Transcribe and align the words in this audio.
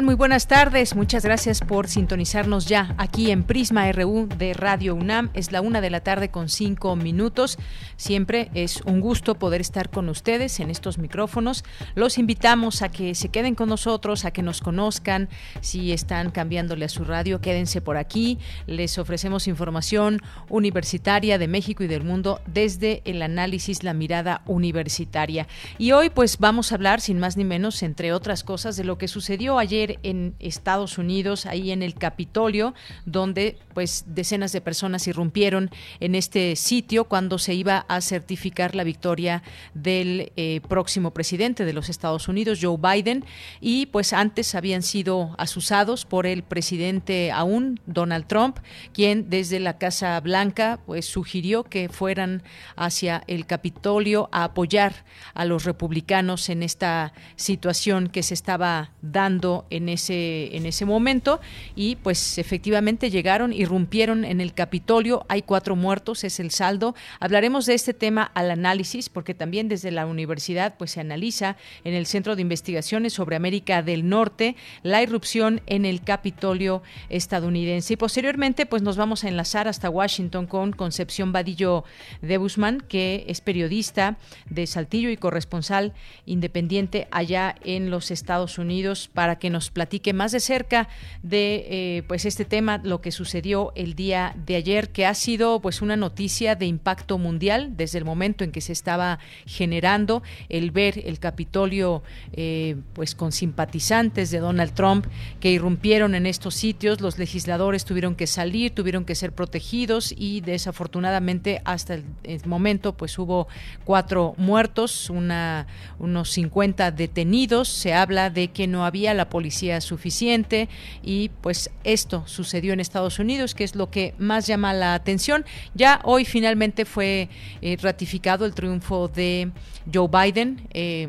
Muy 0.00 0.14
buenas 0.14 0.48
tardes. 0.48 0.96
Muchas 0.96 1.22
gracias 1.22 1.60
por 1.60 1.86
sintonizarnos 1.86 2.64
ya 2.64 2.94
aquí 2.96 3.30
en 3.30 3.42
Prisma 3.44 3.92
RU 3.92 4.26
de 4.38 4.54
Radio 4.54 4.94
UNAM. 4.94 5.28
Es 5.34 5.52
la 5.52 5.60
una 5.60 5.82
de 5.82 5.90
la 5.90 6.00
tarde 6.00 6.30
con 6.30 6.48
cinco 6.48 6.96
minutos. 6.96 7.58
Siempre 7.96 8.50
es 8.54 8.80
un 8.86 9.00
gusto 9.00 9.34
poder 9.34 9.60
estar 9.60 9.90
con 9.90 10.08
ustedes 10.08 10.60
en 10.60 10.70
estos 10.70 10.96
micrófonos. 10.96 11.62
Los 11.94 12.16
invitamos 12.16 12.80
a 12.80 12.88
que 12.88 13.14
se 13.14 13.28
queden 13.28 13.54
con 13.54 13.68
nosotros, 13.68 14.24
a 14.24 14.30
que 14.30 14.40
nos 14.40 14.62
conozcan. 14.62 15.28
Si 15.60 15.92
están 15.92 16.30
cambiándole 16.30 16.86
a 16.86 16.88
su 16.88 17.04
radio, 17.04 17.42
quédense 17.42 17.82
por 17.82 17.98
aquí. 17.98 18.38
Les 18.66 18.96
ofrecemos 18.96 19.46
información 19.46 20.20
universitaria 20.48 21.36
de 21.36 21.48
México 21.48 21.84
y 21.84 21.86
del 21.86 22.02
mundo 22.02 22.40
desde 22.46 23.02
el 23.04 23.20
análisis, 23.20 23.84
la 23.84 23.92
mirada 23.92 24.40
universitaria. 24.46 25.46
Y 25.76 25.92
hoy 25.92 26.08
pues 26.08 26.38
vamos 26.38 26.72
a 26.72 26.76
hablar, 26.76 27.02
sin 27.02 27.18
más 27.18 27.36
ni 27.36 27.44
menos, 27.44 27.82
entre 27.82 28.14
otras 28.14 28.42
cosas, 28.42 28.76
de 28.76 28.84
lo 28.84 28.96
que 28.96 29.06
sucedió 29.06 29.58
ayer 29.58 29.81
en 30.02 30.34
Estados 30.38 30.98
Unidos, 30.98 31.46
ahí 31.46 31.70
en 31.70 31.82
el 31.82 31.94
Capitolio, 31.94 32.74
donde 33.04 33.58
pues 33.74 34.04
decenas 34.06 34.52
de 34.52 34.60
personas 34.60 35.06
irrumpieron 35.06 35.70
en 36.00 36.14
este 36.14 36.56
sitio 36.56 37.04
cuando 37.04 37.38
se 37.38 37.54
iba 37.54 37.84
a 37.88 38.00
certificar 38.00 38.74
la 38.74 38.84
victoria 38.84 39.42
del 39.74 40.32
eh, 40.36 40.60
próximo 40.68 41.12
presidente 41.12 41.64
de 41.64 41.72
los 41.72 41.88
Estados 41.88 42.28
Unidos, 42.28 42.58
Joe 42.62 42.78
Biden, 42.78 43.24
y 43.60 43.86
pues 43.86 44.12
antes 44.12 44.54
habían 44.54 44.82
sido 44.82 45.34
asusados 45.38 46.04
por 46.04 46.26
el 46.26 46.42
presidente 46.42 47.32
aún, 47.32 47.80
Donald 47.86 48.26
Trump, 48.26 48.58
quien 48.92 49.30
desde 49.30 49.60
la 49.60 49.78
Casa 49.78 50.18
Blanca 50.20 50.80
pues 50.86 51.06
sugirió 51.06 51.64
que 51.64 51.88
fueran 51.88 52.42
hacia 52.76 53.24
el 53.26 53.46
Capitolio 53.46 54.28
a 54.32 54.44
apoyar 54.44 55.04
a 55.34 55.44
los 55.44 55.64
republicanos 55.64 56.48
en 56.48 56.62
esta 56.62 57.12
situación 57.36 58.08
que 58.08 58.22
se 58.22 58.34
estaba 58.34 58.92
dando 59.02 59.66
en 59.76 59.88
ese, 59.88 60.56
en 60.56 60.66
ese 60.66 60.84
momento 60.84 61.40
y 61.74 61.96
pues 61.96 62.38
efectivamente 62.38 63.10
llegaron, 63.10 63.52
irrumpieron 63.52 64.24
en 64.24 64.40
el 64.40 64.54
Capitolio, 64.54 65.24
hay 65.28 65.42
cuatro 65.42 65.76
muertos, 65.76 66.24
es 66.24 66.40
el 66.40 66.50
saldo. 66.50 66.94
Hablaremos 67.20 67.66
de 67.66 67.74
este 67.74 67.94
tema 67.94 68.30
al 68.34 68.50
análisis 68.50 69.08
porque 69.08 69.34
también 69.34 69.68
desde 69.68 69.90
la 69.90 70.06
universidad 70.06 70.76
pues 70.76 70.92
se 70.92 71.00
analiza 71.00 71.56
en 71.84 71.94
el 71.94 72.06
Centro 72.06 72.36
de 72.36 72.42
Investigaciones 72.42 73.12
sobre 73.12 73.36
América 73.36 73.82
del 73.82 74.08
Norte 74.08 74.56
la 74.82 75.02
irrupción 75.02 75.60
en 75.66 75.84
el 75.84 76.02
Capitolio 76.02 76.82
estadounidense 77.08 77.94
y 77.94 77.96
posteriormente 77.96 78.66
pues 78.66 78.82
nos 78.82 78.96
vamos 78.96 79.24
a 79.24 79.28
enlazar 79.28 79.68
hasta 79.68 79.90
Washington 79.90 80.46
con 80.46 80.72
Concepción 80.72 81.32
Vadillo 81.32 81.84
de 82.20 82.36
Guzmán 82.36 82.80
que 82.80 83.24
es 83.28 83.40
periodista 83.40 84.16
de 84.48 84.66
Saltillo 84.66 85.10
y 85.10 85.16
corresponsal 85.16 85.94
independiente 86.26 87.08
allá 87.10 87.54
en 87.64 87.90
los 87.90 88.10
Estados 88.10 88.58
Unidos 88.58 89.08
para 89.12 89.38
que 89.38 89.50
nos 89.50 89.61
platique 89.70 90.12
más 90.12 90.32
de 90.32 90.40
cerca 90.40 90.88
de 91.22 91.66
eh, 91.68 92.02
pues 92.08 92.24
este 92.24 92.44
tema, 92.44 92.80
lo 92.82 93.00
que 93.00 93.12
sucedió 93.12 93.72
el 93.74 93.94
día 93.94 94.34
de 94.46 94.56
ayer, 94.56 94.90
que 94.90 95.06
ha 95.06 95.14
sido 95.14 95.60
pues 95.60 95.82
una 95.82 95.96
noticia 95.96 96.54
de 96.54 96.66
impacto 96.66 97.18
mundial 97.18 97.76
desde 97.76 97.98
el 97.98 98.04
momento 98.04 98.44
en 98.44 98.52
que 98.52 98.60
se 98.60 98.72
estaba 98.72 99.18
generando 99.46 100.22
el 100.48 100.70
ver 100.70 101.02
el 101.04 101.18
Capitolio 101.18 102.02
eh, 102.32 102.76
pues 102.92 103.14
con 103.14 103.32
simpatizantes 103.32 104.30
de 104.30 104.38
Donald 104.38 104.72
Trump 104.72 105.06
que 105.40 105.50
irrumpieron 105.50 106.14
en 106.14 106.26
estos 106.26 106.54
sitios, 106.54 107.00
los 107.00 107.18
legisladores 107.18 107.84
tuvieron 107.84 108.14
que 108.14 108.26
salir, 108.26 108.74
tuvieron 108.74 109.04
que 109.04 109.14
ser 109.14 109.32
protegidos 109.32 110.14
y 110.16 110.40
desafortunadamente 110.40 111.62
hasta 111.64 111.94
el, 111.94 112.04
momento 112.44 112.94
pues 112.94 113.18
hubo 113.18 113.48
cuatro 113.84 114.34
muertos, 114.36 115.10
una, 115.10 115.66
unos 115.98 116.30
50 116.30 116.90
detenidos, 116.90 117.68
se 117.68 117.94
habla 117.94 118.30
de 118.30 118.48
que 118.48 118.66
no 118.66 118.84
había 118.84 119.14
la 119.14 119.28
policía 119.28 119.41
suficiente 119.50 120.68
y 121.02 121.30
pues 121.40 121.70
esto 121.84 122.24
sucedió 122.26 122.72
en 122.72 122.80
Estados 122.80 123.18
Unidos, 123.18 123.54
que 123.54 123.64
es 123.64 123.74
lo 123.74 123.90
que 123.90 124.14
más 124.18 124.46
llama 124.46 124.72
la 124.72 124.94
atención. 124.94 125.44
Ya 125.74 126.00
hoy 126.04 126.24
finalmente 126.24 126.84
fue 126.84 127.28
eh, 127.60 127.76
ratificado 127.80 128.44
el 128.44 128.54
triunfo 128.54 129.08
de 129.08 129.50
Joe 129.92 130.08
Biden. 130.08 130.68
Eh, 130.72 131.08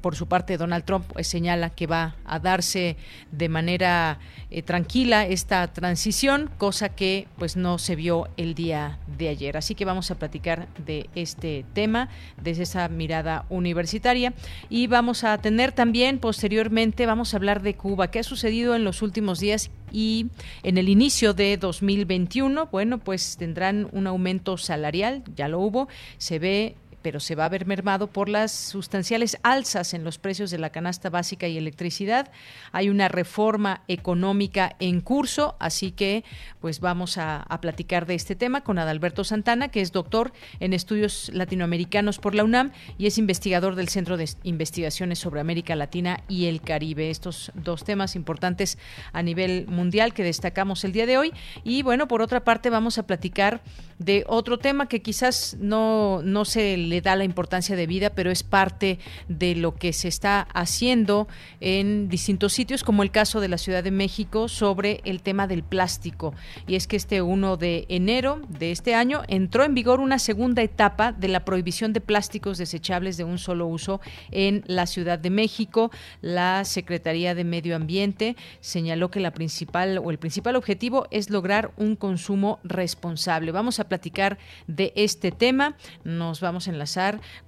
por 0.00 0.16
su 0.16 0.26
parte, 0.26 0.56
Donald 0.56 0.84
Trump 0.84 1.06
pues, 1.12 1.26
señala 1.26 1.70
que 1.70 1.86
va 1.86 2.16
a 2.24 2.38
darse 2.38 2.96
de 3.32 3.48
manera 3.48 4.18
eh, 4.50 4.62
tranquila 4.62 5.26
esta 5.26 5.66
transición, 5.68 6.50
cosa 6.58 6.88
que 6.90 7.28
pues 7.38 7.56
no 7.56 7.78
se 7.78 7.96
vio 7.96 8.28
el 8.36 8.54
día 8.54 8.98
de 9.18 9.28
ayer. 9.28 9.56
Así 9.56 9.74
que 9.74 9.84
vamos 9.84 10.10
a 10.10 10.16
platicar 10.16 10.68
de 10.84 11.08
este 11.14 11.64
tema 11.72 12.08
desde 12.40 12.64
esa 12.64 12.88
mirada 12.88 13.44
universitaria. 13.48 14.34
Y 14.68 14.86
vamos 14.86 15.24
a 15.24 15.38
tener 15.38 15.72
también 15.72 16.18
posteriormente 16.18 17.06
vamos 17.06 17.34
a 17.34 17.36
hablar 17.36 17.62
de 17.62 17.74
Cuba, 17.74 18.10
qué 18.10 18.20
ha 18.20 18.22
sucedido 18.22 18.74
en 18.74 18.84
los 18.84 19.02
últimos 19.02 19.40
días 19.40 19.70
y 19.92 20.26
en 20.64 20.76
el 20.76 20.88
inicio 20.88 21.34
de 21.34 21.56
2021, 21.56 22.66
bueno, 22.66 22.98
pues 22.98 23.36
tendrán 23.36 23.88
un 23.92 24.08
aumento 24.08 24.56
salarial, 24.56 25.22
ya 25.36 25.46
lo 25.46 25.60
hubo, 25.60 25.88
se 26.18 26.40
ve 26.40 26.74
pero 27.04 27.20
se 27.20 27.34
va 27.34 27.44
a 27.44 27.50
ver 27.50 27.66
mermado 27.66 28.06
por 28.06 28.30
las 28.30 28.50
sustanciales 28.50 29.36
alzas 29.42 29.92
en 29.92 30.04
los 30.04 30.16
precios 30.16 30.50
de 30.50 30.56
la 30.56 30.70
canasta 30.70 31.10
básica 31.10 31.46
y 31.46 31.58
electricidad. 31.58 32.32
Hay 32.72 32.88
una 32.88 33.08
reforma 33.08 33.82
económica 33.88 34.74
en 34.80 35.02
curso, 35.02 35.54
así 35.60 35.90
que 35.90 36.24
pues 36.62 36.80
vamos 36.80 37.18
a, 37.18 37.44
platicar 37.60 38.06
de 38.06 38.14
este 38.14 38.34
tema 38.34 38.62
con 38.62 38.78
Adalberto 38.78 39.22
Santana, 39.22 39.68
que 39.68 39.82
es 39.82 39.92
doctor 39.92 40.32
en 40.60 40.72
estudios 40.72 41.30
latinoamericanos 41.34 42.18
por 42.18 42.34
la 42.34 42.42
UNAM 42.42 42.72
y 42.96 43.06
es 43.06 43.18
investigador 43.18 43.74
del 43.74 43.88
Centro 43.90 44.16
de 44.16 44.28
Investigaciones 44.42 45.18
sobre 45.18 45.40
América 45.40 45.76
Latina 45.76 46.22
y 46.26 46.46
el 46.46 46.62
Caribe. 46.62 47.10
Estos 47.10 47.52
dos 47.54 47.84
temas 47.84 48.16
importantes 48.16 48.78
a 49.12 49.22
nivel 49.22 49.66
mundial 49.68 50.14
que 50.14 50.24
destacamos 50.24 50.84
el 50.84 50.92
día 50.92 51.04
de 51.04 51.18
hoy. 51.18 51.32
Y 51.64 51.82
bueno, 51.82 52.08
por 52.08 52.22
otra 52.22 52.44
parte 52.44 52.70
vamos 52.70 52.96
a 52.96 53.06
platicar 53.06 53.60
de 53.98 54.24
otro 54.26 54.58
tema 54.58 54.88
que 54.88 55.02
quizás 55.02 55.56
no, 55.60 56.22
no 56.22 56.44
se 56.44 56.76
le 56.76 56.93
da 57.00 57.16
la 57.16 57.24
importancia 57.24 57.76
de 57.76 57.86
vida, 57.86 58.10
pero 58.10 58.30
es 58.30 58.42
parte 58.42 58.98
de 59.28 59.54
lo 59.54 59.74
que 59.74 59.92
se 59.92 60.08
está 60.08 60.42
haciendo 60.52 61.28
en 61.60 62.08
distintos 62.08 62.52
sitios, 62.52 62.84
como 62.84 63.02
el 63.02 63.10
caso 63.10 63.40
de 63.40 63.48
la 63.48 63.58
Ciudad 63.58 63.84
de 63.84 63.90
México 63.90 64.48
sobre 64.48 65.00
el 65.04 65.22
tema 65.22 65.46
del 65.46 65.62
plástico. 65.62 66.34
Y 66.66 66.76
es 66.76 66.86
que 66.86 66.96
este 66.96 67.22
1 67.22 67.56
de 67.56 67.86
enero 67.88 68.40
de 68.48 68.70
este 68.70 68.94
año 68.94 69.22
entró 69.28 69.64
en 69.64 69.74
vigor 69.74 70.00
una 70.00 70.18
segunda 70.18 70.62
etapa 70.62 71.12
de 71.12 71.28
la 71.28 71.44
prohibición 71.44 71.92
de 71.92 72.00
plásticos 72.00 72.58
desechables 72.58 73.16
de 73.16 73.24
un 73.24 73.38
solo 73.38 73.66
uso 73.66 74.00
en 74.30 74.64
la 74.66 74.86
Ciudad 74.86 75.18
de 75.18 75.30
México. 75.30 75.90
La 76.20 76.64
Secretaría 76.64 77.34
de 77.34 77.44
Medio 77.44 77.76
Ambiente 77.76 78.36
señaló 78.60 79.10
que 79.10 79.20
la 79.20 79.32
principal 79.32 79.98
o 79.98 80.10
el 80.10 80.18
principal 80.18 80.56
objetivo 80.56 81.06
es 81.10 81.30
lograr 81.30 81.72
un 81.76 81.96
consumo 81.96 82.60
responsable. 82.64 83.52
Vamos 83.52 83.80
a 83.80 83.88
platicar 83.88 84.38
de 84.66 84.92
este 84.96 85.32
tema. 85.32 85.76
Nos 86.04 86.40
vamos 86.40 86.68
a 86.68 86.70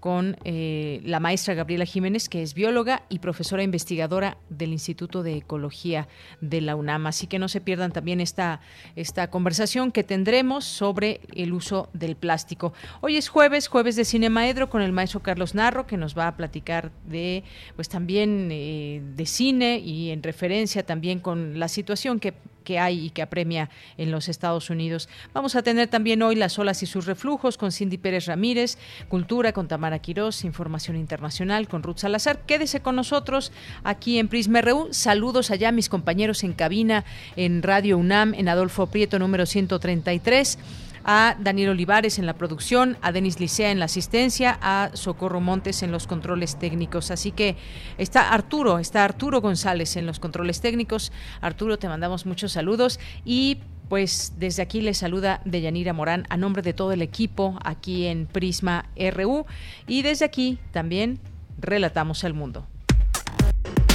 con 0.00 0.36
eh, 0.44 1.00
la 1.04 1.20
maestra 1.20 1.54
Gabriela 1.54 1.84
Jiménez, 1.84 2.28
que 2.28 2.42
es 2.42 2.54
bióloga 2.54 3.02
y 3.08 3.18
profesora 3.18 3.62
investigadora 3.62 4.38
del 4.48 4.72
Instituto 4.72 5.22
de 5.22 5.36
Ecología 5.36 6.08
de 6.40 6.60
la 6.60 6.76
UNAM. 6.76 7.06
Así 7.06 7.26
que 7.26 7.38
no 7.38 7.48
se 7.48 7.60
pierdan 7.60 7.92
también 7.92 8.20
esta, 8.20 8.60
esta 8.96 9.28
conversación 9.30 9.92
que 9.92 10.04
tendremos 10.04 10.64
sobre 10.64 11.20
el 11.34 11.52
uso 11.52 11.88
del 11.92 12.16
plástico. 12.16 12.72
Hoy 13.00 13.16
es 13.16 13.28
jueves, 13.28 13.68
jueves 13.68 13.96
de 13.96 14.04
Cinemaedro 14.04 14.70
con 14.70 14.82
el 14.82 14.92
maestro 14.92 15.20
Carlos 15.20 15.54
Narro, 15.54 15.86
que 15.86 15.96
nos 15.96 16.16
va 16.16 16.28
a 16.28 16.36
platicar 16.36 16.90
de, 17.06 17.44
pues 17.74 17.88
también 17.88 18.48
eh, 18.50 19.02
de 19.14 19.26
cine 19.26 19.78
y 19.78 20.10
en 20.10 20.22
referencia 20.22 20.84
también 20.84 21.20
con 21.20 21.58
la 21.58 21.68
situación 21.68 22.20
que 22.20 22.34
que 22.66 22.80
hay 22.80 23.06
y 23.06 23.10
que 23.10 23.22
apremia 23.22 23.70
en 23.96 24.10
los 24.10 24.28
Estados 24.28 24.68
Unidos. 24.68 25.08
Vamos 25.32 25.54
a 25.54 25.62
tener 25.62 25.86
también 25.86 26.20
hoy 26.22 26.34
las 26.34 26.58
olas 26.58 26.82
y 26.82 26.86
sus 26.86 27.06
reflujos 27.06 27.56
con 27.56 27.70
Cindy 27.70 27.96
Pérez 27.96 28.26
Ramírez, 28.26 28.76
cultura 29.08 29.52
con 29.52 29.68
Tamara 29.68 30.00
Quirós, 30.00 30.44
información 30.44 30.96
internacional 30.96 31.68
con 31.68 31.84
Ruth 31.84 31.98
Salazar. 31.98 32.40
Quédese 32.44 32.80
con 32.80 32.96
nosotros 32.96 33.52
aquí 33.84 34.18
en 34.18 34.26
Prisma 34.26 34.60
RU. 34.62 34.88
Saludos 34.90 35.52
allá 35.52 35.68
a 35.68 35.72
mis 35.72 35.88
compañeros 35.88 36.42
en 36.42 36.54
cabina 36.54 37.04
en 37.36 37.62
Radio 37.62 37.98
UNAM, 37.98 38.34
en 38.34 38.48
Adolfo 38.48 38.88
Prieto 38.88 39.20
número 39.20 39.46
133 39.46 40.58
a 41.06 41.37
Daniel 41.38 41.70
Olivares 41.70 42.19
en 42.19 42.26
la 42.26 42.35
producción, 42.35 42.99
a 43.00 43.12
Denis 43.12 43.38
Licea 43.38 43.70
en 43.70 43.79
la 43.79 43.85
asistencia, 43.85 44.58
a 44.61 44.91
Socorro 44.93 45.41
Montes 45.41 45.82
en 45.82 45.93
los 45.93 46.06
controles 46.06 46.58
técnicos. 46.58 47.12
Así 47.12 47.31
que 47.31 47.56
está 47.97 48.31
Arturo, 48.31 48.81
está 48.81 49.05
Arturo 49.05 49.41
González 49.41 49.97
en 49.97 50.05
los 50.05 50.19
controles 50.19 50.61
técnicos. 50.61 51.12
Arturo, 51.41 51.79
te 51.79 51.88
mandamos 51.88 52.26
muchos 52.26 52.53
saludos 52.53 52.99
y 53.25 53.58
pues 53.88 54.35
desde 54.37 54.62
aquí 54.62 54.81
le 54.81 54.94
saluda 54.94 55.41
Deyanira 55.44 55.93
Morán 55.93 56.26
a 56.29 56.37
nombre 56.37 56.61
de 56.62 56.73
todo 56.73 56.91
el 56.91 57.03
equipo 57.03 57.56
aquí 57.64 58.06
en 58.06 58.26
Prisma 58.26 58.87
RU 59.12 59.47
y 59.87 60.03
desde 60.03 60.25
aquí 60.25 60.58
también 60.73 61.20
relatamos 61.61 62.25
al 62.25 62.35
mundo. 62.35 62.67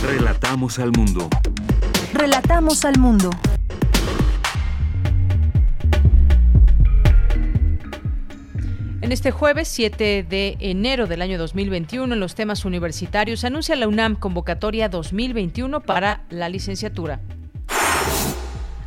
Relatamos 0.01 0.79
al 0.79 0.91
mundo. 0.93 1.29
Relatamos 2.13 2.85
al 2.85 2.97
mundo. 2.97 3.29
En 9.01 9.11
este 9.11 9.31
jueves 9.31 9.67
7 9.67 10.21
de 10.29 10.57
enero 10.59 11.07
del 11.07 11.23
año 11.23 11.39
2021, 11.39 12.13
en 12.13 12.19
los 12.19 12.35
temas 12.35 12.65
universitarios, 12.65 13.43
anuncia 13.43 13.75
la 13.75 13.87
UNAM 13.87 14.15
convocatoria 14.15 14.89
2021 14.89 15.81
para 15.81 16.23
la 16.29 16.49
licenciatura. 16.49 17.19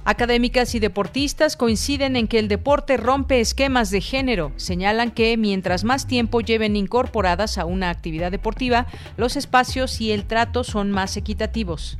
Académicas 0.05 0.76
y 0.76 0.78
deportistas 0.78 1.56
coinciden 1.56 2.14
en 2.14 2.28
que 2.28 2.38
el 2.38 2.46
deporte 2.46 2.96
rompe 2.96 3.40
esquemas 3.40 3.90
de 3.90 4.00
género. 4.00 4.52
Señalan 4.55 5.11
que 5.11 5.37
mientras 5.37 5.82
más 5.82 6.06
tiempo 6.06 6.40
lleven 6.40 6.76
incorporadas 6.76 7.58
a 7.58 7.64
una 7.64 7.90
actividad 7.90 8.31
deportiva, 8.31 8.87
los 9.16 9.34
espacios 9.34 10.00
y 10.00 10.12
el 10.12 10.26
trato 10.26 10.62
son 10.62 10.93
más 10.93 11.16
equitativos. 11.16 11.99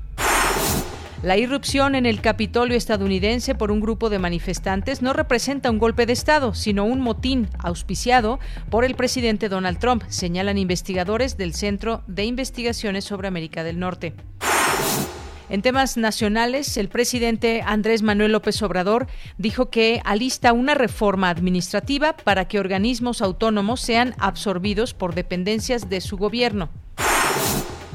La 1.25 1.38
irrupción 1.38 1.94
en 1.94 2.05
el 2.05 2.21
Capitolio 2.21 2.76
estadounidense 2.76 3.55
por 3.55 3.71
un 3.71 3.81
grupo 3.81 4.11
de 4.11 4.19
manifestantes 4.19 5.00
no 5.00 5.15
representa 5.15 5.71
un 5.71 5.79
golpe 5.79 6.05
de 6.05 6.12
Estado, 6.12 6.53
sino 6.53 6.85
un 6.85 7.00
motín 7.00 7.49
auspiciado 7.61 8.41
por 8.69 8.85
el 8.85 8.94
presidente 8.94 9.49
Donald 9.49 9.79
Trump, 9.79 10.03
señalan 10.09 10.59
investigadores 10.59 11.38
del 11.38 11.55
Centro 11.55 12.03
de 12.06 12.25
Investigaciones 12.26 13.06
sobre 13.06 13.26
América 13.26 13.65
del 13.65 13.79
Norte. 13.79 14.12
En 15.49 15.62
temas 15.62 15.97
nacionales, 15.97 16.76
el 16.76 16.91
presidente 16.91 17.62
Andrés 17.65 18.03
Manuel 18.03 18.32
López 18.32 18.61
Obrador 18.61 19.06
dijo 19.38 19.71
que 19.71 20.03
alista 20.05 20.53
una 20.53 20.75
reforma 20.75 21.31
administrativa 21.31 22.19
para 22.19 22.49
que 22.49 22.61
organismos 22.61 23.23
autónomos 23.23 23.81
sean 23.81 24.15
absorbidos 24.19 24.93
por 24.93 25.15
dependencias 25.15 25.88
de 25.88 26.03
su 26.03 26.19
gobierno. 26.19 26.69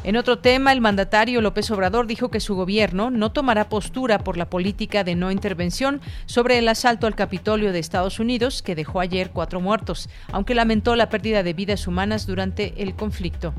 En 0.10 0.18
otro 0.18 0.40
tema, 0.40 0.74
el 0.74 0.82
mandatario 0.82 1.40
López 1.40 1.70
Obrador 1.70 2.08
dijo 2.08 2.32
que 2.32 2.40
su 2.40 2.56
gobierno 2.56 3.12
no 3.12 3.32
tomará 3.32 3.70
postura 3.70 4.18
por 4.18 4.38
la 4.38 4.50
política 4.50 5.04
de 5.04 5.14
no 5.14 5.30
intervención 5.30 6.02
sobre 6.26 6.58
el 6.58 6.68
asalto 6.68 7.06
al 7.06 7.14
Capitolio 7.14 7.72
de 7.72 7.78
Estados 7.78 8.20
Unidos 8.20 8.64
que 8.64 8.74
dejó 8.74 9.02
ayer 9.02 9.30
cuatro 9.30 9.62
muertos, 9.62 10.10
aunque 10.32 10.56
lamentó 10.56 10.96
la 10.96 11.10
pérdida 11.10 11.44
de 11.44 11.54
vidas 11.54 11.86
humanas 11.86 12.26
durante 12.26 12.74
el 12.82 12.96
conflicto. 12.96 13.54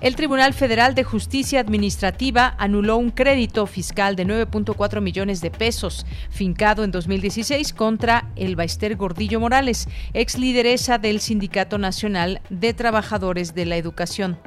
El 0.00 0.16
Tribunal 0.16 0.52
Federal 0.52 0.96
de 0.96 1.04
Justicia 1.04 1.60
Administrativa 1.60 2.56
anuló 2.58 2.96
un 2.96 3.12
crédito 3.12 3.66
fiscal 3.66 4.16
de 4.16 4.26
9.4 4.26 5.00
millones 5.00 5.40
de 5.40 5.52
pesos 5.52 6.06
fincado 6.28 6.82
en 6.82 6.90
2016 6.90 7.72
contra 7.72 8.28
el 8.34 8.56
Baester 8.56 8.96
Gordillo 8.96 9.38
Morales, 9.38 9.86
ex 10.12 10.38
lideresa 10.38 10.98
del 10.98 11.20
Sindicato 11.20 11.78
Nacional 11.78 12.40
de 12.50 12.74
Trabajadores 12.74 13.54
de 13.54 13.66
la 13.66 13.76
Educación. 13.76 14.38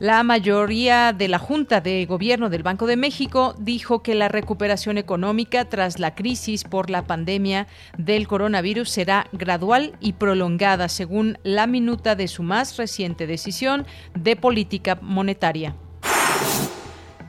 La 0.00 0.24
mayoría 0.24 1.12
de 1.12 1.28
la 1.28 1.38
Junta 1.38 1.80
de 1.80 2.04
Gobierno 2.04 2.50
del 2.50 2.64
Banco 2.64 2.88
de 2.88 2.96
México 2.96 3.54
dijo 3.60 4.02
que 4.02 4.16
la 4.16 4.26
recuperación 4.26 4.98
económica 4.98 5.66
tras 5.66 6.00
la 6.00 6.16
crisis 6.16 6.64
por 6.64 6.90
la 6.90 7.06
pandemia 7.06 7.68
del 7.96 8.26
coronavirus 8.26 8.90
será 8.90 9.28
gradual 9.30 9.96
y 10.00 10.14
prolongada, 10.14 10.88
según 10.88 11.38
la 11.44 11.68
minuta 11.68 12.16
de 12.16 12.26
su 12.26 12.42
más 12.42 12.76
reciente 12.76 13.28
decisión 13.28 13.86
de 14.14 14.34
política 14.34 14.98
monetaria. 15.00 15.76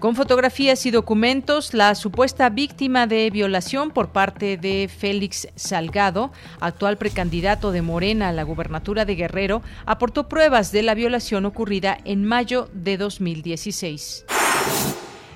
Con 0.05 0.15
fotografías 0.15 0.85
y 0.85 0.91
documentos, 0.91 1.73
la 1.73 1.95
supuesta 1.95 2.51
víctima 2.51 3.07
de 3.07 3.27
violación 3.31 3.89
por 3.89 4.09
parte 4.09 4.55
de 4.55 4.87
Félix 4.87 5.47
Salgado, 5.55 6.31
actual 6.59 6.97
precandidato 6.97 7.71
de 7.71 7.81
Morena 7.81 8.29
a 8.29 8.31
la 8.31 8.43
gubernatura 8.43 9.05
de 9.05 9.15
Guerrero, 9.15 9.63
aportó 9.87 10.29
pruebas 10.29 10.71
de 10.71 10.83
la 10.83 10.93
violación 10.93 11.47
ocurrida 11.47 11.97
en 12.05 12.23
mayo 12.23 12.69
de 12.71 12.97
2016. 12.97 14.25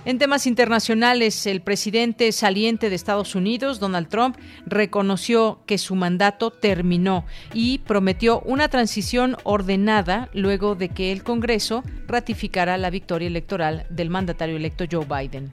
En 0.05 0.17
temas 0.17 0.47
internacionales, 0.47 1.45
el 1.45 1.61
presidente 1.61 2.31
saliente 2.31 2.89
de 2.89 2.95
Estados 2.95 3.35
Unidos, 3.35 3.79
Donald 3.79 4.07
Trump, 4.07 4.37
reconoció 4.65 5.59
que 5.65 5.77
su 5.77 5.93
mandato 5.93 6.51
terminó 6.51 7.25
y 7.53 7.79
prometió 7.79 8.39
una 8.41 8.69
transición 8.69 9.35
ordenada 9.43 10.29
luego 10.33 10.75
de 10.75 10.89
que 10.89 11.11
el 11.11 11.23
Congreso 11.23 11.83
ratificara 12.07 12.77
la 12.77 12.89
victoria 12.89 13.27
electoral 13.27 13.85
del 13.89 14.09
mandatario 14.09 14.55
electo 14.55 14.85
Joe 14.89 15.05
Biden. 15.05 15.51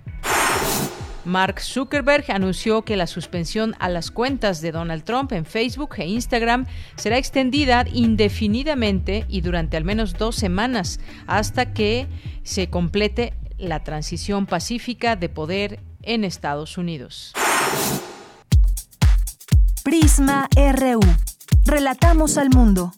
Mark 1.24 1.60
Zuckerberg 1.60 2.30
anunció 2.30 2.82
que 2.82 2.96
la 2.96 3.08
suspensión 3.08 3.74
a 3.80 3.88
las 3.88 4.12
cuentas 4.12 4.60
de 4.60 4.70
Donald 4.70 5.02
Trump 5.02 5.32
en 5.32 5.44
Facebook 5.44 5.96
e 5.98 6.06
Instagram 6.06 6.66
será 6.94 7.18
extendida 7.18 7.84
indefinidamente 7.92 9.24
y 9.28 9.40
durante 9.40 9.76
al 9.76 9.82
menos 9.82 10.14
dos 10.14 10.36
semanas 10.36 11.00
hasta 11.26 11.72
que 11.72 12.06
se 12.44 12.70
complete 12.70 13.34
la 13.58 13.82
transición 13.84 14.46
pacífica 14.46 15.16
de 15.16 15.28
poder 15.28 15.80
en 16.02 16.24
Estados 16.24 16.78
Unidos. 16.78 17.32
Prisma 19.82 20.48
RU. 20.56 21.00
Relatamos 21.64 22.38
al 22.38 22.50
mundo. 22.50 22.92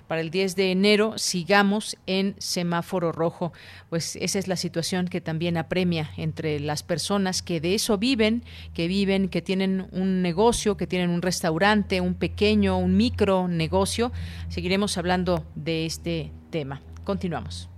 para 0.08 0.20
el 0.20 0.30
10 0.30 0.58
de 0.58 0.72
enero 0.72 1.14
sigamos 1.18 1.96
en 2.06 2.36
semáforo 2.38 3.14
rojo. 3.14 3.54
Pues 3.90 4.18
esa 4.18 4.40
es 4.40 4.50
la 4.50 4.58
situación 4.58 5.08
que 5.08 5.22
también 5.22 5.56
apremia 5.56 6.12
entre 6.18 6.60
las 6.60 6.84
personas 6.84 7.42
que 7.42 7.62
de 7.62 7.76
eso 7.76 7.98
viven, 7.98 8.44
que 8.74 8.88
viven, 8.88 9.30
que 9.30 9.42
tienen 9.42 9.88
un 9.92 10.22
negocio, 10.22 10.76
que 10.76 10.86
tienen 10.86 11.12
un 11.12 11.22
restaurante, 11.22 12.02
un 12.02 12.16
pequeño, 12.16 12.78
un 12.78 12.98
micro 12.98 13.48
negocio. 13.48 14.12
Seguiremos 14.50 14.98
hablando 14.98 15.46
de 15.56 15.86
este 15.86 16.34
tema. 16.50 16.82
Continuamos. 17.06 17.70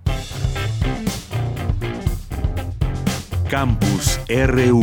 Campus 3.54 4.20
RU. 4.48 4.82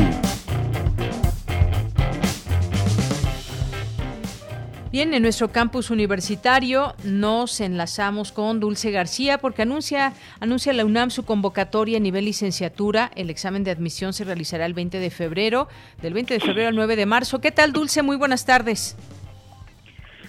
Bien, 4.93 5.12
en 5.12 5.23
nuestro 5.23 5.49
campus 5.49 5.91
universitario 5.91 6.95
nos 7.03 7.61
enlazamos 7.61 8.31
con 8.31 8.61
Dulce 8.61 8.93
García 8.93 9.39
porque 9.39 9.62
anuncia, 9.62 10.12
anuncia 10.39 10.73
la 10.73 10.85
UNAM 10.85 11.11
su 11.11 11.25
convocatoria 11.25 11.97
a 11.97 12.00
nivel 12.00 12.27
licenciatura. 12.27 13.11
El 13.17 13.29
examen 13.29 13.65
de 13.65 13.73
admisión 13.73 14.12
se 14.12 14.23
realizará 14.23 14.67
el 14.67 14.75
20 14.75 15.00
de 15.00 15.11
febrero, 15.11 15.67
del 16.00 16.15
20 16.15 16.35
de 16.35 16.39
febrero 16.39 16.69
al 16.69 16.77
9 16.77 16.95
de 16.95 17.07
marzo. 17.07 17.41
¿Qué 17.41 17.50
tal, 17.50 17.73
Dulce? 17.73 18.03
Muy 18.03 18.17
buenas 18.17 18.47
tardes. 18.47 18.97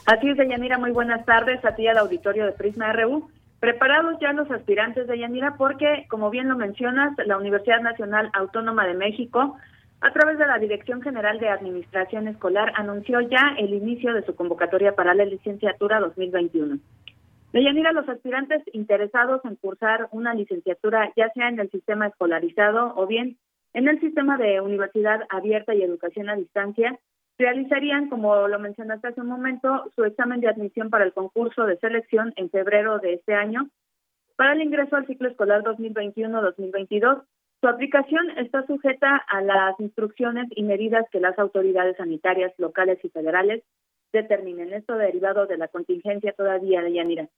Así 0.08 0.28
es, 0.28 0.38
Deyanira, 0.38 0.80
muy 0.80 0.90
buenas 0.90 1.24
tardes 1.28 1.64
a 1.64 1.76
ti 1.76 1.86
al 1.86 2.00
auditorio 2.00 2.48
de 2.48 2.54
Prisma 2.54 2.92
RU. 2.92 3.30
Preparados 3.62 4.18
ya 4.20 4.34
los 4.34 4.50
aspirantes 4.50 5.06
de 5.06 5.20
Yanira 5.20 5.54
porque, 5.56 6.08
como 6.10 6.32
bien 6.32 6.50
lo 6.50 6.58
mencionas, 6.58 7.16
la 7.28 7.38
Universidad 7.38 7.80
Nacional 7.80 8.32
Autónoma 8.34 8.88
de 8.88 8.96
México 8.96 9.56
a 10.02 10.12
través 10.12 10.40
de 10.40 10.48
la 10.48 10.58
Dirección 10.58 11.00
General 11.04 11.38
de 11.40 11.48
Administración 11.48 12.28
Escolar, 12.28 12.74
anunció 12.76 13.22
ya 13.22 13.54
el 13.60 13.76
inicio 13.76 14.16
de 14.16 14.26
su 14.26 14.36
convocatoria 14.36 14.96
para 14.96 15.14
la 15.14 15.26
licenciatura 15.26 16.00
2021. 16.00 16.80
Deyanira, 17.54 17.92
los 17.92 18.10
aspirantes 18.10 18.64
interesados 18.74 19.46
en 19.46 19.58
cursar 19.58 20.08
una 20.12 20.34
licenciatura, 20.34 21.14
ya 21.16 21.30
sea 21.34 21.48
en 21.48 21.60
el 21.60 21.70
sistema 21.70 22.08
escolarizado 22.08 22.94
o 22.96 23.06
bien 23.06 23.38
en 23.76 23.88
el 23.88 24.00
sistema 24.00 24.40
de 24.40 24.60
universidad 24.60 25.22
abierta 25.30 25.76
y 25.76 25.84
educación 25.84 26.30
a 26.30 26.36
distancia, 26.36 26.98
realizarían, 27.42 28.10
como 28.10 28.48
lo 28.48 28.60
mencionaste 28.60 29.10
hace 29.10 29.22
un 29.22 29.28
momento, 29.28 29.92
su 29.96 30.06
examen 30.06 30.40
de 30.40 30.48
admisión 30.48 30.90
para 30.90 31.04
el 31.04 31.14
concurso 31.14 31.66
de 31.66 31.78
selección 31.78 32.34
en 32.38 32.50
febrero 32.50 33.00
de 33.00 33.16
este 33.16 33.34
año 33.34 33.70
para 34.38 34.54
el 34.54 34.62
ingreso 34.62 34.96
al 34.96 35.06
ciclo 35.06 35.28
escolar 35.28 35.62
2021-2022 35.64 37.24
su 37.62 37.68
aplicación 37.68 38.32
está 38.38 38.66
sujeta 38.66 39.18
a 39.18 39.42
las 39.44 39.80
instrucciones 39.80 40.48
y 40.56 40.64
medidas 40.64 41.06
que 41.12 41.20
las 41.20 41.38
autoridades 41.38 41.96
sanitarias 41.96 42.52
locales 42.58 42.98
y 43.04 43.10
federales 43.10 43.64
determinen. 44.12 44.74
Esto 44.74 44.96
derivado 44.96 45.46
de 45.46 45.58
la 45.58 45.68
contingencia 45.68 46.34
todavía 46.34 46.82
de 46.82 46.94
Yanira. 46.94 47.30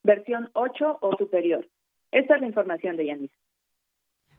versión 0.02 0.50
8 0.52 0.98
o 1.00 1.16
superior. 1.16 1.66
Esta 2.12 2.34
es 2.34 2.42
la 2.42 2.48
información 2.48 2.98
de 2.98 3.06
Yanis. 3.06 3.30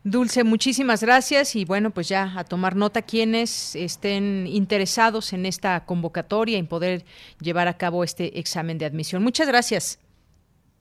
Dulce, 0.04 0.42
muchísimas 0.42 1.02
gracias 1.02 1.54
y 1.54 1.64
bueno, 1.64 1.90
pues 1.90 2.08
ya 2.08 2.32
a 2.36 2.42
tomar 2.42 2.74
nota 2.74 3.02
quienes 3.02 3.76
estén 3.76 4.48
interesados 4.48 5.32
en 5.32 5.46
esta 5.46 5.84
convocatoria 5.84 6.58
en 6.58 6.66
poder 6.66 7.04
llevar 7.40 7.68
a 7.68 7.78
cabo 7.78 8.02
este 8.02 8.40
examen 8.40 8.78
de 8.78 8.86
admisión. 8.86 9.22
Muchas 9.22 9.46
gracias. 9.46 10.00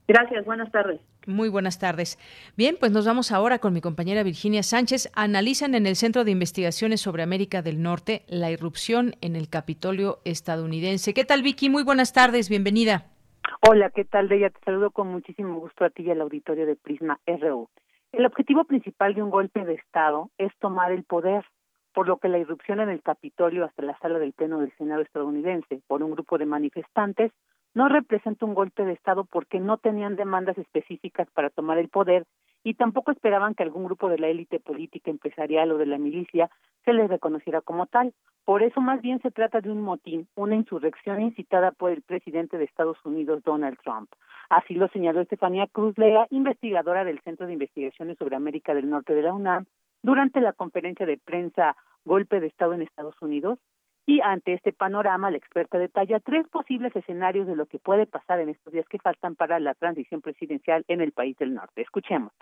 Gracias, 0.08 0.44
buenas 0.44 0.72
tardes. 0.72 1.00
Muy 1.28 1.50
buenas 1.50 1.78
tardes. 1.78 2.18
Bien, 2.58 2.78
pues 2.80 2.92
nos 2.92 3.06
vamos 3.06 3.32
ahora 3.32 3.60
con 3.60 3.74
mi 3.74 3.80
compañera 3.80 4.24
Virginia 4.24 4.64
Sánchez. 4.64 5.12
Analizan 5.14 5.76
en 5.76 5.86
el 5.86 5.96
Centro 5.96 6.24
de 6.24 6.32
Investigaciones 6.32 7.00
sobre 7.00 7.22
América 7.22 7.62
del 7.62 7.84
Norte 7.84 8.24
la 8.28 8.50
irrupción 8.50 9.14
en 9.22 9.36
el 9.36 9.50
Capitolio 9.50 10.18
estadounidense. 10.26 11.14
¿Qué 11.14 11.26
tal, 11.26 11.44
Vicky? 11.44 11.70
Muy 11.70 11.84
buenas 11.84 12.12
tardes, 12.12 12.50
bienvenida. 12.50 13.06
Hola, 13.62 13.92
¿qué 13.92 14.04
tal, 14.04 14.30
Deya? 14.30 14.50
Te 14.50 14.60
saludo 14.66 14.90
con 14.90 15.10
muchísimo 15.10 15.60
gusto 15.60 15.86
a 15.86 15.92
ti 15.92 16.02
y 16.02 16.10
al 16.10 16.22
auditorio 16.22 16.66
de 16.66 16.76
Prisma 16.76 17.20
RU. 17.28 17.70
El 18.12 18.26
objetivo 18.26 18.66
principal 18.66 19.14
de 19.14 19.24
un 19.24 19.30
golpe 19.30 19.64
de 19.64 19.76
Estado 19.76 20.32
es 20.38 20.52
tomar 20.60 20.92
el 20.92 21.06
poder, 21.06 21.46
por 21.94 22.10
lo 22.10 22.18
que 22.18 22.28
la 22.28 22.40
irrupción 22.40 22.82
en 22.82 22.90
el 22.90 23.02
Capitolio 23.02 23.64
hasta 23.64 23.84
la 23.84 23.98
sala 24.00 24.20
del 24.20 24.34
Pleno 24.34 24.60
del 24.60 24.76
Senado 24.78 25.02
estadounidense 25.02 25.82
por 25.88 26.04
un 26.04 26.12
grupo 26.12 26.38
de 26.38 26.46
manifestantes 26.46 27.32
no 27.74 27.88
representa 27.88 28.46
un 28.46 28.54
golpe 28.54 28.84
de 28.84 28.92
Estado 28.92 29.24
porque 29.24 29.62
no 29.62 29.78
tenían 29.78 30.18
demandas 30.18 30.58
específicas 30.58 31.30
para 31.32 31.50
tomar 31.50 31.78
el 31.78 31.88
poder 31.88 32.26
y 32.64 32.76
tampoco 32.76 33.12
esperaban 33.12 33.56
que 33.56 33.64
algún 33.64 33.86
grupo 33.86 34.10
de 34.10 34.20
la 34.20 34.28
élite 34.28 34.60
política, 34.60 35.10
empresarial 35.10 35.72
o 35.72 35.78
de 35.78 35.86
la 35.86 35.98
milicia 35.98 36.50
se 36.86 36.94
les 36.94 37.10
reconociera 37.10 37.62
como 37.62 37.88
tal. 37.88 38.14
Por 38.46 38.64
eso 38.64 38.82
más 38.82 39.02
bien 39.02 39.22
se 39.22 39.32
trata 39.32 39.62
de 39.62 39.72
un 39.72 39.82
motín, 39.82 40.28
una 40.36 40.56
insurrección 40.56 41.22
incitada 41.22 41.72
por 41.72 41.92
el 41.92 42.02
presidente 42.02 42.58
de 42.58 42.66
Estados 42.66 42.98
Unidos, 43.06 43.44
Donald 43.44 43.78
Trump. 43.84 44.10
Así 44.50 44.74
lo 44.74 44.88
señaló 44.90 45.22
Estefanía 45.22 45.68
Cruz 45.68 45.98
Lea, 45.98 46.28
investigadora 46.30 47.04
del 47.04 47.22
Centro 47.22 47.48
de 47.48 47.54
Investigaciones 47.54 48.18
sobre 48.18 48.36
América 48.36 48.74
del 48.74 48.90
Norte 48.90 49.14
de 49.14 49.22
la 49.22 49.34
UNAM, 49.34 49.66
durante 50.04 50.42
la 50.42 50.54
conferencia 50.54 51.06
de 51.06 51.18
prensa 51.18 51.76
Golpe 52.04 52.40
de 52.40 52.48
Estado 52.48 52.74
en 52.74 52.82
Estados 52.82 53.16
Unidos, 53.22 53.60
y 54.06 54.20
ante 54.22 54.54
este 54.54 54.74
panorama, 54.74 55.32
la 55.32 55.38
experta 55.38 55.78
detalla 55.78 56.20
tres 56.20 56.48
posibles 56.48 56.96
escenarios 56.96 57.48
de 57.48 57.56
lo 57.56 57.66
que 57.68 57.80
puede 57.80 58.06
pasar 58.08 58.40
en 58.40 58.50
estos 58.50 58.74
días 58.74 58.86
que 58.90 59.00
faltan 59.00 59.36
para 59.36 59.60
la 59.60 59.74
transición 59.76 60.22
presidencial 60.22 60.84
en 60.88 61.02
el 61.02 61.12
país 61.12 61.38
del 61.38 61.54
norte. 61.54 61.82
Escuchemos. 61.82 62.34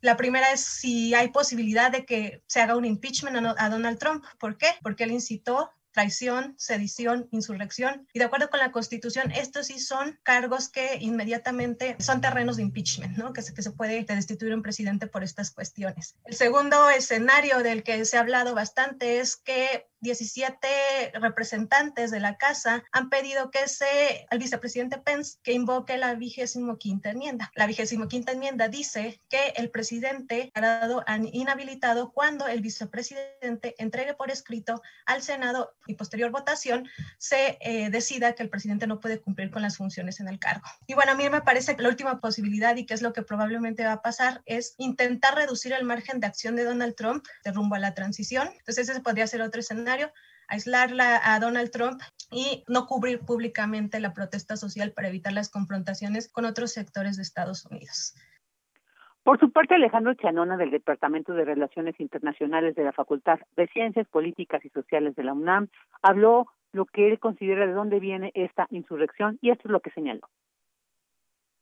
La 0.00 0.16
primera 0.16 0.52
es 0.52 0.60
si 0.60 1.14
hay 1.14 1.28
posibilidad 1.28 1.90
de 1.90 2.04
que 2.04 2.42
se 2.46 2.60
haga 2.60 2.76
un 2.76 2.84
impeachment 2.84 3.36
a 3.58 3.68
Donald 3.68 3.98
Trump. 3.98 4.24
¿Por 4.38 4.56
qué? 4.56 4.68
Porque 4.82 5.04
él 5.04 5.10
incitó 5.10 5.70
traición, 5.96 6.54
sedición, 6.58 7.26
insurrección. 7.30 8.06
Y 8.12 8.18
de 8.18 8.26
acuerdo 8.26 8.50
con 8.50 8.60
la 8.60 8.70
Constitución, 8.70 9.30
estos 9.30 9.68
sí 9.68 9.78
son 9.78 10.18
cargos 10.22 10.68
que 10.68 10.98
inmediatamente 11.00 11.96
son 12.00 12.20
terrenos 12.20 12.58
de 12.58 12.64
impeachment, 12.64 13.16
¿no? 13.16 13.32
Que 13.32 13.40
se, 13.40 13.54
que 13.54 13.62
se 13.62 13.70
puede 13.70 14.04
destituir 14.04 14.54
un 14.54 14.60
presidente 14.60 15.06
por 15.06 15.24
estas 15.24 15.50
cuestiones. 15.50 16.14
El 16.26 16.34
segundo 16.34 16.90
escenario 16.90 17.60
del 17.60 17.82
que 17.82 18.04
se 18.04 18.18
ha 18.18 18.20
hablado 18.20 18.54
bastante 18.54 19.20
es 19.20 19.36
que 19.36 19.86
17 20.00 21.12
representantes 21.14 22.10
de 22.10 22.20
la 22.20 22.36
casa 22.36 22.84
han 22.92 23.08
pedido 23.08 23.50
que 23.50 23.66
se, 23.68 24.26
al 24.30 24.38
vicepresidente 24.38 24.98
Pence, 24.98 25.38
que 25.42 25.52
invoque 25.52 25.96
la 25.96 26.14
vigésimo 26.14 26.78
quinta 26.78 27.10
enmienda. 27.10 27.50
La 27.54 27.66
vigésimo 27.66 28.08
quinta 28.08 28.32
enmienda 28.32 28.68
dice 28.68 29.20
que 29.28 29.54
el 29.56 29.70
presidente 29.70 30.50
ha 30.54 30.60
dado 30.60 31.04
inhabilitado 31.32 32.12
cuando 32.12 32.46
el 32.46 32.60
vicepresidente 32.60 33.74
entregue 33.78 34.14
por 34.14 34.30
escrito 34.30 34.82
al 35.06 35.22
Senado 35.22 35.74
y 35.86 35.94
posterior 35.94 36.30
votación 36.30 36.88
se 37.18 37.58
eh, 37.60 37.90
decida 37.90 38.34
que 38.34 38.42
el 38.42 38.50
presidente 38.50 38.86
no 38.86 39.00
puede 39.00 39.20
cumplir 39.20 39.50
con 39.50 39.62
las 39.62 39.76
funciones 39.76 40.20
en 40.20 40.28
el 40.28 40.38
cargo. 40.38 40.66
Y 40.86 40.94
bueno, 40.94 41.12
a 41.12 41.14
mí 41.14 41.28
me 41.30 41.40
parece 41.40 41.76
que 41.76 41.82
la 41.82 41.88
última 41.88 42.20
posibilidad 42.20 42.76
y 42.76 42.86
que 42.86 42.94
es 42.94 43.02
lo 43.02 43.12
que 43.12 43.22
probablemente 43.22 43.84
va 43.84 43.92
a 43.92 44.02
pasar 44.02 44.42
es 44.46 44.74
intentar 44.78 45.34
reducir 45.34 45.72
el 45.72 45.84
margen 45.84 46.20
de 46.20 46.26
acción 46.26 46.56
de 46.56 46.64
Donald 46.64 46.94
Trump 46.94 47.24
de 47.44 47.52
rumbo 47.52 47.76
a 47.76 47.78
la 47.78 47.94
transición. 47.94 48.48
Entonces 48.58 48.88
ese 48.88 49.00
podría 49.00 49.26
ser 49.26 49.42
otro 49.42 49.60
escenario 49.60 49.85
aislarla 50.48 51.20
a 51.24 51.40
Donald 51.40 51.70
Trump 51.70 52.00
y 52.30 52.64
no 52.68 52.86
cubrir 52.86 53.20
públicamente 53.20 54.00
la 54.00 54.12
protesta 54.12 54.56
social 54.56 54.92
para 54.92 55.08
evitar 55.08 55.32
las 55.32 55.50
confrontaciones 55.50 56.30
con 56.30 56.44
otros 56.44 56.72
sectores 56.72 57.16
de 57.16 57.22
Estados 57.22 57.66
Unidos. 57.66 58.14
Por 59.22 59.40
su 59.40 59.50
parte, 59.50 59.74
Alejandro 59.74 60.14
Chanona, 60.14 60.56
del 60.56 60.70
Departamento 60.70 61.32
de 61.34 61.44
Relaciones 61.44 61.98
Internacionales 61.98 62.76
de 62.76 62.84
la 62.84 62.92
Facultad 62.92 63.40
de 63.56 63.66
Ciencias 63.68 64.06
Políticas 64.06 64.64
y 64.64 64.68
Sociales 64.68 65.16
de 65.16 65.24
la 65.24 65.32
UNAM, 65.32 65.68
habló 66.00 66.46
lo 66.72 66.86
que 66.86 67.08
él 67.08 67.18
considera 67.18 67.66
de 67.66 67.72
dónde 67.72 67.98
viene 67.98 68.30
esta 68.34 68.68
insurrección 68.70 69.38
y 69.40 69.50
esto 69.50 69.66
es 69.66 69.72
lo 69.72 69.80
que 69.80 69.90
señaló. 69.90 70.28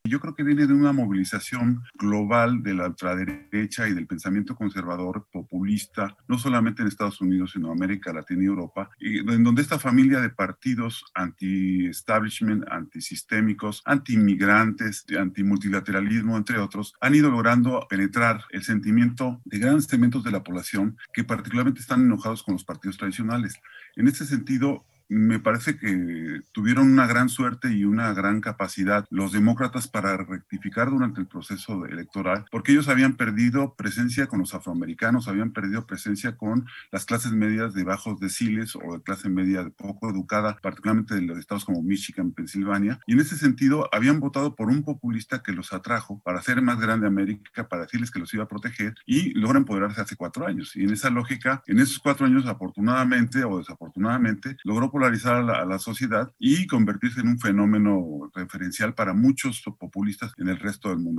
Yo 0.07 0.21
creo 0.21 0.35
que 0.35 0.43
viene 0.43 0.67
de 0.67 0.75
una 0.75 0.93
movilización 0.93 1.83
global 1.95 2.63
de 2.63 2.75
la 2.75 2.89
ultraderecha 2.89 3.89
y 3.89 3.95
del 3.95 4.07
pensamiento 4.07 4.55
conservador 4.55 5.27
populista, 5.33 6.15
no 6.29 6.39
solamente 6.39 6.83
en 6.83 6.89
Estados 6.89 7.23
Unidos, 7.23 7.53
sino 7.53 7.73
América 7.73 8.13
Latina 8.13 8.43
y 8.43 8.47
Europa, 8.47 8.91
y 9.01 9.21
en 9.21 9.43
donde 9.43 9.63
esta 9.63 9.79
familia 9.79 10.21
de 10.21 10.29
partidos 10.29 11.07
anti-establishment, 11.15 12.65
antisistémicos, 12.71 13.81
anti-inmigrantes, 13.87 15.07
anti-multilateralismo, 15.19 16.37
entre 16.37 16.59
otros, 16.59 16.93
han 17.01 17.15
ido 17.15 17.31
logrando 17.31 17.87
penetrar 17.89 18.45
el 18.51 18.63
sentimiento 18.63 19.41
de 19.47 19.59
grandes 19.59 19.87
segmentos 19.87 20.23
de 20.23 20.33
la 20.33 20.45
población 20.45 20.99
que 21.15 21.25
particularmente 21.25 21.81
están 21.81 22.03
enojados 22.03 22.43
con 22.43 22.53
los 22.53 22.65
partidos 22.65 22.99
tradicionales. 22.99 23.55
En 23.97 24.07
este 24.07 24.27
sentido, 24.27 24.85
me 25.09 25.39
parece 25.39 25.77
que 25.77 26.41
tuvieron 26.53 26.91
una 26.93 27.07
gran 27.07 27.29
suerte 27.29 27.73
y 27.73 27.85
una 27.85 28.13
gran 28.15 28.41
capacidad 28.41 29.07
los 29.11 29.33
demócratas 29.33 29.89
para 29.89 30.17
rectificar 30.17 30.91
durante 30.91 31.21
el 31.21 31.27
proceso 31.27 31.87
electoral, 31.87 32.45
porque 32.51 32.73
ellos 32.73 32.89
habían 32.89 33.17
perdido 33.17 33.75
presencia 33.75 34.27
con 34.27 34.41
los 34.41 34.55
afroamericanos, 34.55 35.29
habían 35.29 35.53
perdido 35.53 35.87
presencia 35.87 36.37
con 36.37 36.67
las 36.91 37.05
clases 37.05 37.33
medias 37.33 37.75
de 37.75 37.85
bajos 37.85 38.19
deciles 38.21 38.77
o 38.77 38.95
de 38.95 39.03
clase 39.03 39.29
media 39.29 39.69
poco 39.77 40.11
educada, 40.11 40.59
particularmente 40.63 41.15
de 41.15 41.23
los 41.23 41.39
estados 41.39 41.65
como 41.65 41.83
Michigan, 41.83 42.33
Pensilvania, 42.33 43.01
y 43.07 43.13
en 43.13 43.21
ese 43.21 43.37
sentido 43.37 43.89
habían 43.93 44.21
votado 44.21 44.55
por 44.55 44.69
un 44.69 44.83
populista 44.83 45.43
que 45.43 45.53
los 45.53 45.73
atrajo 45.73 46.21
para 46.25 46.39
hacer 46.39 46.63
más 46.63 46.81
grande 46.81 47.07
América, 47.07 47.69
para 47.69 47.83
decirles 47.83 48.11
que 48.11 48.19
los 48.19 48.33
iba 48.35 48.45
a 48.45 48.49
proteger 48.49 48.95
y 49.07 49.35
logran 49.39 49.63
empoderarse 49.63 50.01
hace 50.01 50.17
cuatro 50.17 50.47
años. 50.47 50.75
Y 50.77 50.85
en 50.85 50.91
esa 50.91 51.11
lógica, 51.11 51.63
en 51.67 51.79
esos 51.79 51.99
cuatro 51.99 52.27
años, 52.27 52.47
afortunadamente 52.47 53.45
o 53.45 53.59
desafortunadamente, 53.59 54.57
logró 54.65 54.91
polarizar 55.05 55.51
a 55.51 55.67
la, 55.67 55.79
sociedad 55.79 56.33
y 56.39 56.67
convertirse 56.67 57.21
en 57.21 57.29
un 57.29 57.39
fenómeno 57.39 58.31
referencial 58.35 58.95
para 58.95 59.13
muchos 59.13 59.63
populistas 59.79 60.33
en 60.39 60.49
el 60.49 60.59
resto 60.59 60.89
del 60.89 60.99
mundo. 60.99 61.19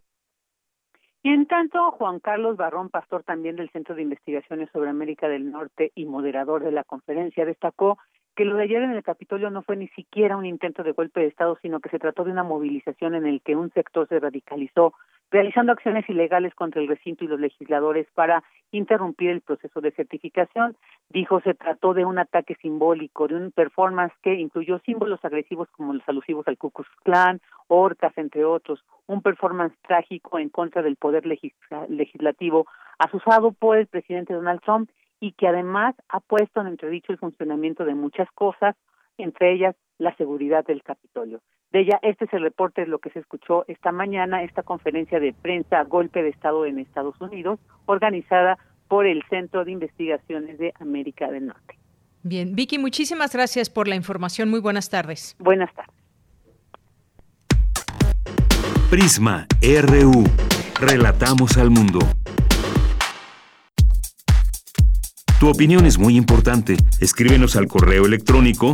Y 1.21 1.29
en 1.29 1.45
tanto, 1.45 1.91
Juan 1.91 2.19
Carlos 2.19 2.57
Barrón, 2.57 2.89
pastor 2.89 3.23
también 3.23 3.55
del 3.55 3.69
Centro 3.69 3.93
de 3.93 4.01
Investigaciones 4.01 4.69
sobre 4.73 4.89
América 4.89 5.27
del 5.27 5.51
Norte 5.51 5.91
y 5.93 6.05
moderador 6.05 6.63
de 6.63 6.71
la 6.71 6.83
conferencia, 6.83 7.45
destacó 7.45 7.99
que 8.35 8.45
lo 8.45 8.55
de 8.55 8.63
ayer 8.63 8.81
en 8.81 8.91
el 8.91 9.03
Capitolio 9.03 9.51
no 9.51 9.61
fue 9.61 9.75
ni 9.77 9.87
siquiera 9.89 10.35
un 10.35 10.47
intento 10.47 10.81
de 10.81 10.91
golpe 10.91 11.19
de 11.19 11.27
Estado, 11.27 11.59
sino 11.61 11.79
que 11.79 11.89
se 11.89 11.99
trató 11.99 12.23
de 12.23 12.31
una 12.31 12.43
movilización 12.43 13.13
en 13.13 13.27
el 13.27 13.41
que 13.41 13.55
un 13.55 13.71
sector 13.71 14.07
se 14.07 14.19
radicalizó 14.19 14.93
realizando 15.31 15.71
acciones 15.71 16.07
ilegales 16.09 16.53
contra 16.55 16.81
el 16.81 16.87
recinto 16.87 17.23
y 17.23 17.27
los 17.27 17.39
legisladores 17.39 18.07
para 18.13 18.43
interrumpir 18.71 19.29
el 19.29 19.41
proceso 19.41 19.81
de 19.81 19.91
certificación. 19.91 20.75
Dijo 21.09 21.41
se 21.41 21.53
trató 21.53 21.93
de 21.93 22.05
un 22.05 22.19
ataque 22.19 22.55
simbólico, 22.61 23.27
de 23.27 23.35
un 23.35 23.51
performance 23.51 24.13
que 24.21 24.33
incluyó 24.33 24.79
símbolos 24.79 25.23
agresivos 25.23 25.69
como 25.71 25.93
los 25.93 26.07
alusivos 26.07 26.47
al 26.47 26.57
Ku 26.57 26.71
Klux 26.71 26.89
Klan, 27.03 27.41
orcas, 27.67 28.17
entre 28.17 28.45
otros, 28.45 28.83
un 29.07 29.21
performance 29.21 29.75
trágico 29.87 30.39
en 30.39 30.49
contra 30.49 30.81
del 30.81 30.95
poder 30.95 31.25
legislativo 31.25 32.67
asusado 32.99 33.51
por 33.51 33.77
el 33.77 33.87
presidente 33.87 34.33
Donald 34.33 34.61
Trump 34.61 34.89
y 35.19 35.31
que 35.33 35.47
además 35.47 35.95
ha 36.09 36.19
puesto 36.19 36.61
en 36.61 36.67
entredicho 36.67 37.11
el 37.11 37.17
funcionamiento 37.17 37.85
de 37.85 37.95
muchas 37.95 38.29
cosas, 38.33 38.75
entre 39.17 39.53
ellas 39.53 39.75
la 39.97 40.15
seguridad 40.17 40.65
del 40.65 40.83
Capitolio. 40.83 41.41
De 41.71 41.81
ella, 41.81 41.99
este 42.01 42.25
es 42.25 42.33
el 42.33 42.43
reporte 42.43 42.81
de 42.81 42.87
lo 42.87 42.99
que 42.99 43.09
se 43.09 43.19
escuchó 43.19 43.65
esta 43.67 43.91
mañana, 43.91 44.43
esta 44.43 44.63
conferencia 44.63 45.19
de 45.19 45.33
prensa 45.33 45.83
Golpe 45.83 46.23
de 46.23 46.29
Estado 46.29 46.65
en 46.65 46.79
Estados 46.79 47.19
Unidos, 47.19 47.59
organizada 47.85 48.57
por 48.87 49.05
el 49.05 49.23
Centro 49.29 49.65
de 49.65 49.71
Investigaciones 49.71 50.57
de 50.57 50.73
América 50.79 51.29
del 51.29 51.47
Norte. 51.47 51.77
Bien, 52.23 52.55
Vicky, 52.55 52.79
muchísimas 52.79 53.33
gracias 53.33 53.69
por 53.69 53.87
la 53.87 53.95
información. 53.95 54.49
Muy 54.49 54.59
buenas 54.59 54.89
tardes. 54.89 55.35
Buenas 55.39 55.73
tardes. 55.73 55.93
Prisma 58.89 59.47
RU. 59.61 60.23
Relatamos 60.79 61.57
al 61.57 61.69
mundo. 61.69 61.99
Tu 65.39 65.49
opinión 65.49 65.85
es 65.85 65.99
muy 65.99 66.15
importante. 66.15 66.77
Escríbenos 67.01 67.55
al 67.57 67.67
correo 67.67 68.05
electrónico 68.05 68.73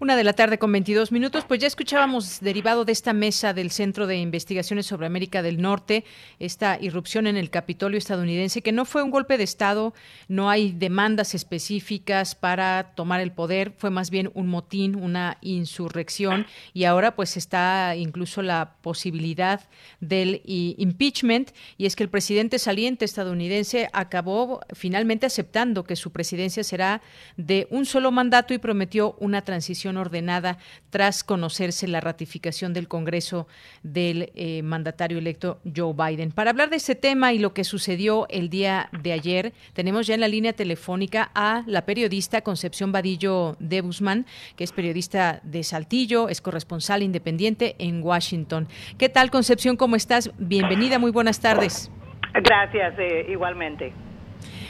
Una 0.00 0.14
de 0.14 0.22
la 0.22 0.32
tarde 0.32 0.58
con 0.58 0.70
22 0.70 1.10
minutos, 1.10 1.44
pues 1.44 1.58
ya 1.58 1.66
escuchábamos 1.66 2.38
derivado 2.38 2.84
de 2.84 2.92
esta 2.92 3.12
mesa 3.12 3.52
del 3.52 3.72
Centro 3.72 4.06
de 4.06 4.16
Investigaciones 4.16 4.86
sobre 4.86 5.08
América 5.08 5.42
del 5.42 5.60
Norte, 5.60 6.04
esta 6.38 6.78
irrupción 6.80 7.26
en 7.26 7.36
el 7.36 7.50
Capitolio 7.50 7.98
estadounidense, 7.98 8.62
que 8.62 8.70
no 8.70 8.84
fue 8.84 9.02
un 9.02 9.10
golpe 9.10 9.36
de 9.36 9.42
Estado, 9.42 9.94
no 10.28 10.50
hay 10.50 10.70
demandas 10.70 11.34
específicas 11.34 12.36
para 12.36 12.92
tomar 12.94 13.20
el 13.20 13.32
poder, 13.32 13.72
fue 13.76 13.90
más 13.90 14.10
bien 14.10 14.30
un 14.34 14.46
motín, 14.46 14.94
una 14.94 15.36
insurrección, 15.40 16.46
y 16.72 16.84
ahora 16.84 17.16
pues 17.16 17.36
está 17.36 17.96
incluso 17.96 18.40
la 18.40 18.74
posibilidad 18.80 19.62
del 19.98 20.42
impeachment, 20.44 21.50
y 21.76 21.86
es 21.86 21.96
que 21.96 22.04
el 22.04 22.08
presidente 22.08 22.60
saliente 22.60 23.04
estadounidense 23.04 23.90
acabó 23.92 24.60
finalmente 24.74 25.26
aceptando 25.26 25.82
que 25.82 25.96
su 25.96 26.12
presidencia 26.12 26.62
será 26.62 27.02
de 27.36 27.66
un 27.72 27.84
solo 27.84 28.12
mandato 28.12 28.54
y 28.54 28.58
prometió 28.58 29.16
una 29.18 29.42
transición 29.42 29.87
ordenada 29.96 30.58
tras 30.90 31.24
conocerse 31.24 31.88
la 31.88 32.00
ratificación 32.00 32.72
del 32.72 32.88
Congreso 32.88 33.46
del 33.82 34.30
eh, 34.34 34.62
mandatario 34.62 35.18
electo 35.18 35.60
Joe 35.74 35.94
Biden. 35.94 36.32
Para 36.32 36.50
hablar 36.50 36.70
de 36.70 36.76
este 36.76 36.94
tema 36.94 37.32
y 37.32 37.38
lo 37.38 37.54
que 37.54 37.64
sucedió 37.64 38.26
el 38.28 38.50
día 38.50 38.88
de 39.02 39.12
ayer, 39.12 39.52
tenemos 39.72 40.06
ya 40.06 40.14
en 40.14 40.20
la 40.20 40.28
línea 40.28 40.52
telefónica 40.52 41.30
a 41.34 41.62
la 41.66 41.84
periodista 41.84 42.42
Concepción 42.42 42.92
Vadillo 42.92 43.56
de 43.58 43.80
Guzmán, 43.80 44.26
que 44.56 44.64
es 44.64 44.72
periodista 44.72 45.40
de 45.42 45.62
Saltillo, 45.62 46.28
es 46.28 46.40
corresponsal 46.40 47.02
independiente 47.02 47.76
en 47.78 48.02
Washington. 48.02 48.68
¿Qué 48.98 49.08
tal, 49.08 49.30
Concepción? 49.30 49.76
¿Cómo 49.76 49.96
estás? 49.96 50.30
Bienvenida, 50.38 50.98
muy 50.98 51.10
buenas 51.10 51.40
tardes. 51.40 51.90
Gracias, 52.34 52.94
eh, 52.98 53.26
igualmente. 53.30 53.92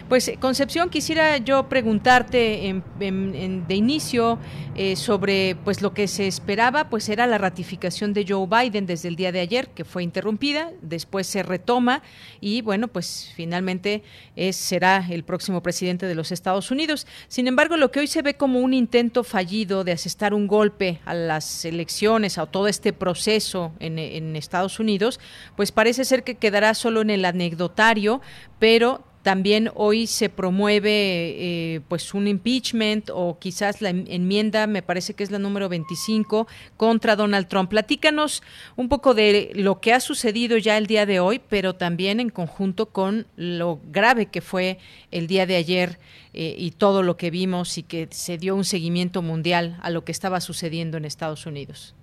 Pues 0.08 0.32
Concepción, 0.40 0.88
quisiera 0.88 1.36
yo 1.36 1.68
preguntarte 1.68 2.82
de 2.98 3.74
inicio 3.74 4.38
eh, 4.74 4.96
sobre 4.96 5.54
pues 5.64 5.82
lo 5.82 5.92
que 5.92 6.08
se 6.08 6.26
esperaba, 6.26 6.88
pues 6.88 7.10
era 7.10 7.26
la 7.26 7.36
ratificación 7.36 8.14
de 8.14 8.24
Joe 8.26 8.46
Biden 8.46 8.86
desde 8.86 9.08
el 9.08 9.16
día 9.16 9.32
de 9.32 9.40
ayer, 9.40 9.68
que 9.68 9.84
fue 9.84 10.02
interrumpida, 10.02 10.72
después 10.80 11.26
se 11.26 11.42
retoma 11.42 12.02
y 12.40 12.62
bueno, 12.62 12.88
pues 12.88 13.30
finalmente 13.36 14.02
es, 14.34 14.56
será 14.56 15.04
el 15.10 15.24
próximo 15.24 15.62
presidente 15.62 16.06
de 16.06 16.14
los 16.14 16.32
Estados 16.32 16.70
Unidos. 16.70 17.06
Sin 17.28 17.46
embargo, 17.46 17.76
lo 17.76 17.90
que 17.90 18.00
hoy 18.00 18.06
se 18.06 18.22
ve 18.22 18.32
como 18.32 18.60
un 18.60 18.72
intento 18.72 19.24
fallido 19.24 19.84
de 19.84 19.92
asestar 19.92 20.32
un 20.32 20.46
golpe 20.46 21.00
a 21.04 21.12
las 21.12 21.66
elecciones, 21.66 22.38
a 22.38 22.46
todo 22.46 22.66
este 22.66 22.94
proceso 22.94 23.72
en, 23.78 23.98
en 23.98 24.36
Estados 24.36 24.80
Unidos, 24.80 25.20
pues 25.54 25.70
parece 25.70 26.06
ser 26.06 26.24
que 26.24 26.36
quedará 26.36 26.72
solo 26.72 27.02
en 27.02 27.10
el 27.10 27.26
anecdotario, 27.26 28.22
pero 28.58 29.04
también 29.22 29.70
hoy 29.74 30.06
se 30.06 30.28
promueve 30.28 30.90
eh, 30.90 31.80
pues 31.88 32.14
un 32.14 32.26
impeachment 32.26 33.10
o 33.12 33.38
quizás 33.38 33.82
la 33.82 33.90
enmienda, 33.90 34.66
me 34.66 34.82
parece 34.82 35.14
que 35.14 35.22
es 35.22 35.30
la 35.30 35.38
número 35.38 35.68
25, 35.68 36.46
contra 36.76 37.16
Donald 37.16 37.48
Trump. 37.48 37.70
Platícanos 37.70 38.42
un 38.76 38.88
poco 38.88 39.14
de 39.14 39.50
lo 39.54 39.80
que 39.80 39.92
ha 39.92 40.00
sucedido 40.00 40.56
ya 40.56 40.78
el 40.78 40.86
día 40.86 41.06
de 41.06 41.20
hoy, 41.20 41.40
pero 41.48 41.74
también 41.74 42.20
en 42.20 42.30
conjunto 42.30 42.86
con 42.86 43.26
lo 43.36 43.80
grave 43.90 44.26
que 44.26 44.40
fue 44.40 44.78
el 45.10 45.26
día 45.26 45.46
de 45.46 45.56
ayer 45.56 45.98
eh, 46.34 46.54
y 46.56 46.72
todo 46.72 47.02
lo 47.02 47.16
que 47.16 47.30
vimos 47.30 47.78
y 47.78 47.82
que 47.82 48.06
se 48.10 48.38
dio 48.38 48.54
un 48.54 48.64
seguimiento 48.64 49.22
mundial 49.22 49.76
a 49.82 49.90
lo 49.90 50.04
que 50.04 50.12
estaba 50.12 50.40
sucediendo 50.40 50.96
en 50.96 51.04
Estados 51.04 51.46
Unidos. 51.46 51.94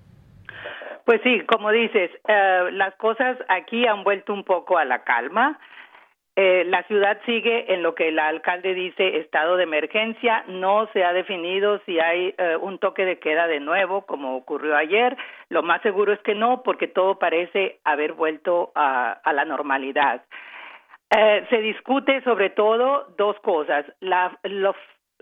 Pues 1.06 1.21
sí, 1.23 1.41
como 1.45 1.69
dices, 1.71 2.10
eh, 2.28 2.62
las 2.71 2.95
cosas 2.95 3.38
aquí 3.47 3.86
han 3.86 4.04
vuelto 4.04 4.34
un 4.34 4.43
poco 4.43 4.78
a 4.78 4.86
la 4.86 5.04
calma. 5.04 5.60
Eh, 6.38 6.65
la 6.65 6.84
ciudad 6.84 7.17
sigue 7.26 7.74
en 7.74 7.82
lo 7.82 7.95
que 7.95 8.10
el 8.10 8.19
alcalde 8.19 8.74
dice 8.74 9.19
estado 9.19 9.56
de 9.56 9.63
emergencia. 9.63 10.43
No 10.48 10.88
se 10.91 11.06
ha 11.06 11.13
definido 11.13 11.80
si 11.86 11.98
hay 12.00 12.36
eh, 12.38 12.58
un 12.60 12.78
toque 12.78 13.06
de 13.06 13.19
queda 13.19 13.48
de 13.48 13.62
nuevo, 13.62 14.06
como 14.06 14.36
ocurrió 14.36 14.76
ayer. 14.76 15.15
Lo 15.48 15.63
más 15.63 15.82
seguro 15.82 16.12
es 16.12 16.19
que 16.21 16.36
no, 16.36 16.62
porque 16.62 16.88
todo 16.88 17.19
parece 17.19 17.80
haber 17.86 18.13
vuelto 18.13 18.74
a, 18.76 19.21
la 19.34 19.45
normalidad. 19.45 20.24
Eh, 21.10 21.45
se 21.50 21.62
discute 21.62 22.21
sobre 22.24 22.50
todo 22.50 23.13
dos 23.17 23.39
cosas. 23.39 23.86
La, 24.02 24.38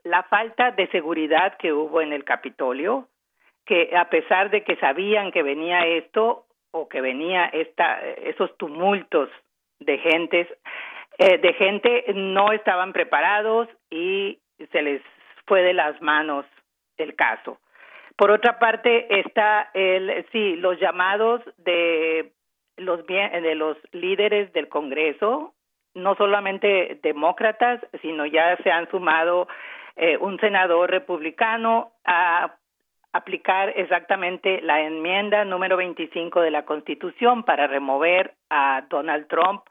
la 0.03 0.23
falta 0.23 0.71
de 0.71 0.87
seguridad 0.87 1.57
que 1.57 1.73
hubo 1.73 2.01
en 2.01 2.11
el 2.11 2.23
Capitolio, 2.23 3.07
que 3.67 3.95
a 3.95 4.09
pesar 4.09 4.49
de 4.49 4.63
que 4.63 4.77
sabían 4.77 5.31
que 5.31 5.43
venía 5.43 5.85
esto 5.85 6.45
o 6.71 6.89
que 6.89 7.01
venía 7.01 7.45
esta, 7.45 8.01
esos 8.01 8.57
tumultos 8.57 9.29
de 9.79 9.99
gentes, 9.99 10.47
eh, 11.17 11.37
de 11.37 11.53
gente 11.53 12.05
no 12.15 12.51
estaban 12.51 12.93
preparados 12.93 13.67
y 13.89 14.39
se 14.71 14.81
les 14.81 15.01
fue 15.45 15.61
de 15.61 15.73
las 15.73 16.01
manos 16.01 16.45
el 16.97 17.15
caso. 17.15 17.59
Por 18.15 18.31
otra 18.31 18.59
parte 18.59 19.19
está 19.19 19.69
el 19.73 20.25
sí 20.31 20.55
los 20.55 20.79
llamados 20.79 21.41
de 21.57 22.31
los 22.77 23.05
de 23.05 23.55
los 23.55 23.77
líderes 23.91 24.51
del 24.53 24.69
Congreso, 24.69 25.53
no 25.93 26.15
solamente 26.15 26.99
demócratas, 27.03 27.79
sino 28.01 28.25
ya 28.25 28.57
se 28.57 28.71
han 28.71 28.89
sumado 28.89 29.47
eh, 29.95 30.17
un 30.17 30.39
senador 30.39 30.89
republicano 30.89 31.91
a 32.05 32.55
aplicar 33.13 33.73
exactamente 33.75 34.59
la 34.61 34.81
enmienda 34.81 35.45
número 35.45 35.77
25 35.77 36.41
de 36.41 36.49
la 36.49 36.65
Constitución 36.65 37.43
para 37.43 37.67
remover 37.67 38.33
a 38.49 38.83
Donald 38.89 39.27
Trump 39.27 39.61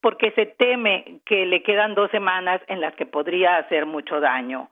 porque 0.00 0.30
se 0.32 0.46
teme 0.46 1.20
que 1.24 1.46
le 1.46 1.62
quedan 1.62 1.94
dos 1.94 2.10
semanas 2.10 2.60
en 2.68 2.80
las 2.80 2.94
que 2.94 3.06
podría 3.06 3.56
hacer 3.56 3.86
mucho 3.86 4.20
daño. 4.20 4.70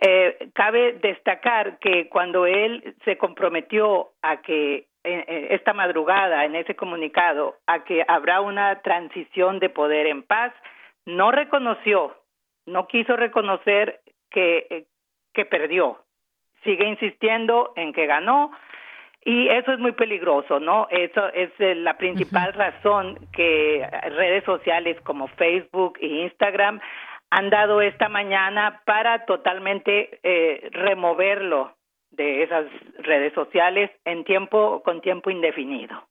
Eh, 0.00 0.48
cabe 0.54 0.94
destacar 0.94 1.78
que 1.78 2.08
cuando 2.08 2.46
él 2.46 2.96
se 3.04 3.16
comprometió 3.18 4.10
a 4.22 4.42
que 4.42 4.74
eh, 4.74 4.86
eh, 5.04 5.48
esta 5.50 5.72
madrugada 5.74 6.44
en 6.44 6.56
ese 6.56 6.74
comunicado 6.74 7.56
a 7.66 7.84
que 7.84 8.04
habrá 8.08 8.40
una 8.40 8.80
transición 8.82 9.58
de 9.58 9.68
poder 9.68 10.06
en 10.06 10.22
paz, 10.22 10.52
no 11.06 11.30
reconoció, 11.30 12.16
no 12.66 12.86
quiso 12.86 13.16
reconocer 13.16 14.00
que, 14.30 14.86
que 15.34 15.44
perdió. 15.44 15.98
Sigue 16.64 16.86
insistiendo 16.86 17.72
en 17.76 17.92
que 17.92 18.06
ganó, 18.06 18.52
y 19.24 19.48
eso 19.48 19.72
es 19.72 19.78
muy 19.78 19.92
peligroso, 19.92 20.58
¿no? 20.58 20.88
Eso 20.90 21.28
es 21.32 21.50
eh, 21.58 21.74
la 21.76 21.96
principal 21.96 22.52
razón 22.54 23.18
que 23.32 23.86
redes 24.16 24.44
sociales 24.44 25.00
como 25.02 25.28
Facebook 25.28 25.98
e 26.00 26.24
Instagram 26.24 26.80
han 27.30 27.48
dado 27.48 27.80
esta 27.80 28.08
mañana 28.08 28.82
para 28.84 29.24
totalmente 29.24 30.18
eh, 30.22 30.68
removerlo 30.72 31.74
de 32.10 32.42
esas 32.42 32.66
redes 32.98 33.32
sociales 33.32 33.90
en 34.04 34.24
tiempo 34.24 34.82
con 34.84 35.00
tiempo 35.00 35.30
indefinido. 35.30 36.04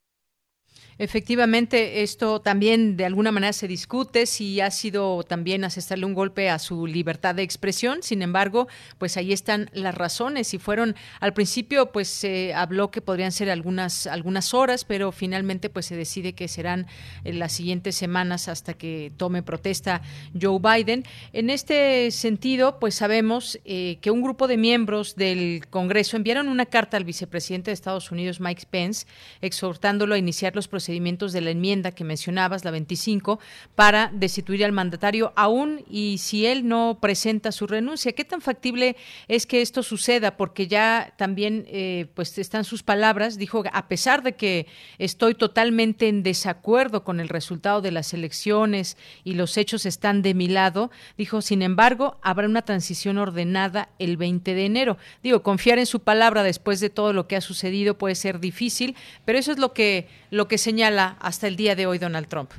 Efectivamente, 0.97 2.03
esto 2.03 2.41
también 2.41 2.97
de 2.97 3.05
alguna 3.05 3.31
manera 3.31 3.53
se 3.53 3.67
discute 3.67 4.25
si 4.25 4.61
ha 4.61 4.69
sido 4.69 5.23
también 5.23 5.63
asestarle 5.63 6.05
un 6.05 6.13
golpe 6.13 6.49
a 6.49 6.59
su 6.59 6.85
libertad 6.85 7.33
de 7.33 7.43
expresión. 7.43 8.03
Sin 8.03 8.21
embargo, 8.21 8.67
pues 8.97 9.17
ahí 9.17 9.33
están 9.33 9.69
las 9.73 9.95
razones. 9.95 10.53
Y 10.53 10.59
fueron 10.59 10.95
al 11.19 11.33
principio, 11.33 11.91
pues 11.91 12.07
se 12.07 12.53
habló 12.53 12.91
que 12.91 13.01
podrían 13.01 13.31
ser 13.31 13.49
algunas 13.49 14.05
algunas 14.05 14.53
horas, 14.53 14.85
pero 14.85 15.11
finalmente, 15.11 15.69
pues 15.69 15.85
se 15.87 15.95
decide 15.95 16.33
que 16.33 16.47
serán 16.47 16.87
en 17.23 17.39
las 17.39 17.53
siguientes 17.53 17.95
semanas 17.95 18.47
hasta 18.47 18.73
que 18.73 19.11
tome 19.17 19.43
protesta 19.43 20.01
Joe 20.39 20.59
Biden. 20.59 21.03
En 21.33 21.49
este 21.49 22.11
sentido, 22.11 22.79
pues 22.79 22.95
sabemos 22.95 23.59
eh, 23.65 23.97
que 24.01 24.11
un 24.11 24.21
grupo 24.21 24.47
de 24.47 24.57
miembros 24.57 25.15
del 25.15 25.65
Congreso 25.69 26.17
enviaron 26.17 26.47
una 26.47 26.65
carta 26.65 26.97
al 26.97 27.05
vicepresidente 27.05 27.71
de 27.71 27.73
Estados 27.73 28.11
Unidos, 28.11 28.39
Mike 28.39 28.67
Pence, 28.69 29.07
exhortándolo 29.41 30.15
a 30.15 30.17
iniciar 30.17 30.55
los 30.55 30.67
procedimientos 30.67 30.80
procedimientos 30.81 31.31
de 31.31 31.41
la 31.41 31.51
enmienda 31.51 31.91
que 31.91 32.03
mencionabas, 32.03 32.65
la 32.65 32.71
25, 32.71 33.39
para 33.75 34.09
destituir 34.11 34.65
al 34.65 34.71
mandatario 34.71 35.31
aún 35.35 35.85
y 35.87 36.17
si 36.17 36.47
él 36.47 36.67
no 36.67 36.97
presenta 36.99 37.51
su 37.51 37.67
renuncia. 37.67 38.13
¿Qué 38.13 38.25
tan 38.25 38.41
factible 38.41 38.95
es 39.27 39.45
que 39.45 39.61
esto 39.61 39.83
suceda? 39.83 40.37
Porque 40.37 40.65
ya 40.65 41.13
también 41.17 41.65
eh, 41.67 42.07
pues 42.15 42.35
están 42.39 42.63
sus 42.63 42.81
palabras, 42.81 43.37
dijo, 43.37 43.63
a 43.71 43.87
pesar 43.87 44.23
de 44.23 44.33
que 44.33 44.65
estoy 44.97 45.35
totalmente 45.35 46.07
en 46.07 46.23
desacuerdo 46.23 47.03
con 47.03 47.19
el 47.19 47.29
resultado 47.29 47.81
de 47.81 47.91
las 47.91 48.15
elecciones 48.15 48.97
y 49.23 49.35
los 49.35 49.57
hechos 49.57 49.85
están 49.85 50.23
de 50.23 50.33
mi 50.33 50.47
lado, 50.47 50.89
dijo, 51.15 51.43
sin 51.43 51.61
embargo, 51.61 52.17
habrá 52.23 52.47
una 52.47 52.63
transición 52.63 53.19
ordenada 53.19 53.89
el 53.99 54.17
20 54.17 54.55
de 54.55 54.65
enero. 54.65 54.97
Digo, 55.21 55.43
confiar 55.43 55.77
en 55.77 55.85
su 55.85 55.99
palabra 55.99 56.41
después 56.41 56.79
de 56.79 56.89
todo 56.89 57.13
lo 57.13 57.27
que 57.27 57.35
ha 57.35 57.41
sucedido 57.41 57.99
puede 57.99 58.15
ser 58.15 58.39
difícil, 58.39 58.95
pero 59.25 59.37
eso 59.37 59.51
es 59.51 59.59
lo 59.59 59.73
que, 59.73 60.07
lo 60.31 60.47
que 60.47 60.57
señala 60.57 61.17
hasta 61.21 61.47
el 61.47 61.55
día 61.55 61.75
de 61.75 61.85
hoy 61.85 61.99
Donald 61.99 62.27
Trump? 62.27 62.51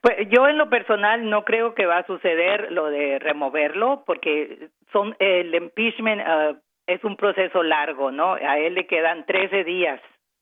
Pues 0.00 0.28
yo 0.30 0.46
en 0.46 0.58
lo 0.58 0.70
personal 0.70 1.28
no 1.28 1.44
creo 1.44 1.74
que 1.74 1.86
va 1.86 1.98
a 1.98 2.06
suceder 2.06 2.70
lo 2.70 2.86
de 2.86 3.18
removerlo 3.18 4.04
porque 4.06 4.68
son 4.92 5.16
el 5.18 5.54
impeachment 5.54 6.20
uh, 6.20 6.56
es 6.86 7.04
un 7.04 7.16
proceso 7.16 7.62
largo, 7.62 8.10
¿no? 8.10 8.34
A 8.34 8.58
él 8.58 8.74
le 8.74 8.86
quedan 8.86 9.26
13 9.26 9.64
días 9.64 10.00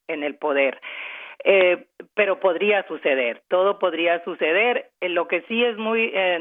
en 0.08 0.22
el 0.22 0.36
poder. 0.36 0.80
Eh, 1.44 1.86
pero 2.14 2.40
podría 2.40 2.86
suceder, 2.86 3.42
todo 3.48 3.78
podría 3.78 4.22
suceder. 4.24 4.90
Eh, 5.00 5.08
lo 5.08 5.26
que 5.28 5.42
sí 5.42 5.64
es 5.64 5.76
muy 5.76 6.10
eh, 6.14 6.38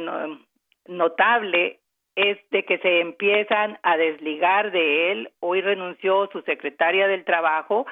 notable 0.88 1.80
es 2.16 2.38
de 2.52 2.64
que 2.64 2.78
se 2.78 3.02
empiezan 3.02 3.78
a 3.84 3.98
desligar 3.98 4.72
de 4.72 5.12
él. 5.12 5.32
Hoy 5.40 5.62
renunció 5.62 6.30
su 6.32 6.42
secretaria 6.44 7.08
del 7.08 7.26
Trabajo 7.26 7.86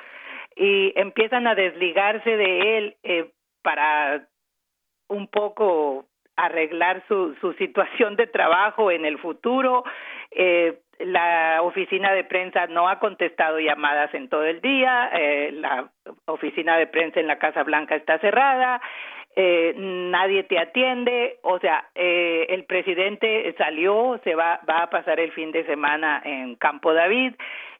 y 0.56 0.94
empiezan 0.96 1.48
a 1.48 1.56
desligarse 1.56 2.38
de 2.38 2.78
él 2.78 2.96
eh, 3.04 3.32
para 3.62 4.28
un 5.08 5.28
poco 5.28 6.06
arreglar 6.36 7.04
su, 7.08 7.36
su 7.36 7.54
situación 7.54 8.16
de 8.16 8.28
trabajo 8.28 8.92
en 8.92 9.06
el 9.06 9.20
futuro. 9.20 9.84
Eh, 10.32 10.80
la 11.00 11.60
oficina 11.62 12.14
de 12.14 12.24
prensa 12.24 12.68
no 12.68 12.88
ha 12.88 13.00
contestado 13.00 13.60
llamadas 13.60 14.14
en 14.14 14.30
todo 14.30 14.44
el 14.44 14.62
día, 14.62 15.10
eh, 15.14 15.52
la 15.54 15.90
oficina 16.26 16.78
de 16.78 16.88
prensa 16.88 17.20
en 17.20 17.28
la 17.28 17.40
Casa 17.40 17.64
Blanca 17.64 17.96
está 17.96 18.20
cerrada, 18.20 18.82
eh, 19.36 19.74
nadie 19.76 20.44
te 20.44 20.60
atiende, 20.60 21.40
o 21.42 21.60
sea, 21.60 21.90
eh, 21.96 22.46
el 22.50 22.66
presidente 22.66 23.54
salió, 23.58 24.20
se 24.24 24.36
va, 24.36 24.62
va 24.70 24.84
a 24.84 24.90
pasar 24.90 25.20
el 25.20 25.32
fin 25.32 25.52
de 25.52 25.66
semana 25.66 26.22
en 26.24 26.56
Campo 26.56 26.94
David, 26.94 27.34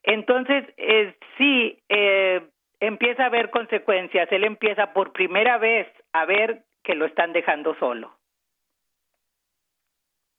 entonces 0.04 0.66
eh, 0.78 1.14
sí, 1.38 1.80
eh, 1.90 2.42
empieza 2.88 3.24
a 3.24 3.28
haber 3.28 3.50
consecuencias, 3.50 4.30
él 4.32 4.44
empieza 4.44 4.94
por 4.94 5.14
primera 5.14 5.58
vez 5.58 5.88
a 6.12 6.26
ver 6.26 6.64
que 6.84 6.96
lo 6.96 7.06
están 7.06 7.32
dejando 7.32 7.76
solo. 7.80 8.18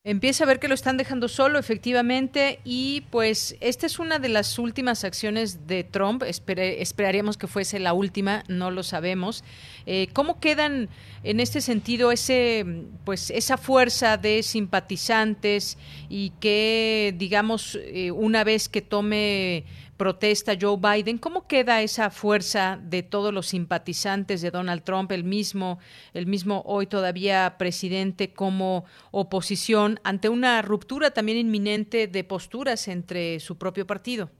Empieza 0.06 0.44
a 0.44 0.46
ver 0.46 0.58
que 0.58 0.68
lo 0.68 0.74
están 0.74 0.98
dejando 0.98 1.28
solo, 1.28 1.58
efectivamente, 1.58 2.58
y 2.62 3.04
pues 3.10 3.56
esta 3.62 3.86
es 3.86 3.98
una 3.98 4.18
de 4.18 4.28
las 4.28 4.58
últimas 4.58 5.02
acciones 5.02 5.66
de 5.66 5.82
Trump. 5.82 6.22
esperaríamos 6.22 7.38
que 7.38 7.46
fuese 7.46 7.78
la 7.78 7.94
última, 7.94 8.44
no 8.46 8.70
lo 8.70 8.82
sabemos. 8.82 9.42
Eh, 9.86 10.08
¿Cómo 10.12 10.40
quedan 10.40 10.90
en 11.22 11.40
este 11.40 11.62
sentido 11.62 12.12
ese, 12.12 12.66
pues 13.06 13.30
esa 13.30 13.56
fuerza 13.56 14.18
de 14.18 14.42
simpatizantes 14.42 15.78
y 16.10 16.34
que, 16.38 17.14
digamos, 17.16 17.78
eh, 17.82 18.10
una 18.10 18.44
vez 18.44 18.68
que 18.68 18.82
tome 18.82 19.64
protesta 19.96 20.52
Joe 20.60 20.76
Biden. 20.76 21.18
¿Cómo 21.18 21.46
queda 21.46 21.82
esa 21.82 22.10
fuerza 22.10 22.78
de 22.80 23.02
todos 23.02 23.32
los 23.32 23.46
simpatizantes 23.46 24.42
de 24.42 24.50
Donald 24.50 24.84
Trump, 24.84 25.12
el 25.12 25.24
mismo, 25.24 25.78
el 26.12 26.26
mismo 26.26 26.62
hoy 26.66 26.86
todavía 26.86 27.56
presidente 27.58 28.32
como 28.32 28.84
oposición 29.10 29.98
ante 30.04 30.28
una 30.28 30.62
ruptura 30.62 31.10
también 31.10 31.38
inminente 31.38 32.06
de 32.06 32.24
posturas 32.24 32.88
entre 32.88 33.40
su 33.40 33.58
propio 33.58 33.86
partido? 33.86 34.30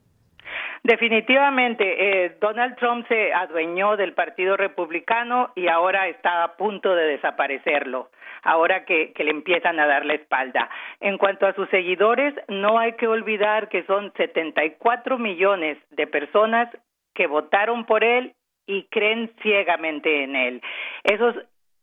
Definitivamente, 0.82 2.26
eh, 2.26 2.36
Donald 2.40 2.76
Trump 2.76 3.06
se 3.08 3.32
adueñó 3.32 3.96
del 3.96 4.12
Partido 4.12 4.54
Republicano 4.54 5.50
y 5.56 5.68
ahora 5.68 6.08
está 6.08 6.44
a 6.44 6.56
punto 6.56 6.94
de 6.94 7.06
desaparecerlo 7.06 8.10
ahora 8.44 8.84
que, 8.84 9.12
le 9.16 9.30
empiezan 9.30 9.80
a 9.80 9.86
dar 9.86 10.06
la 10.06 10.14
espalda. 10.14 10.70
En 11.00 11.18
cuanto 11.18 11.46
a 11.46 11.54
sus 11.54 11.68
seguidores, 11.70 12.34
no 12.48 12.78
hay 12.78 12.92
que 12.92 13.08
olvidar 13.08 13.68
que 13.68 13.84
son 13.84 14.12
74 14.16 15.18
millones 15.18 15.78
de 15.90 16.06
personas 16.06 16.68
que 17.14 17.26
votaron 17.26 17.86
por 17.86 18.04
él 18.04 18.34
y 18.66 18.84
creen 18.84 19.32
ciegamente 19.42 20.22
en 20.22 20.36
él. 20.36 20.62
Eso 21.02 21.34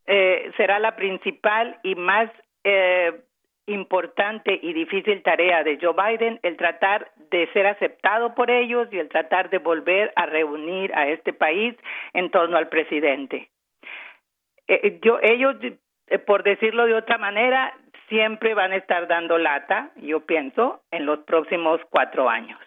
eh, 0.07 0.51
será 0.57 0.79
la 0.79 0.95
principal 0.95 1.77
y 1.83 1.95
más 1.95 2.29
eh, 2.63 3.11
importante 3.67 4.59
y 4.61 4.73
difícil 4.73 5.21
tarea 5.23 5.63
de 5.63 5.77
Joe 5.81 5.93
Biden 5.93 6.39
el 6.43 6.57
tratar 6.57 7.11
de 7.29 7.47
ser 7.53 7.67
aceptado 7.67 8.35
por 8.35 8.49
ellos 8.51 8.87
y 8.91 8.99
el 8.99 9.09
tratar 9.09 9.49
de 9.49 9.59
volver 9.59 10.11
a 10.15 10.25
reunir 10.25 10.93
a 10.95 11.07
este 11.07 11.33
país 11.33 11.75
en 12.13 12.29
torno 12.31 12.57
al 12.57 12.69
presidente. 12.69 13.49
Eh, 14.67 14.99
yo, 15.01 15.19
ellos, 15.21 15.55
eh, 16.11 16.19
por 16.19 16.43
decirlo 16.43 16.85
de 16.85 16.93
otra 16.93 17.17
manera, 17.17 17.73
siempre 18.09 18.53
van 18.53 18.73
a 18.73 18.75
estar 18.75 19.07
dando 19.07 19.37
lata, 19.37 19.91
yo 19.95 20.25
pienso, 20.25 20.81
en 20.91 21.05
los 21.05 21.19
próximos 21.19 21.79
cuatro 21.89 22.29
años. 22.29 22.59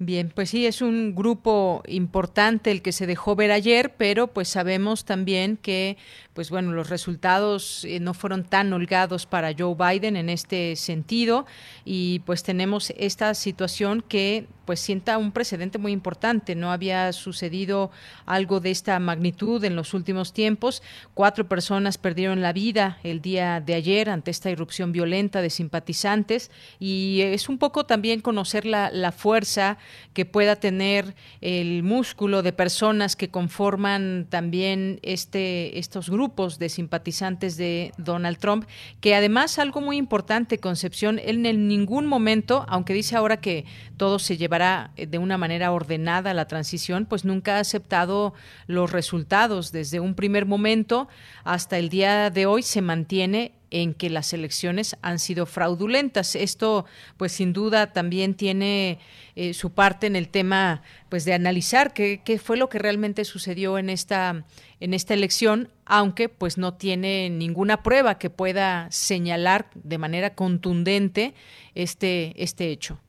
Bien, 0.00 0.30
pues 0.32 0.50
sí, 0.50 0.64
es 0.64 0.80
un 0.80 1.16
grupo 1.16 1.82
importante 1.88 2.70
el 2.70 2.82
que 2.82 2.92
se 2.92 3.08
dejó 3.08 3.34
ver 3.34 3.50
ayer, 3.50 3.94
pero 3.96 4.28
pues 4.28 4.46
sabemos 4.46 5.04
también 5.04 5.56
que, 5.56 5.96
pues 6.34 6.50
bueno, 6.50 6.70
los 6.70 6.88
resultados 6.88 7.84
eh, 7.84 7.98
no 7.98 8.14
fueron 8.14 8.44
tan 8.44 8.72
holgados 8.72 9.26
para 9.26 9.52
Joe 9.58 9.74
Biden 9.74 10.16
en 10.16 10.28
este 10.28 10.76
sentido 10.76 11.46
y 11.84 12.20
pues 12.20 12.44
tenemos 12.44 12.92
esta 12.96 13.34
situación 13.34 14.04
que 14.06 14.46
pues 14.66 14.80
sienta 14.80 15.18
un 15.18 15.32
precedente 15.32 15.78
muy 15.78 15.92
importante. 15.92 16.54
No 16.54 16.70
había 16.70 17.12
sucedido 17.14 17.90
algo 18.26 18.60
de 18.60 18.70
esta 18.70 18.98
magnitud 19.00 19.64
en 19.64 19.74
los 19.74 19.94
últimos 19.94 20.32
tiempos. 20.34 20.82
Cuatro 21.14 21.48
personas 21.48 21.96
perdieron 21.98 22.42
la 22.42 22.52
vida 22.52 22.98
el 23.02 23.22
día 23.22 23.60
de 23.60 23.74
ayer 23.74 24.10
ante 24.10 24.30
esta 24.30 24.50
irrupción 24.50 24.92
violenta 24.92 25.40
de 25.40 25.50
simpatizantes 25.50 26.50
y 26.78 27.22
es 27.22 27.48
un 27.48 27.56
poco 27.58 27.86
también 27.86 28.20
conocer 28.20 28.66
la, 28.66 28.90
la 28.90 29.10
fuerza 29.10 29.78
que 30.12 30.24
pueda 30.24 30.56
tener 30.56 31.14
el 31.40 31.82
músculo 31.82 32.42
de 32.42 32.52
personas 32.52 33.16
que 33.16 33.28
conforman 33.28 34.26
también 34.28 35.00
este, 35.02 35.78
estos 35.78 36.10
grupos 36.10 36.58
de 36.58 36.68
simpatizantes 36.68 37.56
de 37.56 37.92
Donald 37.98 38.38
Trump, 38.38 38.66
que 39.00 39.14
además 39.14 39.58
algo 39.58 39.80
muy 39.80 39.96
importante, 39.96 40.58
Concepción, 40.58 41.18
él 41.18 41.44
en 41.46 41.68
ningún 41.68 42.06
momento, 42.06 42.64
aunque 42.68 42.94
dice 42.94 43.16
ahora 43.16 43.38
que 43.38 43.64
todo 43.96 44.18
se 44.18 44.36
llevará 44.36 44.90
eh, 44.96 45.06
de 45.06 45.18
una 45.18 45.38
manera 45.38 45.72
ordenada 45.72 46.34
la 46.34 46.46
transición, 46.46 47.06
pues 47.06 47.24
nunca 47.24 47.56
ha 47.56 47.60
aceptado 47.60 48.34
los 48.66 48.92
resultados. 48.92 49.72
Desde 49.72 50.00
un 50.00 50.14
primer 50.14 50.46
momento 50.46 51.08
hasta 51.44 51.78
el 51.78 51.88
día 51.88 52.30
de 52.30 52.46
hoy 52.46 52.62
se 52.62 52.82
mantiene 52.82 53.52
en 53.70 53.94
que 53.94 54.10
las 54.10 54.32
elecciones 54.32 54.96
han 55.02 55.18
sido 55.18 55.46
fraudulentas. 55.46 56.34
Esto, 56.34 56.86
pues 57.16 57.32
sin 57.32 57.52
duda, 57.52 57.92
también 57.92 58.34
tiene 58.34 58.98
eh, 59.36 59.54
su 59.54 59.74
parte 59.74 60.06
en 60.06 60.16
el 60.16 60.30
tema, 60.30 60.82
pues 61.10 61.24
de 61.24 61.34
analizar 61.34 61.92
qué, 61.92 62.20
qué, 62.24 62.38
fue 62.38 62.56
lo 62.56 62.68
que 62.68 62.78
realmente 62.78 63.24
sucedió 63.24 63.78
en 63.78 63.90
esta 63.90 64.44
en 64.80 64.94
esta 64.94 65.14
elección, 65.14 65.68
aunque 65.86 66.28
pues 66.28 66.56
no 66.56 66.74
tiene 66.74 67.30
ninguna 67.30 67.82
prueba 67.82 68.18
que 68.18 68.30
pueda 68.30 68.90
señalar 68.90 69.66
de 69.74 69.98
manera 69.98 70.34
contundente 70.34 71.34
este 71.74 72.32
este 72.36 72.70
hecho. 72.70 73.00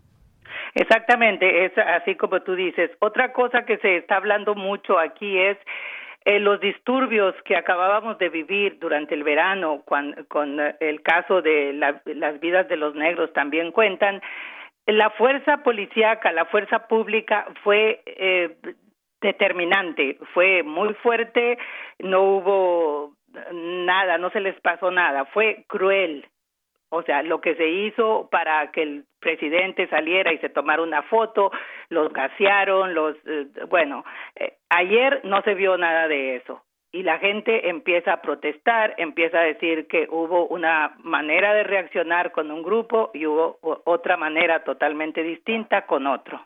Exactamente, 0.75 1.65
es 1.65 1.71
así 1.77 2.15
como 2.15 2.41
tú 2.41 2.55
dices. 2.55 2.91
Otra 2.99 3.33
cosa 3.33 3.65
que 3.65 3.77
se 3.77 3.97
está 3.97 4.17
hablando 4.17 4.55
mucho 4.55 4.99
aquí 4.99 5.37
es 5.37 5.57
eh, 6.25 6.39
los 6.39 6.59
disturbios 6.59 7.33
que 7.45 7.55
acabábamos 7.55 8.17
de 8.17 8.29
vivir 8.29 8.77
durante 8.79 9.15
el 9.15 9.23
verano 9.23 9.83
con 9.85 10.59
eh, 10.59 10.75
el 10.79 11.01
caso 11.01 11.41
de 11.41 11.73
las 11.73 12.39
vidas 12.39 12.67
de 12.67 12.77
los 12.77 12.95
negros 12.95 13.31
también 13.33 13.71
cuentan. 13.71 14.21
La 14.85 15.11
fuerza 15.11 15.63
policíaca, 15.63 16.31
la 16.31 16.45
fuerza 16.45 16.87
pública 16.87 17.47
fue 17.63 18.01
eh, 18.05 18.57
determinante, 19.21 20.17
fue 20.33 20.63
muy 20.63 20.93
fuerte, 20.95 21.57
no 21.99 22.23
hubo 22.23 23.13
nada, 23.53 24.17
no 24.17 24.29
se 24.31 24.39
les 24.39 24.59
pasó 24.61 24.91
nada, 24.91 25.25
fue 25.25 25.65
cruel, 25.67 26.25
o 26.89 27.03
sea, 27.03 27.21
lo 27.23 27.39
que 27.39 27.55
se 27.55 27.67
hizo 27.67 28.27
para 28.31 28.71
que 28.71 28.81
el 28.81 29.05
presidente 29.19 29.87
saliera 29.87 30.33
y 30.33 30.39
se 30.39 30.49
tomara 30.49 30.81
una 30.81 31.03
foto, 31.03 31.51
los 31.89 32.11
gasearon, 32.11 32.93
los, 32.93 33.15
eh, 33.25 33.47
bueno, 33.69 34.03
eh, 34.35 34.57
ayer 34.69 35.21
no 35.23 35.41
se 35.43 35.53
vio 35.53 35.77
nada 35.77 36.07
de 36.07 36.37
eso. 36.37 36.63
Y 36.91 37.03
la 37.03 37.19
gente 37.19 37.69
empieza 37.69 38.13
a 38.13 38.21
protestar, 38.21 38.95
empieza 38.97 39.39
a 39.39 39.43
decir 39.43 39.87
que 39.87 40.07
hubo 40.09 40.47
una 40.47 40.95
manera 41.03 41.53
de 41.53 41.63
reaccionar 41.63 42.31
con 42.31 42.49
un 42.49 42.63
grupo 42.63 43.11
y 43.13 43.27
hubo 43.27 43.59
otra 43.61 44.17
manera 44.17 44.63
totalmente 44.63 45.21
distinta 45.21 45.85
con 45.85 46.07
otro. 46.07 46.43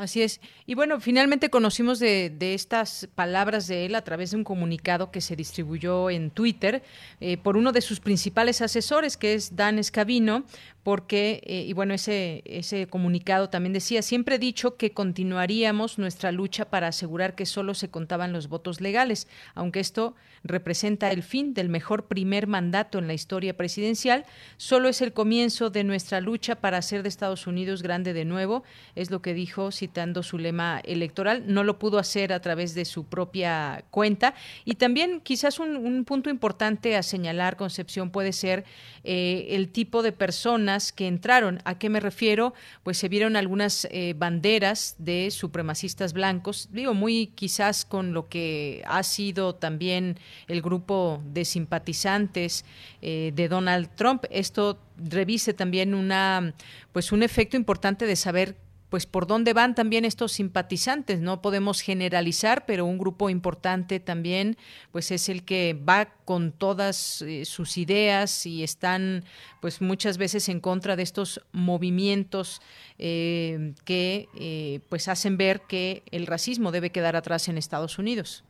Así 0.00 0.22
es. 0.22 0.40
Y 0.64 0.74
bueno, 0.76 0.98
finalmente 0.98 1.50
conocimos 1.50 1.98
de, 1.98 2.30
de, 2.30 2.54
estas 2.54 3.06
palabras 3.14 3.66
de 3.66 3.84
él 3.84 3.94
a 3.94 4.02
través 4.02 4.30
de 4.30 4.38
un 4.38 4.44
comunicado 4.44 5.10
que 5.10 5.20
se 5.20 5.36
distribuyó 5.36 6.08
en 6.08 6.30
Twitter 6.30 6.82
eh, 7.20 7.36
por 7.36 7.58
uno 7.58 7.70
de 7.70 7.82
sus 7.82 8.00
principales 8.00 8.62
asesores, 8.62 9.18
que 9.18 9.34
es 9.34 9.56
Dan 9.56 9.78
Escavino, 9.78 10.44
porque, 10.82 11.42
eh, 11.44 11.64
y 11.66 11.72
bueno, 11.74 11.92
ese, 11.92 12.42
ese 12.46 12.86
comunicado 12.86 13.50
también 13.50 13.72
decía, 13.72 14.02
siempre 14.02 14.36
he 14.36 14.38
dicho 14.38 14.76
que 14.76 14.92
continuaríamos 14.92 15.98
nuestra 15.98 16.32
lucha 16.32 16.70
para 16.70 16.88
asegurar 16.88 17.34
que 17.34 17.44
solo 17.44 17.74
se 17.74 17.90
contaban 17.90 18.32
los 18.32 18.48
votos 18.48 18.80
legales, 18.80 19.28
aunque 19.54 19.80
esto 19.80 20.14
representa 20.42 21.10
el 21.10 21.22
fin 21.22 21.52
del 21.52 21.68
mejor 21.68 22.06
primer 22.06 22.46
mandato 22.46 22.98
en 22.98 23.06
la 23.06 23.12
historia 23.12 23.56
presidencial, 23.56 24.24
solo 24.56 24.88
es 24.88 25.02
el 25.02 25.12
comienzo 25.12 25.68
de 25.68 25.84
nuestra 25.84 26.20
lucha 26.20 26.54
para 26.54 26.78
hacer 26.78 27.02
de 27.02 27.10
Estados 27.10 27.46
Unidos 27.46 27.82
grande 27.82 28.14
de 28.14 28.24
nuevo, 28.24 28.62
es 28.94 29.10
lo 29.10 29.20
que 29.20 29.34
dijo 29.34 29.72
citando 29.72 30.22
su 30.22 30.38
lema 30.38 30.80
electoral, 30.84 31.44
no 31.46 31.62
lo 31.62 31.78
pudo 31.78 31.98
hacer 31.98 32.32
a 32.32 32.40
través 32.40 32.74
de 32.74 32.86
su 32.86 33.04
propia 33.04 33.84
cuenta. 33.90 34.34
Y 34.64 34.76
también 34.76 35.20
quizás 35.20 35.58
un, 35.58 36.04
punto 36.04 36.30
importante 36.30 36.96
a 36.96 37.02
señalar, 37.02 37.56
Concepción, 37.56 38.10
puede 38.10 38.32
ser 38.32 38.64
eh, 39.04 39.48
el 39.50 39.68
tipo 39.68 40.02
de 40.02 40.12
persona 40.12 40.69
que 40.92 41.06
entraron. 41.06 41.60
¿A 41.64 41.78
qué 41.78 41.88
me 41.88 42.00
refiero? 42.00 42.54
Pues 42.82 42.98
se 42.98 43.08
vieron 43.08 43.36
algunas 43.36 43.88
eh, 43.90 44.14
banderas 44.16 44.94
de 44.98 45.30
supremacistas 45.30 46.12
blancos, 46.12 46.68
digo, 46.72 46.94
muy 46.94 47.28
quizás 47.28 47.84
con 47.84 48.12
lo 48.12 48.28
que 48.28 48.82
ha 48.86 49.02
sido 49.02 49.54
también 49.54 50.18
el 50.46 50.62
grupo 50.62 51.20
de 51.24 51.44
simpatizantes 51.44 52.64
eh, 53.02 53.32
de 53.34 53.48
Donald 53.48 53.90
Trump. 53.96 54.24
Esto 54.30 54.78
revise 54.96 55.54
también 55.54 55.94
una, 55.94 56.54
pues 56.92 57.12
un 57.12 57.22
efecto 57.22 57.56
importante 57.56 58.06
de 58.06 58.16
saber 58.16 58.56
pues 58.90 59.06
por 59.06 59.26
dónde 59.26 59.52
van 59.54 59.74
también 59.74 60.04
estos 60.04 60.32
simpatizantes. 60.32 61.20
No 61.20 61.40
podemos 61.40 61.80
generalizar, 61.80 62.64
pero 62.66 62.84
un 62.84 62.98
grupo 62.98 63.30
importante 63.30 64.00
también, 64.00 64.56
pues 64.92 65.10
es 65.10 65.28
el 65.28 65.44
que 65.44 65.74
va 65.88 66.08
con 66.24 66.52
todas 66.52 67.22
eh, 67.22 67.44
sus 67.44 67.78
ideas 67.78 68.44
y 68.46 68.62
están, 68.62 69.22
pues 69.60 69.80
muchas 69.80 70.18
veces 70.18 70.48
en 70.48 70.60
contra 70.60 70.96
de 70.96 71.02
estos 71.02 71.40
movimientos 71.52 72.60
eh, 72.98 73.72
que, 73.86 74.26
eh, 74.38 74.80
pues 74.90 75.08
hacen 75.08 75.38
ver 75.38 75.60
que 75.68 76.02
el 76.10 76.26
racismo 76.26 76.72
debe 76.72 76.90
quedar 76.90 77.16
atrás 77.16 77.48
en 77.48 77.56
Estados 77.56 77.98
Unidos. 77.98 78.44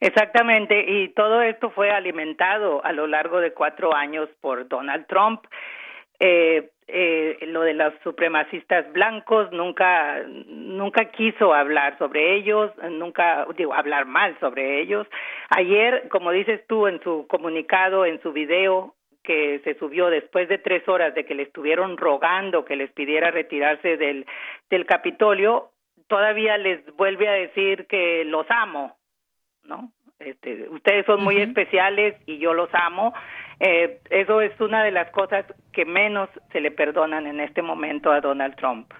Exactamente, 0.00 0.84
y 0.88 1.08
todo 1.10 1.42
esto 1.42 1.70
fue 1.70 1.90
alimentado 1.90 2.82
a 2.84 2.92
lo 2.92 3.06
largo 3.06 3.38
de 3.38 3.52
cuatro 3.52 3.94
años 3.94 4.30
por 4.40 4.66
Donald 4.66 5.06
Trump. 5.06 5.42
Eh, 6.18 6.70
eh, 6.92 7.46
lo 7.46 7.62
de 7.62 7.74
los 7.74 7.94
supremacistas 8.02 8.90
blancos 8.92 9.50
nunca 9.52 10.22
nunca 10.46 11.06
quiso 11.06 11.54
hablar 11.54 11.96
sobre 11.98 12.34
ellos 12.36 12.70
nunca 12.90 13.46
digo 13.56 13.74
hablar 13.74 14.06
mal 14.06 14.36
sobre 14.40 14.80
ellos. 14.80 15.06
Ayer 15.50 16.08
como 16.08 16.30
dices 16.30 16.66
tú 16.66 16.86
en 16.86 17.00
su 17.02 17.26
comunicado 17.28 18.04
en 18.06 18.20
su 18.22 18.32
video 18.32 18.94
que 19.22 19.60
se 19.64 19.74
subió 19.78 20.08
después 20.08 20.48
de 20.48 20.58
tres 20.58 20.88
horas 20.88 21.14
de 21.14 21.24
que 21.24 21.34
le 21.34 21.44
estuvieron 21.44 21.96
rogando 21.96 22.64
que 22.64 22.76
les 22.76 22.90
pidiera 22.92 23.30
retirarse 23.30 23.96
del 23.96 24.26
del 24.70 24.86
Capitolio 24.86 25.70
todavía 26.08 26.58
les 26.58 26.84
vuelve 26.96 27.28
a 27.28 27.32
decir 27.32 27.86
que 27.86 28.24
los 28.24 28.46
amo 28.50 28.96
no 29.64 29.92
este, 30.20 30.68
ustedes 30.68 31.06
son 31.06 31.24
muy 31.24 31.38
especiales 31.38 32.14
y 32.26 32.38
yo 32.38 32.52
los 32.52 32.68
amo 32.74 33.14
eh, 33.60 34.00
eso 34.10 34.40
es 34.40 34.58
una 34.60 34.82
de 34.82 34.90
las 34.90 35.10
cosas 35.10 35.44
que 35.72 35.84
menos 35.84 36.28
se 36.50 36.60
le 36.60 36.70
perdonan 36.70 37.26
en 37.26 37.40
este 37.40 37.62
momento 37.62 38.10
a 38.10 38.20
Donald 38.20 38.56
Trump. 38.56 38.92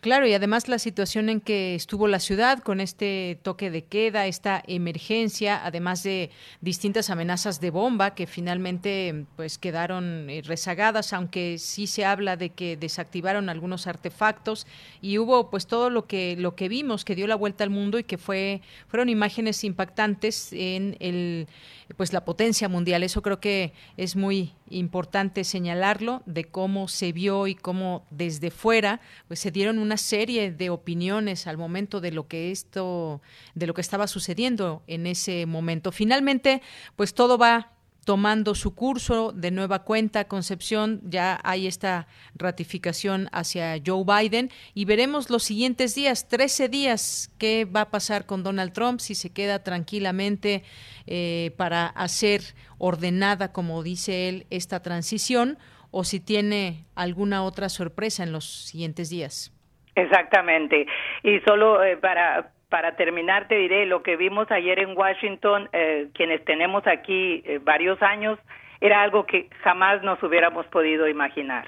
Claro, 0.00 0.28
y 0.28 0.32
además 0.32 0.68
la 0.68 0.78
situación 0.78 1.28
en 1.28 1.40
que 1.40 1.74
estuvo 1.74 2.06
la 2.06 2.20
ciudad 2.20 2.60
con 2.60 2.78
este 2.78 3.40
toque 3.42 3.68
de 3.68 3.82
queda, 3.82 4.28
esta 4.28 4.62
emergencia, 4.68 5.60
además 5.64 6.04
de 6.04 6.30
distintas 6.60 7.10
amenazas 7.10 7.60
de 7.60 7.70
bomba 7.70 8.14
que 8.14 8.28
finalmente 8.28 9.26
pues 9.34 9.58
quedaron 9.58 10.30
eh, 10.30 10.42
rezagadas, 10.44 11.12
aunque 11.12 11.58
sí 11.58 11.88
se 11.88 12.04
habla 12.04 12.36
de 12.36 12.50
que 12.50 12.76
desactivaron 12.76 13.48
algunos 13.48 13.88
artefactos 13.88 14.68
y 15.02 15.18
hubo 15.18 15.50
pues 15.50 15.66
todo 15.66 15.90
lo 15.90 16.06
que 16.06 16.36
lo 16.38 16.54
que 16.54 16.68
vimos 16.68 17.04
que 17.04 17.16
dio 17.16 17.26
la 17.26 17.34
vuelta 17.34 17.64
al 17.64 17.70
mundo 17.70 17.98
y 17.98 18.04
que 18.04 18.18
fue 18.18 18.62
fueron 18.86 19.08
imágenes 19.08 19.64
impactantes 19.64 20.52
en 20.52 20.96
el 21.00 21.48
pues 21.96 22.12
la 22.12 22.24
potencia 22.24 22.68
mundial. 22.68 23.02
Eso 23.02 23.20
creo 23.20 23.40
que 23.40 23.72
es 23.96 24.14
muy 24.14 24.52
importante 24.70 25.42
señalarlo 25.42 26.22
de 26.26 26.44
cómo 26.44 26.86
se 26.86 27.12
vio 27.12 27.48
y 27.48 27.56
cómo 27.56 28.06
desde 28.10 28.52
fuera 28.52 29.00
pues 29.26 29.40
se 29.40 29.50
dieron 29.50 29.78
una 29.88 29.96
serie 29.96 30.52
de 30.52 30.68
opiniones 30.68 31.46
al 31.46 31.56
momento 31.56 32.02
de 32.02 32.12
lo 32.12 32.28
que 32.28 32.50
esto 32.50 33.22
de 33.54 33.66
lo 33.66 33.72
que 33.72 33.80
estaba 33.80 34.06
sucediendo 34.06 34.82
en 34.86 35.06
ese 35.06 35.46
momento. 35.46 35.92
Finalmente, 35.92 36.60
pues 36.94 37.14
todo 37.14 37.38
va 37.38 37.72
tomando 38.04 38.54
su 38.54 38.74
curso 38.74 39.32
de 39.32 39.50
nueva 39.50 39.84
cuenta, 39.84 40.28
Concepción, 40.28 41.00
ya 41.04 41.40
hay 41.42 41.66
esta 41.66 42.06
ratificación 42.34 43.28
hacia 43.32 43.80
Joe 43.84 44.04
Biden 44.04 44.50
y 44.74 44.84
veremos 44.84 45.30
los 45.30 45.42
siguientes 45.44 45.94
días, 45.94 46.28
13 46.28 46.68
días, 46.68 47.30
qué 47.38 47.64
va 47.64 47.82
a 47.82 47.90
pasar 47.90 48.26
con 48.26 48.42
Donald 48.42 48.72
Trump, 48.74 49.00
si 49.00 49.14
se 49.14 49.30
queda 49.30 49.62
tranquilamente 49.62 50.64
eh, 51.06 51.54
para 51.56 51.86
hacer 51.86 52.54
ordenada, 52.76 53.52
como 53.52 53.82
dice 53.82 54.28
él, 54.28 54.46
esta 54.50 54.80
transición 54.80 55.56
o 55.90 56.04
si 56.04 56.20
tiene 56.20 56.86
alguna 56.94 57.42
otra 57.42 57.68
sorpresa 57.68 58.22
en 58.22 58.32
los 58.32 58.44
siguientes 58.44 59.08
días. 59.08 59.52
Exactamente. 59.98 60.86
Y 61.22 61.40
solo 61.40 61.82
eh, 61.82 61.96
para 61.96 62.50
para 62.68 62.96
terminar 62.96 63.48
te 63.48 63.56
diré 63.56 63.86
lo 63.86 64.02
que 64.02 64.16
vimos 64.16 64.50
ayer 64.50 64.78
en 64.78 64.96
Washington, 64.96 65.68
eh, 65.72 66.08
quienes 66.14 66.44
tenemos 66.44 66.86
aquí 66.86 67.42
eh, 67.46 67.60
varios 67.62 68.00
años, 68.02 68.38
era 68.80 69.02
algo 69.02 69.24
que 69.24 69.48
jamás 69.62 70.02
nos 70.02 70.22
hubiéramos 70.22 70.66
podido 70.66 71.08
imaginar. 71.08 71.66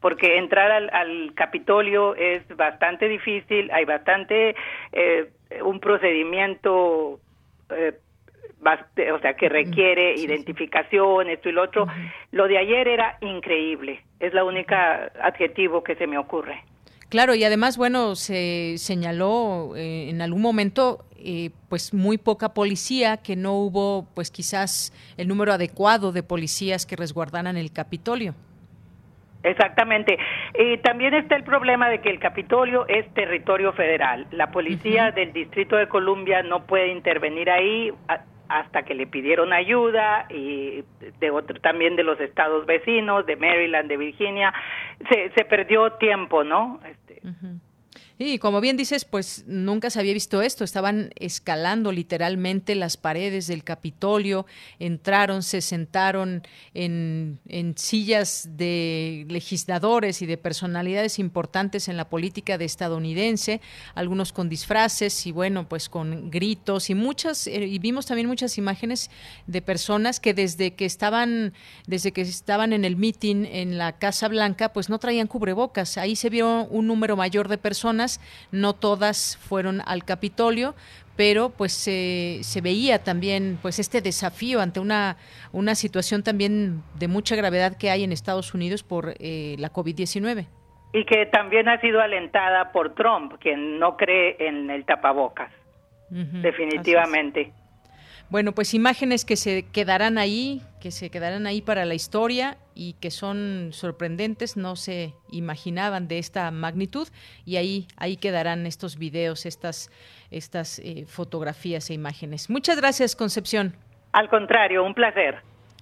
Porque 0.00 0.38
entrar 0.38 0.70
al, 0.70 1.32
Capitolio 1.34 2.14
es 2.14 2.46
bastante 2.56 3.08
difícil, 3.08 3.70
hay 3.70 3.84
bastante 3.84 4.54
eh, 4.92 5.30
un 5.62 5.78
procedimiento 5.80 7.20
o 7.70 9.18
sea, 9.20 9.34
que 9.34 9.48
requiere 9.48 10.14
identificación, 10.14 11.28
esto 11.28 11.50
y 11.50 11.52
lo 11.52 11.62
otro. 11.62 11.86
Lo 12.30 12.48
de 12.48 12.56
ayer 12.56 12.88
era 12.88 13.18
increíble, 13.20 14.00
es 14.20 14.32
la 14.32 14.44
única 14.44 15.12
adjetivo 15.20 15.82
que 15.84 15.96
se 15.96 16.06
me 16.06 16.16
ocurre. 16.16 16.62
Claro, 17.10 17.34
y 17.34 17.42
además, 17.42 17.76
bueno, 17.76 18.14
se 18.14 18.76
señaló 18.78 19.74
eh, 19.76 20.10
en 20.10 20.22
algún 20.22 20.42
momento, 20.42 21.04
eh, 21.16 21.50
pues 21.68 21.92
muy 21.92 22.18
poca 22.18 22.54
policía, 22.54 23.16
que 23.16 23.34
no 23.34 23.54
hubo, 23.54 24.06
pues 24.14 24.30
quizás 24.30 24.92
el 25.16 25.26
número 25.26 25.52
adecuado 25.52 26.12
de 26.12 26.22
policías 26.22 26.86
que 26.86 26.94
resguardaran 26.94 27.56
el 27.56 27.72
Capitolio. 27.72 28.34
Exactamente. 29.42 30.18
Y 30.56 30.78
también 30.78 31.14
está 31.14 31.34
el 31.34 31.42
problema 31.42 31.88
de 31.88 32.00
que 32.00 32.10
el 32.10 32.20
Capitolio 32.20 32.86
es 32.86 33.12
territorio 33.12 33.72
federal. 33.72 34.28
La 34.30 34.52
policía 34.52 35.10
del 35.10 35.32
Distrito 35.32 35.74
de 35.76 35.88
Columbia 35.88 36.44
no 36.44 36.64
puede 36.64 36.92
intervenir 36.92 37.50
ahí 37.50 37.92
hasta 38.50 38.82
que 38.82 38.94
le 38.94 39.06
pidieron 39.06 39.52
ayuda 39.52 40.26
y 40.28 40.82
de 41.20 41.30
otro 41.30 41.60
también 41.60 41.94
de 41.94 42.02
los 42.02 42.20
estados 42.20 42.66
vecinos, 42.66 43.24
de 43.24 43.36
Maryland, 43.36 43.88
de 43.88 43.96
Virginia, 43.96 44.52
se, 45.08 45.30
se 45.30 45.44
perdió 45.44 45.92
tiempo, 45.92 46.42
¿no? 46.42 46.80
Este, 47.22 47.60
y 48.26 48.38
como 48.38 48.60
bien 48.60 48.76
dices, 48.76 49.06
pues 49.06 49.44
nunca 49.46 49.88
se 49.88 49.98
había 49.98 50.12
visto 50.12 50.42
esto. 50.42 50.62
Estaban 50.62 51.10
escalando 51.16 51.90
literalmente 51.90 52.74
las 52.74 52.98
paredes 52.98 53.46
del 53.46 53.64
Capitolio, 53.64 54.44
entraron, 54.78 55.42
se 55.42 55.62
sentaron 55.62 56.42
en, 56.74 57.38
sillas 57.76 58.46
de 58.58 59.24
legisladores 59.30 60.20
y 60.20 60.26
de 60.26 60.36
personalidades 60.36 61.18
importantes 61.18 61.88
en 61.88 61.96
la 61.96 62.10
política 62.10 62.58
de 62.58 62.66
estadounidense, 62.66 63.62
algunos 63.94 64.34
con 64.34 64.50
disfraces 64.50 65.26
y 65.26 65.32
bueno, 65.32 65.66
pues 65.66 65.88
con 65.88 66.30
gritos 66.30 66.90
y 66.90 66.94
muchas, 66.94 67.46
eh, 67.46 67.64
y 67.64 67.78
vimos 67.78 68.04
también 68.04 68.28
muchas 68.28 68.58
imágenes 68.58 69.10
de 69.46 69.62
personas 69.62 70.20
que 70.20 70.34
desde 70.34 70.74
que 70.74 70.84
estaban, 70.84 71.54
desde 71.86 72.12
que 72.12 72.20
estaban 72.20 72.74
en 72.74 72.84
el 72.84 72.96
meeting 72.96 73.46
en 73.46 73.78
la 73.78 73.98
Casa 73.98 74.28
Blanca, 74.28 74.74
pues 74.74 74.90
no 74.90 74.98
traían 74.98 75.26
cubrebocas. 75.26 75.96
Ahí 75.96 76.16
se 76.16 76.28
vio 76.28 76.66
un 76.66 76.86
número 76.86 77.16
mayor 77.16 77.48
de 77.48 77.56
personas 77.56 78.09
no 78.50 78.72
todas 78.72 79.36
fueron 79.36 79.82
al 79.84 80.04
Capitolio, 80.04 80.74
pero 81.20 81.50
pues 81.50 81.72
se 81.74 82.60
veía 82.62 83.04
también 83.04 83.58
pues 83.60 83.78
este 83.78 84.00
desafío 84.00 84.58
ante 84.60 84.80
una, 84.80 85.18
una 85.52 85.74
situación 85.74 86.22
también 86.22 86.82
de 86.98 87.08
mucha 87.08 87.36
gravedad 87.36 87.76
que 87.76 87.90
hay 87.90 88.04
en 88.04 88.10
Estados 88.12 88.54
Unidos 88.54 88.82
por 88.82 89.12
eh, 89.18 89.54
la 89.58 89.70
COVID-19. 89.70 90.46
Y 90.94 91.04
que 91.04 91.26
también 91.26 91.68
ha 91.68 91.78
sido 91.80 92.00
alentada 92.00 92.72
por 92.72 92.94
Trump, 92.94 93.34
quien 93.38 93.78
no 93.78 93.98
cree 93.98 94.36
en 94.40 94.70
el 94.70 94.86
tapabocas, 94.86 95.52
definitivamente. 96.08 97.52
Bueno, 98.30 98.52
pues 98.52 98.74
imágenes 98.74 99.24
que 99.24 99.34
se 99.34 99.64
quedarán 99.64 100.16
ahí, 100.16 100.62
que 100.80 100.92
se 100.92 101.10
quedarán 101.10 101.48
ahí 101.48 101.62
para 101.62 101.84
la 101.84 101.94
historia 101.94 102.58
y 102.76 102.92
que 102.94 103.10
son 103.10 103.70
sorprendentes, 103.72 104.56
no 104.56 104.76
se 104.76 105.14
imaginaban 105.32 106.06
de 106.06 106.18
esta 106.18 106.48
magnitud 106.52 107.08
y 107.44 107.56
ahí 107.56 107.88
ahí 107.96 108.16
quedarán 108.16 108.66
estos 108.66 108.98
videos, 108.98 109.46
estas 109.46 109.90
estas 110.30 110.78
eh, 110.78 111.06
fotografías 111.08 111.90
e 111.90 111.94
imágenes. 111.94 112.50
Muchas 112.50 112.76
gracias, 112.76 113.16
Concepción. 113.16 113.74
Al 114.12 114.28
contrario, 114.28 114.84
un 114.84 114.94
placer. 114.94 115.38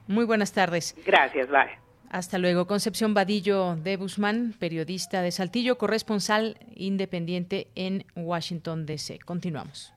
Muy 0.06 0.24
buenas 0.24 0.54
tardes. 0.54 0.96
Gracias, 1.04 1.50
bye. 1.50 1.78
Hasta 2.11 2.38
luego. 2.38 2.66
Concepción 2.66 3.12
Vadillo 3.12 3.76
de 3.76 3.96
Guzmán, 3.96 4.54
periodista 4.58 5.20
de 5.20 5.32
Saltillo, 5.32 5.76
corresponsal 5.76 6.56
independiente 6.74 7.68
en 7.74 8.06
Washington, 8.16 8.87
D.C. 8.87 9.18
Continuamos. 9.18 9.92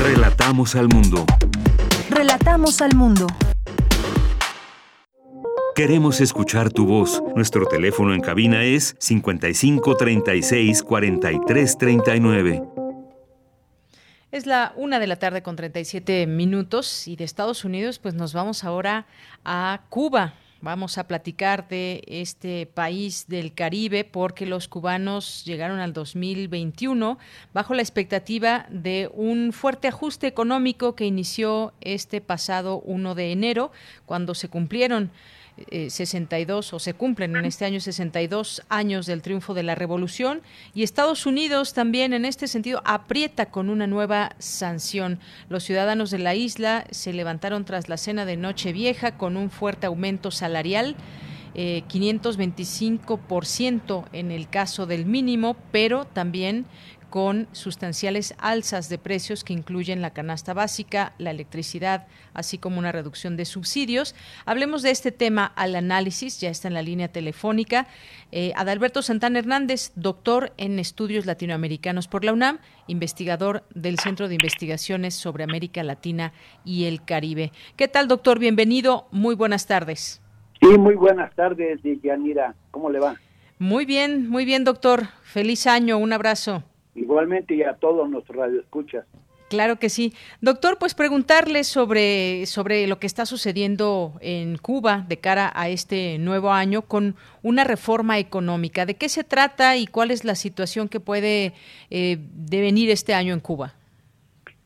Relatamos 0.00 0.76
al 0.76 0.88
mundo. 0.88 1.26
Relatamos 2.08 2.80
al 2.80 2.94
mundo. 2.94 3.26
Queremos 5.74 6.20
escuchar 6.20 6.72
tu 6.72 6.86
voz. 6.86 7.20
Nuestro 7.34 7.66
teléfono 7.66 8.14
en 8.14 8.20
cabina 8.20 8.62
es 8.62 8.94
55 9.00 9.96
36 9.96 10.82
43 10.84 11.78
39. 11.78 12.62
Es 14.30 14.46
la 14.46 14.72
una 14.76 15.00
de 15.00 15.08
la 15.08 15.16
tarde 15.16 15.42
con 15.42 15.56
37 15.56 16.28
minutos 16.28 17.08
y 17.08 17.16
de 17.16 17.24
Estados 17.24 17.64
Unidos, 17.64 17.98
pues 17.98 18.14
nos 18.14 18.32
vamos 18.32 18.62
ahora 18.62 19.06
a 19.44 19.80
Cuba. 19.88 20.34
Vamos 20.60 20.98
a 20.98 21.06
platicar 21.06 21.68
de 21.68 22.02
este 22.08 22.66
país 22.66 23.26
del 23.28 23.54
Caribe 23.54 24.02
porque 24.02 24.44
los 24.44 24.66
cubanos 24.66 25.44
llegaron 25.44 25.78
al 25.78 25.92
2021 25.92 27.16
bajo 27.54 27.74
la 27.74 27.82
expectativa 27.82 28.66
de 28.68 29.08
un 29.14 29.52
fuerte 29.52 29.86
ajuste 29.86 30.26
económico 30.26 30.96
que 30.96 31.06
inició 31.06 31.74
este 31.80 32.20
pasado 32.20 32.80
1 32.80 33.14
de 33.14 33.30
enero, 33.30 33.70
cuando 34.04 34.34
se 34.34 34.48
cumplieron 34.48 35.12
62 35.88 36.72
eh, 36.72 36.76
o 36.76 36.78
se 36.78 36.94
cumplen 36.94 37.36
en 37.36 37.44
este 37.44 37.64
año 37.64 37.80
62 37.80 38.62
años 38.68 39.06
del 39.06 39.22
triunfo 39.22 39.54
de 39.54 39.62
la 39.62 39.74
revolución 39.74 40.42
y 40.74 40.82
Estados 40.82 41.26
Unidos 41.26 41.74
también 41.74 42.12
en 42.12 42.24
este 42.24 42.48
sentido 42.48 42.82
aprieta 42.84 43.46
con 43.46 43.70
una 43.70 43.86
nueva 43.86 44.32
sanción. 44.38 45.20
Los 45.48 45.64
ciudadanos 45.64 46.10
de 46.10 46.18
la 46.18 46.34
isla 46.34 46.84
se 46.90 47.12
levantaron 47.12 47.64
tras 47.64 47.88
la 47.88 47.96
cena 47.96 48.24
de 48.24 48.36
Nochevieja 48.36 49.16
con 49.16 49.36
un 49.36 49.50
fuerte 49.50 49.86
aumento 49.86 50.30
salarial. 50.30 50.96
Eh, 51.54 51.82
525% 51.88 54.04
en 54.12 54.30
el 54.30 54.48
caso 54.48 54.86
del 54.86 55.06
mínimo, 55.06 55.56
pero 55.72 56.04
también 56.04 56.66
con 57.10 57.48
sustanciales 57.52 58.34
alzas 58.38 58.88
de 58.88 58.98
precios 58.98 59.44
que 59.44 59.52
incluyen 59.52 60.02
la 60.02 60.12
canasta 60.12 60.54
básica, 60.54 61.14
la 61.18 61.30
electricidad, 61.30 62.06
así 62.34 62.58
como 62.58 62.78
una 62.78 62.92
reducción 62.92 63.36
de 63.36 63.44
subsidios. 63.44 64.14
Hablemos 64.44 64.82
de 64.82 64.90
este 64.90 65.12
tema 65.12 65.46
al 65.56 65.74
análisis, 65.74 66.40
ya 66.40 66.50
está 66.50 66.68
en 66.68 66.74
la 66.74 66.82
línea 66.82 67.08
telefónica. 67.08 67.86
Eh, 68.30 68.52
Adalberto 68.56 69.02
Santana 69.02 69.38
Hernández, 69.38 69.92
doctor 69.94 70.52
en 70.56 70.78
estudios 70.78 71.26
latinoamericanos 71.26 72.08
por 72.08 72.24
la 72.24 72.32
UNAM, 72.32 72.58
investigador 72.86 73.64
del 73.74 73.98
Centro 73.98 74.28
de 74.28 74.34
Investigaciones 74.34 75.14
sobre 75.14 75.44
América 75.44 75.82
Latina 75.82 76.32
y 76.64 76.84
el 76.84 77.04
Caribe. 77.04 77.52
¿Qué 77.76 77.88
tal, 77.88 78.08
doctor? 78.08 78.38
Bienvenido. 78.38 79.08
Muy 79.10 79.34
buenas 79.34 79.66
tardes. 79.66 80.20
Sí, 80.60 80.76
muy 80.76 80.94
buenas 80.94 81.34
tardes, 81.34 81.80
Yanira. 82.02 82.54
¿Cómo 82.70 82.90
le 82.90 82.98
va? 82.98 83.16
Muy 83.58 83.86
bien, 83.86 84.28
muy 84.28 84.44
bien, 84.44 84.64
doctor. 84.64 85.08
Feliz 85.22 85.66
año. 85.66 85.98
Un 85.98 86.12
abrazo. 86.12 86.62
Igualmente 86.98 87.54
y 87.54 87.62
a 87.62 87.74
todos 87.74 88.08
nuestros 88.10 88.36
radioescuchas. 88.36 89.06
Claro 89.48 89.76
que 89.76 89.88
sí. 89.88 90.12
Doctor, 90.42 90.76
pues 90.78 90.94
preguntarle 90.94 91.64
sobre, 91.64 92.44
sobre 92.44 92.86
lo 92.86 92.98
que 92.98 93.06
está 93.06 93.24
sucediendo 93.24 94.12
en 94.20 94.58
Cuba 94.58 95.06
de 95.08 95.18
cara 95.18 95.50
a 95.54 95.70
este 95.70 96.18
nuevo 96.18 96.50
año 96.50 96.82
con 96.82 97.14
una 97.42 97.64
reforma 97.64 98.18
económica. 98.18 98.84
¿De 98.84 98.94
qué 98.94 99.08
se 99.08 99.24
trata 99.24 99.76
y 99.76 99.86
cuál 99.86 100.10
es 100.10 100.24
la 100.24 100.34
situación 100.34 100.88
que 100.88 101.00
puede 101.00 101.54
eh, 101.88 102.18
devenir 102.34 102.90
este 102.90 103.14
año 103.14 103.32
en 103.32 103.40
Cuba? 103.40 103.74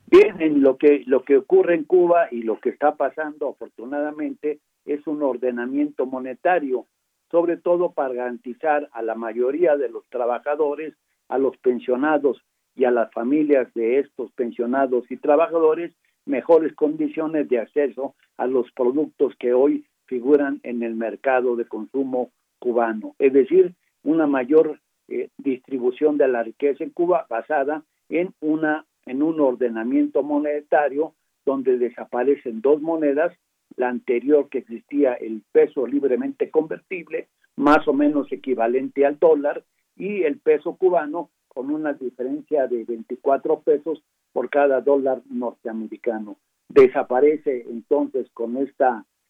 Bien, 0.07 0.43
en 0.43 0.63
lo 0.63 0.77
que, 0.77 1.05
lo 1.07 1.23
que 1.23 1.37
ocurre 1.37 1.77
en 1.77 1.85
Cuba 1.85 2.27
y 2.31 2.43
lo 2.43 2.59
que 2.59 2.71
está 2.71 2.97
pasando 2.97 3.51
afortunadamente 3.51 4.59
es 4.85 5.07
un 5.07 5.23
ordenamiento 5.23 6.07
monetario, 6.07 6.87
sobre 7.31 7.57
todo 7.57 7.93
para 7.93 8.13
garantizar 8.15 8.89
a 8.93 9.03
la 9.03 9.15
mayoría 9.15 9.77
de 9.77 9.89
los 9.89 10.05
trabajadores 10.09 10.95
a 11.33 11.39
los 11.39 11.57
pensionados 11.57 12.43
y 12.75 12.85
a 12.85 12.91
las 12.91 13.11
familias 13.13 13.73
de 13.75 14.01
estos 14.01 14.31
pensionados 14.33 15.11
y 15.11 15.17
trabajadores 15.17 15.95
mejores 16.27 16.75
condiciones 16.75 17.49
de 17.49 17.59
acceso 17.59 18.15
a 18.37 18.47
los 18.47 18.71
productos 18.73 19.35
que 19.39 19.55
hoy 19.55 19.87
figuran 20.05 20.61
en 20.63 20.83
el 20.83 20.95
mercado 20.95 21.57
de 21.57 21.65
consumo 21.65 22.31
cubano, 22.59 23.17
es 23.19 23.33
decir, 23.33 23.75
una 24.05 24.27
mayor 24.27 24.79
eh, 25.09 25.31
distribución 25.39 26.19
de 26.19 26.29
la 26.29 26.43
riqueza 26.43 26.85
en 26.85 26.91
Cuba 26.91 27.27
basada 27.31 27.83
en 28.11 28.35
una 28.41 28.85
en 29.07 29.23
un 29.23 29.41
ordenamiento 29.41 30.23
monetario 30.23 31.15
donde 31.47 31.79
desaparecen 31.79 32.61
dos 32.61 32.81
monedas, 32.83 33.33
la 33.77 33.89
anterior 33.89 34.49
que 34.51 34.59
existía 34.59 35.15
el 35.15 35.43
peso 35.51 35.87
libremente 35.87 36.51
convertible, 36.51 37.29
más 37.57 37.89
o 37.89 37.95
menos 37.95 38.31
equivalente 38.31 39.05
al 39.05 39.19
dólar, 39.19 39.65
y 39.97 40.23
el 40.23 40.39
peso 40.39 40.77
cubano 40.77 41.31
con 41.49 41.71
una 41.71 41.93
diferencia 41.93 42.67
de 42.67 42.85
24 42.85 43.61
pesos 43.61 44.03
por 44.33 44.49
cada 44.49 44.81
dólar 44.81 45.23
norteamericano. 45.29 46.37
Desaparece 46.69 47.67
entonces 47.69 48.29
con 48.33 48.57
este 48.57 48.85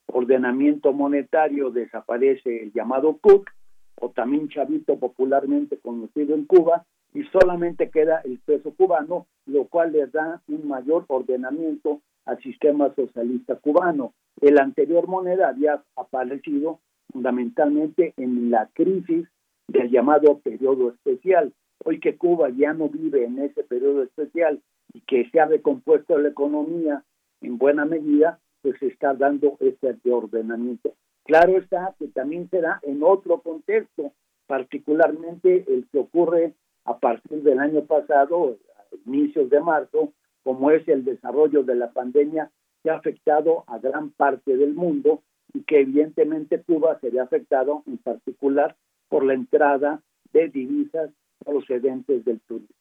ordenamiento 0.07 0.93
monetario, 0.93 1.71
desaparece 1.71 2.65
el 2.65 2.73
llamado 2.73 3.19
Cook, 3.21 3.51
o 3.97 4.11
también 4.11 4.49
chavito 4.49 4.99
popularmente 4.99 5.79
conocido 5.79 6.35
en 6.35 6.45
Cuba, 6.45 6.85
y 7.15 7.25
solamente 7.25 7.91
queda 7.91 8.21
el 8.25 8.39
peso 8.39 8.75
cubano, 8.75 9.27
lo 9.47 9.67
cual 9.67 9.93
le 9.93 10.07
da 10.07 10.41
un 10.49 10.67
mayor 10.67 11.05
ordenamiento 11.09 12.01
al 12.25 12.41
sistema 12.43 12.95
socialista 12.95 13.57
cubano. 13.57 14.15
El 14.41 14.59
anterior 14.59 15.09
moneda 15.09 15.49
había 15.49 15.83
aparecido 15.97 16.81
fundamentalmente 17.13 18.15
en 18.17 18.51
la 18.51 18.71
crisis 18.73 19.29
del 19.73 19.91
llamado 19.91 20.39
periodo 20.39 20.91
especial. 20.91 21.53
Hoy 21.85 21.99
que 21.99 22.17
Cuba 22.17 22.51
ya 22.51 22.75
no 22.75 22.89
vive 22.89 23.25
en 23.25 23.39
ese 23.39 23.65
periodo 23.65 24.03
especial 24.03 24.61
y 24.93 25.01
que 25.01 25.29
se 25.31 25.41
ha 25.41 25.47
recompuesto 25.47 26.19
la 26.19 26.29
economía 26.29 27.03
en 27.41 27.59
buena 27.59 27.85
medida, 27.85 28.39
pues 28.61 28.79
se 28.79 28.87
está 28.89 29.15
dando 29.15 29.57
este 29.61 29.97
reordenamiento. 30.05 30.93
Claro 31.25 31.57
está 31.57 31.95
que 31.99 32.09
también 32.09 32.49
será 32.51 32.81
en 32.83 33.03
otro 33.03 33.41
contexto, 33.41 34.13
particularmente 34.47 35.65
el 35.67 35.89
que 35.91 35.99
ocurre 35.99 36.53
a 36.85 36.99
partir 36.99 37.43
del 37.43 37.59
año 37.59 37.85
pasado, 37.87 38.59
a 38.77 38.83
inicios 39.07 39.49
de 39.49 39.61
marzo, 39.61 40.13
como 40.45 40.71
es 40.71 40.87
el 40.87 41.05
desarrollo 41.05 41.63
de 41.63 41.77
la 41.77 41.93
pandemia 41.93 42.51
que 42.83 42.91
ha 42.91 42.97
afectado 42.97 43.65
a 43.69 43.79
gran 43.79 44.11
parte 44.11 44.57
del 44.57 44.75
mundo 44.75 45.23
y 45.55 45.63
que 45.63 45.81
evidentemente 45.81 46.63
Cuba 46.63 46.99
sería 47.01 47.23
afectado 47.23 47.83
en 47.87 47.99
particular 47.99 48.77
por 49.13 49.27
la 49.27 49.35
entrada 49.35 50.01
de 50.33 50.49
divisas 50.49 51.11
procedentes 51.45 52.25
del 52.25 52.41
turismo. 52.49 52.75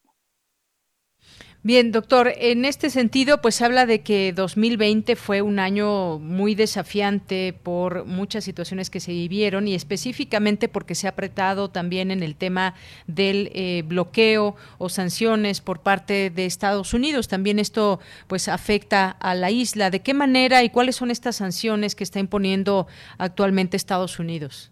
Bien, 1.62 1.92
doctor, 1.92 2.32
en 2.38 2.64
este 2.64 2.90
sentido, 2.90 3.42
pues 3.42 3.62
habla 3.62 3.86
de 3.86 4.00
que 4.00 4.32
2020 4.32 5.18
fue 5.18 5.42
un 5.42 5.60
año 5.60 6.20
muy 6.20 6.56
desafiante 6.56 7.54
por 7.62 8.06
muchas 8.06 8.46
situaciones 8.46 8.90
que 8.90 9.02
se 9.02 9.12
vivieron 9.12 9.68
y 9.68 9.76
específicamente 9.76 10.70
porque 10.70 10.96
se 10.96 11.08
ha 11.08 11.12
apretado 11.12 11.70
también 11.70 12.12
en 12.12 12.24
el 12.24 12.38
tema 12.38 12.76
del 13.08 13.52
eh, 13.54 13.84
bloqueo 13.86 14.56
o 14.78 14.88
sanciones 14.88 15.60
por 15.60 15.82
parte 15.82 16.30
de 16.30 16.46
Estados 16.46 16.94
Unidos. 16.94 17.28
También 17.28 17.60
esto, 17.60 18.00
pues, 18.28 18.48
afecta 18.48 19.10
a 19.10 19.36
la 19.36 19.52
isla. 19.52 19.90
¿De 19.90 20.00
qué 20.00 20.14
manera 20.14 20.64
y 20.64 20.70
cuáles 20.70 20.96
son 20.96 21.12
estas 21.12 21.36
sanciones 21.36 21.94
que 21.94 22.06
está 22.06 22.20
imponiendo 22.20 22.88
actualmente 23.18 23.76
Estados 23.76 24.18
Unidos? 24.18 24.71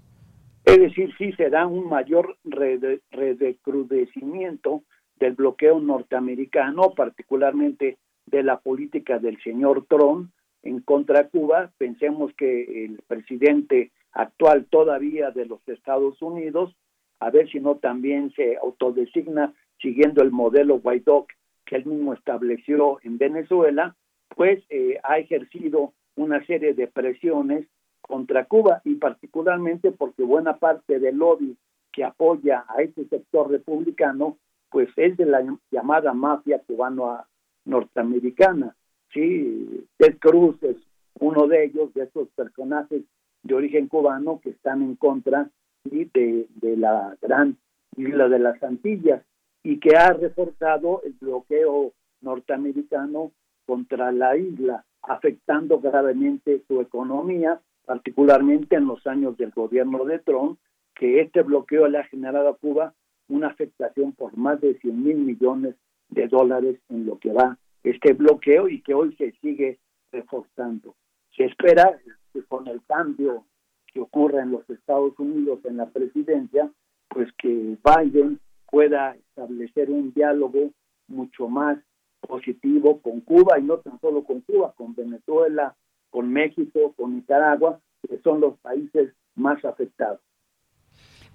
Es 0.70 0.80
decir, 0.80 1.14
sí 1.18 1.34
se 1.34 1.50
da 1.50 1.66
un 1.66 1.90
mayor 1.90 2.38
redecrudecimiento 2.44 4.84
del 5.16 5.34
bloqueo 5.34 5.80
norteamericano, 5.80 6.94
particularmente 6.96 7.98
de 8.28 8.44
la 8.44 8.60
política 8.60 9.18
del 9.18 9.42
señor 9.42 9.88
Trump 9.90 10.30
en 10.62 10.82
contra 10.82 11.28
Cuba. 11.30 11.72
Pensemos 11.80 12.32
que 12.36 12.86
el 12.86 13.02
presidente 13.08 13.92
actual 14.12 14.68
todavía 14.70 15.32
de 15.32 15.48
los 15.48 15.68
Estados 15.68 16.22
Unidos, 16.22 16.76
a 17.20 17.32
ver 17.32 17.50
si 17.50 17.60
no 17.60 17.78
también 17.78 18.32
se 18.36 18.56
autodesigna 18.58 19.56
siguiendo 19.82 20.22
el 20.22 20.30
modelo 20.30 20.82
Guaidó 20.82 21.26
que 21.66 21.78
él 21.78 21.88
mismo 21.88 22.14
estableció 22.14 23.00
en 23.02 23.18
Venezuela, 23.18 23.96
pues 24.36 24.64
eh, 24.70 25.00
ha 25.02 25.18
ejercido 25.18 25.94
una 26.16 26.46
serie 26.46 26.76
de 26.76 26.86
presiones 26.86 27.66
contra 28.10 28.45
Cuba 28.45 28.82
y 28.86 28.95
particularmente 28.95 29.91
porque 29.91 30.24
buena 30.24 30.57
parte 30.57 30.99
del 30.99 31.18
lobby 31.18 31.55
que 31.91 32.03
apoya 32.03 32.66
a 32.68 32.82
este 32.82 33.05
sector 33.05 33.51
republicano 33.51 34.38
pues 34.72 34.89
es 34.95 35.16
de 35.16 35.28
la 35.28 35.45
llamada 35.70 36.12
mafia 36.14 36.60
cubano 36.66 37.24
norteamericana. 37.66 38.76
Sí, 39.14 39.88
Ted 39.97 40.18
Cruz 40.18 40.62
es 40.64 40.78
uno 41.20 41.47
de 41.47 41.66
ellos, 41.66 41.93
de 41.93 42.05
esos 42.05 42.30
personajes 42.30 43.03
de 43.43 43.53
origen 43.53 43.88
cubano 43.88 44.39
que 44.41 44.49
están 44.49 44.82
en 44.82 44.95
contra 44.95 45.47
de, 45.84 46.47
de 46.49 46.78
la 46.78 47.16
gran 47.22 47.57
isla 47.95 48.28
de 48.28 48.39
las 48.39 48.62
Antillas 48.64 49.24
y 49.62 49.80
que 49.80 49.95
ha 49.95 50.14
reforzado 50.14 51.03
el 51.03 51.14
bloqueo 51.14 51.93
norteamericano 52.22 53.32
contra 53.68 54.12
la 54.12 54.36
isla, 54.36 54.84
afectando 55.03 55.80
gravemente 55.80 56.64
su 56.68 56.82
economía, 56.82 57.62
particularmente 57.90 58.76
en 58.76 58.86
los 58.86 59.08
años 59.08 59.36
del 59.38 59.50
gobierno 59.50 60.06
de 60.06 60.20
Trump, 60.20 60.60
que 60.94 61.22
este 61.22 61.42
bloqueo 61.42 61.88
le 61.88 61.98
ha 61.98 62.04
generado 62.04 62.50
a 62.50 62.56
Cuba 62.56 62.94
una 63.30 63.48
afectación 63.48 64.12
por 64.12 64.38
más 64.38 64.62
de 64.62 64.78
100 64.78 65.04
mil 65.04 65.18
millones 65.18 65.74
de 66.10 66.28
dólares 66.28 66.80
en 66.90 67.08
lo 67.08 67.18
que 67.18 67.34
va 67.34 67.58
este 67.82 68.14
bloqueo 68.14 68.70
y 68.70 68.84
que 68.84 68.94
hoy 68.94 69.16
se 69.16 69.32
sigue 69.42 69.80
reforzando. 70.12 70.94
Se 71.36 71.46
espera 71.46 72.00
que 72.32 72.44
con 72.44 72.68
el 72.68 72.80
cambio 72.86 73.46
que 73.92 74.02
ocurra 74.02 74.44
en 74.44 74.52
los 74.52 74.70
Estados 74.70 75.18
Unidos 75.18 75.60
en 75.66 75.78
la 75.78 75.88
presidencia, 75.88 76.72
pues 77.08 77.28
que 77.40 77.76
Biden 77.84 78.40
pueda 78.70 79.16
establecer 79.16 79.90
un 79.90 80.14
diálogo 80.14 80.70
mucho 81.08 81.48
más 81.48 81.80
positivo 82.22 83.02
con 83.02 83.22
Cuba 83.22 83.58
y 83.58 83.64
no 83.64 83.80
tan 83.80 84.00
solo 84.00 84.24
con 84.24 84.42
Cuba, 84.42 84.74
con 84.78 84.94
Venezuela, 84.94 85.76
con 86.10 86.32
México, 86.32 86.93
con 86.95 87.16
Nicaragua, 87.16 87.80
que 88.07 88.20
son 88.20 88.41
los 88.41 88.57
países 88.60 89.14
más 89.36 89.64
afectados. 89.66 90.20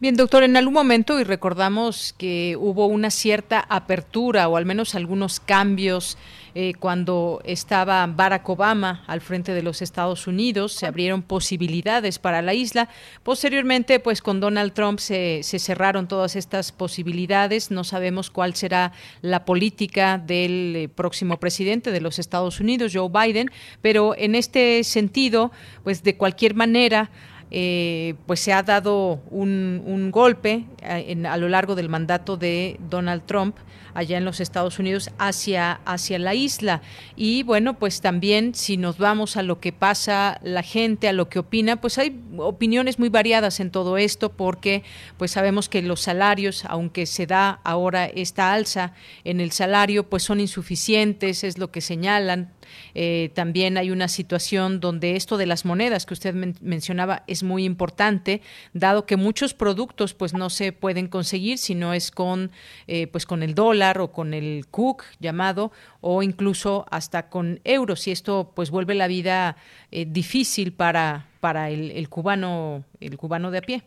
Bien, 0.01 0.16
doctor, 0.16 0.42
en 0.42 0.57
algún 0.57 0.74
momento, 0.74 1.20
y 1.20 1.24
recordamos 1.24 2.16
que 2.18 2.57
hubo 2.59 2.88
una 2.88 3.11
cierta 3.11 3.61
apertura 3.61 4.49
o 4.49 4.57
al 4.57 4.66
menos 4.66 4.97
algunos 4.97 5.38
cambios 5.38 6.18
eh, 6.57 6.74
cuando 6.78 7.40
estaba 7.45 8.05
Barack 8.09 8.49
Obama 8.49 9.05
al 9.07 9.20
frente 9.20 9.55
de 9.55 9.62
los 9.62 9.82
Estados 9.82 10.26
Unidos, 10.26 10.72
se 10.72 10.86
abrieron 10.86 11.22
posibilidades 11.22 12.18
para 12.18 12.42
la 12.42 12.55
isla. 12.55 12.88
Posteriormente, 13.22 14.01
pues 14.01 14.20
con 14.20 14.40
Donald 14.40 14.72
Trump 14.72 14.99
se, 14.99 15.45
se 15.45 15.61
cerraron 15.61 16.09
todas 16.09 16.34
estas 16.34 16.72
posibilidades. 16.72 17.70
No 17.70 17.84
sabemos 17.84 18.30
cuál 18.30 18.55
será 18.57 18.92
la 19.22 19.45
política 19.45 20.18
del 20.18 20.74
eh, 20.76 20.88
próximo 20.88 21.38
presidente 21.38 21.92
de 21.92 22.01
los 22.01 22.18
Estados 22.18 22.59
Unidos, 22.59 22.92
Joe 22.92 23.09
Biden, 23.09 23.49
pero 23.80 24.16
en 24.16 24.34
este 24.34 24.82
sentido, 24.82 25.53
pues 25.84 26.03
de 26.03 26.16
cualquier 26.16 26.55
manera, 26.55 27.11
eh, 27.51 28.14
pues 28.26 28.40
se 28.40 28.53
ha 28.53 28.62
dado 28.62 29.20
un, 29.30 30.11
golpe 30.11 30.64
eh, 30.82 31.22
a 31.28 31.36
lo 31.36 31.49
largo 31.49 31.74
del 31.74 31.88
mandato 31.88 32.36
de 32.36 32.78
Donald 32.88 33.22
Trump 33.26 33.57
allá 33.95 34.18
en 34.18 34.24
los 34.24 34.40
Estados 34.40 34.78
Unidos 34.78 35.11
hacia, 35.18 35.80
hacia 35.84 36.18
la 36.18 36.34
isla. 36.34 36.82
Y 37.16 37.45
bueno, 37.45 37.78
pues 37.78 38.01
también 38.01 38.55
si 38.55 38.76
nos 38.76 38.99
vamos 38.99 39.36
a 39.36 39.42
lo 39.42 39.61
que 39.61 39.72
pasa 39.72 40.40
la 40.42 40.62
gente, 40.62 41.09
a 41.09 41.12
lo 41.12 41.28
que 41.28 41.38
opina, 41.38 41.80
pues 41.80 41.99
hay 41.99 42.20
opiniones 42.36 42.99
muy 42.99 43.09
variadas 43.09 43.61
en 43.61 43.70
todo 43.70 43.97
esto 43.97 44.30
porque 44.30 44.82
pues 45.16 45.30
sabemos 45.30 45.68
que 45.68 45.80
los 45.80 46.01
salarios, 46.01 46.64
aunque 46.66 47.07
se 47.07 47.26
da 47.26 47.61
ahora 47.64 48.07
esta 48.07 48.53
alza 48.53 48.92
en 49.22 49.40
el 49.40 49.53
salario, 49.53 50.09
pues 50.09 50.24
son 50.24 50.40
insuficientes, 50.40 51.45
es 51.45 51.59
lo 51.59 51.70
que 51.70 51.80
señalan 51.80 52.53
eh, 52.94 53.30
también 53.34 53.76
hay 53.76 53.90
una 53.90 54.08
situación 54.08 54.80
donde 54.80 55.16
esto 55.16 55.36
de 55.36 55.46
las 55.46 55.64
monedas 55.64 56.06
que 56.06 56.14
usted 56.14 56.34
mencionaba 56.60 57.22
es 57.26 57.42
muy 57.42 57.64
importante, 57.64 58.40
dado 58.72 59.06
que 59.06 59.16
muchos 59.16 59.54
productos 59.54 60.14
pues 60.14 60.34
no 60.34 60.50
se 60.50 60.72
pueden 60.72 61.08
conseguir 61.08 61.58
si 61.58 61.74
no 61.74 61.94
es 61.94 62.10
con 62.10 62.50
eh, 62.86 63.06
pues 63.06 63.26
con 63.26 63.42
el 63.42 63.54
dólar 63.54 64.00
o 64.00 64.12
con 64.12 64.34
el 64.34 64.66
cook 64.70 65.04
llamado 65.20 65.72
o 66.00 66.22
incluso 66.22 66.86
hasta 66.90 67.28
con 67.28 67.60
euros 67.64 68.06
y 68.08 68.10
esto 68.10 68.52
pues 68.54 68.70
vuelve 68.70 68.94
la 68.94 69.06
vida 69.06 69.56
eh, 69.90 70.06
difícil 70.06 70.72
para 70.72 71.26
para 71.40 71.70
el, 71.70 72.08
cubano 72.08 72.84
el 73.00 73.18
cubano 73.18 73.50
de 73.50 73.58
a 73.58 73.60
pie. 73.60 73.82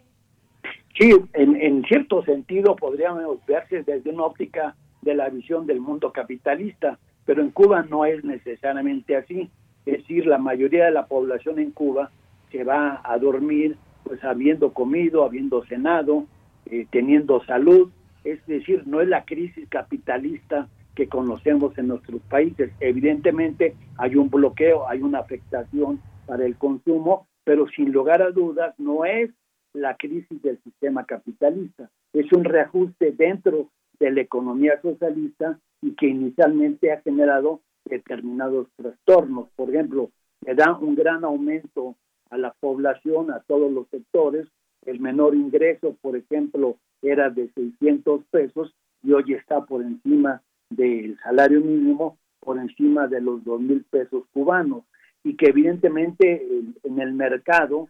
Sí, 0.97 1.11
en, 1.34 1.55
en 1.55 1.84
cierto 1.86 2.23
sentido 2.23 2.75
podríamos 2.75 3.43
verse 3.45 3.84
desde 3.84 4.09
una 4.09 4.23
óptica 4.23 4.75
de 5.01 5.15
la 5.15 5.30
visión 5.30 5.65
del 5.67 5.80
mundo 5.80 6.11
capitalista 6.11 6.99
pero 7.28 7.41
en 7.41 7.51
Cuba 7.51 7.84
no 7.84 8.05
es 8.05 8.23
necesariamente 8.23 9.17
así. 9.17 9.51
Es 9.86 9.97
decir, 9.97 10.25
la 10.25 10.38
mayoría 10.38 10.86
de 10.86 10.91
la 10.91 11.07
población 11.07 11.59
en 11.59 11.71
Cuba 11.71 12.09
se 12.51 12.63
va 12.63 13.01
a 13.03 13.17
dormir 13.19 13.75
pues 14.03 14.23
habiendo 14.23 14.71
comido, 14.71 15.25
habiendo 15.25 15.63
cenado, 15.65 16.25
eh, 16.67 16.88
teniendo 16.89 17.43
salud. 17.43 17.91
Es 18.23 18.43
decir, 18.47 18.84
no 18.88 19.01
es 19.01 19.09
la 19.09 19.25
crisis 19.25 19.67
capitalista 19.67 20.69
que 20.95 21.09
conocemos 21.09 21.78
en 21.78 21.89
nuestros 21.89 22.21
países. 22.21 22.71
Evidentemente 22.80 23.75
hay 23.97 24.15
un 24.15 24.30
bloqueo, 24.30 24.88
hay 24.88 25.01
una 25.01 25.19
afectación 25.19 25.99
para 26.28 26.45
el 26.45 26.55
consumo, 26.55 27.28
pero 27.43 27.67
sin 27.67 27.91
lugar 27.91 28.21
a 28.21 28.32
dudas 28.32 28.73
no 28.78 29.03
es 29.03 29.32
la 29.73 29.97
crisis 29.97 30.41
del 30.41 30.59
sistema 30.63 31.05
capitalista. 31.05 31.89
Es 32.13 32.32
un 32.32 32.45
reajuste 32.45 33.11
dentro 33.11 33.69
de 33.99 34.11
la 34.11 34.21
economía 34.21 34.80
socialista 34.82 35.59
y 35.82 35.95
que 35.95 36.07
inicialmente 36.07 36.91
ha 36.91 37.01
generado 37.01 37.61
determinados 37.86 38.67
trastornos. 38.75 39.49
Por 39.55 39.69
ejemplo, 39.69 40.11
que 40.45 40.55
da 40.55 40.78
un 40.78 40.95
gran 40.95 41.23
aumento 41.23 41.95
a 42.30 42.38
la 42.38 42.53
población, 42.59 43.32
a 43.32 43.41
todos 43.41 43.71
los 43.71 43.88
sectores. 43.89 44.47
El 44.86 44.99
menor 44.99 45.36
ingreso, 45.36 45.95
por 46.01 46.15
ejemplo, 46.15 46.78
era 47.01 47.30
de 47.30 47.49
600 47.53 48.23
pesos 48.32 48.73
y 49.03 49.13
hoy 49.13 49.34
está 49.34 49.65
por 49.65 49.82
encima 49.82 50.41
del 50.69 51.17
salario 51.19 51.61
mínimo, 51.61 52.17
por 52.39 52.57
encima 52.57 53.07
de 53.07 53.21
los 53.21 53.43
2 53.43 53.61
mil 53.61 53.84
pesos 53.89 54.23
cubanos. 54.34 54.84
Y 55.23 55.36
que 55.36 55.47
evidentemente 55.47 56.47
en, 56.84 56.99
el 56.99 57.13
mercado 57.13 57.89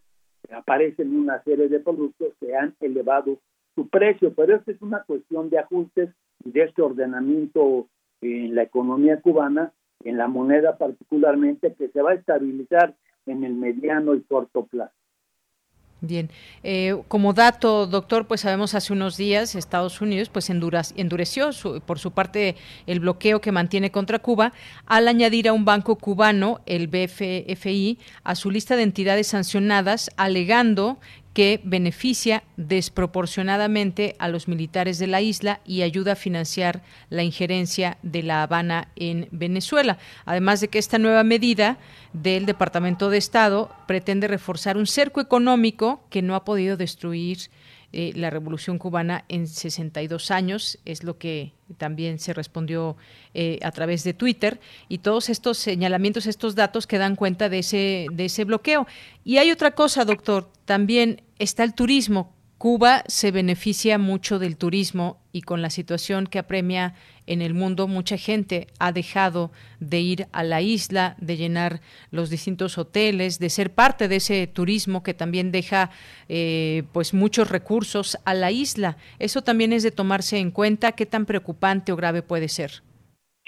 aparecen 0.51 1.15
una 1.15 1.41
serie 1.43 1.67
de 1.67 1.79
productos 1.79 2.33
que 2.39 2.55
han 2.55 2.75
elevado 2.79 3.37
su 3.75 3.87
precio, 3.89 4.33
pero 4.33 4.55
esta 4.55 4.71
es 4.71 4.81
una 4.81 5.03
cuestión 5.03 5.49
de 5.49 5.59
ajustes 5.59 6.09
de 6.43 6.63
este 6.63 6.81
ordenamiento 6.81 7.87
en 8.21 8.55
la 8.55 8.63
economía 8.63 9.21
cubana, 9.21 9.73
en 10.03 10.17
la 10.17 10.27
moneda 10.27 10.77
particularmente, 10.77 11.73
que 11.73 11.89
se 11.89 12.01
va 12.01 12.11
a 12.11 12.15
estabilizar 12.15 12.95
en 13.25 13.43
el 13.43 13.53
mediano 13.53 14.15
y 14.15 14.21
corto 14.21 14.65
plazo. 14.65 14.93
Bien, 15.99 16.29
eh, 16.61 16.95
como 17.07 17.33
dato, 17.33 17.87
doctor, 17.87 18.27
pues 18.27 18.41
sabemos 18.41 18.75
hace 18.75 18.93
unos 18.93 19.17
días 19.17 19.55
Estados 19.55 19.99
Unidos 19.99 20.29
pues 20.29 20.51
endureció 20.51 21.49
por 21.87 21.97
su 21.97 22.11
parte 22.11 22.55
el 22.85 22.99
bloqueo 22.99 23.41
que 23.41 23.51
mantiene 23.51 23.89
contra 23.89 24.19
Cuba 24.19 24.53
al 24.85 25.07
añadir 25.07 25.47
a 25.47 25.53
un 25.53 25.65
banco 25.65 25.95
cubano, 25.95 26.61
el 26.67 26.87
BFFI, 26.87 27.97
a 28.23 28.35
su 28.35 28.51
lista 28.51 28.75
de 28.75 28.83
entidades 28.83 29.27
sancionadas, 29.27 30.11
alegando 30.17 30.99
que 31.37 31.61
beneficia 31.63 32.43
desproporcionadamente 32.55 34.15
a 34.17 34.27
los 34.27 34.47
militares 34.47 34.97
de 34.97 35.05
la 35.05 35.21
isla 35.21 35.61
y 35.67 35.83
ayuda 35.83 36.13
a 36.13 36.15
financiar 36.15 36.81
la 37.11 37.21
injerencia 37.21 37.99
de 38.01 38.23
La 38.23 38.41
Habana 38.41 38.87
en 38.95 39.27
Venezuela. 39.29 39.99
Además 40.25 40.61
de 40.61 40.69
que 40.69 40.79
esta 40.79 40.97
nueva 40.97 41.23
medida 41.23 41.77
del 42.11 42.47
Departamento 42.47 43.11
de 43.11 43.19
Estado 43.19 43.69
pretende 43.85 44.27
reforzar 44.27 44.77
un 44.77 44.87
cerco 44.87 45.21
económico 45.21 46.01
que 46.09 46.23
no 46.23 46.33
ha 46.33 46.43
podido 46.43 46.75
destruir 46.75 47.37
eh, 47.99 48.11
la 48.13 48.29
Revolución 48.29 48.77
Cubana 48.77 49.25
en 49.27 49.47
62 49.47 50.29
años, 50.29 50.77
es 50.85 51.03
lo 51.03 51.17
que 51.17 51.53
también 51.77 52.19
se 52.19 52.31
respondió 52.31 52.95
eh, 53.33 53.57
a 53.63 53.71
través 53.71 54.03
de 54.03 54.13
Twitter, 54.13 54.59
y 54.87 54.99
todos 54.99 55.29
estos 55.29 55.57
señalamientos, 55.57 56.27
estos 56.27 56.53
datos 56.53 56.85
que 56.85 56.99
dan 56.99 57.15
cuenta 57.15 57.49
de 57.49 57.57
ese, 57.57 58.05
de 58.13 58.25
ese 58.25 58.43
bloqueo. 58.43 58.85
Y 59.23 59.37
hay 59.37 59.49
otra 59.49 59.71
cosa, 59.71 60.05
doctor, 60.05 60.47
también 60.65 61.23
está 61.39 61.63
el 61.63 61.73
turismo. 61.73 62.36
Cuba 62.57 63.03
se 63.05 63.31
beneficia 63.31 63.99
mucho 63.99 64.39
del 64.39 64.57
turismo 64.57 65.19
y 65.31 65.41
con 65.41 65.61
la 65.61 65.69
situación 65.69 66.25
que 66.25 66.39
apremia 66.39 66.95
en 67.27 67.43
el 67.43 67.53
mundo, 67.53 67.87
mucha 67.87 68.17
gente 68.17 68.65
ha 68.79 68.91
dejado 68.91 69.51
de 69.79 69.99
ir 69.99 70.25
a 70.31 70.43
la 70.43 70.61
isla, 70.61 71.15
de 71.19 71.37
llenar 71.37 71.81
los 72.09 72.31
distintos 72.31 72.79
hoteles, 72.79 73.37
de 73.37 73.49
ser 73.49 73.75
parte 73.75 74.07
de 74.07 74.15
ese 74.15 74.47
turismo 74.47 75.03
que 75.03 75.13
también 75.13 75.51
deja 75.51 75.91
eh, 76.29 76.83
pues 76.93 77.13
muchos 77.13 77.51
recursos 77.51 78.17
a 78.25 78.33
la 78.33 78.51
isla. 78.51 78.97
Eso 79.19 79.43
también 79.43 79.71
es 79.71 79.83
de 79.83 79.91
tomarse 79.91 80.39
en 80.39 80.49
cuenta. 80.49 80.93
¿Qué 80.93 81.05
tan 81.05 81.27
preocupante 81.27 81.91
o 81.91 81.95
grave 81.95 82.23
puede 82.23 82.47
ser? 82.47 82.71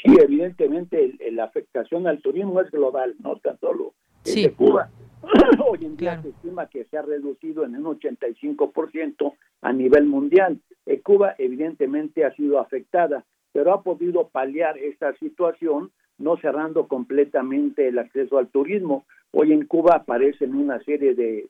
Sí, 0.04 0.14
evidentemente 0.22 1.16
la 1.32 1.46
afectación 1.46 2.06
al 2.06 2.22
turismo 2.22 2.62
es 2.62 2.70
global, 2.70 3.16
no 3.24 3.38
tan 3.38 3.60
solo 3.60 3.96
de 4.24 4.52
Cuba. 4.52 4.90
Hoy 5.66 5.86
en 5.86 5.98
día 5.98 6.22
se 6.22 6.30
estima 6.30 6.68
que 6.68 6.86
se 6.86 6.98
ha 6.98 7.02
reducido 7.02 7.64
en 7.64 7.76
un 7.76 8.00
85% 8.00 9.34
a 9.62 9.74
nivel 9.74 10.06
mundial. 10.06 10.60
Eh, 10.86 11.02
Cuba 11.02 11.36
evidentemente 11.38 12.26
ha 12.26 12.34
sido 12.36 12.60
afectada, 12.60 13.26
pero 13.52 13.74
ha 13.74 13.84
podido 13.84 14.30
paliar 14.30 14.78
esta 14.78 15.14
situación 15.18 15.92
no 16.18 16.38
cerrando 16.38 16.88
completamente 16.88 17.88
el 17.88 18.00
acceso 18.00 18.38
al 18.38 18.50
turismo. 18.50 19.06
Hoy 19.32 19.54
en 19.54 19.66
Cuba 19.66 19.96
aparecen 19.96 20.56
una 20.56 20.80
serie 20.84 21.14
de, 21.16 21.48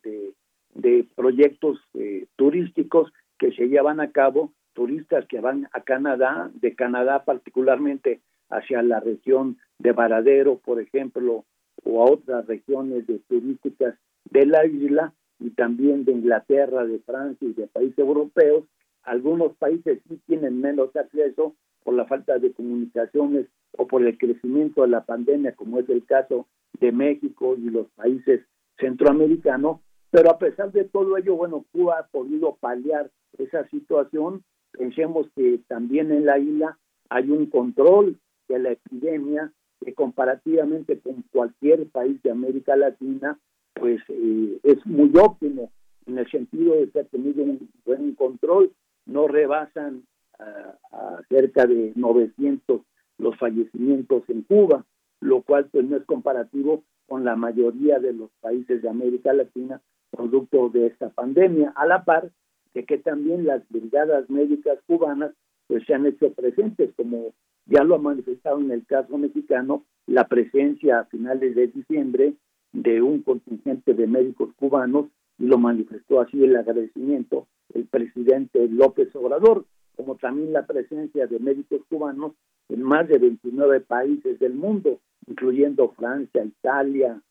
de, 0.74 1.06
proyectos 1.16 1.80
eh, 1.96 2.28
turísticos 2.36 3.12
que 3.38 3.52
se 3.54 3.68
llevan 3.68 4.00
a 4.00 4.12
cabo, 4.12 4.52
turistas 4.74 5.26
que 5.28 5.40
van 5.40 5.68
a 5.74 5.82
Canadá, 5.82 6.52
de 6.54 6.76
Canadá 6.76 7.24
particularmente 7.24 8.20
hacia 8.50 8.82
la 8.82 9.00
región 9.00 9.58
de 9.80 9.92
Varadero, 9.92 10.58
por 10.58 10.80
ejemplo, 10.82 11.46
o 11.90 12.02
a 12.02 12.12
otras 12.12 12.46
regiones 12.48 13.08
de 13.08 13.20
turísticas 13.20 13.96
de 14.30 14.46
la 14.46 14.66
isla 14.66 15.14
y 15.40 15.52
también 15.52 16.06
de 16.06 16.12
Inglaterra, 16.12 16.86
de 16.86 17.00
Francia 17.00 17.48
y 17.48 17.54
de 17.54 17.68
países 17.68 18.00
europeos. 18.00 18.66
Algunos 19.04 19.56
países 19.58 20.00
sí 20.08 20.20
tienen 20.28 20.62
menos 20.62 20.96
acceso 20.96 21.56
por 21.84 21.94
la 21.94 22.06
falta 22.06 22.38
de 22.38 22.52
comunicaciones 22.52 23.48
o 23.78 23.88
por 23.88 24.06
el 24.06 24.18
crecimiento 24.18 24.82
de 24.82 24.90
la 24.90 25.06
pandemia, 25.06 25.56
como 25.56 25.80
es 25.80 25.90
el 25.90 26.06
caso 26.06 26.48
de 26.80 26.92
México 26.92 27.56
y 27.58 27.70
los 27.70 27.88
países 27.92 28.42
centroamericanos, 28.78 29.80
pero 30.12 30.32
a 30.32 30.40
pesar 30.40 30.72
de 30.72 30.86
todo 30.86 31.18
ello, 31.18 31.36
bueno, 31.36 31.66
Cuba 31.72 32.00
ha 32.00 32.08
podido 32.08 32.56
paliar 32.60 33.12
esa 33.38 33.68
situación. 33.70 34.44
Pensemos 34.72 35.28
que 35.36 35.60
también 35.68 36.12
en 36.12 36.26
la 36.26 36.40
isla 36.40 36.78
hay 37.10 37.30
un 37.30 37.48
control 37.48 38.18
de 38.48 38.60
la 38.60 38.72
epidemia 38.72 39.54
que 39.84 39.94
comparativamente 39.94 41.00
con 41.00 41.24
cualquier 41.32 41.88
país 41.88 42.22
de 42.24 42.32
América 42.32 42.76
Latina, 42.76 43.40
pues 43.74 44.02
eh, 44.10 44.60
es 44.64 44.86
muy 44.86 45.12
óptimo 45.16 45.72
en 46.06 46.18
el 46.18 46.30
sentido 46.30 46.76
de 46.76 46.90
que 46.90 47.00
ha 47.00 47.04
tenido 47.06 47.44
un 47.44 47.70
buen 47.86 48.16
control, 48.16 48.72
no 49.06 49.28
rebasan 49.28 50.04
a, 50.40 51.22
cerca 51.30 51.66
de 51.66 51.94
900 51.96 52.82
los 53.18 53.38
fallecimientos 53.38 54.24
en 54.30 54.44
Cuba, 54.44 54.86
lo 55.20 55.42
cual 55.42 55.70
pues 55.72 55.86
no 55.86 55.98
es 55.98 56.06
comparativo 56.06 56.84
con 57.08 57.26
la 57.26 57.36
mayoría 57.36 58.00
de 58.00 58.14
los 58.14 58.30
países 58.40 58.82
de 58.82 58.90
América 58.90 59.34
Latina 59.34 59.82
producto 60.12 60.70
de 60.70 60.88
esta 60.88 61.10
pandemia, 61.10 61.74
a 61.76 61.86
la 61.86 62.04
par 62.04 62.32
de 62.74 62.86
que 62.86 62.98
también 62.98 63.46
las 63.46 63.68
brigadas 63.70 64.30
médicas 64.30 64.80
cubanas 64.88 65.34
pues 65.68 65.86
se 65.86 65.94
han 65.94 66.06
hecho 66.06 66.34
presentes 66.34 66.92
como 66.96 67.34
ya 67.70 67.84
lo 67.84 67.96
ha 67.96 68.00
manifestado 68.00 68.60
en 68.60 68.72
el 68.72 68.86
caso 68.86 69.18
mexicano 69.18 69.84
la 70.08 70.28
presencia 70.28 71.00
a 71.00 71.06
finales 71.06 71.56
de 71.56 71.68
diciembre 71.68 72.34
de 72.74 73.02
un 73.02 73.22
contingente 73.22 73.94
de 73.94 74.08
médicos 74.08 74.50
cubanos 74.56 75.08
y 75.38 75.46
lo 75.46 75.58
manifestó 75.58 76.20
así 76.22 76.44
el 76.44 76.56
agradecimiento 76.56 77.48
el 77.74 77.86
presidente 77.86 78.68
López 78.68 79.16
Obrador, 79.16 79.66
como 79.96 80.16
también 80.16 80.54
la 80.54 80.66
presencia 80.66 81.28
de 81.28 81.40
médicos 81.40 81.82
cubanos 81.90 82.34
en 82.70 82.84
más 82.84 83.08
de 83.08 83.18
29 83.18 83.82
países 83.82 84.40
del 84.40 84.54
mundo, 84.54 85.00
incluyendo 85.28 85.90
Francia, 85.90 86.44
Italia, 86.44 87.22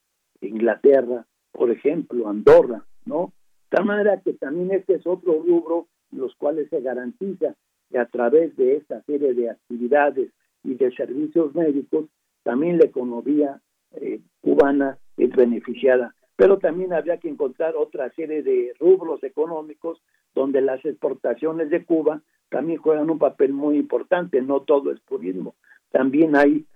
Inglaterra, 0.41 1.26
por 1.53 1.70
ejemplo, 1.70 2.28
Andorra, 2.28 2.84
¿no? 3.05 3.32
De 3.70 3.76
tal 3.76 3.84
manera 3.84 4.20
que 4.20 4.32
también 4.34 4.70
este 4.72 4.95
es 4.95 5.07
otro 5.07 5.43
rubro 5.43 5.89
en 6.12 6.20
los 6.20 6.34
cuales 6.36 6.68
se 6.70 6.80
garantiza 6.80 7.55
que 7.91 7.99
a 7.99 8.07
través 8.07 8.57
de 8.57 8.76
esta 8.76 9.03
serie 9.03 9.34
de 9.34 9.51
actividades 9.51 10.30
y 10.64 10.74
de 10.74 10.91
servicios 10.93 11.55
médicos, 11.55 12.07
también 12.43 12.78
la 12.78 12.84
economía 12.84 13.61
eh, 13.93 14.20
cubana 14.41 14.99
es 15.16 15.30
beneficiada. 15.30 16.14
Pero 16.36 16.59
también 16.59 16.93
habría 16.93 17.18
que 17.18 17.28
encontrar 17.28 17.74
otra 17.76 18.11
serie 18.11 18.43
de 18.43 18.72
rubros 18.78 19.22
económicos 19.24 20.01
donde 20.34 20.61
las 20.61 20.84
exportaciones 20.84 21.70
de 21.70 21.84
Cuba 21.84 22.22
también 22.49 22.78
juegan 22.80 23.11
un 23.11 23.18
papel 23.18 23.53
muy 23.53 23.76
importante, 23.76 24.41
no 24.41 24.61
todo 24.61 24.93
es 24.93 25.03
turismo. 25.03 25.55
También 25.91 26.36
hay 26.36 26.66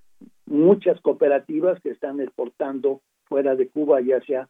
muchas 0.47 1.01
cooperativas 1.01 1.81
que 1.81 1.91
están 1.91 2.21
exportando 2.21 3.01
fuera 3.25 3.55
de 3.55 3.69
Cuba, 3.69 4.01
ya 4.01 4.21
sea 4.23 4.49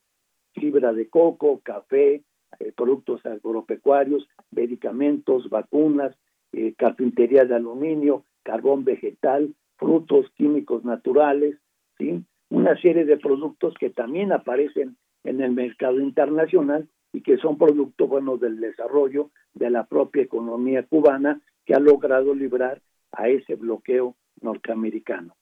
fibra 0.55 0.93
de 0.93 1.09
coco, 1.09 1.61
café, 1.63 2.23
eh, 2.59 2.73
productos 2.77 3.25
agropecuarios, 3.25 4.29
medicamentos, 4.51 5.49
vacunas, 5.49 6.17
eh, 6.53 6.75
carpintería 6.77 7.45
de 7.45 7.55
aluminio, 7.55 8.25
carbón 8.43 8.85
vegetal, 8.85 9.55
frutos 9.77 10.31
químicos 10.37 10.85
naturales, 10.85 11.57
¿sí? 11.99 12.25
una 12.51 12.81
serie 12.81 13.05
de 13.05 13.17
productos 13.17 13.75
que 13.79 13.91
también 13.91 14.33
aparecen 14.33 14.97
en 15.25 15.41
el 15.41 15.53
mercado 15.53 16.01
internacional 16.01 16.89
y 17.13 17.23
que 17.23 17.37
son 17.39 17.59
producto 17.59 18.07
bueno 18.07 18.37
del 18.37 18.61
desarrollo 18.61 19.31
de 19.55 19.71
la 19.71 19.85
propia 19.85 20.23
economía 20.23 20.83
cubana 20.85 21.41
que 21.65 21.75
ha 21.75 21.81
logrado 21.81 22.35
librar 22.35 22.83
a 23.13 23.29
ese 23.29 23.55
bloqueo 23.55 24.17
norteamericano. 24.41 25.35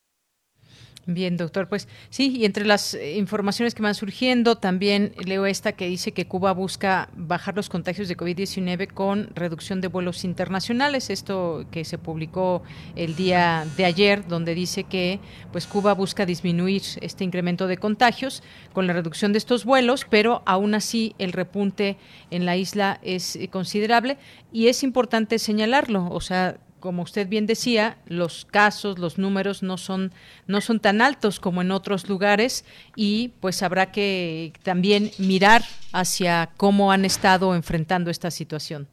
Bien, 1.07 1.39
doctor, 1.39 1.67
pues 1.67 1.89
sí, 2.11 2.37
y 2.37 2.45
entre 2.45 2.67
las 2.67 2.93
eh, 2.93 3.17
informaciones 3.17 3.75
que 3.75 3.83
van 3.83 3.95
surgiendo, 3.95 4.59
también 4.59 5.15
leo 5.25 5.47
esta 5.47 5.73
que 5.73 5.87
dice 5.87 6.13
que 6.13 6.27
Cuba 6.27 6.53
busca 6.53 7.09
bajar 7.17 7.57
los 7.57 7.71
contagios 7.71 8.07
de 8.07 8.19
COVID-19 8.19 8.93
con 8.93 9.31
reducción 9.35 9.81
de 9.81 9.89
vuelos 9.89 10.25
internacionales. 10.25 11.09
Esto 11.09 11.65
que 11.71 11.87
se 11.87 11.97
publicó 11.97 12.63
el 12.97 13.17
día 13.17 13.67
de 13.79 13.87
ayer, 13.87 14.29
donde 14.29 14.55
dice 14.55 14.85
que 14.85 15.21
pues 15.53 15.67
Cuba 15.67 15.95
busca 15.95 16.27
disminuir 16.27 16.83
este 17.01 17.25
incremento 17.25 17.67
de 17.67 17.79
contagios 17.79 18.43
con 18.75 18.87
la 18.87 18.93
reducción 18.93 19.33
de 19.33 19.39
estos 19.39 19.65
vuelos, 19.65 20.07
pero 20.09 20.43
aún 20.45 20.75
así 20.75 21.15
el 21.19 21.33
repunte 21.33 21.97
en 22.31 22.45
la 22.45 22.59
isla 22.59 23.01
es 23.03 23.39
considerable 23.51 24.19
y 24.53 24.69
es 24.69 24.83
importante 24.83 25.39
señalarlo. 25.39 26.11
O 26.11 26.21
sea, 26.21 26.59
como 26.81 27.03
usted 27.03 27.29
bien 27.29 27.47
decía, 27.47 27.99
los 28.07 28.45
casos, 28.45 28.99
los 28.99 29.19
números 29.19 29.63
no 29.63 29.77
son 29.77 30.11
no 30.47 30.61
son 30.61 30.81
tan 30.81 31.01
altos 31.01 31.39
como 31.39 31.63
en 31.63 31.71
otros 31.71 32.09
lugares 32.09 32.65
y 32.97 33.33
pues 33.41 33.63
habrá 33.63 33.93
que 33.93 34.53
también 34.65 35.11
mirar 35.19 35.63
hacia 35.93 36.51
cómo 36.57 36.93
han 36.93 37.05
estado 37.05 37.55
enfrentando 37.55 38.11
esta 38.11 38.31
situación. 38.31 38.89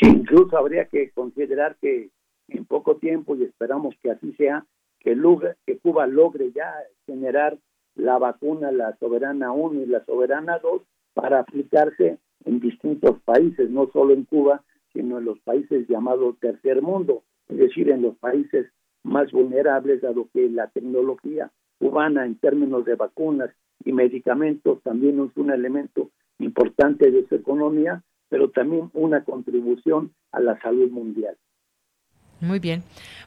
Incluso 0.00 0.56
habría 0.56 0.86
que 0.86 1.10
considerar 1.10 1.76
que 1.80 2.10
en 2.48 2.64
poco 2.64 2.96
tiempo 2.96 3.36
y 3.36 3.44
esperamos 3.44 3.94
que 4.02 4.10
así 4.10 4.32
sea, 4.34 4.64
que, 5.00 5.16
que 5.66 5.78
Cuba 5.78 6.06
logre 6.06 6.52
ya 6.52 6.72
generar 7.06 7.58
la 7.94 8.18
vacuna, 8.18 8.70
la 8.70 8.96
soberana 8.98 9.52
1 9.52 9.82
y 9.82 9.86
la 9.86 10.04
soberana 10.04 10.58
2 10.58 10.82
para 11.14 11.40
aplicarse 11.40 12.18
en 12.44 12.60
distintos 12.60 13.18
países, 13.24 13.70
no 13.70 13.90
solo 13.92 14.14
en 14.14 14.24
Cuba, 14.24 14.62
sino 14.92 15.18
en 15.18 15.24
los 15.24 15.38
países 15.40 15.86
llamados 15.88 16.38
tercer 16.38 16.82
mundo, 16.82 17.22
es 17.48 17.58
decir, 17.58 17.90
en 17.90 18.02
los 18.02 18.16
países 18.18 18.66
más 19.02 19.30
vulnerables, 19.32 20.02
dado 20.02 20.28
que 20.32 20.48
la 20.48 20.68
tecnología 20.68 21.50
cubana 21.78 22.26
en 22.26 22.38
términos 22.38 22.84
de 22.84 22.96
vacunas 22.96 23.50
y 23.84 23.92
medicamentos 23.92 24.82
también 24.82 25.20
es 25.20 25.36
un 25.36 25.50
elemento 25.50 26.10
importante 26.38 27.10
de 27.10 27.26
su 27.26 27.36
economía, 27.36 28.02
pero 28.28 28.50
también 28.50 28.90
una 28.94 29.24
contribución 29.24 30.12
a 30.32 30.40
la 30.40 30.60
salud 30.60 30.90
mundial. 30.90 31.36
Muy 32.40 32.60
bien. 32.60 32.84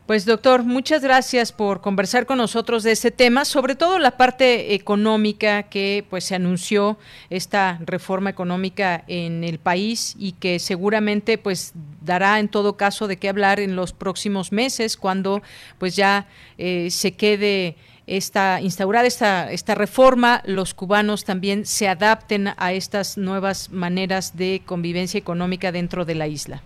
Pues 0.07 0.25
doctor, 0.25 0.63
muchas 0.63 1.03
gracias 1.03 1.51
por 1.51 1.79
conversar 1.79 2.25
con 2.25 2.37
nosotros 2.37 2.83
de 2.83 2.91
este 2.91 3.11
tema, 3.11 3.45
sobre 3.45 3.75
todo 3.75 3.99
la 3.99 4.17
parte 4.17 4.73
económica 4.73 5.63
que 5.63 6.03
pues 6.09 6.25
se 6.25 6.35
anunció 6.35 6.97
esta 7.29 7.79
reforma 7.85 8.29
económica 8.29 9.03
en 9.07 9.43
el 9.43 9.59
país 9.59 10.15
y 10.19 10.33
que 10.33 10.59
seguramente 10.59 11.37
pues 11.37 11.73
dará 12.01 12.39
en 12.39 12.49
todo 12.49 12.77
caso 12.77 13.07
de 13.07 13.17
qué 13.17 13.29
hablar 13.29 13.59
en 13.59 13.75
los 13.75 13.93
próximos 13.93 14.51
meses 14.51 14.97
cuando 14.97 15.41
pues 15.77 15.95
ya 15.95 16.27
eh, 16.57 16.89
se 16.89 17.13
quede 17.13 17.75
esta 18.07 18.59
instaurada 18.59 19.07
esta 19.07 19.51
esta 19.51 19.75
reforma, 19.75 20.41
los 20.45 20.73
cubanos 20.73 21.23
también 21.23 21.65
se 21.65 21.87
adapten 21.87 22.49
a 22.57 22.73
estas 22.73 23.17
nuevas 23.17 23.71
maneras 23.71 24.35
de 24.35 24.61
convivencia 24.65 25.19
económica 25.19 25.71
dentro 25.71 26.03
de 26.03 26.15
la 26.15 26.27
isla. 26.27 26.63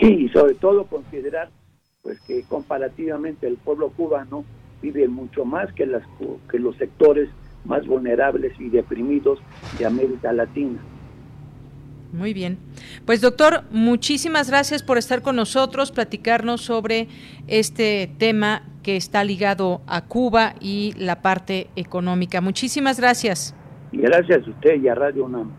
Sí, 0.00 0.28
sobre 0.32 0.54
todo 0.54 0.84
considerar 0.84 1.50
pues 2.02 2.20
que 2.20 2.42
comparativamente 2.44 3.46
el 3.46 3.56
pueblo 3.56 3.90
cubano 3.90 4.44
vive 4.80 5.08
mucho 5.08 5.44
más 5.44 5.72
que, 5.72 5.86
las, 5.86 6.02
que 6.50 6.58
los 6.58 6.76
sectores 6.76 7.28
más 7.64 7.86
vulnerables 7.86 8.52
y 8.58 8.68
deprimidos 8.68 9.38
de 9.78 9.86
América 9.86 10.32
Latina. 10.32 10.78
Muy 12.12 12.32
bien. 12.32 12.58
Pues 13.04 13.20
doctor, 13.20 13.64
muchísimas 13.70 14.48
gracias 14.48 14.82
por 14.82 14.96
estar 14.96 15.20
con 15.20 15.36
nosotros, 15.36 15.92
platicarnos 15.92 16.62
sobre 16.62 17.08
este 17.46 18.10
tema 18.18 18.62
que 18.82 18.96
está 18.96 19.24
ligado 19.24 19.82
a 19.86 20.06
Cuba 20.06 20.54
y 20.60 20.94
la 20.96 21.20
parte 21.20 21.68
económica. 21.76 22.40
Muchísimas 22.40 22.98
gracias. 22.98 23.54
Y 23.92 23.98
gracias 23.98 24.46
a 24.46 24.50
usted 24.50 24.82
y 24.82 24.88
a 24.88 24.94
Radio 24.94 25.26
UNAM. 25.26 25.50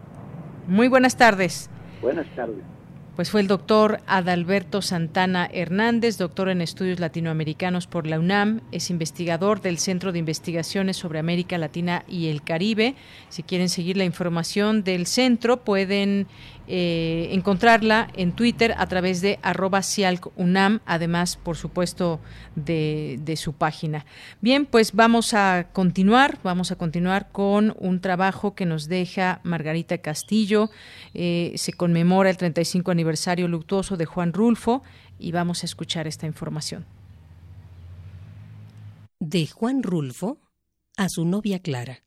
Muy 0.68 0.88
buenas 0.88 1.18
tardes. 1.18 1.70
Buenas 2.02 2.28
tardes 2.36 2.79
pues 3.20 3.32
fue 3.32 3.42
el 3.42 3.48
doctor 3.48 4.00
Adalberto 4.08 4.82
Santana 4.82 5.50
Hernández, 5.52 6.18
doctor 6.18 6.48
en 6.48 6.62
estudios 6.62 7.02
latinoamericanos 7.02 7.86
por 7.86 8.08
la 8.08 8.18
UNAM, 8.18 8.62
es 8.72 8.90
investigador 8.90 9.60
del 9.60 9.78
Centro 9.78 10.14
de 10.14 10.20
Investigaciones 10.20 10.96
sobre 10.96 11.20
América 11.20 11.58
Latina 11.58 12.06
y 12.08 12.30
el 12.30 12.44
Caribe. 12.44 12.96
Si 13.28 13.44
quieren 13.44 13.68
seguir 13.68 13.98
la 13.98 14.06
información 14.06 14.86
del 14.86 15.06
centro, 15.06 15.66
pueden 15.66 16.28
eh, 16.72 17.30
encontrarla 17.32 18.10
en 18.16 18.32
Twitter 18.32 18.76
a 18.78 18.86
través 18.86 19.22
de 19.22 19.40
arroba 19.42 19.82
cialcunam, 19.82 20.82
además, 20.86 21.36
por 21.36 21.58
supuesto, 21.58 22.20
de, 22.56 23.34
su 23.38 23.54
página. 23.54 24.06
Bien, 24.40 24.68
pues 24.68 24.94
vamos 24.94 25.34
a 25.34 25.70
continuar, 25.74 26.38
vamos 26.44 26.72
a 26.72 26.76
continuar 26.76 27.32
con 27.32 27.76
un 27.80 28.02
trabajo 28.02 28.54
que 28.54 28.68
nos 28.68 28.88
deja 28.88 29.40
Margarita 29.44 29.98
Castillo. 29.98 30.70
Eh, 31.16 31.54
se 31.56 31.74
conmemora 31.74 32.30
el 32.30 32.38
35 32.38 32.92
aniversario 32.92 33.48
luctuoso 33.48 33.98
de 33.98 34.06
Juan 34.06 34.32
Rulfo 34.32 34.84
y 35.18 35.32
vamos 35.32 35.64
a 35.64 35.66
escuchar 35.66 36.06
esta 36.06 36.28
información. 36.28 36.86
De 39.20 39.48
Juan 39.48 39.82
Rulfo 39.82 40.38
a 40.98 41.10
su 41.10 41.26
novia 41.26 41.60
Clara. 41.60 42.04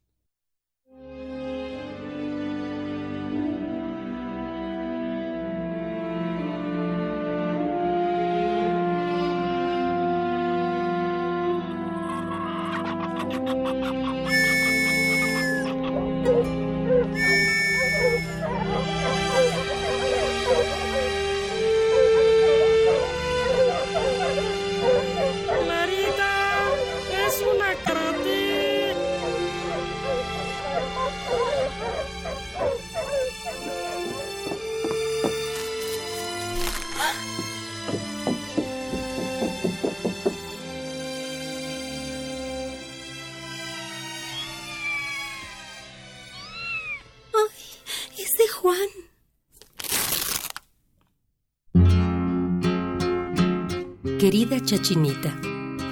Chachinita, 54.60 55.34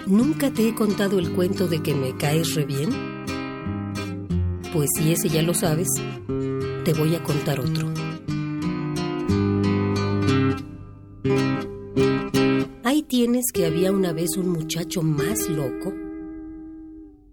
¿nunca 0.07 0.51
te 0.53 0.69
he 0.69 0.75
contado 0.75 1.19
el 1.19 1.33
cuento 1.33 1.67
de 1.67 1.83
que 1.83 1.95
me 1.95 2.17
caes 2.17 2.55
re 2.55 2.65
bien? 2.65 2.91
Pues 4.73 4.91
si 4.97 5.13
ese 5.13 5.29
ya 5.29 5.43
lo 5.43 5.55
sabes, 5.55 5.89
te 6.85 6.93
voy 6.93 7.15
a 7.15 7.23
contar 7.23 7.61
otro. 7.61 7.89
Ahí 12.85 13.03
tienes 13.03 13.47
que 13.53 13.67
había 13.67 13.93
una 13.93 14.13
vez 14.13 14.37
un 14.37 14.49
muchacho 14.51 15.03
más 15.03 15.49
loco 15.49 15.93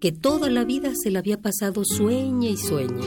que 0.00 0.12
toda 0.12 0.48
la 0.48 0.64
vida 0.64 0.92
se 0.94 1.10
le 1.10 1.18
había 1.18 1.42
pasado 1.42 1.82
sueña 1.84 2.48
y 2.48 2.56
sueña. 2.56 3.04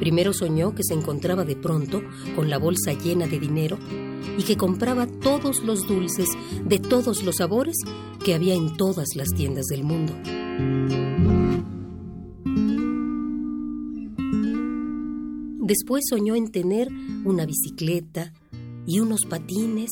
Primero 0.00 0.32
soñó 0.32 0.74
que 0.74 0.82
se 0.82 0.94
encontraba 0.94 1.44
de 1.44 1.56
pronto 1.56 2.02
con 2.36 2.50
la 2.50 2.58
bolsa 2.58 2.92
llena 2.92 3.26
de 3.26 3.38
dinero 3.38 3.78
y 4.38 4.42
que 4.42 4.56
compraba 4.56 5.06
todos 5.06 5.62
los 5.62 5.86
dulces 5.86 6.28
de 6.64 6.78
todos 6.78 7.22
los 7.22 7.36
sabores 7.36 7.76
que 8.24 8.34
había 8.34 8.54
en 8.54 8.76
todas 8.76 9.08
las 9.14 9.28
tiendas 9.30 9.66
del 9.66 9.84
mundo. 9.84 10.14
Después 15.60 16.04
soñó 16.08 16.34
en 16.34 16.50
tener 16.50 16.88
una 17.24 17.46
bicicleta 17.46 18.32
y 18.86 19.00
unos 19.00 19.20
patines 19.28 19.90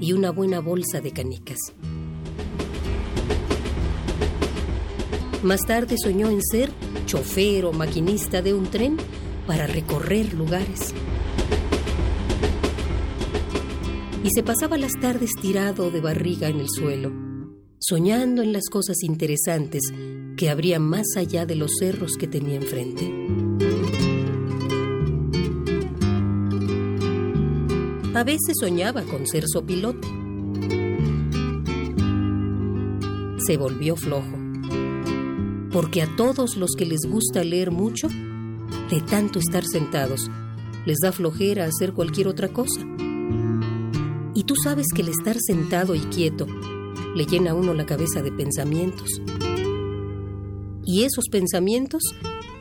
y 0.00 0.12
una 0.12 0.30
buena 0.30 0.60
bolsa 0.60 1.00
de 1.00 1.12
canicas. 1.12 1.58
Más 5.42 5.60
tarde 5.66 5.96
soñó 6.02 6.30
en 6.30 6.42
ser 6.42 6.72
chofer 7.06 7.64
o 7.64 7.72
maquinista 7.72 8.42
de 8.42 8.54
un 8.54 8.66
tren 8.66 8.96
para 9.46 9.66
recorrer 9.66 10.34
lugares 10.34 10.94
y 14.28 14.30
se 14.30 14.42
pasaba 14.42 14.76
las 14.76 14.92
tardes 15.00 15.30
tirado 15.40 15.90
de 15.90 16.02
barriga 16.02 16.48
en 16.48 16.60
el 16.60 16.68
suelo, 16.68 17.10
soñando 17.78 18.42
en 18.42 18.52
las 18.52 18.68
cosas 18.68 19.02
interesantes 19.02 19.80
que 20.36 20.50
habría 20.50 20.78
más 20.78 21.06
allá 21.16 21.46
de 21.46 21.54
los 21.54 21.70
cerros 21.80 22.12
que 22.18 22.28
tenía 22.28 22.56
enfrente. 22.56 23.10
A 28.14 28.22
veces 28.22 28.56
soñaba 28.60 29.00
con 29.04 29.26
ser 29.26 29.44
sopilote. 29.50 30.06
Se 33.46 33.56
volvió 33.56 33.96
flojo, 33.96 34.36
porque 35.72 36.02
a 36.02 36.16
todos 36.16 36.58
los 36.58 36.72
que 36.76 36.84
les 36.84 37.00
gusta 37.08 37.42
leer 37.44 37.70
mucho, 37.70 38.08
de 38.90 39.00
tanto 39.08 39.38
estar 39.38 39.64
sentados, 39.64 40.30
les 40.84 40.98
da 41.02 41.12
flojera 41.12 41.64
hacer 41.64 41.94
cualquier 41.94 42.28
otra 42.28 42.48
cosa. 42.48 42.82
Y 44.38 44.44
tú 44.44 44.54
sabes 44.54 44.86
que 44.94 45.02
el 45.02 45.08
estar 45.08 45.36
sentado 45.40 45.96
y 45.96 45.98
quieto 45.98 46.46
le 47.16 47.26
llena 47.26 47.50
a 47.50 47.54
uno 47.54 47.74
la 47.74 47.84
cabeza 47.84 48.22
de 48.22 48.30
pensamientos. 48.30 49.20
Y 50.86 51.02
esos 51.02 51.24
pensamientos 51.28 52.00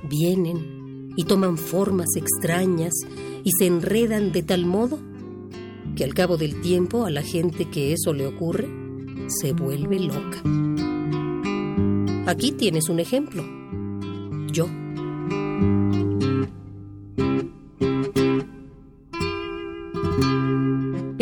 vienen 0.09 1.13
y 1.15 1.25
toman 1.25 1.55
formas 1.55 2.07
extrañas 2.15 2.93
y 3.43 3.51
se 3.59 3.67
enredan 3.67 4.31
de 4.31 4.41
tal 4.41 4.65
modo 4.65 4.97
que 5.95 6.03
al 6.03 6.15
cabo 6.15 6.35
del 6.35 6.61
tiempo 6.61 7.05
a 7.05 7.11
la 7.11 7.21
gente 7.21 7.69
que 7.69 7.93
eso 7.93 8.11
le 8.11 8.25
ocurre 8.25 8.67
se 9.27 9.53
vuelve 9.53 9.99
loca. 9.99 10.41
Aquí 12.25 12.53
tienes 12.53 12.89
un 12.89 12.99
ejemplo. 12.99 13.45
Yo. 14.51 14.65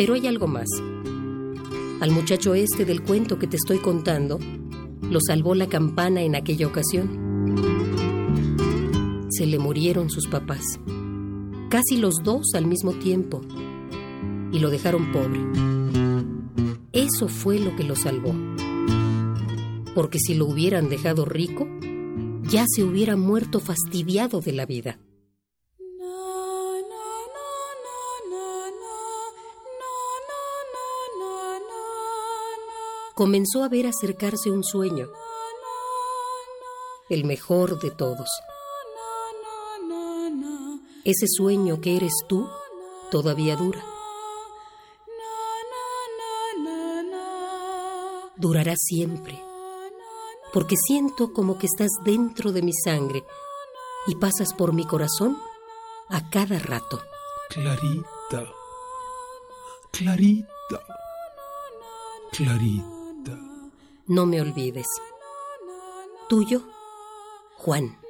Pero 0.06 0.14
hay 0.14 0.28
algo 0.28 0.46
más. 0.46 0.68
Al 2.00 2.12
muchacho 2.12 2.54
este 2.54 2.84
del 2.84 3.02
cuento 3.02 3.40
que 3.40 3.48
te 3.48 3.56
estoy 3.56 3.78
contando, 3.78 4.38
lo 5.02 5.18
salvó 5.20 5.56
la 5.56 5.66
campana 5.66 6.22
en 6.22 6.36
aquella 6.36 6.68
ocasión. 6.68 7.56
Se 9.30 9.46
le 9.46 9.58
murieron 9.58 10.08
sus 10.08 10.28
papás, 10.28 10.62
casi 11.70 11.96
los 11.96 12.22
dos 12.22 12.54
al 12.54 12.66
mismo 12.66 12.92
tiempo, 12.92 13.40
y 14.52 14.60
lo 14.60 14.70
dejaron 14.70 15.10
pobre. 15.10 15.40
Eso 16.92 17.26
fue 17.26 17.58
lo 17.58 17.74
que 17.74 17.82
lo 17.82 17.96
salvó. 17.96 18.32
Porque 19.92 20.20
si 20.20 20.34
lo 20.34 20.46
hubieran 20.46 20.88
dejado 20.88 21.24
rico, 21.24 21.66
ya 22.44 22.64
se 22.68 22.84
hubiera 22.84 23.16
muerto 23.16 23.58
fastidiado 23.58 24.40
de 24.40 24.52
la 24.52 24.66
vida. 24.66 25.00
Comenzó 33.16 33.64
a 33.64 33.70
ver 33.70 33.86
acercarse 33.86 34.50
un 34.50 34.62
sueño, 34.62 35.08
el 37.08 37.24
mejor 37.24 37.80
de 37.80 37.90
todos. 37.90 38.28
Ese 41.02 41.26
sueño 41.26 41.80
que 41.80 41.96
eres 41.96 42.12
tú 42.28 42.46
todavía 43.10 43.56
dura. 43.56 43.82
Durará 48.36 48.74
siempre, 48.76 49.42
porque 50.52 50.76
siento 50.76 51.32
como 51.32 51.58
que 51.58 51.68
estás 51.68 51.92
dentro 52.04 52.52
de 52.52 52.60
mi 52.60 52.74
sangre 52.74 53.24
y 54.08 54.16
pasas 54.16 54.52
por 54.52 54.74
mi 54.74 54.86
corazón 54.86 55.38
a 56.10 56.28
cada 56.28 56.58
rato. 56.58 57.00
Clarita, 57.48 58.52
Clarita, 59.90 60.82
Clarita 62.30 62.95
no 64.08 64.26
me 64.26 64.40
olvides. 64.40 64.86
Tuyo, 66.28 66.62
Juan. 67.56 68.05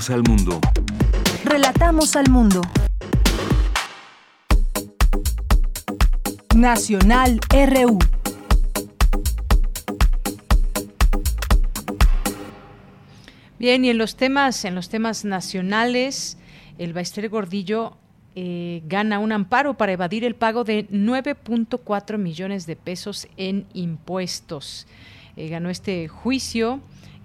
Relatamos 0.00 0.10
al 0.10 0.22
mundo. 0.22 0.60
Relatamos 1.44 2.16
al 2.16 2.30
mundo. 2.30 2.62
Nacional 6.54 7.38
RU. 7.50 7.98
Bien, 13.58 13.84
y 13.84 13.90
en 13.90 13.98
los 13.98 14.16
temas, 14.16 14.64
en 14.64 14.74
los 14.74 14.88
temas 14.88 15.26
nacionales, 15.26 16.38
el 16.78 16.94
Baester 16.94 17.28
Gordillo 17.28 17.98
eh, 18.34 18.82
gana 18.86 19.18
un 19.18 19.32
amparo 19.32 19.76
para 19.76 19.92
evadir 19.92 20.24
el 20.24 20.34
pago 20.34 20.64
de 20.64 20.88
9.4 20.88 22.16
millones 22.16 22.64
de 22.64 22.76
pesos 22.76 23.28
en 23.36 23.66
impuestos. 23.74 24.86
Eh, 25.36 25.48
ganó 25.48 25.68
este 25.68 26.08
juicio 26.08 26.80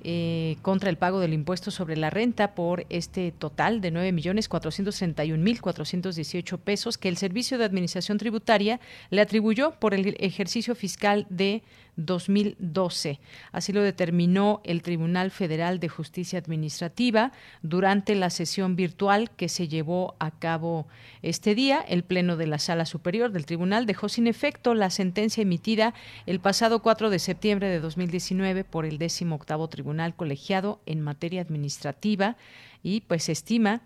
eh, 0.08 0.58
contra 0.62 0.92
el 0.92 1.00
pago 1.00 1.20
del 1.20 1.34
impuesto 1.34 1.72
sobre 1.72 1.98
la 1.98 2.12
renta 2.12 2.54
por 2.54 2.86
este 2.90 3.32
total 3.32 3.82
de 3.82 3.92
9.431.418 3.92 6.60
pesos 6.60 7.00
que 7.00 7.10
el 7.10 7.18
Servicio 7.18 7.58
de 7.58 7.66
Administración 7.66 8.20
Tributaria 8.20 8.80
le 9.10 9.22
atribuyó 9.22 9.72
por 9.72 9.96
el 9.96 10.16
ejercicio 10.20 10.76
fiscal 10.76 11.26
de 11.32 11.64
2012. 11.98 13.20
Así 13.52 13.74
lo 13.74 13.82
determinó 13.82 14.62
el 14.64 14.82
Tribunal 14.82 15.32
Federal 15.32 15.80
de 15.80 15.90
Justicia 15.90 16.40
Administrativa 16.40 17.32
durante 17.62 18.16
la 18.16 18.30
sesión 18.30 18.76
virtual 18.76 19.32
que 19.32 19.50
se 19.50 19.68
llevó 19.68 20.16
a 20.20 20.32
cabo 20.32 20.88
este 21.22 21.56
día. 21.56 21.82
El 21.82 22.04
Pleno 22.04 22.38
de 22.38 22.48
la 22.48 22.60
Sala 22.60 22.86
Superior 22.86 23.32
del 23.32 23.46
Tribunal 23.46 23.86
dejó 23.86 24.10
sin 24.10 24.28
efecto 24.28 24.74
la 24.74 24.90
sentencia 24.90 25.42
emitida 25.42 25.94
el 26.26 26.40
pasado 26.40 26.82
4 26.82 27.10
de 27.10 27.20
septiembre 27.20 27.68
de 27.70 27.80
2019 27.80 28.64
por 28.64 28.86
el 28.86 28.98
18 28.98 29.68
Tribunal 29.70 30.16
Colegiado 30.16 30.82
en 30.86 31.02
materia 31.02 31.42
administrativa 31.42 32.38
y 32.84 33.02
pues 33.02 33.24
se 33.24 33.32
estima, 33.32 33.82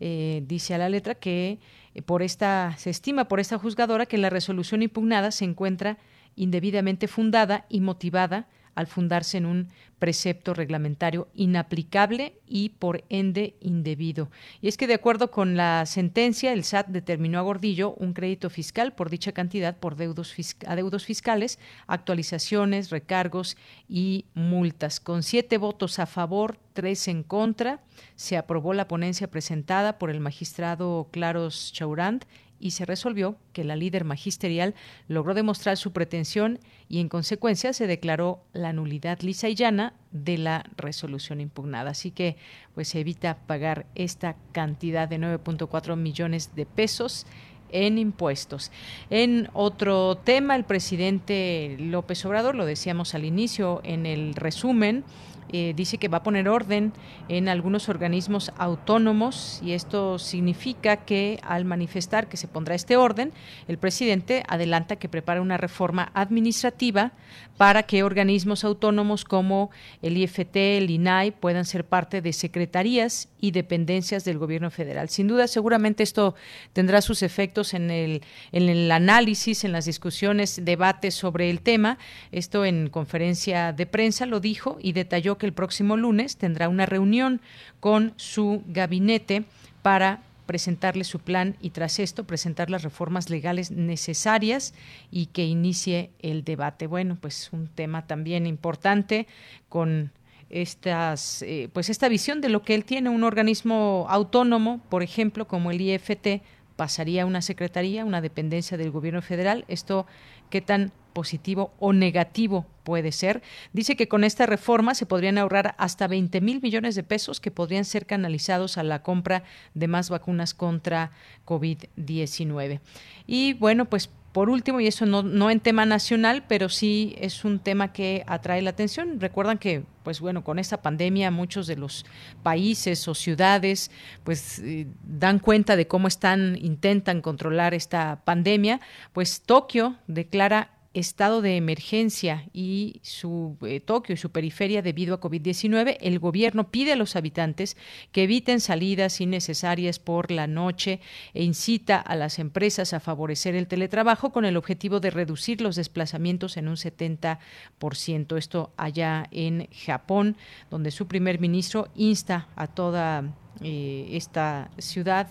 eh, 0.00 0.42
dice 0.46 0.74
a 0.74 0.78
la 0.78 0.88
letra, 0.88 1.14
que 1.14 1.58
eh, 1.94 2.02
por 2.02 2.22
esta, 2.22 2.74
se 2.78 2.90
estima 2.90 3.28
por 3.28 3.40
esta 3.40 3.58
juzgadora 3.58 4.06
que 4.06 4.18
la 4.18 4.30
resolución 4.30 4.82
impugnada 4.82 5.30
se 5.30 5.44
encuentra 5.44 5.98
indebidamente 6.36 7.08
fundada 7.08 7.66
y 7.68 7.80
motivada 7.80 8.48
al 8.74 8.86
fundarse 8.86 9.38
en 9.38 9.46
un 9.46 9.68
precepto 9.98 10.54
reglamentario 10.54 11.28
inaplicable 11.34 12.40
y 12.46 12.70
por 12.70 13.04
ende 13.08 13.54
indebido. 13.60 14.30
Y 14.60 14.68
es 14.68 14.76
que 14.76 14.86
de 14.86 14.94
acuerdo 14.94 15.30
con 15.30 15.56
la 15.56 15.86
sentencia, 15.86 16.52
el 16.52 16.64
SAT 16.64 16.88
determinó 16.88 17.38
a 17.38 17.42
Gordillo 17.42 17.94
un 17.94 18.12
crédito 18.12 18.50
fiscal 18.50 18.94
por 18.94 19.10
dicha 19.10 19.32
cantidad 19.32 19.76
por 19.76 19.96
deudos 19.96 20.34
adeudos 20.66 21.04
fiscales, 21.04 21.58
actualizaciones, 21.86 22.90
recargos 22.90 23.56
y 23.88 24.24
multas. 24.34 24.98
Con 24.98 25.22
siete 25.22 25.58
votos 25.58 25.98
a 25.98 26.06
favor, 26.06 26.58
tres 26.72 27.06
en 27.06 27.22
contra, 27.22 27.80
se 28.16 28.36
aprobó 28.36 28.74
la 28.74 28.88
ponencia 28.88 29.30
presentada 29.30 29.98
por 29.98 30.10
el 30.10 30.20
magistrado 30.20 31.08
Claros 31.12 31.72
Chaurand 31.72 32.24
y 32.62 32.70
se 32.70 32.86
resolvió 32.86 33.36
que 33.52 33.64
la 33.64 33.76
líder 33.76 34.04
magisterial 34.04 34.74
logró 35.08 35.34
demostrar 35.34 35.76
su 35.76 35.92
pretensión 35.92 36.60
y 36.88 37.00
en 37.00 37.08
consecuencia 37.08 37.72
se 37.72 37.88
declaró 37.88 38.44
la 38.52 38.72
nulidad 38.72 39.20
lisa 39.20 39.48
y 39.48 39.56
llana 39.56 39.94
de 40.12 40.38
la 40.38 40.64
resolución 40.76 41.40
impugnada. 41.40 41.90
Así 41.90 42.12
que 42.12 42.36
pues 42.74 42.88
se 42.88 43.00
evita 43.00 43.36
pagar 43.46 43.86
esta 43.96 44.36
cantidad 44.52 45.08
de 45.08 45.18
9.4 45.18 45.96
millones 45.96 46.54
de 46.54 46.64
pesos 46.64 47.26
en 47.72 47.98
impuestos. 47.98 48.70
En 49.10 49.48
otro 49.54 50.16
tema, 50.18 50.54
el 50.54 50.64
presidente 50.64 51.76
López 51.80 52.24
Obrador, 52.24 52.54
lo 52.54 52.66
decíamos 52.66 53.14
al 53.14 53.24
inicio 53.24 53.80
en 53.82 54.06
el 54.06 54.34
resumen, 54.34 55.04
eh, 55.52 55.74
dice 55.76 55.98
que 55.98 56.08
va 56.08 56.18
a 56.18 56.22
poner 56.22 56.48
orden 56.48 56.92
en 57.28 57.48
algunos 57.48 57.88
organismos 57.88 58.52
autónomos 58.56 59.60
y 59.62 59.72
esto 59.72 60.18
significa 60.18 60.96
que 60.96 61.40
al 61.42 61.64
manifestar 61.64 62.28
que 62.28 62.36
se 62.36 62.48
pondrá 62.48 62.74
este 62.74 62.96
orden, 62.96 63.32
el 63.68 63.78
presidente 63.78 64.42
adelanta 64.48 64.96
que 64.96 65.08
prepara 65.08 65.42
una 65.42 65.58
reforma 65.58 66.10
administrativa 66.14 67.12
para 67.56 67.82
que 67.82 68.02
organismos 68.02 68.64
autónomos 68.64 69.24
como 69.24 69.70
el 70.00 70.16
IFT, 70.16 70.56
el 70.56 70.90
INAI 70.90 71.32
puedan 71.32 71.64
ser 71.64 71.84
parte 71.84 72.20
de 72.20 72.32
secretarías 72.32 73.28
y 73.38 73.50
dependencias 73.50 74.24
del 74.24 74.38
gobierno 74.38 74.70
federal. 74.70 75.08
Sin 75.08 75.28
duda, 75.28 75.46
seguramente 75.48 76.02
esto 76.02 76.34
tendrá 76.72 77.02
sus 77.02 77.22
efectos 77.22 77.74
en 77.74 77.90
el, 77.90 78.22
en 78.52 78.68
el 78.68 78.90
análisis, 78.90 79.64
en 79.64 79.72
las 79.72 79.84
discusiones, 79.84 80.64
debates 80.64 81.14
sobre 81.14 81.50
el 81.50 81.60
tema. 81.60 81.98
Esto 82.30 82.64
en 82.64 82.88
conferencia 82.88 83.72
de 83.72 83.86
prensa 83.86 84.26
lo 84.26 84.40
dijo 84.40 84.78
y 84.80 84.92
detalló 84.92 85.38
que 85.42 85.46
el 85.46 85.52
próximo 85.52 85.96
lunes 85.96 86.36
tendrá 86.36 86.68
una 86.68 86.86
reunión 86.86 87.40
con 87.80 88.12
su 88.14 88.62
gabinete 88.68 89.42
para 89.82 90.22
presentarle 90.46 91.02
su 91.02 91.18
plan 91.18 91.56
y 91.60 91.70
tras 91.70 91.98
esto 91.98 92.28
presentar 92.28 92.70
las 92.70 92.84
reformas 92.84 93.28
legales 93.28 93.72
necesarias 93.72 94.72
y 95.10 95.26
que 95.26 95.44
inicie 95.44 96.10
el 96.20 96.44
debate. 96.44 96.86
Bueno, 96.86 97.18
pues 97.20 97.52
un 97.52 97.66
tema 97.66 98.06
también 98.06 98.46
importante 98.46 99.26
con 99.68 100.12
estas 100.48 101.42
eh, 101.42 101.68
pues 101.72 101.90
esta 101.90 102.08
visión 102.08 102.40
de 102.40 102.48
lo 102.48 102.62
que 102.62 102.76
él 102.76 102.84
tiene 102.84 103.10
un 103.10 103.24
organismo 103.24 104.06
autónomo, 104.08 104.80
por 104.90 105.02
ejemplo, 105.02 105.48
como 105.48 105.72
el 105.72 105.80
IFT 105.80 106.40
pasaría 106.76 107.24
a 107.24 107.26
una 107.26 107.42
secretaría, 107.42 108.04
una 108.04 108.20
dependencia 108.20 108.78
del 108.78 108.92
gobierno 108.92 109.22
federal. 109.22 109.64
Esto, 109.66 110.06
¿qué 110.50 110.60
tan 110.60 110.92
positivo 111.12 111.72
o 111.78 111.92
negativo 111.92 112.66
puede 112.82 113.12
ser. 113.12 113.42
Dice 113.72 113.96
que 113.96 114.08
con 114.08 114.24
esta 114.24 114.46
reforma 114.46 114.94
se 114.94 115.06
podrían 115.06 115.38
ahorrar 115.38 115.74
hasta 115.78 116.08
20 116.08 116.40
mil 116.40 116.60
millones 116.60 116.94
de 116.94 117.02
pesos 117.02 117.40
que 117.40 117.50
podrían 117.50 117.84
ser 117.84 118.06
canalizados 118.06 118.78
a 118.78 118.82
la 118.82 119.02
compra 119.02 119.44
de 119.74 119.88
más 119.88 120.10
vacunas 120.10 120.54
contra 120.54 121.12
COVID-19. 121.46 122.80
Y 123.26 123.54
bueno, 123.54 123.84
pues 123.86 124.10
por 124.32 124.48
último, 124.48 124.80
y 124.80 124.86
eso 124.86 125.04
no, 125.04 125.22
no 125.22 125.50
en 125.50 125.60
tema 125.60 125.84
nacional, 125.84 126.44
pero 126.48 126.70
sí 126.70 127.14
es 127.18 127.44
un 127.44 127.58
tema 127.58 127.92
que 127.92 128.24
atrae 128.26 128.62
la 128.62 128.70
atención. 128.70 129.20
Recuerdan 129.20 129.58
que, 129.58 129.84
pues 130.04 130.20
bueno, 130.20 130.42
con 130.42 130.58
esta 130.58 130.80
pandemia 130.80 131.30
muchos 131.30 131.66
de 131.66 131.76
los 131.76 132.06
países 132.42 133.06
o 133.08 133.14
ciudades, 133.14 133.90
pues 134.24 134.58
eh, 134.60 134.86
dan 135.04 135.38
cuenta 135.38 135.76
de 135.76 135.86
cómo 135.86 136.08
están, 136.08 136.56
intentan 136.62 137.20
controlar 137.20 137.74
esta 137.74 138.22
pandemia. 138.24 138.80
Pues 139.12 139.42
Tokio 139.42 139.96
declara 140.06 140.70
estado 140.94 141.40
de 141.40 141.56
emergencia 141.56 142.44
y 142.52 143.00
su 143.02 143.56
eh, 143.62 143.80
Tokio 143.80 144.14
y 144.14 144.18
su 144.18 144.30
periferia 144.30 144.82
debido 144.82 145.14
a 145.14 145.20
COVID-19, 145.20 145.96
el 146.00 146.18
gobierno 146.18 146.70
pide 146.70 146.92
a 146.92 146.96
los 146.96 147.16
habitantes 147.16 147.76
que 148.12 148.24
eviten 148.24 148.60
salidas 148.60 149.20
innecesarias 149.20 149.98
por 149.98 150.30
la 150.30 150.46
noche 150.46 151.00
e 151.34 151.44
incita 151.44 151.98
a 151.98 152.16
las 152.16 152.38
empresas 152.38 152.92
a 152.92 153.00
favorecer 153.00 153.54
el 153.54 153.68
teletrabajo 153.68 154.32
con 154.32 154.44
el 154.44 154.56
objetivo 154.56 155.00
de 155.00 155.10
reducir 155.10 155.60
los 155.60 155.76
desplazamientos 155.76 156.56
en 156.56 156.68
un 156.68 156.76
70%. 156.76 158.36
Esto 158.36 158.72
allá 158.76 159.26
en 159.30 159.68
Japón, 159.72 160.36
donde 160.70 160.90
su 160.90 161.06
primer 161.06 161.40
ministro 161.40 161.88
insta 161.94 162.48
a 162.56 162.66
toda 162.66 163.34
eh, 163.62 164.08
esta 164.12 164.70
ciudad 164.78 165.28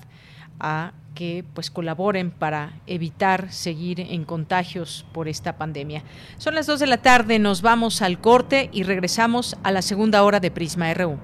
a 0.62 0.94
que 1.16 1.44
pues 1.54 1.70
colaboren 1.70 2.32
para 2.32 2.80
evitar 2.88 3.52
seguir 3.52 4.00
en 4.00 4.24
contagios 4.24 5.06
por 5.12 5.28
esta 5.28 5.58
pandemia. 5.58 6.04
Son 6.38 6.56
las 6.56 6.68
2 6.68 6.80
de 6.80 6.88
la 6.88 7.02
tarde, 7.02 7.40
nos 7.40 7.62
vamos 7.62 8.02
al 8.02 8.20
corte 8.20 8.70
y 8.72 8.84
regresamos 8.84 9.58
a 9.64 9.72
la 9.72 9.82
segunda 9.82 10.24
hora 10.24 10.40
de 10.40 10.52
Prisma 10.52 10.94
RU. 10.94 11.18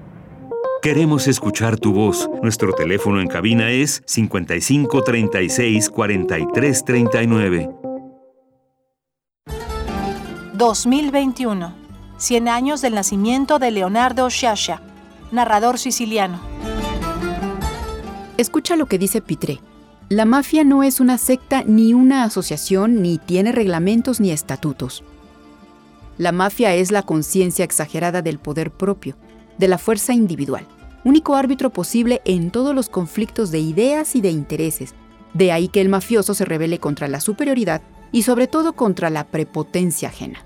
Queremos 0.82 1.26
escuchar 1.26 1.78
tu 1.78 1.92
voz. 1.92 2.28
Nuestro 2.42 2.72
teléfono 2.72 3.20
en 3.20 3.26
cabina 3.26 3.70
es 3.70 4.02
55 4.06 5.02
36 5.02 5.90
43 5.90 6.84
39. 6.84 7.70
2021. 10.54 11.74
100 12.18 12.48
años 12.48 12.80
del 12.80 12.94
nacimiento 12.94 13.58
de 13.60 13.70
Leonardo 13.70 14.28
Sciascia, 14.28 14.82
narrador 15.30 15.78
siciliano. 15.78 16.57
Escucha 18.38 18.76
lo 18.76 18.86
que 18.86 18.98
dice 18.98 19.20
Pitre. 19.20 19.58
La 20.08 20.24
mafia 20.24 20.62
no 20.62 20.84
es 20.84 21.00
una 21.00 21.18
secta 21.18 21.64
ni 21.64 21.92
una 21.92 22.22
asociación, 22.22 23.02
ni 23.02 23.18
tiene 23.18 23.50
reglamentos 23.50 24.20
ni 24.20 24.30
estatutos. 24.30 25.02
La 26.18 26.30
mafia 26.30 26.72
es 26.72 26.92
la 26.92 27.02
conciencia 27.02 27.64
exagerada 27.64 28.22
del 28.22 28.38
poder 28.38 28.70
propio, 28.70 29.16
de 29.58 29.66
la 29.66 29.76
fuerza 29.76 30.14
individual, 30.14 30.68
único 31.04 31.34
árbitro 31.34 31.70
posible 31.70 32.22
en 32.24 32.52
todos 32.52 32.76
los 32.76 32.88
conflictos 32.88 33.50
de 33.50 33.58
ideas 33.58 34.14
y 34.14 34.20
de 34.20 34.30
intereses. 34.30 34.94
De 35.34 35.50
ahí 35.50 35.66
que 35.66 35.80
el 35.80 35.88
mafioso 35.88 36.32
se 36.32 36.44
rebele 36.44 36.78
contra 36.78 37.08
la 37.08 37.20
superioridad 37.20 37.82
y 38.12 38.22
sobre 38.22 38.46
todo 38.46 38.74
contra 38.74 39.10
la 39.10 39.26
prepotencia 39.26 40.10
ajena. 40.10 40.44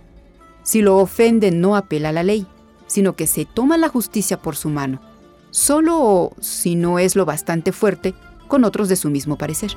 Si 0.62 0.80
lo 0.80 0.96
ofende 0.96 1.50
no 1.50 1.76
apela 1.76 2.08
a 2.08 2.12
la 2.12 2.22
ley, 2.22 2.46
sino 2.86 3.16
que 3.16 3.26
se 3.26 3.44
toma 3.44 3.76
la 3.76 3.90
justicia 3.90 4.40
por 4.40 4.56
su 4.56 4.70
mano 4.70 5.11
solo 5.52 6.32
si 6.40 6.74
no 6.74 6.98
es 6.98 7.14
lo 7.14 7.24
bastante 7.24 7.70
fuerte 7.70 8.14
con 8.48 8.64
otros 8.64 8.88
de 8.88 8.96
su 8.96 9.10
mismo 9.10 9.38
parecer. 9.38 9.76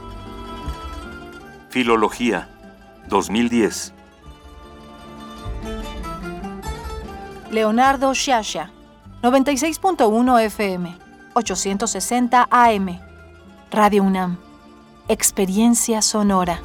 Filología, 1.69 2.49
2010. 3.09 3.93
Leonardo 7.51 8.15
Sciascia, 8.15 8.71
96.1 9.21 10.41
FM, 10.45 10.97
860 11.33 12.47
AM. 12.49 12.99
Radio 13.71 14.03
UNAM. 14.03 14.37
Experiencia 15.07 16.01
sonora. 16.01 16.59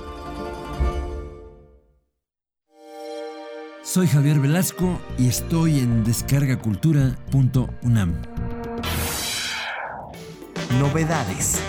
Soy 3.82 4.06
Javier 4.06 4.38
Velasco 4.38 5.00
y 5.18 5.28
estoy 5.28 5.80
en 5.80 6.04
descargacultura.unam. 6.04 8.14
Novedades. 10.78 11.60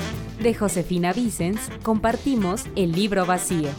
De 0.41 0.53
Josefina 0.53 1.14
Vicens 1.14 1.59
compartimos 1.84 2.66
El 2.76 2.91
libro 2.93 3.26
vacío. 3.26 3.70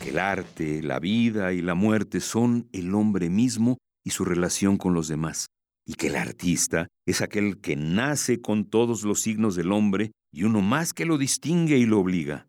Que 0.00 0.10
el 0.10 0.18
arte, 0.18 0.82
la 0.82 0.98
vida 0.98 1.52
y 1.52 1.62
la 1.62 1.74
muerte 1.74 2.20
son 2.20 2.68
el 2.72 2.94
hombre 2.94 3.30
mismo 3.30 3.78
y 4.04 4.10
su 4.10 4.24
relación 4.24 4.76
con 4.76 4.94
los 4.94 5.06
demás. 5.08 5.46
Y 5.86 5.94
que 5.94 6.08
el 6.08 6.16
artista 6.16 6.88
es 7.06 7.20
aquel 7.20 7.60
que 7.60 7.76
nace 7.76 8.40
con 8.40 8.64
todos 8.64 9.04
los 9.04 9.20
signos 9.20 9.54
del 9.54 9.70
hombre 9.72 10.10
y 10.32 10.42
uno 10.44 10.60
más 10.60 10.92
que 10.92 11.04
lo 11.04 11.18
distingue 11.18 11.78
y 11.78 11.86
lo 11.86 12.00
obliga. 12.00 12.46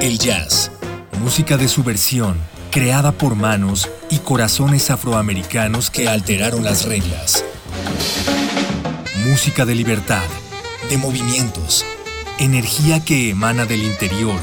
El 0.00 0.18
jazz, 0.18 0.70
música 1.20 1.56
de 1.56 1.68
subversión, 1.68 2.36
creada 2.70 3.12
por 3.12 3.34
manos 3.34 3.88
y 4.10 4.18
corazones 4.18 4.90
afroamericanos 4.90 5.90
que 5.90 6.08
alteraron 6.08 6.64
las 6.64 6.84
reglas. 6.84 7.44
Música 9.26 9.64
de 9.64 9.74
libertad, 9.74 10.24
de 10.90 10.98
movimientos, 10.98 11.86
energía 12.38 13.02
que 13.04 13.30
emana 13.30 13.64
del 13.64 13.82
interior 13.82 14.38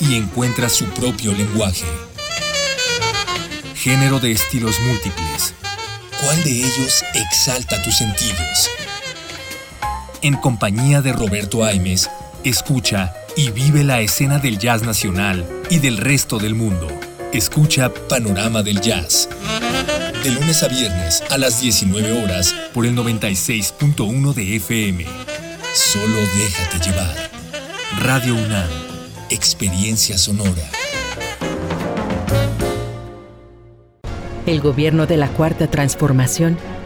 y 0.00 0.16
encuentra 0.16 0.68
su 0.68 0.84
propio 0.86 1.32
lenguaje. 1.32 1.86
Género 3.74 4.20
de 4.20 4.32
estilos 4.32 4.78
múltiples. 4.80 5.54
¿Cuál 6.22 6.44
de 6.44 6.50
ellos 6.50 7.02
exalta 7.14 7.82
tus 7.82 7.96
sentidos? 7.96 8.70
En 10.20 10.36
compañía 10.36 11.00
de 11.00 11.12
Roberto 11.12 11.64
Aimes, 11.64 12.10
escucha 12.44 13.14
y 13.36 13.50
vive 13.50 13.84
la 13.84 14.00
escena 14.00 14.38
del 14.38 14.58
jazz 14.58 14.82
nacional 14.82 15.46
y 15.70 15.78
del 15.78 15.96
resto 15.96 16.38
del 16.38 16.54
mundo. 16.54 16.88
Escucha 17.32 17.92
Panorama 18.08 18.62
del 18.62 18.80
Jazz. 18.80 19.28
De 20.22 20.30
lunes 20.30 20.62
a 20.62 20.68
viernes 20.68 21.22
a 21.30 21.38
las 21.38 21.60
19 21.60 22.22
horas 22.22 22.54
por 22.74 22.86
el 22.86 22.94
96.1 22.96 24.34
de 24.34 24.56
FM. 24.56 25.06
Solo 25.74 26.16
déjate 26.16 26.90
llevar. 26.90 27.14
Radio 28.00 28.34
UNAM. 28.34 28.68
Experiencia 29.30 30.18
sonora. 30.18 30.70
El 34.44 34.60
gobierno 34.60 35.06
de 35.06 35.16
la 35.16 35.28
Cuarta 35.28 35.68
Transformación 35.68 36.58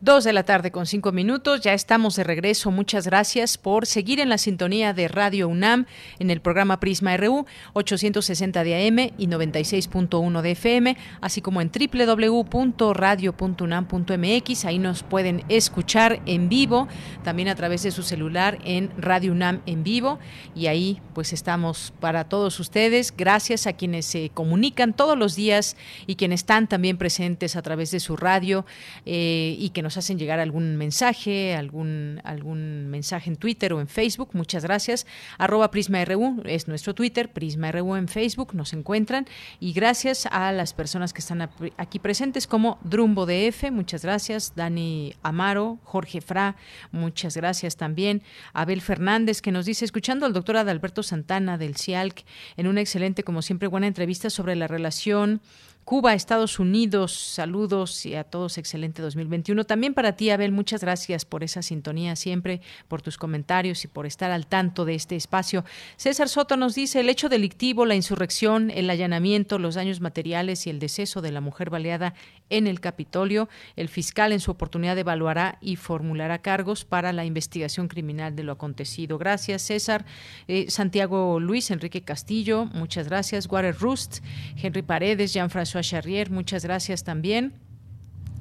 Dos 0.00 0.22
de 0.22 0.32
la 0.32 0.44
tarde 0.44 0.70
con 0.70 0.86
cinco 0.86 1.10
minutos, 1.10 1.60
ya 1.60 1.74
estamos 1.74 2.14
de 2.14 2.22
regreso. 2.22 2.70
Muchas 2.70 3.04
gracias 3.04 3.58
por 3.58 3.84
seguir 3.84 4.20
en 4.20 4.28
la 4.28 4.38
sintonía 4.38 4.92
de 4.92 5.08
Radio 5.08 5.48
UNAM 5.48 5.86
en 6.20 6.30
el 6.30 6.40
programa 6.40 6.78
Prisma 6.78 7.16
RU 7.16 7.46
860 7.72 8.62
de 8.62 8.86
AM 8.86 8.98
y 9.18 9.26
96.1 9.26 10.40
de 10.40 10.52
FM, 10.52 10.96
así 11.20 11.40
como 11.40 11.60
en 11.60 11.72
www.radio.unam.mx. 11.72 14.64
Ahí 14.66 14.78
nos 14.78 15.02
pueden 15.02 15.42
escuchar 15.48 16.22
en 16.26 16.48
vivo, 16.48 16.86
también 17.24 17.48
a 17.48 17.56
través 17.56 17.82
de 17.82 17.90
su 17.90 18.04
celular 18.04 18.60
en 18.64 18.92
Radio 18.98 19.32
UNAM 19.32 19.62
en 19.66 19.82
vivo. 19.82 20.20
Y 20.54 20.68
ahí 20.68 21.02
pues 21.12 21.32
estamos 21.32 21.92
para 21.98 22.28
todos 22.28 22.60
ustedes. 22.60 23.12
Gracias 23.16 23.66
a 23.66 23.72
quienes 23.72 24.06
se 24.06 24.30
comunican 24.30 24.94
todos 24.94 25.18
los 25.18 25.34
días 25.34 25.76
y 26.06 26.14
quienes 26.14 26.42
están 26.42 26.68
también 26.68 26.98
presentes 26.98 27.56
a 27.56 27.62
través 27.62 27.90
de 27.90 27.98
su 27.98 28.16
radio 28.16 28.64
eh, 29.04 29.56
y 29.58 29.70
que 29.70 29.82
nos 29.82 29.88
hacen 29.98 30.18
llegar 30.18 30.40
algún 30.40 30.76
mensaje, 30.76 31.54
algún, 31.54 32.20
algún 32.24 32.88
mensaje 32.88 33.28
en 33.28 33.36
Twitter 33.36 33.72
o 33.72 33.80
en 33.80 33.88
Facebook. 33.88 34.30
Muchas 34.32 34.64
gracias. 34.64 35.06
Arroba 35.36 35.70
Prisma 35.70 36.02
es 36.44 36.68
nuestro 36.68 36.94
Twitter, 36.94 37.30
Prisma 37.32 37.70
RU 37.72 37.96
en 37.96 38.08
Facebook, 38.08 38.54
nos 38.54 38.72
encuentran. 38.72 39.26
Y 39.60 39.72
gracias 39.72 40.26
a 40.26 40.52
las 40.52 40.72
personas 40.72 41.12
que 41.12 41.20
están 41.20 41.50
aquí 41.76 41.98
presentes 41.98 42.46
como 42.46 42.78
Drumbo 42.82 43.26
DF, 43.26 43.70
muchas 43.70 44.02
gracias. 44.02 44.54
Dani 44.54 45.14
Amaro, 45.22 45.78
Jorge 45.84 46.20
Fra, 46.20 46.56
muchas 46.92 47.36
gracias 47.36 47.76
también. 47.76 48.22
Abel 48.52 48.80
Fernández 48.80 49.42
que 49.42 49.52
nos 49.52 49.66
dice, 49.66 49.84
escuchando 49.84 50.26
al 50.26 50.32
doctor 50.32 50.56
Adalberto 50.56 51.02
Santana 51.02 51.58
del 51.58 51.76
CIALC 51.76 52.24
en 52.56 52.66
una 52.66 52.80
excelente, 52.80 53.24
como 53.24 53.42
siempre, 53.42 53.68
buena 53.68 53.86
entrevista 53.86 54.30
sobre 54.30 54.56
la 54.56 54.66
relación 54.66 55.40
Cuba, 55.88 56.12
Estados 56.12 56.58
Unidos, 56.58 57.14
saludos 57.14 58.04
y 58.04 58.14
a 58.14 58.22
todos 58.22 58.58
excelente 58.58 59.00
2021. 59.00 59.64
También 59.64 59.77
para 59.94 60.16
ti, 60.16 60.30
Abel, 60.30 60.52
muchas 60.52 60.82
gracias 60.82 61.24
por 61.24 61.42
esa 61.42 61.62
sintonía 61.62 62.16
siempre, 62.16 62.60
por 62.88 63.02
tus 63.02 63.16
comentarios 63.16 63.84
y 63.84 63.88
por 63.88 64.06
estar 64.06 64.30
al 64.30 64.46
tanto 64.46 64.84
de 64.84 64.94
este 64.94 65.16
espacio. 65.16 65.64
César 65.96 66.28
Soto 66.28 66.56
nos 66.56 66.74
dice, 66.74 67.00
el 67.00 67.08
hecho 67.08 67.28
delictivo, 67.28 67.86
la 67.86 67.94
insurrección, 67.94 68.70
el 68.70 68.90
allanamiento, 68.90 69.58
los 69.58 69.74
daños 69.74 70.00
materiales 70.00 70.66
y 70.66 70.70
el 70.70 70.78
deceso 70.78 71.22
de 71.22 71.32
la 71.32 71.40
mujer 71.40 71.70
baleada 71.70 72.14
en 72.50 72.66
el 72.66 72.80
Capitolio, 72.80 73.48
el 73.76 73.88
fiscal 73.88 74.32
en 74.32 74.40
su 74.40 74.50
oportunidad 74.50 74.98
evaluará 74.98 75.58
y 75.60 75.76
formulará 75.76 76.38
cargos 76.38 76.84
para 76.84 77.12
la 77.12 77.24
investigación 77.24 77.88
criminal 77.88 78.34
de 78.34 78.42
lo 78.42 78.52
acontecido. 78.52 79.18
Gracias, 79.18 79.62
César. 79.62 80.04
Eh, 80.48 80.66
Santiago 80.70 81.40
Luis, 81.40 81.70
Enrique 81.70 82.02
Castillo, 82.02 82.66
muchas 82.66 83.08
gracias. 83.08 83.46
Water 83.50 83.76
Rust, 83.78 84.18
Henry 84.56 84.82
Paredes, 84.82 85.32
Jean-François 85.32 85.82
Charrier, 85.82 86.30
muchas 86.30 86.64
gracias 86.64 87.04
también. 87.04 87.67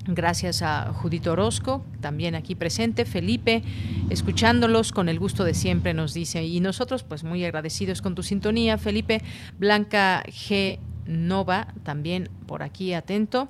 Gracias 0.08 0.62
a 0.62 0.94
Judito 0.94 1.34
Orozco, 1.34 1.86
también 2.00 2.36
aquí 2.36 2.56
presente, 2.56 3.04
Felipe, 3.04 3.62
escuchándolos 4.10 4.94
con 4.94 5.10
el 5.10 5.20
gusto 5.20 5.44
de 5.44 5.54
siempre, 5.54 5.94
nos 5.94 6.14
dice. 6.14 6.46
Y 6.46 6.62
nosotros, 6.62 7.04
pues 7.04 7.26
muy 7.26 7.44
agradecidos 7.44 8.02
con 8.02 8.16
tu 8.16 8.24
sintonía, 8.24 8.78
Felipe. 8.78 9.22
Blanca 9.58 10.24
G. 10.28 10.80
Nova, 11.06 11.74
también 11.84 12.30
por 12.46 12.64
aquí 12.64 12.94
atento. 12.94 13.50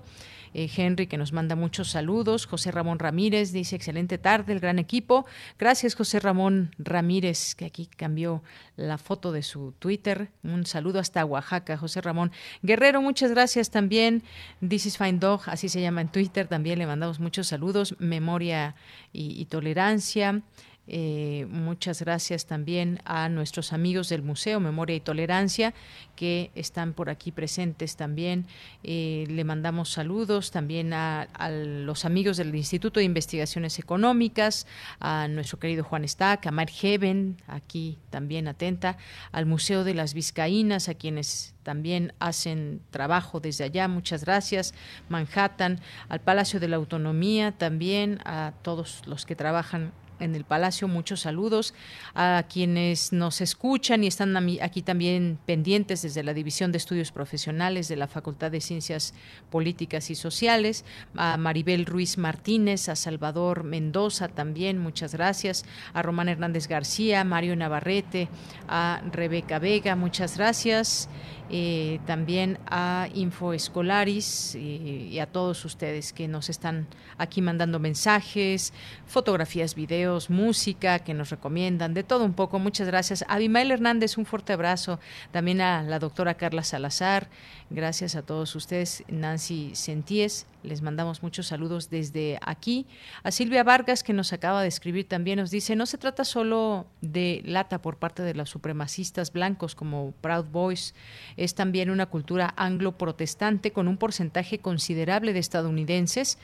Eh, 0.57 0.71
Henry 0.75 1.05
que 1.05 1.19
nos 1.19 1.33
manda 1.33 1.55
muchos 1.55 1.91
saludos, 1.91 2.47
José 2.47 2.71
Ramón 2.71 2.97
Ramírez 2.97 3.51
dice 3.51 3.75
excelente 3.75 4.17
tarde, 4.17 4.53
el 4.53 4.59
gran 4.59 4.79
equipo. 4.79 5.27
Gracias 5.59 5.93
José 5.93 6.19
Ramón 6.19 6.73
Ramírez, 6.79 7.53
que 7.53 7.65
aquí 7.65 7.85
cambió 7.85 8.41
la 8.75 8.97
foto 8.97 9.31
de 9.31 9.43
su 9.43 9.73
Twitter. 9.77 10.29
Un 10.41 10.65
saludo 10.65 10.97
hasta 10.97 11.23
Oaxaca, 11.23 11.77
José 11.77 12.01
Ramón 12.01 12.31
Guerrero, 12.63 13.03
muchas 13.03 13.29
gracias 13.29 13.69
también. 13.69 14.23
This 14.67 14.87
is 14.87 14.97
Fine 14.97 15.19
Dog, 15.19 15.41
así 15.45 15.69
se 15.69 15.79
llama 15.79 16.01
en 16.01 16.07
Twitter, 16.07 16.47
también 16.47 16.79
le 16.79 16.87
mandamos 16.87 17.19
muchos 17.19 17.45
saludos. 17.45 17.95
Memoria 17.99 18.73
y 19.13 19.45
tolerancia. 19.45 20.41
Eh, 20.87 21.45
muchas 21.49 22.01
gracias 22.01 22.45
también 22.45 22.99
a 23.03 23.27
nuestros 23.27 23.73
amigos 23.73 24.07
del 24.07 24.23
Museo 24.23 24.59
Memoria 24.61 24.95
y 24.95 25.01
Tolerancia 25.01 25.73
que 26.15 26.49
están 26.55 26.93
por 26.93 27.09
aquí 27.09 27.31
presentes 27.31 27.95
también. 27.97 28.45
Eh, 28.83 29.25
le 29.29 29.43
mandamos 29.43 29.91
saludos 29.91 30.51
también 30.51 30.93
a, 30.93 31.27
los 31.49 32.05
amigos 32.05 32.37
del 32.37 32.55
Instituto 32.55 32.99
de 32.99 33.05
Investigaciones 33.05 33.79
Económicas, 33.79 34.65
a 34.99 35.27
nuestro 35.27 35.59
querido 35.59 35.83
Juan 35.83 36.07
Stack, 36.07 36.47
a 36.47 36.51
Mar 36.51 36.69
Heaven, 36.69 37.37
aquí 37.47 37.97
también 38.09 38.47
atenta, 38.47 38.97
al 39.31 39.45
Museo 39.45 39.83
de 39.83 39.93
las 39.93 40.13
Vizcaínas, 40.13 40.89
a 40.89 40.95
quienes 40.95 41.53
también 41.63 42.13
hacen 42.19 42.81
trabajo 42.91 43.39
desde 43.39 43.65
allá. 43.65 43.87
Muchas 43.87 44.23
gracias. 44.23 44.73
Manhattan, 45.09 45.81
al 46.07 46.21
Palacio 46.21 46.59
de 46.59 46.69
la 46.69 46.77
Autonomía, 46.77 47.51
también 47.51 48.19
a 48.25 48.53
todos 48.61 49.01
los 49.05 49.25
que 49.25 49.35
trabajan 49.35 49.91
en 50.19 50.35
el 50.35 50.43
Palacio. 50.43 50.87
Muchos 50.87 51.21
saludos 51.21 51.73
a 52.15 52.45
quienes 52.51 53.13
nos 53.13 53.41
escuchan 53.41 54.03
y 54.03 54.07
están 54.07 54.35
aquí 54.61 54.81
también 54.81 55.37
pendientes 55.45 56.01
desde 56.01 56.23
la 56.23 56.33
División 56.33 56.71
de 56.71 56.77
Estudios 56.77 57.11
Profesionales 57.11 57.87
de 57.87 57.95
la 57.95 58.07
Facultad 58.07 58.51
de 58.51 58.61
Ciencias 58.61 59.13
Políticas 59.49 60.09
y 60.09 60.15
Sociales, 60.15 60.85
a 61.15 61.37
Maribel 61.37 61.85
Ruiz 61.85 62.17
Martínez, 62.17 62.89
a 62.89 62.95
Salvador 62.95 63.63
Mendoza 63.63 64.27
también, 64.27 64.77
muchas 64.77 65.13
gracias, 65.13 65.65
a 65.93 66.01
Román 66.01 66.29
Hernández 66.29 66.67
García, 66.67 67.23
Mario 67.23 67.55
Navarrete, 67.55 68.29
a 68.67 69.01
Rebeca 69.11 69.59
Vega, 69.59 69.95
muchas 69.95 70.37
gracias. 70.37 71.09
Eh, 71.49 72.01
también 72.05 72.59
a 72.65 73.07
Infoescolaris 73.13 74.53
y, 74.55 75.07
y 75.09 75.19
a 75.19 75.27
todos 75.27 75.63
ustedes 75.63 76.11
que 76.11 76.27
nos 76.27 76.49
están 76.49 76.87
aquí 77.17 77.41
mandando 77.41 77.79
mensajes, 77.79 78.73
fotografías, 79.05 79.73
videos, 79.73 80.06
música 80.29 80.99
que 80.99 81.13
nos 81.13 81.29
recomiendan, 81.29 81.93
de 81.93 82.03
todo 82.03 82.23
un 82.23 82.33
poco. 82.33 82.59
Muchas 82.59 82.87
gracias. 82.87 83.25
Abimael 83.27 83.71
Hernández, 83.71 84.17
un 84.17 84.25
fuerte 84.25 84.53
abrazo. 84.53 84.99
También 85.31 85.61
a 85.61 85.83
la 85.83 85.99
doctora 85.99 86.35
Carla 86.35 86.63
Salazar. 86.63 87.29
Gracias 87.69 88.15
a 88.15 88.21
todos 88.21 88.55
ustedes. 88.55 89.03
Nancy 89.09 89.71
Senties, 89.75 90.47
Les 90.63 90.81
mandamos 90.81 91.21
muchos 91.21 91.47
saludos 91.47 91.89
desde 91.89 92.39
aquí. 92.41 92.85
A 93.23 93.31
Silvia 93.31 93.63
Vargas, 93.63 94.03
que 94.03 94.13
nos 94.13 94.33
acaba 94.33 94.61
de 94.61 94.67
escribir 94.67 95.07
también, 95.07 95.39
nos 95.39 95.51
dice, 95.51 95.75
no 95.75 95.85
se 95.85 95.97
trata 95.97 96.23
solo 96.23 96.87
de 97.01 97.41
lata 97.45 97.81
por 97.81 97.97
parte 97.97 98.23
de 98.23 98.33
los 98.33 98.49
supremacistas 98.49 99.31
blancos 99.31 99.75
como 99.75 100.13
Proud 100.21 100.45
Boys, 100.45 100.95
es 101.37 101.55
también 101.55 101.89
una 101.89 102.07
cultura 102.07 102.53
anglo-protestante 102.57 103.71
con 103.71 103.87
un 103.87 103.97
porcentaje 103.97 104.59
considerable 104.59 105.33
de 105.33 105.39
estadounidenses 105.39 106.37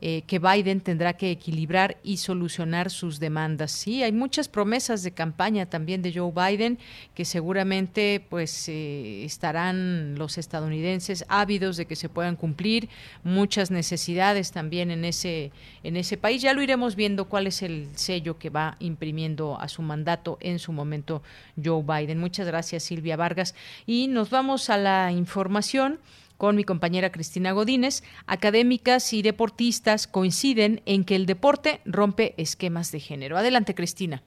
eh, 0.00 0.22
que 0.26 0.38
Biden 0.38 0.80
tendrá 0.80 1.14
que 1.14 1.30
equilibrar 1.32 1.96
y 2.04 2.18
solucionar 2.18 2.88
sus 2.90 3.18
demandas. 3.18 3.72
Sí, 3.72 4.04
hay 4.04 4.12
muchas 4.12 4.48
promesas 4.48 5.02
de 5.02 5.10
campaña 5.10 5.66
también 5.66 6.02
de 6.02 6.12
Joe 6.12 6.30
Biden 6.32 6.78
que 7.14 7.24
seguramente 7.24 8.24
pues 8.28 8.68
eh, 8.68 9.24
estarán 9.24 10.14
los 10.16 10.38
estadounidenses 10.38 11.24
ávidos 11.28 11.76
de 11.76 11.86
que 11.86 11.96
se 11.96 12.08
puedan 12.08 12.36
cumplir, 12.36 12.88
muchas 13.24 13.72
necesidades 13.72 14.52
también 14.52 14.92
en 14.92 15.04
ese 15.04 15.50
en 15.82 15.96
ese 15.96 16.16
país. 16.16 16.42
Ya 16.42 16.54
lo 16.54 16.62
iremos 16.62 16.94
viendo 16.94 17.24
cuál 17.24 17.48
es 17.48 17.62
el 17.62 17.88
sello 17.96 18.38
que 18.38 18.50
va 18.50 18.76
imprimiendo 18.78 19.58
a 19.60 19.68
su 19.68 19.82
mandato 19.82 20.38
en 20.40 20.60
su 20.60 20.72
momento 20.72 21.22
Joe 21.62 21.82
Biden. 21.82 22.18
Muchas 22.18 22.46
gracias 22.46 22.84
Silvia 22.84 23.16
Vargas 23.16 23.54
y 23.84 24.06
nos 24.06 24.30
vamos 24.30 24.70
a 24.70 24.76
la 24.76 25.10
información 25.10 25.98
con 26.38 26.56
mi 26.56 26.64
compañera 26.64 27.12
Cristina 27.12 27.52
Godínez, 27.52 28.02
académicas 28.26 29.12
y 29.12 29.20
deportistas 29.22 30.06
coinciden 30.06 30.80
en 30.86 31.04
que 31.04 31.16
el 31.16 31.26
deporte 31.26 31.80
rompe 31.84 32.32
esquemas 32.38 32.90
de 32.92 33.00
género. 33.00 33.36
Adelante, 33.36 33.74
Cristina. 33.74 34.22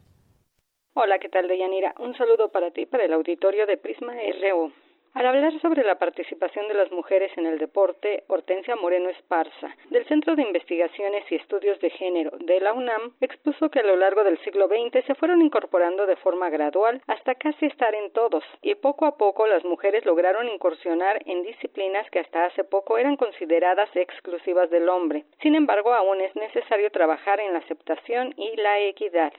Hola, 0.94 1.18
¿qué 1.20 1.30
tal, 1.30 1.48
Deyanira? 1.48 1.96
Un 2.00 2.16
saludo 2.18 2.52
para 2.52 2.72
ti, 2.72 2.86
para 2.86 3.06
el 3.06 3.14
auditorio 3.14 3.66
de 3.66 3.78
Prisma 3.78 4.14
RU. 4.14 4.74
Al 5.14 5.26
hablar 5.26 5.60
sobre 5.60 5.84
la 5.84 6.00
participación 6.00 6.70
de 6.70 6.74
las 6.74 6.90
mujeres 6.90 7.38
en 7.38 7.46
el 7.46 7.58
deporte, 7.58 8.24
Hortensia 8.28 8.78
Moreno 8.78 9.10
Esparza, 9.10 9.76
del 9.90 10.06
Centro 10.06 10.38
de 10.38 10.44
Investigaciones 10.44 11.30
y 11.30 11.36
Estudios 11.36 11.78
de 11.82 11.90
Género 11.90 12.32
de 12.40 12.62
la 12.62 12.72
UNAM, 12.72 13.14
expuso 13.20 13.70
que 13.70 13.82
a 13.82 13.84
lo 13.84 13.98
largo 13.98 14.24
del 14.24 14.38
siglo 14.46 14.70
XX 14.70 15.06
se 15.06 15.16
fueron 15.16 15.42
incorporando 15.42 16.06
de 16.06 16.16
forma 16.16 16.50
gradual 16.50 17.02
hasta 17.08 17.36
casi 17.36 17.66
estar 17.66 17.94
en 17.94 18.12
todos, 18.14 18.46
y 18.62 18.76
poco 18.76 19.06
a 19.06 19.18
poco 19.18 19.48
las 19.48 19.66
mujeres 19.66 20.06
lograron 20.06 20.48
incursionar 20.48 21.22
en 21.26 21.44
disciplinas 21.44 22.10
que 22.10 22.20
hasta 22.20 22.46
hace 22.46 22.64
poco 22.64 22.98
eran 22.98 23.18
consideradas 23.18 23.90
exclusivas 23.94 24.70
del 24.70 24.88
hombre. 24.88 25.26
Sin 25.42 25.56
embargo, 25.56 25.94
aún 25.94 26.22
es 26.22 26.34
necesario 26.38 26.90
trabajar 26.90 27.42
en 27.42 27.52
la 27.52 27.60
aceptación 27.60 28.34
y 28.38 28.56
la 28.56 28.80
equidad. 28.80 29.34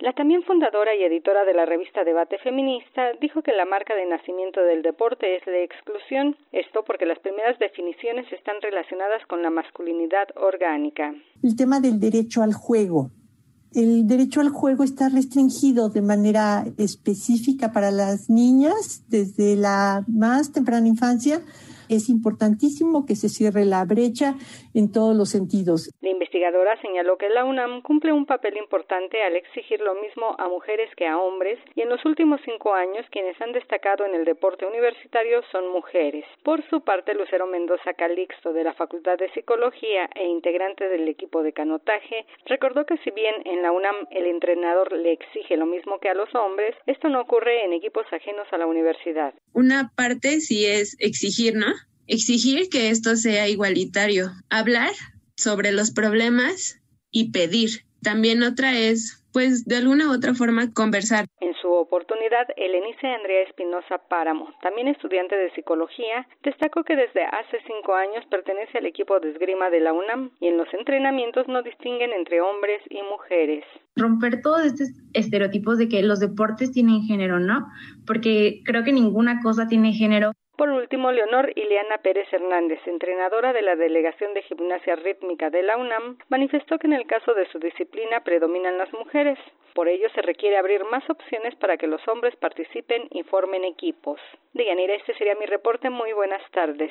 La 0.00 0.12
también 0.12 0.44
fundadora 0.44 0.94
y 0.94 1.02
editora 1.02 1.44
de 1.44 1.54
la 1.54 1.66
revista 1.66 2.04
Debate 2.04 2.38
Feminista 2.38 3.14
dijo 3.20 3.42
que 3.42 3.50
la 3.50 3.64
marca 3.64 3.96
de 3.96 4.06
nacimiento 4.06 4.60
del 4.60 4.82
deporte 4.82 5.34
es 5.34 5.44
la 5.44 5.58
exclusión, 5.58 6.36
esto 6.52 6.84
porque 6.86 7.04
las 7.04 7.18
primeras 7.18 7.58
definiciones 7.58 8.32
están 8.32 8.54
relacionadas 8.62 9.26
con 9.26 9.42
la 9.42 9.50
masculinidad 9.50 10.28
orgánica. 10.36 11.12
El 11.42 11.56
tema 11.56 11.80
del 11.80 11.98
derecho 11.98 12.42
al 12.42 12.54
juego. 12.54 13.10
El 13.74 14.06
derecho 14.06 14.40
al 14.40 14.50
juego 14.50 14.84
está 14.84 15.08
restringido 15.08 15.88
de 15.88 16.00
manera 16.00 16.62
específica 16.78 17.72
para 17.72 17.90
las 17.90 18.30
niñas 18.30 19.04
desde 19.08 19.56
la 19.56 20.04
más 20.06 20.52
temprana 20.52 20.86
infancia 20.86 21.42
es 21.88 22.08
importantísimo 22.08 23.06
que 23.06 23.16
se 23.16 23.28
cierre 23.28 23.64
la 23.64 23.84
brecha 23.84 24.36
en 24.74 24.92
todos 24.92 25.16
los 25.16 25.30
sentidos. 25.30 25.90
La 26.00 26.10
investigadora 26.28 26.78
señaló 26.82 27.16
que 27.16 27.30
la 27.30 27.44
UNAM 27.44 27.80
cumple 27.80 28.12
un 28.12 28.26
papel 28.26 28.58
importante 28.58 29.22
al 29.22 29.34
exigir 29.34 29.80
lo 29.80 29.94
mismo 29.94 30.36
a 30.38 30.46
mujeres 30.46 30.90
que 30.94 31.06
a 31.06 31.16
hombres 31.16 31.58
y 31.74 31.80
en 31.80 31.88
los 31.88 32.04
últimos 32.04 32.38
cinco 32.44 32.74
años 32.74 33.06
quienes 33.10 33.40
han 33.40 33.52
destacado 33.52 34.04
en 34.04 34.14
el 34.14 34.26
deporte 34.26 34.66
universitario 34.66 35.42
son 35.50 35.72
mujeres. 35.72 36.26
Por 36.42 36.62
su 36.68 36.82
parte, 36.82 37.14
Lucero 37.14 37.46
Mendoza 37.46 37.94
Calixto 37.94 38.52
de 38.52 38.62
la 38.62 38.74
Facultad 38.74 39.16
de 39.16 39.30
Psicología 39.32 40.10
e 40.14 40.26
integrante 40.26 40.88
del 40.88 41.08
equipo 41.08 41.42
de 41.42 41.54
canotaje 41.54 42.26
recordó 42.44 42.84
que 42.84 42.98
si 42.98 43.10
bien 43.10 43.34
en 43.46 43.62
la 43.62 43.72
UNAM 43.72 43.96
el 44.10 44.26
entrenador 44.26 44.92
le 44.92 45.12
exige 45.12 45.56
lo 45.56 45.64
mismo 45.64 45.98
que 45.98 46.10
a 46.10 46.14
los 46.14 46.34
hombres, 46.34 46.74
esto 46.86 47.08
no 47.08 47.22
ocurre 47.22 47.64
en 47.64 47.72
equipos 47.72 48.04
ajenos 48.12 48.46
a 48.52 48.58
la 48.58 48.66
universidad. 48.66 49.32
Una 49.54 49.92
parte 49.96 50.40
sí 50.40 50.66
es 50.66 50.94
exigir, 51.00 51.54
¿no? 51.54 51.72
exigir 52.06 52.70
que 52.70 52.88
esto 52.88 53.16
sea 53.16 53.48
igualitario, 53.48 54.30
hablar 54.48 54.92
sobre 55.38 55.72
los 55.72 55.92
problemas 55.92 56.82
y 57.10 57.30
pedir. 57.30 57.70
También 58.02 58.42
otra 58.42 58.78
es, 58.78 59.24
pues, 59.32 59.64
de 59.64 59.76
alguna 59.76 60.08
u 60.08 60.12
otra 60.12 60.34
forma 60.34 60.72
conversar. 60.72 61.26
En 61.40 61.54
su 61.60 61.68
oportunidad, 61.72 62.46
Elenice 62.56 63.06
Andrea 63.06 63.42
Espinosa 63.42 63.98
Páramo, 64.08 64.50
también 64.62 64.88
estudiante 64.88 65.36
de 65.36 65.50
psicología, 65.54 66.26
destacó 66.42 66.84
que 66.84 66.94
desde 66.94 67.24
hace 67.24 67.58
cinco 67.66 67.94
años 67.94 68.24
pertenece 68.30 68.78
al 68.78 68.86
equipo 68.86 69.18
de 69.18 69.30
esgrima 69.30 69.70
de 69.70 69.80
la 69.80 69.92
UNAM 69.92 70.30
y 70.40 70.48
en 70.48 70.58
los 70.58 70.72
entrenamientos 70.74 71.48
no 71.48 71.62
distinguen 71.62 72.12
entre 72.12 72.40
hombres 72.40 72.80
y 72.90 73.02
mujeres. 73.02 73.64
Romper 73.96 74.42
todos 74.42 74.64
estos 74.64 74.88
estereotipos 75.12 75.78
de 75.78 75.88
que 75.88 76.02
los 76.02 76.20
deportes 76.20 76.72
tienen 76.72 77.02
género, 77.02 77.40
¿no? 77.40 77.66
Porque 78.06 78.60
creo 78.64 78.84
que 78.84 78.92
ninguna 78.92 79.40
cosa 79.42 79.66
tiene 79.66 79.92
género. 79.92 80.32
Por 80.58 80.70
último, 80.70 81.12
Leonor 81.12 81.52
Ileana 81.54 81.98
Pérez 81.98 82.26
Hernández, 82.32 82.80
entrenadora 82.84 83.52
de 83.52 83.62
la 83.62 83.76
Delegación 83.76 84.34
de 84.34 84.42
Gimnasia 84.42 84.96
Rítmica 84.96 85.50
de 85.50 85.62
la 85.62 85.76
UNAM, 85.76 86.18
manifestó 86.30 86.80
que 86.80 86.88
en 86.88 86.94
el 86.94 87.06
caso 87.06 87.32
de 87.32 87.46
su 87.46 87.60
disciplina 87.60 88.24
predominan 88.24 88.76
las 88.76 88.92
mujeres. 88.92 89.38
Por 89.72 89.86
ello, 89.86 90.08
se 90.16 90.20
requiere 90.20 90.56
abrir 90.56 90.82
más 90.86 91.08
opciones 91.08 91.54
para 91.54 91.76
que 91.76 91.86
los 91.86 92.02
hombres 92.08 92.34
participen 92.34 93.06
y 93.12 93.22
formen 93.22 93.62
equipos. 93.62 94.20
Deyanira, 94.52 94.96
este 94.96 95.14
sería 95.14 95.36
mi 95.36 95.46
reporte. 95.46 95.90
Muy 95.90 96.12
buenas 96.12 96.42
tardes. 96.50 96.90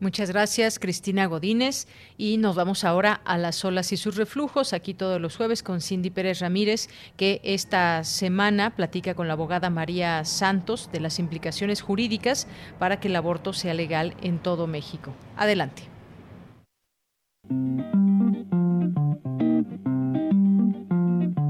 Muchas 0.00 0.30
gracias, 0.30 0.78
Cristina 0.78 1.26
Godínez. 1.26 1.88
Y 2.16 2.36
nos 2.38 2.54
vamos 2.54 2.84
ahora 2.84 3.20
a 3.24 3.36
las 3.36 3.64
olas 3.64 3.92
y 3.92 3.96
sus 3.96 4.16
reflujos, 4.16 4.72
aquí 4.72 4.94
todos 4.94 5.20
los 5.20 5.36
jueves 5.36 5.62
con 5.62 5.80
Cindy 5.80 6.10
Pérez 6.10 6.38
Ramírez, 6.40 6.88
que 7.16 7.40
esta 7.42 8.04
semana 8.04 8.76
platica 8.76 9.14
con 9.14 9.26
la 9.26 9.32
abogada 9.34 9.70
María 9.70 10.24
Santos 10.24 10.90
de 10.92 11.00
las 11.00 11.18
implicaciones 11.18 11.82
jurídicas 11.82 12.46
para 12.78 13.00
que 13.00 13.08
el 13.08 13.16
aborto 13.16 13.52
sea 13.52 13.74
legal 13.74 14.14
en 14.22 14.38
todo 14.38 14.66
México. 14.68 15.12
Adelante. 15.36 15.82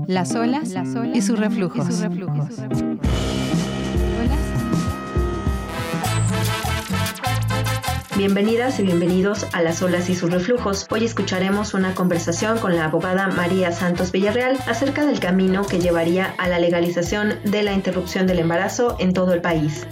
Las 0.07 0.35
olas, 0.35 0.75
y 1.13 1.21
sus 1.21 1.39
reflujos. 1.39 1.87
Y 1.87 1.93
sus 1.93 2.01
reflujos. 2.01 3.28
Bienvenidas 8.19 8.81
y 8.81 8.83
bienvenidos 8.83 9.47
a 9.53 9.63
Las 9.63 9.81
olas 9.81 10.11
y 10.11 10.17
sus 10.17 10.33
reflujos. 10.33 10.89
Hoy 10.91 11.05
escucharemos 11.05 11.73
una 11.73 11.95
conversación 11.95 12.59
con 12.59 12.75
la 12.75 12.87
abogada 12.87 13.29
María 13.29 13.71
Santos 13.71 14.11
Villarreal 14.11 14.59
acerca 14.67 15.07
del 15.07 15.21
camino 15.21 15.65
que 15.65 15.79
llevaría 15.79 16.35
a 16.37 16.49
la 16.49 16.59
legalización 16.59 17.37
de 17.45 17.63
la 17.63 17.75
interrupción 17.75 18.27
del 18.27 18.41
embarazo 18.41 18.97
en 18.99 19.13
todo 19.13 19.35
el 19.35 19.41
país. 19.41 19.87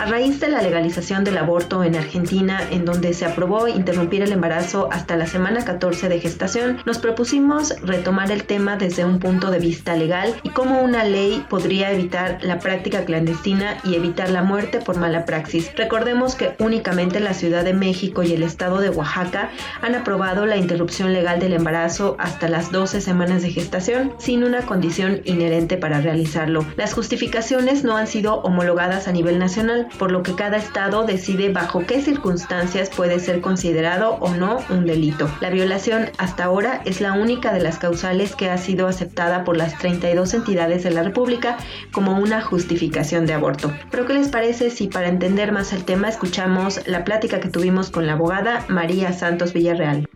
A 0.00 0.06
raíz 0.06 0.40
de 0.40 0.48
la 0.48 0.62
legalización 0.62 1.24
del 1.24 1.36
aborto 1.36 1.84
en 1.84 1.94
Argentina, 1.94 2.58
en 2.70 2.86
donde 2.86 3.12
se 3.12 3.26
aprobó 3.26 3.68
interrumpir 3.68 4.22
el 4.22 4.32
embarazo 4.32 4.88
hasta 4.90 5.14
la 5.14 5.26
semana 5.26 5.62
14 5.62 6.08
de 6.08 6.18
gestación, 6.18 6.78
nos 6.86 6.96
propusimos 6.96 7.78
retomar 7.82 8.30
el 8.30 8.44
tema 8.44 8.76
desde 8.76 9.04
un 9.04 9.18
punto 9.18 9.50
de 9.50 9.58
vista 9.58 9.94
legal 9.96 10.34
y 10.42 10.48
cómo 10.48 10.80
una 10.80 11.04
ley 11.04 11.44
podría 11.50 11.92
evitar 11.92 12.38
la 12.40 12.60
práctica 12.60 13.04
clandestina 13.04 13.76
y 13.84 13.94
evitar 13.94 14.30
la 14.30 14.42
muerte 14.42 14.78
por 14.78 14.96
mala 14.96 15.26
praxis. 15.26 15.70
Recordemos 15.76 16.34
que 16.34 16.54
únicamente 16.58 17.20
la 17.20 17.34
Ciudad 17.34 17.62
de 17.62 17.74
México 17.74 18.22
y 18.22 18.32
el 18.32 18.42
estado 18.42 18.80
de 18.80 18.88
Oaxaca 18.88 19.50
han 19.82 19.94
aprobado 19.94 20.46
la 20.46 20.56
interrupción 20.56 21.12
legal 21.12 21.40
del 21.40 21.52
embarazo 21.52 22.16
hasta 22.18 22.48
las 22.48 22.72
12 22.72 23.02
semanas 23.02 23.42
de 23.42 23.50
gestación 23.50 24.14
sin 24.16 24.44
una 24.44 24.62
condición 24.62 25.20
inherente 25.26 25.76
para 25.76 26.00
realizarlo. 26.00 26.64
Las 26.78 26.94
justificaciones 26.94 27.84
no 27.84 27.98
han 27.98 28.06
sido 28.06 28.36
homologadas 28.36 29.06
a 29.06 29.12
nivel 29.12 29.38
nacional, 29.38 29.88
por 29.98 30.12
lo 30.12 30.22
que 30.22 30.34
cada 30.34 30.56
estado 30.56 31.04
decide 31.04 31.50
bajo 31.50 31.84
qué 31.86 32.00
circunstancias 32.00 32.90
puede 32.90 33.20
ser 33.20 33.40
considerado 33.40 34.16
o 34.20 34.34
no 34.34 34.58
un 34.70 34.86
delito. 34.86 35.30
La 35.40 35.50
violación 35.50 36.10
hasta 36.18 36.44
ahora 36.44 36.82
es 36.84 37.00
la 37.00 37.12
única 37.12 37.52
de 37.52 37.60
las 37.60 37.78
causales 37.78 38.34
que 38.34 38.50
ha 38.50 38.58
sido 38.58 38.86
aceptada 38.86 39.44
por 39.44 39.56
las 39.56 39.76
32 39.78 40.34
entidades 40.34 40.82
de 40.82 40.90
la 40.90 41.02
República 41.02 41.56
como 41.92 42.18
una 42.18 42.40
justificación 42.40 43.26
de 43.26 43.34
aborto. 43.34 43.72
Pero 43.90 44.06
¿qué 44.06 44.14
les 44.14 44.28
parece 44.28 44.70
si 44.70 44.88
para 44.88 45.08
entender 45.08 45.52
más 45.52 45.72
el 45.72 45.84
tema 45.84 46.08
escuchamos 46.08 46.86
la 46.86 47.04
plática 47.04 47.40
que 47.40 47.48
tuvimos 47.48 47.90
con 47.90 48.06
la 48.06 48.14
abogada 48.14 48.64
María 48.68 49.12
Santos 49.12 49.52
Villarreal? 49.52 50.08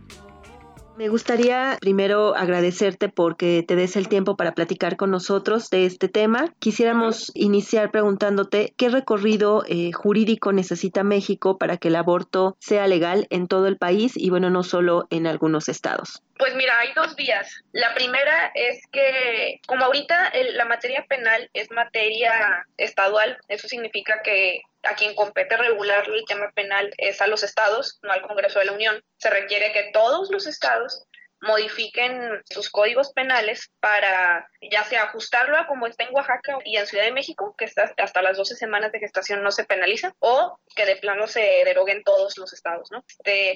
Me 0.95 1.09
gustaría 1.09 1.77
primero 1.81 2.35
agradecerte 2.37 3.09
porque 3.09 3.65
te 3.67 3.75
des 3.75 3.97
el 3.97 4.07
tiempo 4.07 4.37
para 4.37 4.53
platicar 4.53 4.95
con 4.95 5.11
nosotros 5.11 5.69
de 5.69 5.85
este 5.85 6.07
tema. 6.07 6.53
Quisiéramos 6.59 7.33
iniciar 7.35 7.91
preguntándote 7.91 8.73
qué 8.77 8.87
recorrido 8.87 9.65
eh, 9.67 9.91
jurídico 9.91 10.53
necesita 10.53 11.03
México 11.03 11.57
para 11.57 11.75
que 11.75 11.89
el 11.89 11.97
aborto 11.97 12.55
sea 12.61 12.87
legal 12.87 13.27
en 13.29 13.49
todo 13.49 13.67
el 13.67 13.75
país 13.77 14.13
y 14.15 14.29
bueno, 14.29 14.49
no 14.49 14.63
solo 14.63 15.05
en 15.09 15.27
algunos 15.27 15.67
estados. 15.67 16.21
Pues 16.37 16.55
mira, 16.55 16.73
hay 16.79 16.93
dos 16.95 17.15
vías. 17.17 17.61
La 17.73 17.93
primera 17.93 18.51
es 18.55 18.81
que 18.89 19.59
como 19.67 19.83
ahorita 19.83 20.31
la 20.53 20.65
materia 20.65 21.05
penal 21.09 21.49
es 21.53 21.71
materia 21.71 22.65
estadual, 22.77 23.37
eso 23.49 23.67
significa 23.67 24.21
que 24.23 24.61
a 24.85 24.95
quien 24.95 25.15
compete 25.15 25.57
regular 25.57 26.07
el 26.07 26.25
tema 26.25 26.51
penal 26.51 26.93
es 26.97 27.21
a 27.21 27.27
los 27.27 27.43
estados, 27.43 27.99
no 28.03 28.11
al 28.11 28.21
Congreso 28.21 28.59
de 28.59 28.65
la 28.65 28.73
Unión. 28.73 29.03
Se 29.17 29.29
requiere 29.29 29.71
que 29.71 29.91
todos 29.93 30.29
los 30.31 30.47
estados 30.47 31.05
modifiquen 31.45 32.41
sus 32.49 32.69
códigos 32.69 33.13
penales 33.13 33.71
para 33.79 34.49
ya 34.61 34.83
sea 34.83 35.03
ajustarlo 35.03 35.57
a 35.57 35.67
como 35.67 35.87
está 35.87 36.03
en 36.03 36.13
Oaxaca 36.13 36.57
y 36.65 36.77
en 36.77 36.87
Ciudad 36.87 37.05
de 37.05 37.11
México, 37.11 37.55
que 37.57 37.65
está 37.65 37.93
hasta 37.97 38.21
las 38.21 38.37
12 38.37 38.55
semanas 38.55 38.91
de 38.91 38.99
gestación 38.99 39.43
no 39.43 39.51
se 39.51 39.63
penaliza, 39.63 40.13
o 40.19 40.59
que 40.75 40.85
de 40.85 40.95
plano 40.97 41.27
se 41.27 41.41
deroguen 41.65 42.03
todos 42.03 42.37
los 42.37 42.53
estados, 42.53 42.91
¿no? 42.91 43.03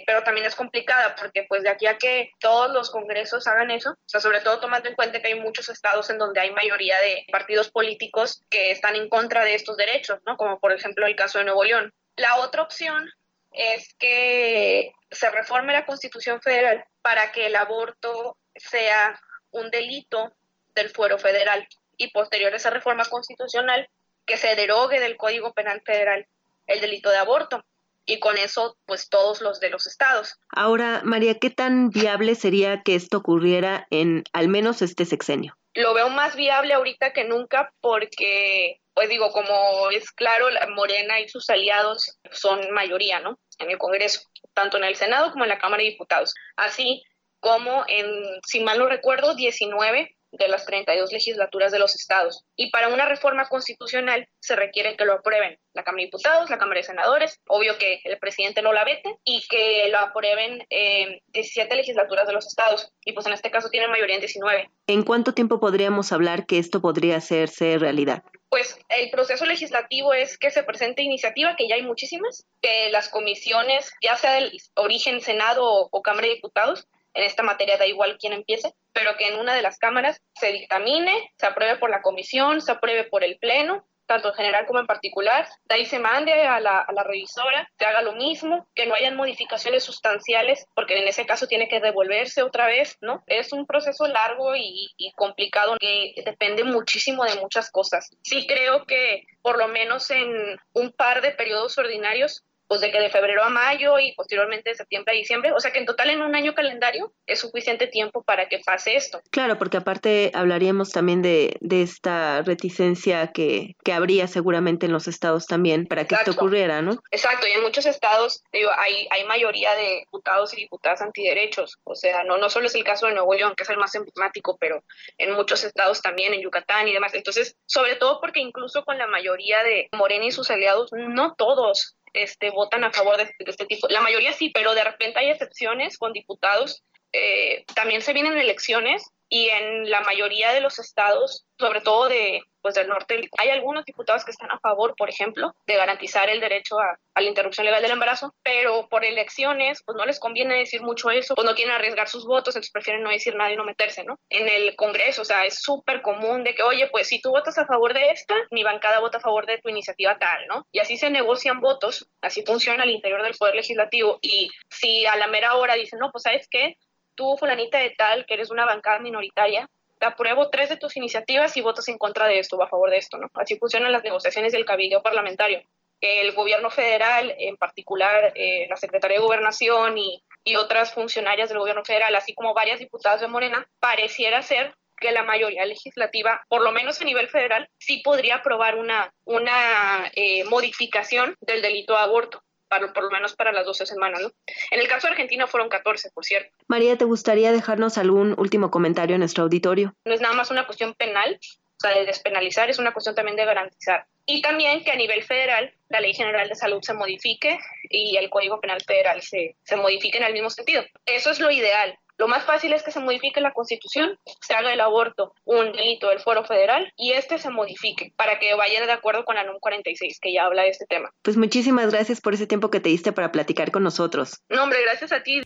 pero 0.05 0.23
también 0.23 0.45
es 0.45 0.55
complicada 0.55 1.15
porque 1.15 1.45
pues 1.47 1.63
de 1.63 1.69
aquí 1.69 1.87
a 1.87 1.97
que 1.97 2.31
todos 2.39 2.71
los 2.71 2.89
congresos 2.89 3.47
hagan 3.47 3.71
eso, 3.71 3.91
o 3.91 4.09
sea, 4.09 4.19
sobre 4.19 4.41
todo 4.41 4.59
tomando 4.59 4.89
en 4.89 4.95
cuenta 4.95 5.21
que 5.21 5.29
hay 5.29 5.39
muchos 5.39 5.69
estados 5.69 6.09
en 6.09 6.17
donde 6.17 6.39
hay 6.39 6.51
mayoría 6.51 6.99
de 7.01 7.25
partidos 7.31 7.71
políticos 7.71 8.43
que 8.49 8.71
están 8.71 8.95
en 8.95 9.09
contra 9.09 9.43
de 9.43 9.55
estos 9.55 9.77
derechos, 9.77 10.19
¿no? 10.25 10.37
Como 10.37 10.59
por 10.59 10.71
ejemplo 10.71 11.05
el 11.05 11.15
caso 11.15 11.39
de 11.39 11.45
Nuevo 11.45 11.63
León. 11.63 11.93
La 12.15 12.37
otra 12.37 12.63
opción 12.63 13.09
es 13.51 13.93
que 13.95 14.91
se 15.11 15.29
reforme 15.31 15.73
la 15.73 15.85
Constitución 15.85 16.41
Federal 16.41 16.85
para 17.01 17.31
que 17.31 17.47
el 17.47 17.55
aborto 17.55 18.37
sea 18.55 19.19
un 19.51 19.69
delito 19.71 20.33
del 20.75 20.89
fuero 20.89 21.17
federal 21.17 21.67
y 21.97 22.11
posterior 22.11 22.53
a 22.53 22.57
esa 22.57 22.69
reforma 22.69 23.05
constitucional 23.05 23.89
que 24.25 24.37
se 24.37 24.55
derogue 24.55 24.99
del 24.99 25.17
Código 25.17 25.53
Penal 25.53 25.81
Federal 25.85 26.27
el 26.67 26.81
delito 26.81 27.09
de 27.09 27.17
aborto 27.17 27.65
y 28.05 28.19
con 28.19 28.37
eso 28.37 28.77
pues 28.85 29.09
todos 29.09 29.41
los 29.41 29.59
de 29.59 29.69
los 29.69 29.85
estados. 29.87 30.39
Ahora, 30.49 31.01
María, 31.03 31.35
¿qué 31.35 31.49
tan 31.49 31.89
viable 31.89 32.35
sería 32.35 32.81
que 32.83 32.95
esto 32.95 33.17
ocurriera 33.17 33.87
en 33.91 34.23
al 34.33 34.47
menos 34.47 34.81
este 34.81 35.05
sexenio? 35.05 35.55
Lo 35.75 35.93
veo 35.93 36.09
más 36.09 36.35
viable 36.35 36.73
ahorita 36.73 37.13
que 37.13 37.25
nunca 37.25 37.71
porque 37.81 38.81
pues 38.99 39.07
digo, 39.07 39.31
como 39.31 39.89
es 39.91 40.11
claro, 40.11 40.49
la 40.49 40.67
Morena 40.67 41.21
y 41.21 41.29
sus 41.29 41.49
aliados 41.49 42.19
son 42.31 42.59
mayoría, 42.71 43.21
¿no? 43.21 43.39
En 43.57 43.71
el 43.71 43.77
Congreso, 43.77 44.19
tanto 44.53 44.75
en 44.75 44.83
el 44.83 44.97
Senado 44.97 45.31
como 45.31 45.45
en 45.45 45.49
la 45.51 45.57
Cámara 45.57 45.81
de 45.81 45.91
Diputados. 45.91 46.33
Así 46.57 47.01
como 47.39 47.85
en, 47.87 48.05
si 48.45 48.59
mal 48.59 48.77
no 48.77 48.87
recuerdo, 48.89 49.35
19 49.35 50.17
de 50.31 50.47
las 50.47 50.65
32 50.65 51.11
legislaturas 51.11 51.71
de 51.71 51.79
los 51.79 51.95
estados. 51.95 52.43
Y 52.55 52.71
para 52.71 52.89
una 52.89 53.05
reforma 53.05 53.47
constitucional 53.47 54.27
se 54.39 54.55
requiere 54.55 54.95
que 54.95 55.05
lo 55.05 55.13
aprueben 55.13 55.57
la 55.73 55.83
Cámara 55.83 56.01
de 56.01 56.05
Diputados, 56.05 56.49
la 56.49 56.57
Cámara 56.57 56.79
de 56.79 56.85
Senadores, 56.87 57.39
obvio 57.47 57.77
que 57.77 58.01
el 58.03 58.17
presidente 58.19 58.61
no 58.61 58.73
la 58.73 58.83
vete 58.83 59.15
y 59.23 59.45
que 59.47 59.87
lo 59.89 59.99
aprueben 59.99 60.65
eh, 60.69 61.21
17 61.27 61.75
legislaturas 61.75 62.27
de 62.27 62.33
los 62.33 62.47
estados. 62.47 62.91
Y 63.05 63.13
pues 63.13 63.25
en 63.27 63.33
este 63.33 63.51
caso 63.51 63.69
tienen 63.69 63.91
mayoría 63.91 64.15
en 64.15 64.21
19. 64.21 64.69
¿En 64.87 65.03
cuánto 65.03 65.33
tiempo 65.33 65.59
podríamos 65.59 66.11
hablar 66.11 66.45
que 66.45 66.57
esto 66.57 66.81
podría 66.81 67.17
hacerse 67.17 67.77
realidad? 67.77 68.23
Pues 68.49 68.79
el 68.89 69.11
proceso 69.11 69.45
legislativo 69.45 70.13
es 70.13 70.37
que 70.37 70.49
se 70.49 70.63
presente 70.63 71.03
iniciativa, 71.03 71.55
que 71.55 71.67
ya 71.67 71.75
hay 71.75 71.83
muchísimas, 71.83 72.47
que 72.61 72.89
las 72.89 73.09
comisiones, 73.09 73.91
ya 74.01 74.15
sea 74.15 74.33
del 74.33 74.51
origen 74.75 75.21
Senado 75.21 75.63
o, 75.63 75.89
o 75.91 76.01
Cámara 76.01 76.27
de 76.27 76.33
Diputados, 76.33 76.87
en 77.13 77.23
esta 77.23 77.43
materia 77.43 77.77
da 77.77 77.85
igual 77.85 78.17
quién 78.19 78.33
empiece, 78.33 78.73
pero 78.93 79.15
que 79.17 79.27
en 79.27 79.39
una 79.39 79.53
de 79.53 79.61
las 79.61 79.77
cámaras 79.77 80.21
se 80.35 80.51
dictamine, 80.51 81.31
se 81.37 81.45
apruebe 81.45 81.77
por 81.77 81.89
la 81.89 82.01
comisión, 82.01 82.61
se 82.61 82.71
apruebe 82.71 83.05
por 83.05 83.23
el 83.23 83.37
pleno, 83.39 83.85
tanto 84.09 84.29
en 84.29 84.33
general 84.33 84.65
como 84.65 84.79
en 84.79 84.87
particular, 84.87 85.47
de 85.65 85.75
ahí 85.75 85.85
se 85.85 85.99
mande 85.99 86.33
a 86.33 86.59
la, 86.59 86.79
a 86.79 86.91
la 86.93 87.03
revisora, 87.03 87.69
se 87.77 87.85
haga 87.85 88.01
lo 88.01 88.13
mismo, 88.13 88.67
que 88.73 88.87
no 88.87 88.95
hayan 88.95 89.15
modificaciones 89.15 89.83
sustanciales, 89.83 90.65
porque 90.73 90.97
en 90.97 91.07
ese 91.07 91.27
caso 91.27 91.45
tiene 91.45 91.67
que 91.67 91.79
devolverse 91.79 92.41
otra 92.41 92.65
vez, 92.65 92.97
¿no? 93.01 93.23
Es 93.27 93.53
un 93.53 93.67
proceso 93.67 94.07
largo 94.07 94.55
y, 94.55 94.89
y 94.97 95.11
complicado 95.11 95.77
que 95.79 96.15
depende 96.25 96.63
muchísimo 96.63 97.23
de 97.23 97.35
muchas 97.35 97.69
cosas. 97.69 98.09
Sí 98.23 98.47
creo 98.47 98.85
que 98.85 99.27
por 99.43 99.59
lo 99.59 99.67
menos 99.67 100.09
en 100.09 100.59
un 100.73 100.91
par 100.91 101.21
de 101.21 101.31
periodos 101.31 101.77
ordinarios 101.77 102.43
pues 102.69 102.81
de 102.81 102.91
que 102.91 102.99
de 102.99 103.09
febrero 103.09 103.43
a 103.43 103.49
mayo 103.49 103.97
y 103.97 104.13
posteriormente 104.13 104.69
de 104.69 104.75
septiembre 104.75 105.13
a 105.13 105.17
diciembre, 105.17 105.51
o 105.51 105.59
sea 105.59 105.71
que 105.71 105.79
en 105.79 105.87
total 105.87 106.11
en 106.11 106.21
un 106.21 106.35
año 106.35 106.53
calendario 106.53 107.11
es 107.25 107.39
suficiente 107.39 107.87
tiempo 107.87 108.23
para 108.23 108.47
que 108.47 108.59
pase 108.59 108.95
esto. 108.95 109.21
Claro, 109.31 109.57
porque 109.57 109.77
aparte 109.77 110.31
hablaríamos 110.35 110.91
también 110.91 111.23
de, 111.23 111.57
de 111.61 111.81
esta 111.81 112.43
reticencia 112.43 113.31
que, 113.33 113.75
que, 113.83 113.91
habría 113.91 114.27
seguramente 114.27 114.85
en 114.85 114.91
los 114.91 115.07
estados 115.07 115.47
también 115.47 115.87
para 115.87 116.05
que 116.05 116.13
Exacto. 116.13 116.31
esto 116.31 116.41
ocurriera, 116.41 116.83
¿no? 116.83 117.01
Exacto, 117.09 117.47
y 117.47 117.51
en 117.51 117.63
muchos 117.63 117.87
estados 117.87 118.43
digo, 118.53 118.69
hay, 118.77 119.07
hay 119.09 119.25
mayoría 119.25 119.73
de 119.73 120.01
diputados 120.01 120.53
y 120.53 120.57
diputadas 120.57 121.01
antiderechos, 121.01 121.79
o 121.83 121.95
sea, 121.95 122.23
no, 122.23 122.37
no 122.37 122.51
solo 122.51 122.67
es 122.67 122.75
el 122.75 122.83
caso 122.83 123.07
de 123.07 123.13
Nuevo 123.13 123.33
León, 123.33 123.55
que 123.57 123.63
es 123.63 123.69
el 123.69 123.77
más 123.77 123.95
emblemático, 123.95 124.57
pero 124.59 124.83
en 125.17 125.33
muchos 125.33 125.63
estados 125.63 126.03
también, 126.03 126.35
en 126.35 126.41
Yucatán 126.41 126.87
y 126.87 126.93
demás. 126.93 127.15
Entonces, 127.15 127.55
sobre 127.65 127.95
todo 127.95 128.21
porque 128.21 128.39
incluso 128.39 128.83
con 128.83 128.99
la 128.99 129.07
mayoría 129.07 129.63
de 129.63 129.89
Morena 129.91 130.25
y 130.25 130.31
sus 130.31 130.51
aliados, 130.51 130.91
no 130.91 131.33
todos 131.35 131.97
este, 132.13 132.49
votan 132.51 132.83
a 132.83 132.91
favor 132.91 133.17
de, 133.17 133.31
este 133.39 133.65
tipo. 133.65 133.87
La 133.89 134.01
mayoría 134.01 134.33
sí, 134.33 134.51
pero 134.53 134.73
de 134.73 134.83
repente 134.83 135.19
hay 135.19 135.29
excepciones 135.29 135.97
con 135.97 136.13
diputados. 136.13 136.83
Eh, 137.11 137.65
también 137.73 138.01
se 138.01 138.13
vienen 138.13 138.37
elecciones 138.37 139.11
y 139.29 139.49
en 139.49 139.89
la 139.89 140.01
mayoría 140.01 140.51
de 140.51 140.61
los 140.61 140.79
estados, 140.79 141.45
sobre 141.59 141.81
todo 141.81 142.09
de, 142.09 142.41
pues, 142.61 142.73
del 142.73 142.87
norte, 142.87 143.29
hay 143.37 143.49
algunos 143.49 143.85
diputados 143.85 144.25
que 144.25 144.31
están 144.31 144.49
a 144.51 144.59
favor, 144.59 144.95
por 144.97 145.09
ejemplo, 145.09 145.53
de 145.67 145.75
garantizar 145.75 146.29
el 146.29 146.39
derecho 146.39 146.79
a, 146.79 146.97
la 147.15 147.27
interrupción 147.27 147.65
legal 147.65 147.81
del 147.81 147.91
embarazo, 147.91 148.33
pero 148.43 148.87
por 148.87 149.03
elecciones, 149.03 149.83
pues 149.85 149.97
no 149.97 150.05
les 150.05 150.21
conviene 150.21 150.55
decir 150.55 150.81
mucho 150.81 151.11
eso, 151.11 151.35
pues 151.35 151.45
no 151.45 151.53
quieren 151.53 151.75
arriesgar 151.75 152.07
sus 152.07 152.25
votos, 152.25 152.55
entonces 152.55 152.71
prefieren 152.71 153.03
no 153.03 153.09
decir 153.09 153.35
nada 153.35 153.51
y 153.51 153.57
no 153.57 153.65
meterse, 153.65 154.05
¿no? 154.05 154.17
En 154.29 154.47
el 154.47 154.75
Congreso, 154.77 155.23
o 155.23 155.25
sea, 155.25 155.45
es 155.45 155.61
súper 155.61 156.01
común 156.01 156.45
de 156.45 156.55
que, 156.55 156.63
oye, 156.63 156.87
pues 156.87 157.09
si 157.09 157.21
tú 157.21 157.31
votas 157.31 157.57
a 157.57 157.65
favor 157.65 157.93
de 157.93 158.11
esta, 158.11 158.35
mi 158.51 158.63
bancada 158.63 159.01
vota 159.01 159.17
a 159.17 159.21
favor 159.21 159.45
de 159.45 159.57
tu 159.57 159.67
iniciativa 159.67 160.17
tal, 160.17 160.47
¿no? 160.47 160.65
Y 160.71 160.79
así 160.79 160.95
se 160.95 161.09
negocian 161.09 161.59
votos, 161.59 162.07
así 162.21 162.43
funciona 162.45 162.83
al 162.83 162.89
interior 162.89 163.21
del 163.21 163.35
Poder 163.35 163.55
Legislativo, 163.55 164.19
y 164.21 164.49
si 164.69 165.05
a 165.05 165.17
la 165.17 165.27
mera 165.27 165.55
hora 165.55 165.75
dicen, 165.75 165.99
no, 165.99 166.11
pues 166.11 166.23
sabes 166.23 166.47
qué, 166.49 166.77
tú, 167.19 167.35
fulanita 167.37 167.79
de 167.79 167.89
tal, 167.89 168.25
que 168.25 168.35
eres 168.35 168.49
una 168.49 168.65
bancada 168.65 168.99
minoritaria, 168.99 169.69
te 169.99 170.05
apruebo 170.05 170.49
tres 170.49 170.69
de 170.69 170.77
tus 170.77 170.95
iniciativas 170.95 171.57
y 171.57 171.61
votas 171.61 171.89
en 171.89 171.97
contra 171.97 172.27
de 172.27 172.39
esto 172.39 172.55
o 172.55 172.63
a 172.63 172.69
favor 172.69 172.89
de 172.89 172.95
esto, 172.95 173.17
¿no? 173.17 173.29
Así 173.33 173.57
funcionan 173.57 173.91
las 173.91 174.05
negociaciones 174.05 174.53
del 174.53 174.63
cabildo 174.63 175.03
parlamentario. 175.03 175.61
El 175.99 176.31
gobierno 176.31 176.69
federal, 176.69 177.35
en 177.37 177.57
particular 177.57 178.31
eh, 178.35 178.67
la 178.69 178.77
Secretaría 178.77 179.17
de 179.17 179.23
Gobernación 179.23 179.97
y, 179.97 180.23
y 180.45 180.55
otras 180.55 180.93
funcionarias 180.93 181.49
del 181.49 181.59
gobierno 181.59 181.83
federal, 181.83 182.15
así 182.15 182.33
como 182.33 182.53
varias 182.53 182.79
diputadas 182.79 183.19
de 183.19 183.27
Morena, 183.27 183.67
pareciera 183.81 184.41
ser 184.41 184.73
que 185.01 185.11
la 185.11 185.23
mayoría 185.23 185.65
legislativa, 185.65 186.41
por 186.47 186.61
lo 186.61 186.71
menos 186.71 187.01
a 187.01 187.05
nivel 187.05 187.27
federal, 187.27 187.67
sí 187.77 188.01
podría 188.01 188.35
aprobar 188.35 188.77
una, 188.77 189.13
una 189.25 190.09
eh, 190.13 190.45
modificación 190.45 191.35
del 191.41 191.61
delito 191.61 191.93
de 191.93 191.99
aborto 191.99 192.41
para, 192.69 192.93
por 192.93 193.03
lo 193.03 193.11
menos 193.11 193.35
para 193.35 193.51
las 193.51 193.65
12 193.65 193.85
semanas. 193.85 194.21
¿no? 194.21 194.31
En 194.71 194.79
el 194.79 194.87
caso 194.87 195.07
de 195.07 195.11
Argentina 195.11 195.47
fueron 195.47 195.69
14, 195.69 196.11
por 196.11 196.23
cierto. 196.23 196.55
María, 196.67 196.97
¿te 196.97 197.05
gustaría 197.05 197.51
dejarnos 197.51 197.97
algún 197.97 198.35
último 198.37 198.71
comentario 198.71 199.15
en 199.15 199.19
nuestro 199.19 199.43
auditorio? 199.43 199.93
No 200.05 200.13
es 200.13 200.21
nada 200.21 200.35
más 200.35 200.51
una 200.51 200.65
cuestión 200.65 200.93
penal, 200.93 201.39
o 201.41 201.79
sea, 201.79 201.91
de 201.91 202.05
despenalizar, 202.05 202.69
es 202.69 202.79
una 202.79 202.93
cuestión 202.93 203.15
también 203.15 203.35
de 203.35 203.45
garantizar. 203.45 204.05
Y 204.25 204.41
también 204.41 204.83
que 204.83 204.91
a 204.91 204.95
nivel 204.95 205.23
federal 205.23 205.73
la 205.89 206.01
Ley 206.01 206.13
General 206.13 206.47
de 206.47 206.55
Salud 206.55 206.81
se 206.83 206.93
modifique 206.93 207.57
y 207.89 208.15
el 208.15 208.29
Código 208.29 208.61
Penal 208.61 208.79
Federal 208.81 209.21
se, 209.23 209.55
se 209.63 209.75
modifique 209.75 210.17
en 210.17 210.23
el 210.23 210.33
mismo 210.33 210.51
sentido. 210.51 210.83
Eso 211.05 211.31
es 211.31 211.39
lo 211.39 211.49
ideal, 211.49 211.97
lo 212.19 212.27
más 212.27 212.43
fácil 212.43 212.73
es 212.73 212.83
que 212.83 212.91
se 212.91 212.99
modifique 212.99 213.39
la 213.39 213.53
Constitución, 213.53 214.19
se 214.41 214.53
haga 214.53 214.73
el 214.73 214.81
aborto 214.81 215.33
un 215.45 215.71
delito 215.71 216.09
del 216.09 216.19
fuero 216.19 216.43
federal 216.43 216.91
y 216.97 217.13
este 217.13 217.39
se 217.39 217.49
modifique 217.49 218.11
para 218.17 218.39
que 218.39 218.53
vaya 218.55 218.85
de 218.85 218.91
acuerdo 218.91 219.23
con 219.23 219.35
la 219.35 219.45
NUM 219.45 219.57
46 219.61 220.19
que 220.21 220.33
ya 220.33 220.43
habla 220.43 220.63
de 220.63 220.69
este 220.69 220.85
tema. 220.85 221.09
Pues 221.21 221.37
muchísimas 221.37 221.91
gracias 221.91 222.19
por 222.19 222.33
ese 222.33 222.45
tiempo 222.45 222.69
que 222.69 222.81
te 222.81 222.89
diste 222.89 223.13
para 223.13 223.31
platicar 223.31 223.71
con 223.71 223.83
nosotros. 223.83 224.41
No, 224.49 224.63
hombre, 224.63 224.81
gracias 224.83 225.13
a 225.13 225.23
ti. 225.23 225.41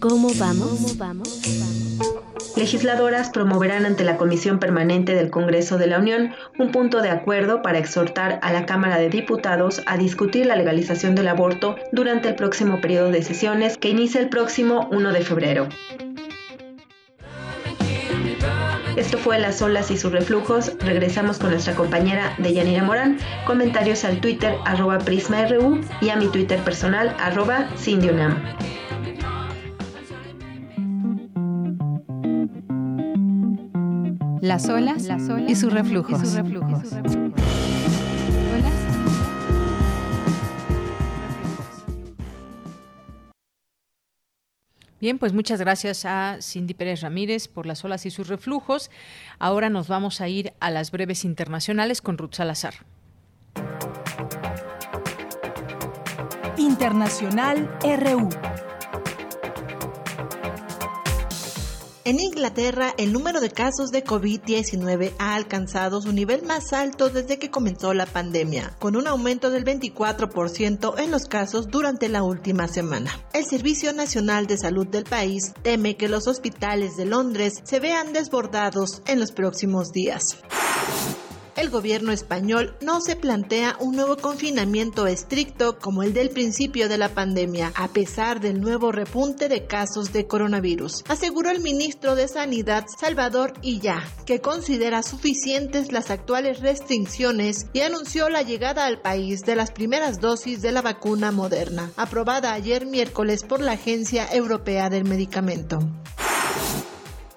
¿Cómo 0.00 0.30
vamos? 0.38 0.70
¿Cómo 0.70 0.94
vamos? 0.96 1.61
Legisladoras 2.62 3.30
promoverán 3.30 3.86
ante 3.86 4.04
la 4.04 4.16
Comisión 4.16 4.60
Permanente 4.60 5.16
del 5.16 5.30
Congreso 5.30 5.78
de 5.78 5.88
la 5.88 5.98
Unión 5.98 6.32
un 6.60 6.70
punto 6.70 7.02
de 7.02 7.10
acuerdo 7.10 7.60
para 7.60 7.78
exhortar 7.78 8.38
a 8.40 8.52
la 8.52 8.66
Cámara 8.66 8.98
de 8.98 9.08
Diputados 9.08 9.82
a 9.84 9.96
discutir 9.96 10.46
la 10.46 10.54
legalización 10.54 11.16
del 11.16 11.26
aborto 11.26 11.74
durante 11.90 12.28
el 12.28 12.36
próximo 12.36 12.80
periodo 12.80 13.10
de 13.10 13.24
sesiones 13.24 13.78
que 13.78 13.88
inicia 13.88 14.20
el 14.20 14.28
próximo 14.28 14.88
1 14.92 15.12
de 15.12 15.20
febrero. 15.22 15.68
Esto 18.94 19.18
fue 19.18 19.40
Las 19.40 19.60
olas 19.60 19.90
y 19.90 19.96
sus 19.96 20.12
reflujos. 20.12 20.70
Regresamos 20.78 21.40
con 21.40 21.50
nuestra 21.50 21.74
compañera 21.74 22.36
Deyanira 22.38 22.84
Morán. 22.84 23.18
Comentarios 23.44 24.04
al 24.04 24.20
Twitter 24.20 24.54
arroba 24.64 24.98
PrismaRU 24.98 25.80
y 26.00 26.10
a 26.10 26.16
mi 26.16 26.28
Twitter 26.28 26.60
personal 26.60 27.12
arroba. 27.18 27.68
Las 34.42 34.68
olas, 34.68 35.04
Las 35.04 35.28
olas 35.28 35.48
y 35.48 35.54
sus 35.54 35.72
reflujos. 35.72 36.20
Y 36.20 36.26
sus 36.26 36.34
reflujos. 36.34 36.90
Bien, 45.00 45.20
pues 45.20 45.32
muchas 45.32 45.60
gracias 45.60 46.04
a 46.04 46.38
Cindy 46.40 46.74
Pérez 46.74 47.02
Ramírez 47.02 47.46
por 47.46 47.66
las 47.66 47.84
olas 47.84 48.04
y 48.04 48.10
sus 48.10 48.26
reflujos. 48.26 48.90
Ahora 49.38 49.70
nos 49.70 49.86
vamos 49.86 50.20
a 50.20 50.26
ir 50.26 50.52
a 50.58 50.72
las 50.72 50.90
breves 50.90 51.24
internacionales 51.24 52.02
con 52.02 52.18
Ruth 52.18 52.34
Salazar. 52.34 52.74
Internacional 56.56 57.70
RU. 57.80 58.28
En 62.04 62.18
Inglaterra, 62.18 62.92
el 62.98 63.12
número 63.12 63.40
de 63.40 63.50
casos 63.50 63.92
de 63.92 64.02
COVID-19 64.02 65.12
ha 65.20 65.36
alcanzado 65.36 66.02
su 66.02 66.12
nivel 66.12 66.42
más 66.42 66.72
alto 66.72 67.10
desde 67.10 67.38
que 67.38 67.48
comenzó 67.48 67.94
la 67.94 68.06
pandemia, 68.06 68.74
con 68.80 68.96
un 68.96 69.06
aumento 69.06 69.50
del 69.50 69.64
24% 69.64 70.98
en 70.98 71.12
los 71.12 71.26
casos 71.26 71.68
durante 71.68 72.08
la 72.08 72.24
última 72.24 72.66
semana. 72.66 73.24
El 73.32 73.44
Servicio 73.44 73.92
Nacional 73.92 74.48
de 74.48 74.58
Salud 74.58 74.88
del 74.88 75.04
país 75.04 75.52
teme 75.62 75.96
que 75.96 76.08
los 76.08 76.26
hospitales 76.26 76.96
de 76.96 77.04
Londres 77.04 77.60
se 77.62 77.78
vean 77.78 78.12
desbordados 78.12 79.02
en 79.06 79.20
los 79.20 79.30
próximos 79.30 79.92
días 79.92 80.38
el 81.56 81.70
gobierno 81.70 82.12
español 82.12 82.74
no 82.80 83.00
se 83.00 83.16
plantea 83.16 83.76
un 83.80 83.96
nuevo 83.96 84.16
confinamiento 84.16 85.06
estricto 85.06 85.78
como 85.78 86.02
el 86.02 86.12
del 86.14 86.30
principio 86.30 86.88
de 86.88 86.98
la 86.98 87.08
pandemia, 87.08 87.72
a 87.74 87.88
pesar 87.88 88.40
del 88.40 88.60
nuevo 88.60 88.92
repunte 88.92 89.48
de 89.48 89.66
casos 89.66 90.12
de 90.12 90.26
coronavirus, 90.26 91.04
aseguró 91.08 91.50
el 91.50 91.60
ministro 91.60 92.14
de 92.14 92.28
Sanidad 92.28 92.84
Salvador 92.98 93.54
Illa, 93.62 94.02
que 94.26 94.40
considera 94.40 95.02
suficientes 95.02 95.92
las 95.92 96.10
actuales 96.10 96.60
restricciones 96.60 97.66
y 97.72 97.80
anunció 97.80 98.28
la 98.28 98.42
llegada 98.42 98.86
al 98.86 99.00
país 99.00 99.42
de 99.42 99.56
las 99.56 99.70
primeras 99.70 100.20
dosis 100.20 100.62
de 100.62 100.72
la 100.72 100.82
vacuna 100.82 101.32
moderna, 101.32 101.90
aprobada 101.96 102.52
ayer 102.52 102.86
miércoles 102.86 103.42
por 103.44 103.60
la 103.60 103.72
Agencia 103.72 104.28
Europea 104.32 104.90
del 104.90 105.04
Medicamento. 105.04 105.80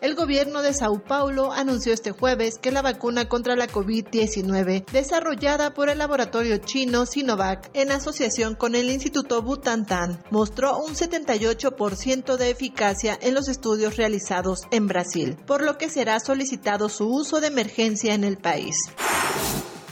El 0.05 0.13
gobierno 0.13 0.61
de 0.61 0.71
Sao 0.71 0.99
Paulo 0.99 1.51
anunció 1.51 1.91
este 1.91 2.11
jueves 2.11 2.59
que 2.59 2.69
la 2.69 2.83
vacuna 2.83 3.27
contra 3.27 3.55
la 3.55 3.67
COVID-19, 3.67 4.85
desarrollada 4.91 5.73
por 5.73 5.89
el 5.89 5.97
laboratorio 5.97 6.57
chino 6.57 7.07
Sinovac 7.07 7.71
en 7.73 7.91
asociación 7.91 8.53
con 8.53 8.75
el 8.75 8.91
Instituto 8.91 9.41
Butantan, 9.41 10.23
mostró 10.29 10.77
un 10.77 10.93
78% 10.93 12.37
de 12.37 12.51
eficacia 12.51 13.17
en 13.19 13.33
los 13.33 13.47
estudios 13.47 13.97
realizados 13.97 14.67
en 14.69 14.85
Brasil, 14.85 15.37
por 15.47 15.63
lo 15.63 15.79
que 15.79 15.89
será 15.89 16.19
solicitado 16.19 16.87
su 16.87 17.07
uso 17.07 17.41
de 17.41 17.47
emergencia 17.47 18.13
en 18.13 18.25
el 18.25 18.37
país 18.37 18.75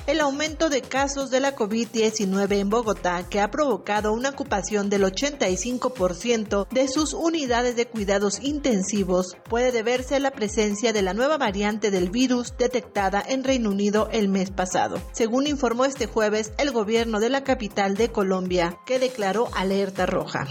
el 0.05 0.19
aumento 0.19 0.69
de 0.69 0.81
casos 0.81 1.30
de 1.31 1.39
la 1.39 1.55
COVID-19 1.55 2.59
en 2.59 2.69
Bogotá, 2.69 3.25
que 3.30 3.39
ha 3.39 3.49
provocado 3.49 4.11
una 4.11 4.30
ocupación 4.30 4.89
del 4.89 5.03
85% 5.03 6.67
de 6.69 6.88
sus 6.88 7.13
unidades 7.13 7.75
de 7.75 7.88
cuidados 7.88 8.39
intensivos, 8.41 9.38
puede 9.49 9.71
deberse 9.71 10.15
a 10.15 10.19
la 10.19 10.31
presencia 10.31 10.91
de 10.91 11.01
la 11.01 11.13
nueva 11.13 11.38
variante 11.38 11.91
del 11.91 12.09
virus 12.09 12.55
detectada 12.57 13.23
en 13.25 13.43
Reino 13.43 13.69
Unido 13.69 14.09
el 14.11 14.27
mes 14.27 14.51
pasado, 14.51 15.01
según 15.13 15.47
informó 15.47 15.85
este 15.85 16.07
jueves 16.07 16.51
el 16.57 16.71
gobierno 16.71 17.19
de 17.19 17.30
la 17.30 17.43
capital 17.43 17.95
de 17.95 18.11
Colombia, 18.11 18.77
que 18.85 18.99
declaró 18.99 19.49
alerta 19.55 20.05
roja. 20.05 20.47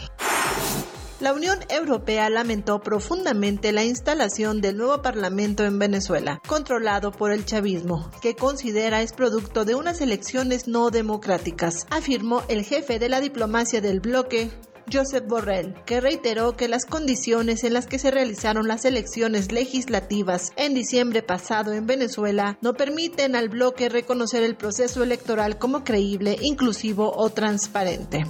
La 1.22 1.32
Unión 1.32 1.60
Europea 1.68 2.28
lamentó 2.30 2.80
profundamente 2.80 3.70
la 3.70 3.84
instalación 3.84 4.60
del 4.60 4.76
nuevo 4.76 5.02
Parlamento 5.02 5.62
en 5.62 5.78
Venezuela, 5.78 6.42
controlado 6.48 7.12
por 7.12 7.30
el 7.30 7.44
chavismo, 7.44 8.10
que 8.20 8.34
considera 8.34 9.02
es 9.02 9.12
producto 9.12 9.64
de 9.64 9.76
unas 9.76 10.00
elecciones 10.00 10.66
no 10.66 10.90
democráticas, 10.90 11.86
afirmó 11.90 12.42
el 12.48 12.64
jefe 12.64 12.98
de 12.98 13.08
la 13.08 13.20
diplomacia 13.20 13.80
del 13.80 14.00
bloque, 14.00 14.50
Josep 14.92 15.28
Borrell, 15.28 15.76
que 15.86 16.00
reiteró 16.00 16.56
que 16.56 16.66
las 16.66 16.86
condiciones 16.86 17.62
en 17.62 17.74
las 17.74 17.86
que 17.86 18.00
se 18.00 18.10
realizaron 18.10 18.66
las 18.66 18.84
elecciones 18.84 19.52
legislativas 19.52 20.50
en 20.56 20.74
diciembre 20.74 21.22
pasado 21.22 21.72
en 21.72 21.86
Venezuela 21.86 22.58
no 22.62 22.74
permiten 22.74 23.36
al 23.36 23.48
bloque 23.48 23.88
reconocer 23.88 24.42
el 24.42 24.56
proceso 24.56 25.04
electoral 25.04 25.56
como 25.56 25.84
creíble, 25.84 26.36
inclusivo 26.40 27.12
o 27.14 27.30
transparente. 27.30 28.24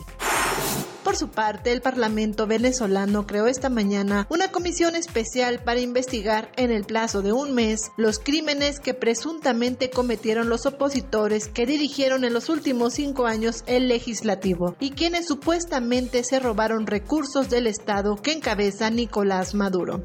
Por 1.13 1.19
su 1.19 1.29
parte, 1.29 1.73
el 1.73 1.83
Parlamento 1.83 2.47
venezolano 2.47 3.27
creó 3.27 3.47
esta 3.47 3.69
mañana 3.69 4.27
una 4.31 4.51
comisión 4.51 4.97
especial 4.97 5.63
para 5.63 5.79
investigar 5.79 6.51
en 6.57 6.71
el 6.71 6.85
plazo 6.85 7.21
de 7.21 7.33
un 7.35 7.53
mes 7.53 7.91
los 7.99 8.19
crímenes 8.19 8.81
que 8.81 8.95
presuntamente 8.95 9.91
cometieron 9.91 10.49
los 10.49 10.65
opositores 10.65 11.49
que 11.49 11.67
dirigieron 11.67 12.25
en 12.25 12.33
los 12.33 12.49
últimos 12.49 12.95
cinco 12.95 13.27
años 13.27 13.63
el 13.67 13.89
legislativo 13.89 14.75
y 14.81 14.93
quienes 14.93 15.27
supuestamente 15.27 16.25
se 16.25 16.41
robaron 16.41 16.87
recursos 16.87 17.51
del 17.51 17.67
Estado 17.67 18.17
que 18.17 18.33
encabeza 18.33 18.89
Nicolás 18.89 19.55
Maduro. 19.55 20.03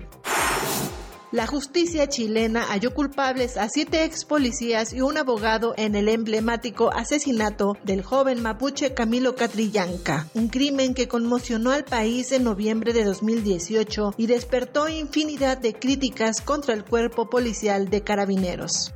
La 1.37 1.45
justicia 1.45 2.09
chilena 2.09 2.63
halló 2.63 2.95
culpables 2.95 3.57
a 3.57 3.69
siete 3.69 4.05
ex 4.05 4.25
policías 4.25 4.91
y 4.91 5.01
un 5.01 5.17
abogado 5.17 5.75
en 5.77 5.93
el 5.93 6.09
emblemático 6.09 6.91
asesinato 6.91 7.77
del 7.83 8.01
joven 8.01 8.41
mapuche 8.41 8.95
Camilo 8.95 9.35
Catrillanca, 9.35 10.25
un 10.33 10.47
crimen 10.47 10.95
que 10.95 11.07
conmocionó 11.07 11.73
al 11.73 11.85
país 11.85 12.31
en 12.31 12.43
noviembre 12.43 12.91
de 12.91 13.03
2018 13.03 14.15
y 14.17 14.25
despertó 14.25 14.89
infinidad 14.89 15.59
de 15.59 15.73
críticas 15.73 16.41
contra 16.41 16.73
el 16.73 16.83
cuerpo 16.83 17.29
policial 17.29 17.87
de 17.91 18.01
carabineros. 18.01 18.95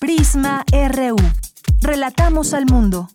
Prisma 0.00 0.64
RU. 0.72 1.16
Relatamos 1.82 2.54
al 2.54 2.64
mundo. 2.64 3.10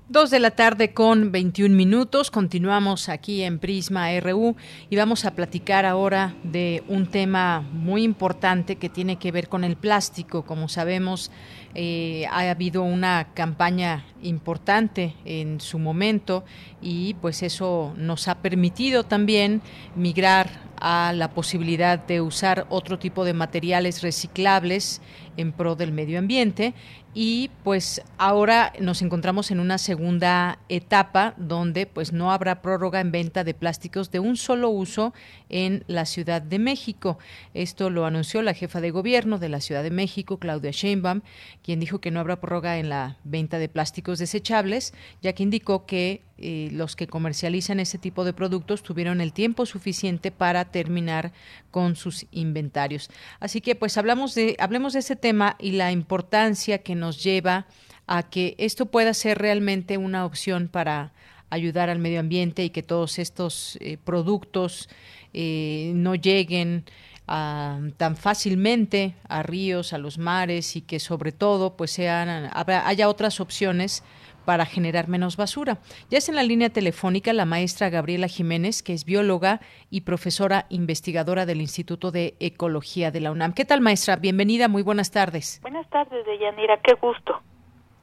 Dos 0.09 0.31
de 0.31 0.39
la 0.39 0.51
tarde 0.51 0.93
con 0.93 1.33
21 1.33 1.75
minutos. 1.75 2.31
Continuamos 2.31 3.09
aquí 3.09 3.43
en 3.43 3.59
Prisma 3.59 4.09
RU 4.21 4.55
y 4.89 4.97
vamos 4.97 5.25
a 5.25 5.35
platicar 5.35 5.85
ahora 5.85 6.37
de 6.45 6.85
un 6.89 7.07
tema 7.07 7.63
muy 7.73 8.05
importante 8.05 8.77
que 8.77 8.89
tiene 8.89 9.19
que 9.19 9.33
ver 9.33 9.49
con 9.49 9.65
el 9.65 9.77
plástico. 9.77 10.45
Como 10.45 10.69
sabemos, 10.69 11.33
eh, 11.79 12.25
ha 12.31 12.49
habido 12.49 12.83
una 12.83 13.35
campaña 13.35 14.07
importante 14.23 15.13
en 15.27 15.61
su 15.61 15.79
momento 15.79 16.43
y 16.81 17.13
pues 17.21 17.43
eso 17.43 17.93
nos 17.99 18.29
ha 18.29 18.37
permitido 18.37 19.05
también 19.05 19.61
migrar 19.95 20.49
a 20.81 21.13
la 21.15 21.33
posibilidad 21.33 21.99
de 21.99 22.23
usar 22.23 22.67
otro 22.71 22.99
tipo 22.99 23.27
de 23.27 23.35
materiales 23.35 24.03
reciclables 24.03 25.03
en 25.37 25.53
pro 25.53 25.77
del 25.77 25.93
medio 25.93 26.19
ambiente 26.19 26.73
y 27.19 27.49
pues 27.65 28.03
ahora 28.19 28.75
nos 28.79 29.01
encontramos 29.01 29.51
en 29.51 29.59
una 29.59 29.79
segunda 29.79 30.59
etapa 30.69 31.33
donde 31.39 31.87
pues 31.87 32.13
no 32.13 32.31
habrá 32.31 32.61
prórroga 32.61 33.01
en 33.01 33.11
venta 33.11 33.43
de 33.43 33.55
plásticos 33.55 34.11
de 34.11 34.21
un 34.21 34.37
solo 34.37 34.69
uso 34.69 35.15
en 35.49 35.83
la 35.87 36.05
Ciudad 36.05 36.43
de 36.43 36.59
México. 36.59 37.19
Esto 37.55 37.89
lo 37.89 38.05
anunció 38.05 38.43
la 38.43 38.53
jefa 38.53 38.83
de 38.83 38.91
gobierno 38.91 39.39
de 39.39 39.49
la 39.49 39.63
Ciudad 39.63 39.83
de 39.83 39.91
México, 39.91 40.39
Claudia 40.39 40.73
Sheinbaum, 40.73 41.23
quien 41.63 41.81
dijo 41.81 42.03
que 42.03 42.11
no 42.11 42.21
habrá 42.21 42.39
prórroga 42.39 42.77
en 42.77 42.91
la 42.91 43.17
venta 43.25 43.59
de 43.59 43.71
plásticos 43.71 44.19
desechables, 44.19 44.93
ya 45.23 45.33
que 45.33 45.43
indicó 45.43 45.87
que 45.87 46.21
eh, 46.39 46.69
los 46.71 46.97
que 46.97 47.07
comercializan 47.07 47.81
ese 47.81 47.97
tipo 47.97 48.23
de 48.27 48.35
productos 48.35 48.83
tuvieron 48.83 49.23
el 49.23 49.33
tiempo 49.33 49.65
suficiente 49.65 50.31
para 50.31 50.67
terminar 50.67 51.33
con 51.71 51.97
sus 51.97 52.27
inventarios. 52.31 53.09
Así 53.41 53.63
que 53.63 53.75
pues 53.75 53.97
hablamos 53.97 54.35
de 54.35 54.55
hablemos 54.59 54.93
de 54.93 54.99
ese 54.99 55.17
tema 55.17 55.57
y 55.59 55.73
la 55.73 55.93
importancia 55.93 56.79
que 56.79 56.95
nos 56.95 57.06
lleva 57.11 57.67
a 58.07 58.23
que 58.25 58.55
esto 58.59 58.87
pueda 58.87 59.15
ser 59.15 59.39
realmente 59.39 59.99
una 59.99 60.25
opción 60.25 60.69
para 60.69 61.13
ayudar 61.51 61.91
al 61.91 61.99
medio 61.99 62.21
ambiente 62.21 62.65
y 62.65 62.71
que 62.71 62.83
todos 62.83 63.19
estos 63.19 63.79
eh, 63.81 63.99
productos 64.03 64.89
eh, 65.33 65.93
no 65.95 66.15
lleguen 66.15 66.85
tan 67.27 68.17
fácilmente 68.17 69.17
a 69.29 69.43
ríos, 69.43 69.93
a 69.93 69.99
los 69.99 70.17
mares 70.17 70.77
y 70.77 70.81
que 70.81 71.01
sobre 71.01 71.33
todo 71.33 71.77
pues 71.77 71.91
sean 71.91 72.53
haya 72.55 73.09
otras 73.09 73.41
opciones 73.41 74.05
para 74.47 74.65
generar 74.65 75.09
menos 75.09 75.37
basura. 75.37 75.79
Ya 76.09 76.17
es 76.17 76.31
en 76.31 76.37
la 76.37 76.43
línea 76.43 76.71
telefónica 76.71 77.35
la 77.35 77.45
maestra 77.45 77.91
Gabriela 77.91 78.29
Jiménez, 78.29 78.83
que 78.83 78.95
es 78.95 79.05
bióloga 79.05 79.61
y 79.91 80.01
profesora 80.03 80.65
investigadora 80.71 81.45
del 81.45 81.61
Instituto 81.61 82.11
de 82.11 82.37
Ecología 82.41 83.11
de 83.11 83.21
la 83.21 83.33
UNAM. 83.33 83.53
¿Qué 83.53 83.67
tal, 83.67 83.83
maestra? 83.83 84.17
Bienvenida, 84.17 84.69
muy 84.69 84.83
buenas 84.83 85.11
tardes. 85.11 85.59
Buenas 85.61 85.87
tardes, 85.91 86.25
Deyanira, 86.25 86.81
qué 86.83 86.95
gusto. 86.95 87.43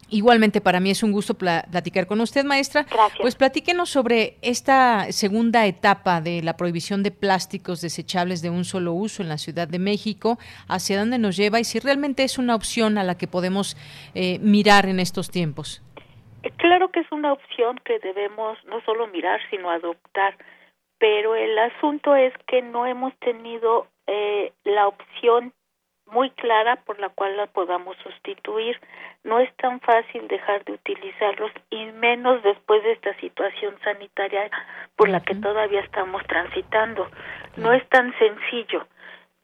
Igualmente 0.10 0.62
para 0.62 0.80
mí 0.80 0.92
es 0.92 1.02
un 1.02 1.12
gusto 1.12 1.34
platicar 1.34 2.06
con 2.06 2.22
usted, 2.22 2.46
maestra. 2.46 2.84
Gracias. 2.84 3.20
Pues 3.20 3.34
platíquenos 3.34 3.90
sobre 3.90 4.38
esta 4.44 5.12
segunda 5.12 5.66
etapa 5.66 6.22
de 6.22 6.44
la 6.44 6.56
prohibición 6.56 7.02
de 7.02 7.10
plásticos 7.10 7.82
desechables 7.82 8.44
de 8.44 8.52
un 8.52 8.64
solo 8.64 8.94
uso 8.94 9.24
en 9.24 9.30
la 9.30 9.40
Ciudad 9.40 9.68
de 9.68 9.80
México, 9.80 10.38
hacia 10.68 11.00
dónde 11.00 11.18
nos 11.18 11.36
lleva 11.36 11.60
y 11.60 11.64
si 11.64 11.80
realmente 11.80 12.24
es 12.24 12.38
una 12.38 12.54
opción 12.54 13.00
a 13.00 13.04
la 13.04 13.18
que 13.18 13.28
podemos 13.28 13.76
eh, 14.14 14.38
mirar 14.40 14.88
en 14.88 15.00
estos 15.00 15.32
tiempos. 15.32 15.82
Claro 16.58 16.90
que 16.90 17.02
es 17.02 17.12
una 17.12 17.34
opción 17.34 17.80
que 17.86 18.00
debemos 18.00 18.58
no 18.66 18.82
solo 18.82 19.08
mirar, 19.08 19.40
sino 19.50 19.70
adoptar, 19.70 20.36
pero 20.98 21.36
el 21.36 21.58
asunto 21.58 22.16
es 22.16 22.34
que 22.48 22.62
no 22.62 22.86
hemos 22.86 23.16
tenido 23.20 23.88
eh, 24.08 24.52
la 24.64 24.88
opción 24.88 25.54
muy 26.08 26.30
clara 26.32 26.78
por 26.78 27.00
la 27.00 27.10
cual 27.10 27.38
la 27.38 27.48
podamos 27.48 27.98
sustituir. 27.98 28.80
No 29.24 29.40
es 29.40 29.54
tan 29.56 29.80
fácil 29.80 30.28
dejar 30.28 30.64
de 30.66 30.74
utilizarlos 30.74 31.52
y 31.70 31.86
menos 31.94 32.44
después 32.44 32.84
de 32.84 32.94
esta 32.94 33.14
situación 33.20 33.76
sanitaria 33.84 34.50
por 34.96 35.10
la 35.10 35.22
que 35.22 35.36
todavía 35.36 35.82
estamos 35.82 36.24
transitando. 36.28 37.10
No 37.56 37.72
es 37.74 37.88
tan 37.90 38.14
sencillo. 38.20 38.86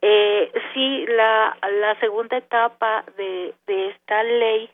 Eh, 0.01 0.51
sí, 0.73 1.05
la, 1.07 1.57
la 1.79 1.99
segunda 1.99 2.37
etapa 2.37 3.03
de, 3.17 3.53
de 3.67 3.89
esta 3.89 4.23
ley 4.23 4.69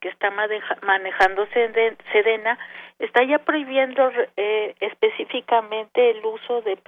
que 0.00 0.08
está 0.08 0.30
manejando 0.30 1.46
Sedena 1.52 2.58
está 2.98 3.22
ya 3.24 3.38
prohibiendo 3.38 4.10
eh, 4.36 4.74
específicamente 4.80 6.10
el 6.10 6.24
uso 6.24 6.62
de 6.62 6.78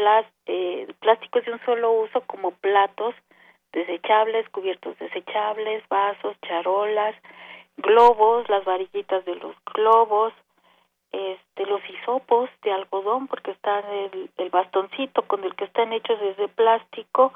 eh, 0.46 0.86
plásticos 1.00 1.44
de 1.44 1.52
un 1.52 1.60
solo 1.64 1.92
uso 1.92 2.22
como 2.22 2.52
platos, 2.52 3.14
desechables, 3.72 4.48
cubiertos 4.50 4.98
desechables, 4.98 5.82
vasos, 5.88 6.36
charolas, 6.46 7.14
globos, 7.76 8.48
las 8.48 8.64
varillitas 8.64 9.24
de 9.24 9.36
los 9.36 9.54
globos, 9.72 10.32
este, 11.12 11.66
los 11.66 11.80
hisopos 11.88 12.50
de 12.62 12.72
algodón, 12.72 13.26
porque 13.28 13.52
están 13.52 13.84
el, 13.92 14.30
el 14.36 14.50
bastoncito 14.50 15.22
con 15.22 15.44
el 15.44 15.54
que 15.54 15.64
están 15.64 15.92
hechos 15.92 16.20
desde 16.20 16.48
plástico 16.48 17.32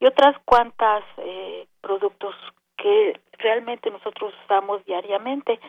y 0.00 0.06
otras 0.06 0.36
cuantas 0.44 1.04
eh, 1.18 1.66
productos 1.80 2.34
que 2.78 3.20
realmente 3.38 3.90
nosotros 3.90 4.32
usamos 4.44 4.84
diariamente. 4.86 5.60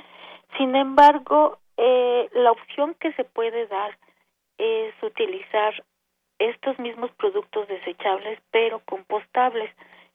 Sin 0.58 0.76
embargo, 0.76 1.58
eh, 1.78 2.30
la 2.34 2.52
opción 2.52 2.96
que 2.96 3.12
se 3.14 3.26
puede 3.26 3.68
dar 3.68 3.98
es 4.58 4.94
utilizar 5.04 5.84
estos 6.40 6.80
mismos 6.80 7.12
productos 7.18 7.68
desechables 7.68 8.40
pero 8.52 8.80
compostables 8.86 9.70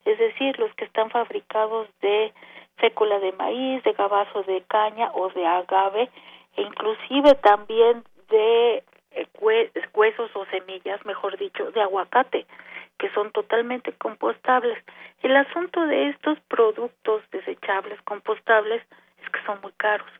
es 0.04 0.18
decir, 0.18 0.58
los 0.58 0.72
que 0.74 0.84
están 0.84 1.10
fabricados 1.10 1.88
de 2.00 2.32
fécula 2.76 3.18
de 3.20 3.32
maíz, 3.32 3.82
de 3.84 3.92
gabazo 3.92 4.42
de 4.42 4.62
caña 4.62 5.10
o 5.14 5.30
de 5.30 5.46
agave, 5.46 6.10
e 6.56 6.62
inclusive 6.62 7.34
también 7.36 8.04
de 8.28 8.84
huesos 9.40 10.30
o 10.34 10.44
semillas, 10.46 11.04
mejor 11.04 11.36
dicho, 11.38 11.70
de 11.70 11.80
aguacate, 11.80 12.46
que 12.98 13.10
son 13.10 13.30
totalmente 13.32 13.92
compostables. 13.92 14.78
El 15.22 15.36
asunto 15.36 15.86
de 15.86 16.10
estos 16.10 16.38
productos 16.48 17.22
desechables, 17.30 18.00
compostables, 18.02 18.82
es 19.22 19.30
que 19.30 19.44
son 19.46 19.60
muy 19.62 19.72
caros 19.72 20.10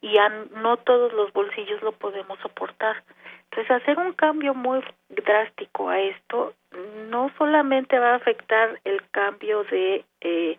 y 0.00 0.16
no 0.56 0.76
todos 0.78 1.12
los 1.12 1.32
bolsillos 1.32 1.80
lo 1.82 1.92
podemos 1.92 2.38
soportar. 2.40 3.02
Entonces, 3.44 3.70
hacer 3.70 3.98
un 3.98 4.12
cambio 4.14 4.54
muy 4.54 4.82
drástico 5.08 5.88
a 5.88 6.00
esto 6.00 6.54
no 7.08 7.30
solamente 7.38 7.98
va 7.98 8.12
a 8.12 8.16
afectar 8.16 8.80
el 8.84 9.02
cambio 9.10 9.62
de 9.64 10.04
eh, 10.22 10.58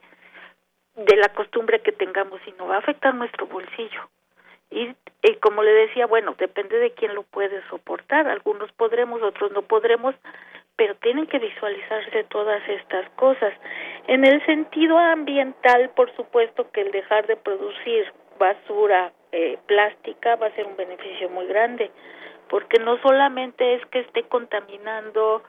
de 0.95 1.15
la 1.17 1.29
costumbre 1.29 1.81
que 1.81 1.91
tengamos, 1.91 2.39
sino 2.45 2.67
va 2.67 2.75
a 2.75 2.79
afectar 2.79 3.13
nuestro 3.15 3.47
bolsillo. 3.47 4.09
Y, 4.73 4.95
y, 5.21 5.35
como 5.35 5.63
le 5.63 5.71
decía, 5.71 6.07
bueno, 6.07 6.35
depende 6.37 6.77
de 6.79 6.91
quién 6.91 7.15
lo 7.15 7.23
puede 7.23 7.61
soportar. 7.69 8.27
Algunos 8.27 8.71
podremos, 8.73 9.21
otros 9.21 9.51
no 9.51 9.61
podremos, 9.61 10.15
pero 10.75 10.95
tienen 10.95 11.27
que 11.27 11.39
visualizarse 11.39 12.23
todas 12.25 12.61
estas 12.67 13.09
cosas. 13.11 13.53
En 14.07 14.25
el 14.25 14.43
sentido 14.45 14.97
ambiental, 14.97 15.91
por 15.95 16.13
supuesto 16.15 16.71
que 16.71 16.81
el 16.81 16.91
dejar 16.91 17.27
de 17.27 17.35
producir 17.37 18.11
basura 18.39 19.13
eh, 19.31 19.57
plástica 19.67 20.35
va 20.35 20.47
a 20.47 20.55
ser 20.55 20.65
un 20.65 20.75
beneficio 20.75 21.29
muy 21.29 21.45
grande 21.47 21.91
porque 22.53 22.77
no 22.77 23.01
solamente 23.01 23.73
es 23.73 23.85
que 23.87 24.01
esté 24.01 24.21
contaminando 24.23 25.41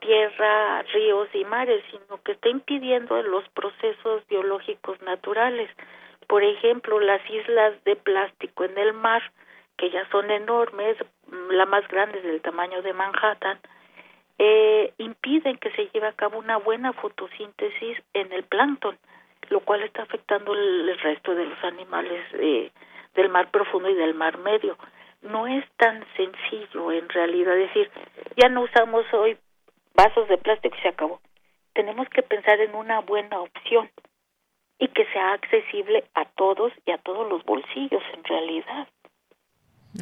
tierra, 0.00 0.80
ríos 0.94 1.28
y 1.34 1.44
mares, 1.44 1.84
sino 1.90 2.22
que 2.22 2.32
está 2.32 2.48
impidiendo 2.48 3.22
los 3.22 3.46
procesos 3.50 4.26
biológicos 4.26 4.98
naturales. 5.02 5.70
Por 6.30 6.44
ejemplo, 6.44 7.00
las 7.00 7.28
islas 7.28 7.74
de 7.82 7.96
plástico 7.96 8.62
en 8.62 8.78
el 8.78 8.92
mar, 8.92 9.20
que 9.76 9.90
ya 9.90 10.08
son 10.10 10.30
enormes, 10.30 10.96
la 11.50 11.66
más 11.66 11.88
grande 11.88 12.20
del 12.20 12.40
tamaño 12.40 12.82
de 12.82 12.92
Manhattan, 12.92 13.58
eh, 14.38 14.92
impiden 14.98 15.56
que 15.56 15.72
se 15.72 15.88
lleve 15.88 16.06
a 16.06 16.12
cabo 16.12 16.38
una 16.38 16.56
buena 16.58 16.92
fotosíntesis 16.92 17.98
en 18.14 18.32
el 18.32 18.44
plancton, 18.44 18.96
lo 19.48 19.58
cual 19.58 19.82
está 19.82 20.02
afectando 20.02 20.54
el, 20.54 20.96
resto 21.00 21.34
de 21.34 21.46
los 21.46 21.64
animales 21.64 22.24
eh, 22.34 22.70
del 23.16 23.28
mar 23.28 23.50
profundo 23.50 23.90
y 23.90 23.94
del 23.94 24.14
mar 24.14 24.38
medio 24.38 24.78
no 25.22 25.48
es 25.48 25.64
tan 25.78 26.04
sencillo 26.16 26.92
en 26.92 27.08
realidad 27.08 27.56
decir, 27.56 27.90
ya 28.36 28.48
no 28.48 28.60
usamos 28.62 29.04
hoy 29.12 29.36
vasos 29.94 30.28
de 30.28 30.38
plástico 30.38 30.76
y 30.78 30.82
se 30.82 30.88
acabó. 30.90 31.20
Tenemos 31.74 32.08
que 32.08 32.22
pensar 32.22 32.60
en 32.60 32.76
una 32.76 33.00
buena 33.00 33.40
opción 33.40 33.90
y 34.80 34.88
que 34.88 35.04
sea 35.12 35.34
accesible 35.34 36.04
a 36.14 36.24
todos 36.24 36.72
y 36.86 36.90
a 36.90 36.98
todos 36.98 37.28
los 37.28 37.44
bolsillos 37.44 38.02
en 38.14 38.24
realidad. 38.24 38.88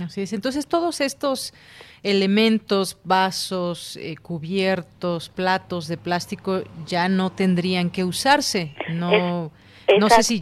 Así 0.02 0.22
es. 0.22 0.32
Entonces 0.32 0.68
todos 0.68 1.00
estos 1.00 1.52
elementos, 2.02 3.00
vasos, 3.04 3.96
eh, 3.96 4.16
cubiertos, 4.16 5.30
platos 5.30 5.88
de 5.88 5.96
plástico 5.96 6.62
ya 6.86 7.08
no 7.08 7.30
tendrían 7.30 7.90
que 7.90 8.04
usarse. 8.04 8.74
No, 8.90 9.50
no 9.98 10.08
sé 10.10 10.22
si 10.22 10.40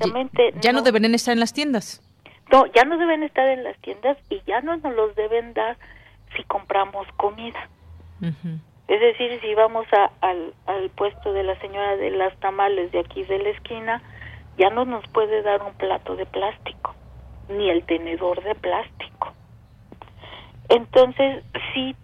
ya, 0.61 0.73
no 0.73 0.83
deberían 0.83 1.15
estar 1.15 1.33
en 1.33 1.41
las 1.41 1.55
tiendas. 1.55 2.03
No, 2.53 2.67
ya 2.75 2.85
no 2.85 2.99
deben 2.99 3.23
estar 3.23 3.49
en 3.49 3.65
las 3.65 3.79
tiendas 3.79 4.19
y 4.29 4.43
ya 4.47 4.61
no 4.61 4.77
nos 4.77 4.95
los 4.95 5.15
deben 5.17 5.55
dar 5.55 5.79
si 6.37 6.43
compramos 6.45 7.07
comida. 7.17 7.69
Es 8.89 9.01
decir, 9.01 9.41
si 9.41 9.55
vamos 9.55 9.87
a, 9.93 10.11
al, 10.21 10.55
al 10.67 10.91
puesto 10.91 11.33
de 11.33 11.43
la 11.43 11.59
señora 11.61 11.97
de 11.97 12.11
las 12.11 12.37
tamales 12.39 12.93
de 12.93 13.01
aquí 13.01 13.25
de 13.25 13.39
la 13.39 13.51
esquina, 13.51 14.03
ya 14.57 14.71
no 14.71 14.85
nos 14.85 15.07
puede 15.09 15.43
dar 15.43 15.63
un 15.63 15.75
plato 15.75 16.17
de 16.17 16.27
plástico, 16.27 16.95
ni 17.49 17.71
el 17.71 17.85
tenedor 17.85 18.43
de 18.43 18.55
plástico. 18.55 19.33
Entonces, 20.69 21.45
sí, 21.75 21.95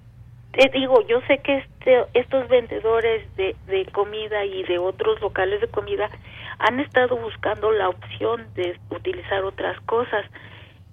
te 0.52 0.68
digo, 0.68 1.00
yo 1.06 1.20
sé 1.22 1.38
que 1.38 1.58
este, 1.58 2.04
estos 2.14 2.48
vendedores 2.48 3.34
de, 3.36 3.56
de 3.66 3.86
comida 3.86 4.44
y 4.44 4.62
de 4.64 4.78
otros 4.78 5.20
locales 5.20 5.60
de 5.60 5.68
comida 5.68 6.10
han 6.58 6.78
estado 6.80 7.16
buscando 7.16 7.72
la 7.72 7.88
opción 7.88 8.46
de 8.54 8.78
utilizar 8.90 9.44
otras 9.44 9.80
cosas. 9.80 10.24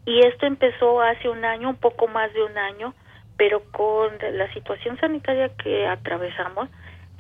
Y 0.06 0.26
esto 0.26 0.46
empezó 0.46 1.02
hace 1.02 1.30
un 1.30 1.46
año, 1.46 1.70
un 1.70 1.76
poco 1.76 2.08
más 2.08 2.34
de 2.34 2.44
un 2.44 2.58
año, 2.58 2.94
pero 3.38 3.62
con 3.72 4.18
la 4.34 4.52
situación 4.54 4.98
sanitaria 5.00 5.50
que 5.64 5.86
atravesamos, 5.88 6.70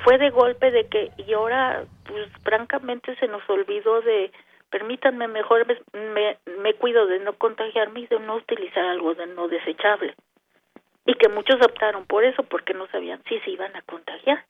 fue 0.03 0.17
de 0.17 0.29
golpe 0.29 0.71
de 0.71 0.87
que, 0.87 1.11
y 1.17 1.33
ahora, 1.33 1.83
pues 2.05 2.29
francamente 2.43 3.15
se 3.17 3.27
nos 3.27 3.47
olvidó 3.49 4.01
de, 4.01 4.31
permítanme 4.69 5.27
mejor, 5.27 5.65
me, 5.93 6.37
me 6.61 6.73
cuido 6.75 7.05
de 7.07 7.19
no 7.19 7.33
contagiarme 7.33 8.01
y 8.01 8.07
de 8.07 8.19
no 8.19 8.35
utilizar 8.35 8.85
algo 8.85 9.15
de 9.15 9.27
no 9.27 9.47
desechable. 9.47 10.15
Y 11.05 11.15
que 11.15 11.29
muchos 11.29 11.55
optaron 11.61 12.05
por 12.05 12.23
eso 12.23 12.43
porque 12.43 12.73
no 12.73 12.87
sabían 12.87 13.21
si 13.27 13.39
se 13.39 13.51
iban 13.51 13.75
a 13.75 13.81
contagiar. 13.81 14.45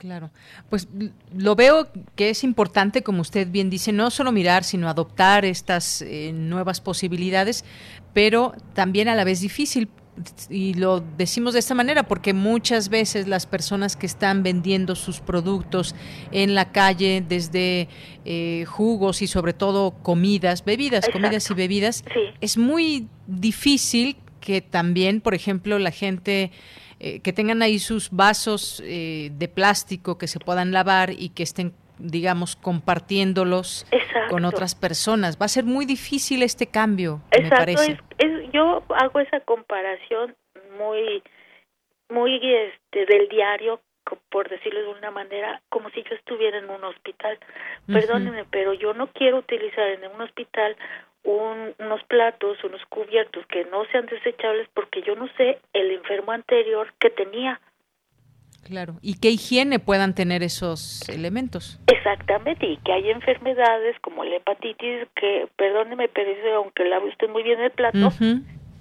Claro, 0.00 0.30
pues 0.70 0.88
lo 1.36 1.54
veo 1.54 1.88
que 2.16 2.30
es 2.30 2.42
importante, 2.42 3.02
como 3.02 3.20
usted 3.20 3.46
bien 3.50 3.68
dice, 3.68 3.92
no 3.92 4.10
solo 4.10 4.32
mirar, 4.32 4.64
sino 4.64 4.88
adoptar 4.88 5.44
estas 5.44 6.00
eh, 6.00 6.32
nuevas 6.32 6.80
posibilidades, 6.80 7.66
pero 8.14 8.54
también 8.72 9.08
a 9.08 9.14
la 9.14 9.24
vez 9.24 9.42
difícil. 9.42 9.90
Y 10.48 10.74
lo 10.74 11.00
decimos 11.00 11.54
de 11.54 11.60
esta 11.60 11.74
manera 11.74 12.04
porque 12.04 12.32
muchas 12.34 12.88
veces 12.88 13.26
las 13.26 13.46
personas 13.46 13.96
que 13.96 14.06
están 14.06 14.42
vendiendo 14.42 14.94
sus 14.94 15.20
productos 15.20 15.94
en 16.32 16.54
la 16.54 16.72
calle, 16.72 17.24
desde 17.26 17.88
eh, 18.24 18.64
jugos 18.66 19.22
y 19.22 19.26
sobre 19.26 19.52
todo 19.52 19.92
comidas, 20.02 20.64
bebidas, 20.64 21.08
comidas 21.08 21.50
y 21.50 21.54
bebidas, 21.54 22.04
es 22.40 22.56
muy 22.56 23.08
difícil 23.26 24.16
que 24.40 24.60
también, 24.60 25.20
por 25.20 25.34
ejemplo, 25.34 25.78
la 25.78 25.90
gente 25.90 26.50
eh, 26.98 27.20
que 27.20 27.32
tengan 27.32 27.62
ahí 27.62 27.78
sus 27.78 28.10
vasos 28.10 28.82
eh, 28.84 29.30
de 29.38 29.48
plástico 29.48 30.18
que 30.18 30.26
se 30.26 30.38
puedan 30.38 30.72
lavar 30.72 31.10
y 31.10 31.30
que 31.30 31.42
estén 31.42 31.72
digamos, 32.02 32.56
compartiéndolos 32.56 33.86
con 34.30 34.44
otras 34.44 34.74
personas. 34.74 35.36
Va 35.40 35.46
a 35.46 35.48
ser 35.48 35.64
muy 35.64 35.86
difícil 35.86 36.42
este 36.42 36.66
cambio, 36.66 37.22
me 37.30 37.50
parece. 37.50 37.92
Es, 37.92 37.98
yo 38.60 38.82
hago 38.94 39.20
esa 39.20 39.40
comparación 39.40 40.36
muy, 40.76 41.22
muy 42.08 42.36
este, 42.36 43.06
del 43.06 43.28
diario, 43.28 43.80
por 44.28 44.48
decirlo 44.48 44.80
de 44.80 44.98
una 44.98 45.10
manera, 45.10 45.62
como 45.68 45.88
si 45.90 46.02
yo 46.02 46.14
estuviera 46.14 46.58
en 46.58 46.68
un 46.68 46.84
hospital. 46.84 47.38
Perdónenme, 47.86 48.44
pero 48.50 48.74
yo 48.74 48.92
no 48.92 49.06
quiero 49.08 49.38
utilizar 49.38 49.86
en 49.88 50.04
un 50.10 50.20
hospital 50.20 50.76
unos 51.22 52.02
platos, 52.04 52.62
unos 52.64 52.84
cubiertos 52.86 53.46
que 53.46 53.64
no 53.66 53.84
sean 53.86 54.06
desechables 54.06 54.68
porque 54.74 55.02
yo 55.02 55.14
no 55.14 55.28
sé 55.36 55.58
el 55.72 55.90
enfermo 55.92 56.32
anterior 56.32 56.92
que 56.98 57.10
tenía. 57.10 57.60
Claro, 58.62 58.94
y 59.02 59.18
qué 59.18 59.30
higiene 59.30 59.78
puedan 59.78 60.14
tener 60.14 60.42
esos 60.42 61.08
elementos. 61.08 61.80
Exactamente, 61.86 62.66
y 62.66 62.76
que 62.78 62.92
hay 62.92 63.10
enfermedades 63.10 63.98
como 64.00 64.24
la 64.24 64.36
hepatitis 64.36 65.08
que, 65.16 65.48
perdóneme, 65.56 66.08
pero 66.08 66.30
aunque 66.56 66.84
lave 66.84 67.08
usted 67.08 67.28
muy 67.28 67.42
bien 67.42 67.60
el 67.60 67.70
plato, 67.70 68.10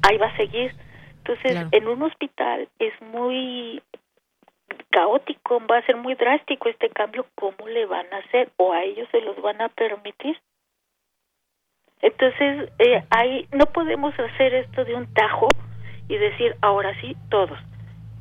ahí 0.02 0.18
va 0.18 0.28
a 0.28 0.38
seguir. 0.38 0.74
Entonces, 1.18 1.68
en 1.72 1.88
un 1.88 2.02
hospital 2.04 2.68
es 2.80 2.94
muy 3.02 3.82
caótico, 4.90 5.62
va 5.68 5.78
a 5.78 5.86
ser 5.86 5.96
muy 5.98 6.16
drástico 6.16 6.70
este 6.70 6.90
cambio, 6.90 7.26
¿cómo 7.36 7.68
le 7.68 7.86
van 7.86 8.06
a 8.14 8.18
hacer? 8.18 8.50
¿O 8.58 8.74
a 8.74 8.84
ellos 8.84 9.08
se 9.12 9.22
los 9.22 9.42
van 9.42 9.62
a 9.62 9.70
permitir? 9.70 10.38
Entonces, 12.02 12.70
eh, 12.80 13.04
ahí 13.10 13.48
no 13.52 13.66
podemos 13.68 14.14
hacer 14.18 14.54
esto 14.54 14.86
de 14.86 14.96
un 14.96 15.14
tajo 15.14 15.48
y 16.08 16.18
decir, 16.18 16.56
ahora 16.62 17.00
sí, 17.02 17.16
todos, 17.30 17.60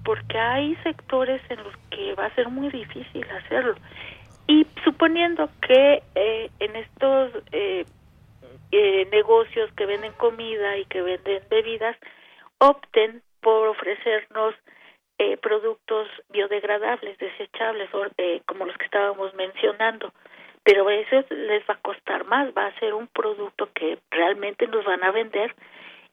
porque 0.04 0.38
hay 0.38 0.74
sectores 0.82 1.40
en 1.50 1.62
los 1.62 1.76
que 1.90 2.14
va 2.14 2.26
a 2.26 2.34
ser 2.34 2.48
muy 2.48 2.68
difícil 2.70 3.26
hacerlo. 3.30 3.74
Y 4.46 4.66
suponiendo 4.84 5.50
que 5.60 6.02
eh, 6.14 6.50
en 6.60 6.76
estos 6.76 7.32
eh, 7.52 7.84
eh, 8.72 9.08
negocios 9.10 9.70
que 9.72 9.86
venden 9.86 10.12
comida 10.12 10.76
y 10.76 10.84
que 10.86 11.02
venden 11.02 11.42
bebidas 11.50 11.96
opten 12.58 13.22
por 13.40 13.68
ofrecernos 13.68 14.54
eh, 15.18 15.36
productos 15.38 16.06
biodegradables, 16.30 17.18
desechables, 17.18 17.88
eh, 18.18 18.40
como 18.46 18.66
los 18.66 18.76
que 18.76 18.84
estábamos 18.84 19.34
mencionando. 19.34 20.12
Pero 20.64 20.88
eso 20.90 21.24
les 21.30 21.62
va 21.62 21.74
a 21.74 21.82
costar 21.82 22.24
más, 22.26 22.48
va 22.56 22.66
a 22.66 22.78
ser 22.78 22.94
un 22.94 23.06
producto 23.08 23.68
que 23.74 23.98
realmente 24.10 24.66
nos 24.66 24.84
van 24.84 25.02
a 25.02 25.10
vender 25.10 25.54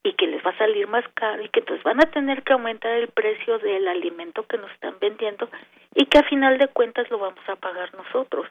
y 0.05 0.13
que 0.13 0.27
les 0.27 0.45
va 0.45 0.51
a 0.51 0.57
salir 0.57 0.87
más 0.87 1.03
caro 1.15 1.43
y 1.43 1.49
que 1.49 1.61
entonces 1.61 1.83
van 1.83 1.99
a 1.99 2.11
tener 2.11 2.43
que 2.43 2.53
aumentar 2.53 2.91
el 2.91 3.07
precio 3.07 3.57
del 3.59 3.87
alimento 3.87 4.45
que 4.45 4.57
nos 4.57 4.71
están 4.71 4.95
vendiendo 5.01 5.49
y 5.95 6.05
que 6.05 6.19
a 6.19 6.23
final 6.23 6.57
de 6.57 6.67
cuentas 6.67 7.09
lo 7.09 7.17
vamos 7.17 7.43
a 7.47 7.55
pagar 7.55 7.93
nosotros. 7.95 8.47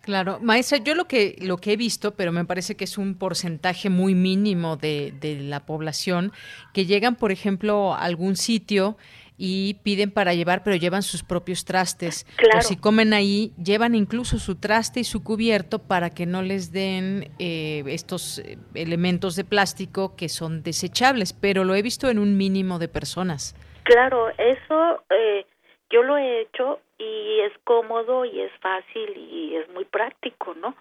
Claro, 0.00 0.38
maestra, 0.40 0.78
yo 0.78 0.94
lo 0.94 1.06
que 1.06 1.36
lo 1.40 1.56
que 1.56 1.72
he 1.72 1.76
visto, 1.76 2.14
pero 2.14 2.30
me 2.30 2.44
parece 2.44 2.76
que 2.76 2.84
es 2.84 2.98
un 2.98 3.16
porcentaje 3.18 3.88
muy 3.88 4.14
mínimo 4.14 4.76
de, 4.76 5.12
de 5.18 5.40
la 5.40 5.64
población 5.64 6.32
que 6.74 6.84
llegan, 6.84 7.16
por 7.16 7.32
ejemplo, 7.32 7.94
a 7.94 8.02
algún 8.02 8.36
sitio 8.36 8.98
y 9.36 9.74
piden 9.82 10.10
para 10.10 10.34
llevar, 10.34 10.62
pero 10.62 10.76
llevan 10.76 11.02
sus 11.02 11.24
propios 11.24 11.64
trastes. 11.64 12.24
Claro. 12.36 12.58
O 12.58 12.62
si 12.62 12.76
comen 12.76 13.12
ahí, 13.12 13.52
llevan 13.62 13.94
incluso 13.94 14.38
su 14.38 14.60
traste 14.60 15.00
y 15.00 15.04
su 15.04 15.24
cubierto 15.24 15.80
para 15.80 16.10
que 16.10 16.26
no 16.26 16.42
les 16.42 16.72
den 16.72 17.32
eh, 17.38 17.82
estos 17.86 18.38
eh, 18.38 18.58
elementos 18.74 19.36
de 19.36 19.44
plástico 19.44 20.14
que 20.16 20.28
son 20.28 20.62
desechables, 20.62 21.32
pero 21.32 21.64
lo 21.64 21.74
he 21.74 21.82
visto 21.82 22.08
en 22.08 22.18
un 22.18 22.36
mínimo 22.36 22.78
de 22.78 22.88
personas. 22.88 23.56
Claro, 23.84 24.30
eso 24.38 25.02
eh, 25.10 25.44
yo 25.90 26.02
lo 26.02 26.16
he 26.16 26.42
hecho 26.42 26.80
y 26.98 27.40
es 27.40 27.52
cómodo 27.64 28.24
y 28.24 28.40
es 28.40 28.52
fácil 28.60 29.16
y 29.16 29.56
es 29.56 29.68
muy 29.70 29.84
práctico, 29.84 30.54
¿no? 30.54 30.74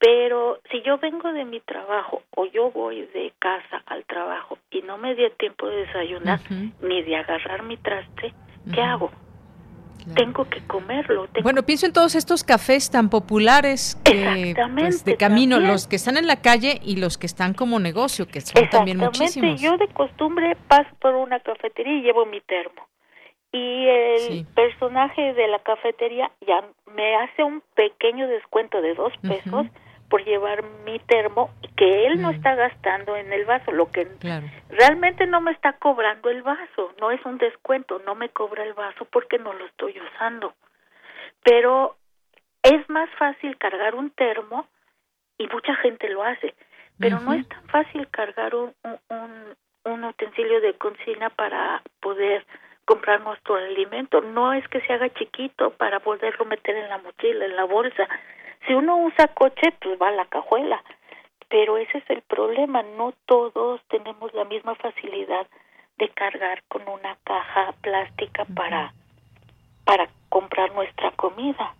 Pero 0.00 0.58
si 0.70 0.80
yo 0.82 0.96
vengo 0.98 1.30
de 1.32 1.44
mi 1.44 1.60
trabajo 1.60 2.22
o 2.34 2.46
yo 2.46 2.70
voy 2.70 3.02
de 3.12 3.32
casa 3.38 3.82
al 3.86 4.04
trabajo 4.06 4.56
y 4.70 4.80
no 4.82 4.96
me 4.96 5.14
dio 5.14 5.30
tiempo 5.32 5.68
de 5.68 5.84
desayunar 5.86 6.40
ni 6.80 7.02
de 7.02 7.16
agarrar 7.16 7.62
mi 7.62 7.76
traste, 7.76 8.32
¿qué 8.72 8.80
hago? 8.80 9.10
Tengo 10.14 10.48
que 10.48 10.62
comerlo. 10.66 11.26
tengo- 11.28 11.42
Bueno, 11.44 11.62
pienso 11.62 11.84
en 11.84 11.92
todos 11.92 12.14
estos 12.14 12.42
cafés 12.42 12.90
tan 12.90 13.10
populares 13.10 14.00
que, 14.02 14.54
pues, 14.78 15.04
de 15.04 15.16
camino, 15.18 15.56
también. 15.56 15.72
los 15.72 15.86
que 15.86 15.96
están 15.96 16.16
en 16.16 16.26
la 16.26 16.40
calle 16.40 16.80
y 16.82 16.96
los 16.96 17.18
que 17.18 17.26
están 17.26 17.52
como 17.52 17.78
negocio, 17.78 18.26
que 18.26 18.40
son 18.40 18.66
también 18.70 18.96
muchísimos. 18.96 19.60
yo 19.60 19.76
de 19.76 19.88
costumbre 19.88 20.56
paso 20.68 20.88
por 21.00 21.14
una 21.14 21.38
cafetería 21.40 21.92
y 21.98 22.00
llevo 22.02 22.24
mi 22.24 22.40
termo. 22.40 22.88
Y 23.52 23.86
el 23.88 24.46
personaje 24.54 25.34
de 25.34 25.48
la 25.48 25.58
cafetería 25.58 26.30
ya 26.46 26.64
me 26.94 27.16
hace 27.16 27.42
un 27.44 27.62
pequeño 27.74 28.26
descuento 28.28 28.80
de 28.80 28.94
dos 28.94 29.12
pesos 29.18 29.66
por 30.10 30.22
llevar 30.24 30.62
mi 30.84 30.98
termo 30.98 31.50
que 31.76 32.06
él 32.06 32.20
no 32.20 32.30
está 32.30 32.54
gastando 32.56 33.16
en 33.16 33.32
el 33.32 33.46
vaso, 33.46 33.70
lo 33.72 33.90
que 33.90 34.06
Claro. 34.18 34.46
realmente 34.68 35.24
no 35.26 35.40
me 35.40 35.52
está 35.52 35.72
cobrando 35.74 36.28
el 36.28 36.42
vaso, 36.42 36.92
no 37.00 37.10
es 37.10 37.24
un 37.24 37.38
descuento, 37.38 38.02
no 38.04 38.14
me 38.14 38.28
cobra 38.28 38.64
el 38.64 38.74
vaso 38.74 39.06
porque 39.06 39.38
no 39.38 39.52
lo 39.54 39.64
estoy 39.66 39.98
usando. 39.98 40.52
Pero 41.44 41.96
es 42.62 42.88
más 42.90 43.08
fácil 43.18 43.56
cargar 43.56 43.94
un 43.94 44.10
termo 44.10 44.66
y 45.38 45.46
mucha 45.46 45.74
gente 45.76 46.08
lo 46.10 46.22
hace, 46.22 46.54
pero 46.98 47.18
no 47.20 47.32
es 47.32 47.48
tan 47.48 47.64
fácil 47.68 48.06
cargar 48.10 48.54
un, 48.54 48.74
un, 48.84 48.98
un- 49.16 49.56
un 49.82 50.04
utensilio 50.04 50.60
de 50.60 50.74
cocina 50.74 51.30
para 51.30 51.82
poder 52.00 52.44
comprar 52.84 53.22
nuestro 53.22 53.54
alimento. 53.56 54.20
No 54.20 54.52
es 54.52 54.66
que 54.68 54.82
se 54.82 54.92
haga 54.92 55.08
chiquito 55.14 55.70
para 55.70 56.00
poderlo 56.00 56.44
meter 56.44 56.76
en 56.76 56.90
la 56.90 56.98
mochila, 56.98 57.46
en 57.46 57.56
la 57.56 57.64
bolsa. 57.64 58.06
Si 58.66 58.74
uno 58.74 58.96
usa 58.98 59.28
coche, 59.28 59.72
pues 59.80 60.00
va 60.00 60.08
a 60.08 60.12
la 60.12 60.26
cajuela. 60.26 60.82
Pero 61.48 61.78
ese 61.78 61.98
es 61.98 62.10
el 62.10 62.22
problema, 62.22 62.82
no 62.82 63.12
todos 63.26 63.80
tenemos 63.88 64.32
la 64.34 64.44
misma 64.44 64.74
facilidad 64.76 65.46
de 65.98 66.08
cargar 66.10 66.62
con 66.68 66.82
una 66.88 67.16
caja 67.24 67.72
plástica 67.82 68.44
para 68.54 68.94
para 69.84 70.08
comprar 70.28 70.72
nuestra 70.74 71.10
comida. 71.12 71.74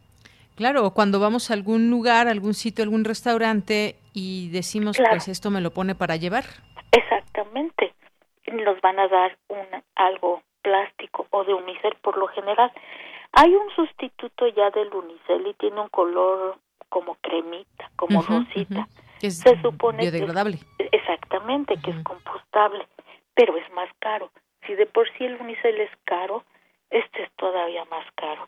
Claro, 0.56 0.90
cuando 0.90 1.20
vamos 1.20 1.50
a 1.50 1.54
algún 1.54 1.88
lugar, 1.90 2.26
algún 2.26 2.54
sitio, 2.54 2.82
algún 2.82 3.04
restaurante 3.04 3.94
y 4.12 4.50
decimos, 4.50 4.96
Claro. 4.96 5.12
pues 5.12 5.28
esto 5.28 5.50
me 5.50 5.60
lo 5.60 5.70
pone 5.70 5.94
para 5.94 6.16
llevar. 6.16 6.44
Exactamente. 6.90 7.94
Nos 8.52 8.80
van 8.80 8.98
a 8.98 9.06
dar 9.06 9.38
un 9.48 9.64
algo 9.94 10.42
plástico 10.62 11.26
o 11.30 11.44
de 11.44 11.54
unicel 11.54 11.94
por 12.02 12.18
lo 12.18 12.26
general. 12.28 12.72
Hay 13.32 13.54
un 13.54 13.70
sustituto 13.76 14.48
ya 14.48 14.70
del 14.70 14.92
unicel 14.92 15.46
y 15.46 15.54
tiene 15.54 15.80
un 15.80 15.88
color 15.88 16.58
como 16.90 17.14
cremita, 17.22 17.90
como 17.96 18.20
rosita. 18.20 18.86
es 19.22 19.38
Se 19.38 19.60
supone 19.62 19.98
que 19.98 20.06
es- 20.06 20.12
biodegradable. 20.12 20.58
exactamente, 20.92 21.74
que 21.82 21.90
es 21.90 22.02
compostable, 22.04 22.86
pero 23.34 23.56
es 23.56 23.70
más 23.72 23.88
caro. 24.00 24.30
Si 24.66 24.74
de 24.74 24.84
por 24.86 25.08
sí 25.16 25.24
el 25.24 25.36
unicel 25.40 25.80
es 25.80 25.90
caro, 26.04 26.44
este 26.90 27.22
es 27.22 27.30
todavía 27.36 27.84
más 27.86 28.04
caro. 28.16 28.46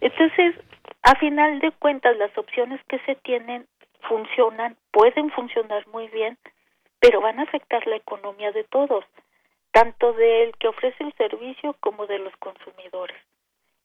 Entonces, 0.00 0.54
a 1.02 1.14
final 1.16 1.60
de 1.60 1.70
cuentas, 1.72 2.16
las 2.16 2.36
opciones 2.36 2.80
que 2.88 2.98
se 3.00 3.14
tienen 3.16 3.66
funcionan, 4.08 4.76
pueden 4.90 5.30
funcionar 5.30 5.86
muy 5.88 6.08
bien, 6.08 6.36
pero 7.00 7.20
van 7.20 7.38
a 7.38 7.44
afectar 7.44 7.86
la 7.86 7.96
economía 7.96 8.52
de 8.52 8.64
todos, 8.64 9.04
tanto 9.72 10.12
del 10.12 10.52
que 10.58 10.68
ofrece 10.68 11.04
el 11.04 11.12
servicio 11.14 11.76
como 11.80 12.06
de 12.06 12.18
los 12.18 12.34
consumidores. 12.36 13.16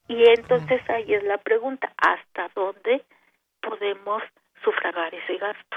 Y 0.08 0.24
entonces 0.28 0.80
ahí 0.90 1.12
es 1.14 1.22
la 1.24 1.38
pregunta, 1.38 1.92
¿hasta 1.96 2.50
dónde 2.54 3.02
podemos 3.80 4.22
sufragar 4.62 5.12
ese 5.14 5.38
gasto? 5.38 5.76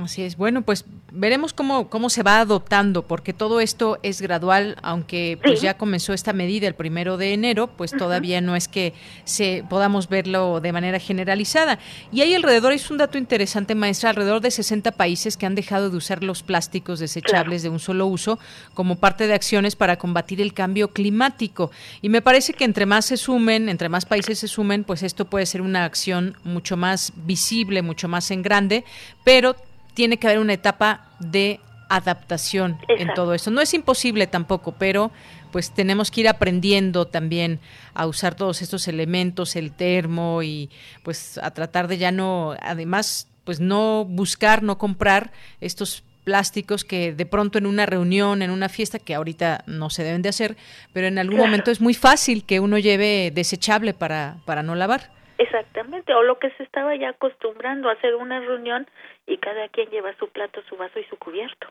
Así 0.00 0.22
es. 0.22 0.36
Bueno, 0.36 0.62
pues 0.62 0.84
veremos 1.20 1.52
cómo, 1.52 1.90
cómo 1.90 2.08
se 2.08 2.22
va 2.22 2.40
adoptando, 2.40 3.02
porque 3.02 3.34
todo 3.34 3.60
esto 3.60 3.98
es 4.02 4.22
gradual, 4.22 4.76
aunque 4.82 5.38
pues 5.42 5.60
Sí. 5.60 5.66
ya 5.66 5.76
comenzó 5.76 6.14
esta 6.14 6.32
medida 6.32 6.66
el 6.66 6.74
primero 6.74 7.18
de 7.18 7.34
enero, 7.34 7.66
pues 7.66 7.90
todavía 7.90 8.40
no 8.40 8.56
es 8.56 8.68
que 8.68 8.94
se 9.24 9.62
podamos 9.68 10.08
verlo 10.08 10.60
de 10.60 10.72
manera 10.72 10.98
generalizada. 10.98 11.78
Y 12.10 12.22
hay 12.22 12.32
alrededor, 12.32 12.72
es 12.72 12.90
un 12.90 12.96
dato 12.96 13.18
interesante, 13.18 13.74
maestra, 13.74 14.08
alrededor 14.08 14.40
de 14.40 14.50
60 14.50 14.92
países 14.92 15.36
que 15.36 15.44
han 15.44 15.54
dejado 15.54 15.90
de 15.90 15.98
usar 15.98 16.24
los 16.24 16.42
plásticos 16.42 17.00
desechables 17.00 17.62
de 17.62 17.68
un 17.68 17.80
solo 17.80 18.06
uso 18.06 18.38
como 18.72 18.96
parte 18.96 19.26
de 19.26 19.34
acciones 19.34 19.76
para 19.76 19.98
combatir 19.98 20.40
el 20.40 20.54
cambio 20.54 20.88
climático. 20.88 21.70
Y 22.00 22.08
me 22.08 22.22
parece 22.22 22.54
que 22.54 22.64
entre 22.64 22.86
más 22.86 23.04
se 23.04 23.18
sumen, 23.18 23.68
entre 23.68 23.90
más 23.90 24.06
países 24.06 24.38
se 24.38 24.48
sumen, 24.48 24.84
pues 24.84 25.02
esto 25.02 25.26
puede 25.26 25.44
ser 25.44 25.60
una 25.60 25.84
acción 25.84 26.34
mucho 26.44 26.78
más 26.78 27.12
visible, 27.26 27.82
mucho 27.82 28.08
más 28.08 28.30
en 28.30 28.40
grande, 28.40 28.84
pero 29.22 29.54
tiene 30.00 30.16
que 30.16 30.28
haber 30.28 30.38
una 30.38 30.54
etapa 30.54 31.02
de 31.18 31.60
adaptación 31.90 32.78
en 32.88 33.12
todo 33.12 33.34
esto. 33.34 33.50
No 33.50 33.60
es 33.60 33.74
imposible 33.74 34.26
tampoco, 34.26 34.74
pero 34.78 35.10
pues 35.52 35.74
tenemos 35.74 36.10
que 36.10 36.22
ir 36.22 36.28
aprendiendo 36.28 37.06
también 37.06 37.60
a 37.92 38.06
usar 38.06 38.34
todos 38.34 38.62
estos 38.62 38.88
elementos, 38.88 39.56
el 39.56 39.72
termo 39.72 40.42
y 40.42 40.70
pues 41.02 41.36
a 41.36 41.50
tratar 41.50 41.86
de 41.86 41.98
ya 41.98 42.12
no, 42.12 42.56
además, 42.62 43.28
pues 43.44 43.60
no 43.60 44.06
buscar, 44.06 44.62
no 44.62 44.78
comprar 44.78 45.32
estos 45.60 46.02
plásticos 46.24 46.82
que 46.82 47.12
de 47.12 47.26
pronto 47.26 47.58
en 47.58 47.66
una 47.66 47.84
reunión, 47.84 48.40
en 48.40 48.52
una 48.52 48.70
fiesta, 48.70 48.98
que 48.98 49.14
ahorita 49.14 49.64
no 49.66 49.90
se 49.90 50.02
deben 50.02 50.22
de 50.22 50.30
hacer, 50.30 50.56
pero 50.94 51.08
en 51.08 51.18
algún 51.18 51.36
Claro. 51.36 51.50
momento 51.50 51.70
es 51.70 51.82
muy 51.82 51.92
fácil 51.92 52.46
que 52.46 52.58
uno 52.58 52.78
lleve 52.78 53.32
desechable 53.34 53.92
para, 53.92 54.36
para 54.46 54.62
no 54.62 54.74
lavar. 54.76 55.10
Exactamente, 55.36 56.14
o 56.14 56.22
lo 56.22 56.38
que 56.38 56.50
se 56.58 56.62
estaba 56.62 56.94
ya 56.96 57.10
acostumbrando 57.10 57.88
a 57.88 57.92
hacer 57.92 58.14
una 58.14 58.40
reunión 58.40 58.86
y 59.30 59.38
cada 59.38 59.68
quien 59.68 59.88
lleva 59.90 60.12
su 60.18 60.28
plato, 60.28 60.60
su 60.68 60.76
vaso 60.76 60.98
y 60.98 61.04
su 61.04 61.16
cubierto. 61.16 61.68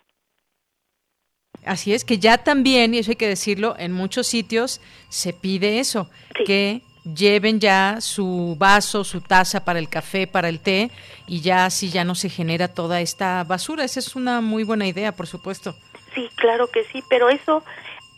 Así 1.65 1.93
es 1.93 2.05
que 2.05 2.17
ya 2.17 2.37
también, 2.37 2.93
y 2.93 2.99
eso 2.99 3.11
hay 3.11 3.17
que 3.17 3.27
decirlo, 3.27 3.75
en 3.77 3.91
muchos 3.91 4.27
sitios 4.27 4.79
se 5.09 5.33
pide 5.33 5.79
eso, 5.79 6.09
que 6.45 6.81
lleven 7.03 7.59
ya 7.59 7.97
su 7.99 8.55
vaso, 8.57 9.03
su 9.03 9.21
taza 9.21 9.65
para 9.65 9.79
el 9.79 9.89
café, 9.89 10.25
para 10.25 10.47
el 10.47 10.61
té, 10.61 10.89
y 11.27 11.41
ya 11.41 11.65
así 11.65 11.89
ya 11.89 12.05
no 12.05 12.15
se 12.15 12.29
genera 12.29 12.73
toda 12.73 13.01
esta 13.01 13.43
basura. 13.43 13.83
Esa 13.83 13.99
es 13.99 14.15
una 14.15 14.39
muy 14.39 14.63
buena 14.63 14.87
idea, 14.87 15.11
por 15.11 15.27
supuesto. 15.27 15.73
Sí, 16.13 16.29
claro 16.35 16.67
que 16.67 16.83
sí, 16.85 17.03
pero 17.09 17.29
eso 17.29 17.63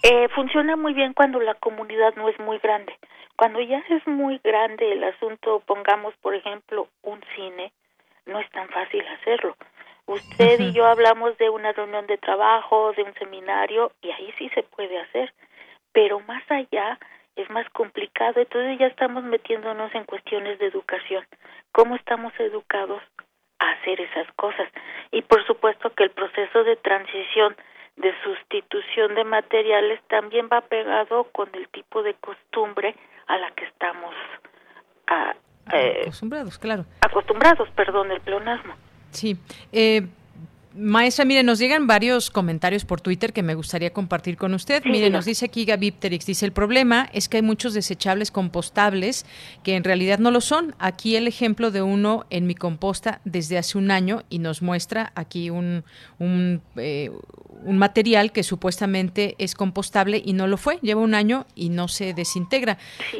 eh, 0.03 0.27
funciona 0.35 0.75
muy 0.75 0.93
bien 0.93 1.13
cuando 1.13 1.39
la 1.39 1.55
comunidad 1.55 2.15
no 2.15 2.29
es 2.29 2.39
muy 2.39 2.59
grande. 2.59 2.93
Cuando 3.37 3.59
ya 3.59 3.83
es 3.89 4.05
muy 4.05 4.39
grande 4.43 4.91
el 4.91 5.03
asunto, 5.03 5.63
pongamos 5.65 6.13
por 6.21 6.35
ejemplo 6.35 6.87
un 7.01 7.19
cine, 7.35 7.73
no 8.25 8.39
es 8.39 8.49
tan 8.51 8.67
fácil 8.69 9.05
hacerlo. 9.07 9.55
Usted 10.05 10.59
y 10.59 10.73
yo 10.73 10.85
hablamos 10.85 11.37
de 11.37 11.49
una 11.49 11.71
reunión 11.71 12.07
de 12.07 12.17
trabajo, 12.17 12.91
de 12.93 13.03
un 13.03 13.13
seminario, 13.15 13.91
y 14.01 14.11
ahí 14.11 14.33
sí 14.37 14.49
se 14.49 14.63
puede 14.63 14.99
hacer, 14.99 15.33
pero 15.93 16.19
más 16.21 16.43
allá 16.49 16.99
es 17.35 17.49
más 17.49 17.69
complicado, 17.69 18.41
entonces 18.41 18.77
ya 18.77 18.87
estamos 18.87 19.23
metiéndonos 19.23 19.93
en 19.95 20.03
cuestiones 20.03 20.59
de 20.59 20.67
educación. 20.67 21.25
¿Cómo 21.71 21.95
estamos 21.95 22.33
educados 22.39 23.01
a 23.59 23.71
hacer 23.71 24.01
esas 24.01 24.27
cosas? 24.33 24.69
Y 25.11 25.21
por 25.21 25.45
supuesto 25.45 25.93
que 25.93 26.03
el 26.03 26.11
proceso 26.11 26.63
de 26.63 26.75
transición 26.77 27.55
de 27.95 28.13
sustitución 28.23 29.15
de 29.15 29.23
materiales 29.23 30.01
también 30.07 30.49
va 30.51 30.61
pegado 30.61 31.25
con 31.31 31.49
el 31.53 31.67
tipo 31.69 32.03
de 32.03 32.15
costumbre 32.15 32.95
a 33.27 33.37
la 33.37 33.51
que 33.51 33.65
estamos 33.65 34.15
a, 35.07 35.35
eh, 35.73 36.01
acostumbrados, 36.03 36.57
claro. 36.57 36.85
Acostumbrados, 37.01 37.69
perdón, 37.75 38.11
el 38.11 38.21
pleonasmo. 38.21 38.73
Sí. 39.11 39.37
Eh, 39.71 40.07
Maestra, 40.73 41.25
mire, 41.25 41.43
nos 41.43 41.59
llegan 41.59 41.85
varios 41.85 42.31
comentarios 42.31 42.85
por 42.85 43.01
Twitter 43.01 43.33
que 43.33 43.43
me 43.43 43.55
gustaría 43.55 43.91
compartir 43.91 44.37
con 44.37 44.53
usted. 44.53 44.83
mire, 44.85 45.09
nos 45.09 45.25
dice 45.25 45.45
aquí 45.45 45.65
Gaby 45.65 45.91
Pterix, 45.91 46.25
dice, 46.25 46.45
el 46.45 46.53
problema 46.53 47.09
es 47.11 47.27
que 47.27 47.37
hay 47.37 47.43
muchos 47.43 47.73
desechables 47.73 48.31
compostables 48.31 49.25
que 49.63 49.75
en 49.75 49.83
realidad 49.83 50.19
no 50.19 50.31
lo 50.31 50.39
son. 50.39 50.73
Aquí 50.79 51.17
el 51.17 51.27
ejemplo 51.27 51.71
de 51.71 51.81
uno 51.81 52.25
en 52.29 52.47
mi 52.47 52.55
composta 52.55 53.19
desde 53.25 53.57
hace 53.57 53.77
un 53.77 53.91
año 53.91 54.23
y 54.29 54.39
nos 54.39 54.61
muestra 54.61 55.11
aquí 55.15 55.49
un, 55.49 55.83
un, 56.19 56.61
eh, 56.77 57.11
un 57.63 57.77
material 57.77 58.31
que 58.31 58.43
supuestamente 58.43 59.35
es 59.39 59.55
compostable 59.55 60.21
y 60.23 60.33
no 60.33 60.47
lo 60.47 60.57
fue. 60.57 60.79
Lleva 60.81 61.01
un 61.01 61.15
año 61.15 61.45
y 61.53 61.69
no 61.69 61.87
se 61.87 62.13
desintegra. 62.13 62.77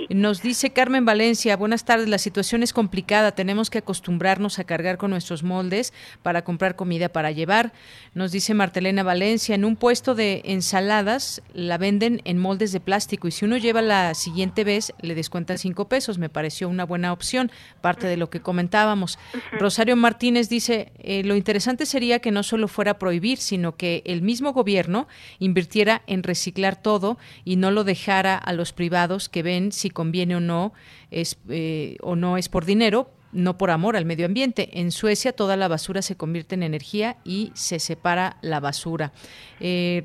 Nos 0.10 0.42
dice 0.42 0.72
Carmen 0.72 1.06
Valencia, 1.06 1.58
buenas 1.58 1.86
tardes, 1.86 2.08
la 2.08 2.18
situación 2.18 2.64
es 2.64 2.72
complicada, 2.74 3.34
tenemos 3.34 3.70
que 3.70 3.80
acostumbrarnos 3.80 4.60
a 4.60 4.64
cargar 4.64 4.98
con 4.98 5.12
nuestros 5.12 5.44
moldes 5.44 5.94
para 6.24 6.44
comprar 6.44 6.76
comida 6.76 7.10
para 7.10 7.32
llevar. 7.42 7.74
Nos 8.14 8.32
dice 8.32 8.54
Martelena 8.54 9.04
Valencia, 9.04 9.56
en 9.56 9.66
un 9.66 9.76
puesto 9.76 10.16
de 10.16 10.42
ensaladas 10.46 11.42
la 11.54 11.78
venden 11.78 12.22
en 12.26 12.38
moldes 12.38 12.72
de 12.72 12.80
plástico 12.80 13.28
y 13.28 13.32
si 13.32 13.46
uno 13.46 13.58
lleva 13.58 13.82
la 13.82 14.14
siguiente 14.14 14.64
vez 14.64 14.94
le 15.02 15.16
descuentan 15.16 15.58
cinco 15.58 15.88
pesos. 15.88 16.18
Me 16.18 16.30
pareció 16.30 16.70
una 16.70 16.86
buena 16.86 17.14
opción, 17.14 17.52
parte 17.82 18.08
de 18.08 18.18
lo 18.18 18.30
que 18.30 18.42
comentábamos. 18.42 19.18
Rosario 19.60 19.96
Martínez 19.96 20.50
dice, 20.50 20.92
eh, 21.00 21.24
lo 21.24 21.36
interesante 21.36 21.86
sería 21.86 22.20
que 22.20 22.32
no 22.32 22.44
solo 22.44 22.68
fuera 22.68 23.00
prohibir, 23.00 23.38
sino 23.38 23.76
que 23.76 24.04
el 24.06 24.22
mismo 24.22 24.54
gobierno 24.54 25.08
invirtiera 25.40 26.04
en 26.08 26.24
reciclar 26.24 26.82
todo 26.82 27.18
y 27.44 27.56
no 27.56 27.72
lo 27.72 27.84
dejara 27.84 28.36
a 28.36 28.54
los 28.54 28.74
privados 28.74 29.30
que 29.30 29.44
ven 29.44 29.72
si 29.72 29.90
conviene 29.90 30.36
o 30.36 30.40
no 30.40 30.74
es 31.10 31.38
eh, 31.50 31.98
o 32.02 32.16
no 32.16 32.38
es 32.38 32.50
por 32.50 32.66
dinero 32.66 33.10
no 33.32 33.58
por 33.58 33.72
amor 33.72 33.96
al 33.96 34.06
medio 34.06 34.26
ambiente. 34.26 34.70
En 34.80 34.92
Suecia 34.92 35.34
toda 35.34 35.56
la 35.56 35.68
basura 35.68 36.02
se 36.02 36.16
convierte 36.16 36.56
en 36.56 36.64
energía 36.64 37.18
y 37.24 37.52
se 37.54 37.80
separa 37.80 38.38
la 38.42 38.60
basura. 38.60 39.12
Eh, 39.60 40.04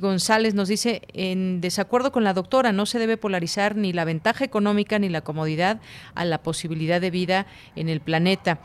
González 0.00 0.54
nos 0.54 0.68
dice, 0.68 1.02
en 1.12 1.60
desacuerdo 1.60 2.12
con 2.12 2.24
la 2.24 2.32
doctora, 2.32 2.72
no 2.72 2.86
se 2.86 2.98
debe 2.98 3.16
polarizar 3.16 3.76
ni 3.76 3.92
la 3.92 4.04
ventaja 4.04 4.44
económica 4.44 4.98
ni 4.98 5.08
la 5.08 5.22
comodidad 5.22 5.80
a 6.14 6.24
la 6.24 6.42
posibilidad 6.42 7.00
de 7.00 7.10
vida 7.10 7.46
en 7.76 7.88
el 7.88 8.00
planeta. 8.00 8.60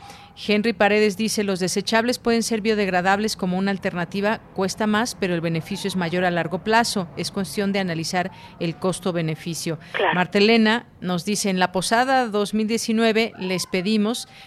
Henry 0.46 0.72
Paredes 0.72 1.16
dice, 1.16 1.44
los 1.44 1.60
desechables 1.60 2.18
pueden 2.18 2.42
ser 2.42 2.62
biodegradables 2.62 3.36
como 3.36 3.58
una 3.58 3.70
alternativa, 3.70 4.40
cuesta 4.54 4.86
más, 4.86 5.14
pero 5.14 5.34
el 5.34 5.40
beneficio 5.42 5.88
es 5.88 5.96
mayor 5.96 6.24
a 6.24 6.30
largo 6.30 6.64
plazo. 6.64 7.08
Es 7.16 7.30
cuestión 7.30 7.72
de 7.72 7.80
analizar 7.80 8.30
el 8.58 8.76
costo-beneficio. 8.76 9.78
Martelena 10.14 10.86
nos 11.00 11.24
dice, 11.24 11.50
en 11.50 11.58
la 11.58 11.72
posada 11.72 12.26
2019 12.28 13.32
les 13.38 13.66
pedimos 13.66 13.99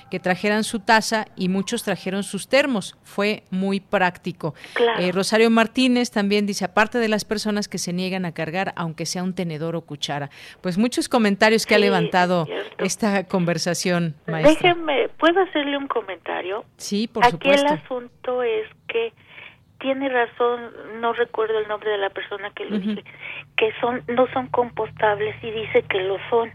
que 0.09 0.19
trajeran 0.19 0.63
su 0.63 0.79
taza 0.79 1.25
y 1.35 1.49
muchos 1.49 1.83
trajeron 1.83 2.23
sus 2.23 2.47
termos. 2.47 2.97
Fue 3.03 3.43
muy 3.51 3.79
práctico. 3.79 4.53
Eh, 4.99 5.11
Rosario 5.11 5.49
Martínez 5.49 6.11
también 6.11 6.45
dice, 6.45 6.65
aparte 6.65 6.97
de 6.97 7.07
las 7.07 7.25
personas 7.25 7.67
que 7.67 7.77
se 7.77 7.93
niegan 7.93 8.25
a 8.25 8.33
cargar, 8.33 8.73
aunque 8.75 9.05
sea 9.05 9.23
un 9.23 9.33
tenedor 9.33 9.75
o 9.75 9.81
cuchara. 9.81 10.29
Pues 10.61 10.77
muchos 10.77 11.09
comentarios 11.09 11.65
que 11.65 11.75
ha 11.75 11.79
levantado 11.79 12.47
esta 12.79 13.25
conversación, 13.25 14.15
maestra. 14.27 14.53
Déjenme, 14.53 15.09
¿puedo 15.17 15.41
hacerle 15.41 15.77
un 15.77 15.87
comentario? 15.87 16.65
Sí, 16.77 17.07
por 17.07 17.25
Aquí 17.25 17.49
el 17.49 17.65
asunto 17.65 18.43
es 18.43 18.67
que 18.87 19.13
tiene 19.83 20.07
razón, 20.07 20.71
no 21.01 21.11
recuerdo 21.11 21.59
el 21.59 21.67
nombre 21.67 21.91
de 21.91 21.97
la 21.97 22.09
persona 22.09 22.51
que 22.51 22.65
lo 22.65 22.79
dice, 22.79 23.03
que 23.57 23.73
son 23.81 24.01
no 24.07 24.27
son 24.31 24.47
compostables 24.47 25.35
y 25.43 25.51
dice 25.51 25.83
que 25.83 25.99
lo 25.99 26.17
son. 26.29 26.51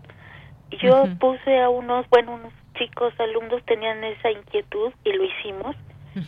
Yo 0.83 1.05
puse 1.19 1.61
a 1.61 1.69
unos, 1.69 2.09
bueno, 2.09 2.35
unos 2.35 2.53
chicos 2.79 3.13
alumnos 3.19 3.63
tenían 3.65 4.03
esa 4.05 4.31
inquietud 4.31 4.93
y 5.05 5.13
lo 5.13 5.25
hicimos 5.25 5.77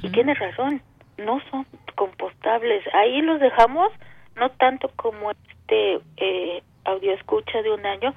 y 0.02 0.10
tiene 0.10 0.34
razón, 0.34 0.82
no 1.18 1.40
son 1.50 1.66
compostables. 1.96 2.82
Ahí 2.94 3.22
los 3.22 3.40
dejamos, 3.40 3.90
no 4.36 4.50
tanto 4.50 4.90
como 4.96 5.30
este 5.30 6.00
eh, 6.16 6.62
audio 6.84 7.12
escucha 7.14 7.62
de 7.62 7.72
un 7.72 7.84
año, 7.84 8.14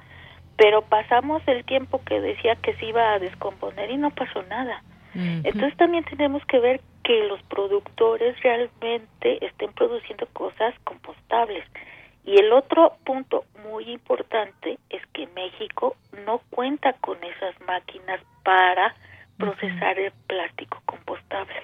pero 0.56 0.82
pasamos 0.82 1.42
el 1.46 1.64
tiempo 1.64 2.00
que 2.04 2.20
decía 2.20 2.56
que 2.56 2.74
se 2.76 2.86
iba 2.86 3.12
a 3.12 3.18
descomponer 3.18 3.90
y 3.90 3.96
no 3.96 4.10
pasó 4.10 4.42
nada. 4.44 4.82
Entonces 5.16 5.76
también 5.76 6.02
tenemos 6.04 6.44
que 6.46 6.58
ver 6.58 6.80
que 7.04 7.22
los 7.28 7.40
productores 7.44 8.40
realmente 8.42 9.46
estén 9.46 9.72
produciendo 9.72 10.26
cosas 10.32 10.74
compostables. 10.82 11.64
Y 12.24 12.38
el 12.38 12.52
otro 12.52 12.96
punto 13.04 13.44
muy 13.68 13.90
importante 13.90 14.78
es 14.88 15.04
que 15.08 15.26
México 15.28 15.96
no 16.24 16.40
cuenta 16.50 16.94
con 16.94 17.22
esas 17.22 17.60
máquinas 17.66 18.20
para 18.42 18.94
procesar 19.38 19.98
el 19.98 20.12
plástico 20.26 20.80
compostable. 20.86 21.54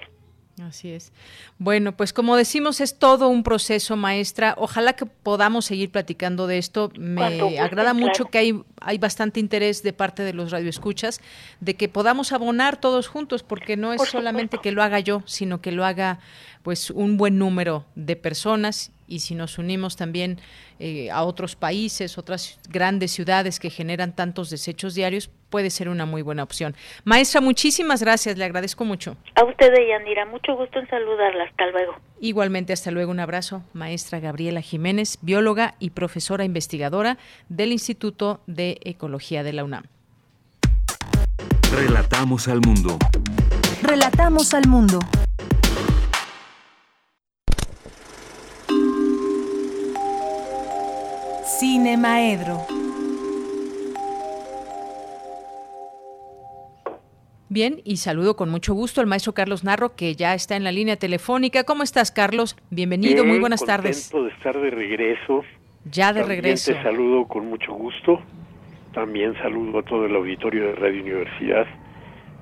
Así 0.67 0.91
es. 0.91 1.11
Bueno, 1.57 1.95
pues 1.95 2.13
como 2.13 2.35
decimos, 2.35 2.81
es 2.81 2.97
todo 2.97 3.27
un 3.27 3.43
proceso, 3.43 3.95
maestra. 3.95 4.53
Ojalá 4.57 4.93
que 4.93 5.05
podamos 5.05 5.65
seguir 5.65 5.91
platicando 5.91 6.47
de 6.47 6.57
esto. 6.57 6.91
Me 6.97 7.59
agrada 7.59 7.93
mucho 7.93 8.25
que 8.25 8.37
hay, 8.37 8.61
hay 8.79 8.97
bastante 8.97 9.39
interés 9.39 9.83
de 9.83 9.93
parte 9.93 10.23
de 10.23 10.33
los 10.33 10.51
radioescuchas 10.51 11.21
de 11.59 11.75
que 11.75 11.89
podamos 11.89 12.31
abonar 12.31 12.79
todos 12.79 13.07
juntos, 13.07 13.43
porque 13.43 13.77
no 13.77 13.93
es 13.93 14.01
solamente 14.09 14.59
que 14.59 14.71
lo 14.71 14.83
haga 14.83 14.99
yo, 14.99 15.23
sino 15.25 15.61
que 15.61 15.71
lo 15.71 15.85
haga 15.85 16.19
pues 16.63 16.91
un 16.91 17.17
buen 17.17 17.37
número 17.37 17.85
de 17.95 18.15
personas 18.15 18.91
y 19.11 19.19
si 19.19 19.35
nos 19.35 19.57
unimos 19.57 19.97
también 19.97 20.39
eh, 20.83 21.11
a 21.11 21.21
otros 21.23 21.55
países, 21.55 22.17
otras 22.17 22.59
grandes 22.67 23.11
ciudades 23.11 23.59
que 23.59 23.69
generan 23.69 24.15
tantos 24.15 24.49
desechos 24.49 24.95
diarios, 24.95 25.29
puede 25.51 25.69
ser 25.69 25.89
una 25.89 26.07
muy 26.07 26.23
buena 26.23 26.41
opción. 26.41 26.75
Maestra, 27.03 27.39
muchísimas 27.39 28.01
gracias, 28.01 28.35
le 28.35 28.45
agradezco 28.45 28.83
mucho. 28.83 29.15
A 29.35 29.45
usted, 29.45 29.71
Yanira, 29.87 30.25
mucho 30.25 30.55
gusto 30.55 30.79
en 30.79 30.87
saludarla. 30.89 31.43
Hasta 31.43 31.67
luego. 31.67 31.93
Igualmente, 32.19 32.73
hasta 32.73 32.89
luego, 32.89 33.11
un 33.11 33.19
abrazo. 33.19 33.61
Maestra 33.73 34.19
Gabriela 34.19 34.61
Jiménez, 34.61 35.19
bióloga 35.21 35.75
y 35.77 35.91
profesora 35.91 36.45
investigadora 36.45 37.19
del 37.47 37.73
Instituto 37.73 38.41
de 38.47 38.79
Ecología 38.83 39.43
de 39.43 39.53
la 39.53 39.63
UNAM. 39.63 39.83
Relatamos 41.71 42.47
al 42.47 42.59
mundo. 42.61 42.97
Relatamos 43.83 44.53
al 44.55 44.67
mundo. 44.67 44.99
Cine 51.61 51.95
Maedro. 51.95 52.65
Bien, 57.49 57.81
y 57.83 57.97
saludo 57.97 58.35
con 58.35 58.49
mucho 58.49 58.73
gusto 58.73 58.99
al 58.99 59.05
maestro 59.05 59.35
Carlos 59.35 59.63
Narro, 59.63 59.95
que 59.95 60.15
ya 60.15 60.33
está 60.33 60.55
en 60.55 60.63
la 60.63 60.71
línea 60.71 60.95
telefónica. 60.95 61.63
¿Cómo 61.63 61.83
estás, 61.83 62.09
Carlos? 62.09 62.57
Bienvenido, 62.71 63.23
muy 63.25 63.37
buenas 63.37 63.63
tardes. 63.63 64.11
de 64.11 64.29
estar 64.29 64.59
de 64.59 64.71
regreso. 64.71 65.43
Ya 65.85 66.13
de 66.13 66.23
regreso. 66.23 66.73
Te 66.73 66.81
saludo 66.81 67.27
con 67.27 67.45
mucho 67.45 67.73
gusto. 67.73 68.19
También 68.95 69.35
saludo 69.35 69.81
a 69.81 69.83
todo 69.83 70.07
el 70.07 70.15
auditorio 70.15 70.65
de 70.65 70.75
Radio 70.77 71.03
Universidad. 71.03 71.67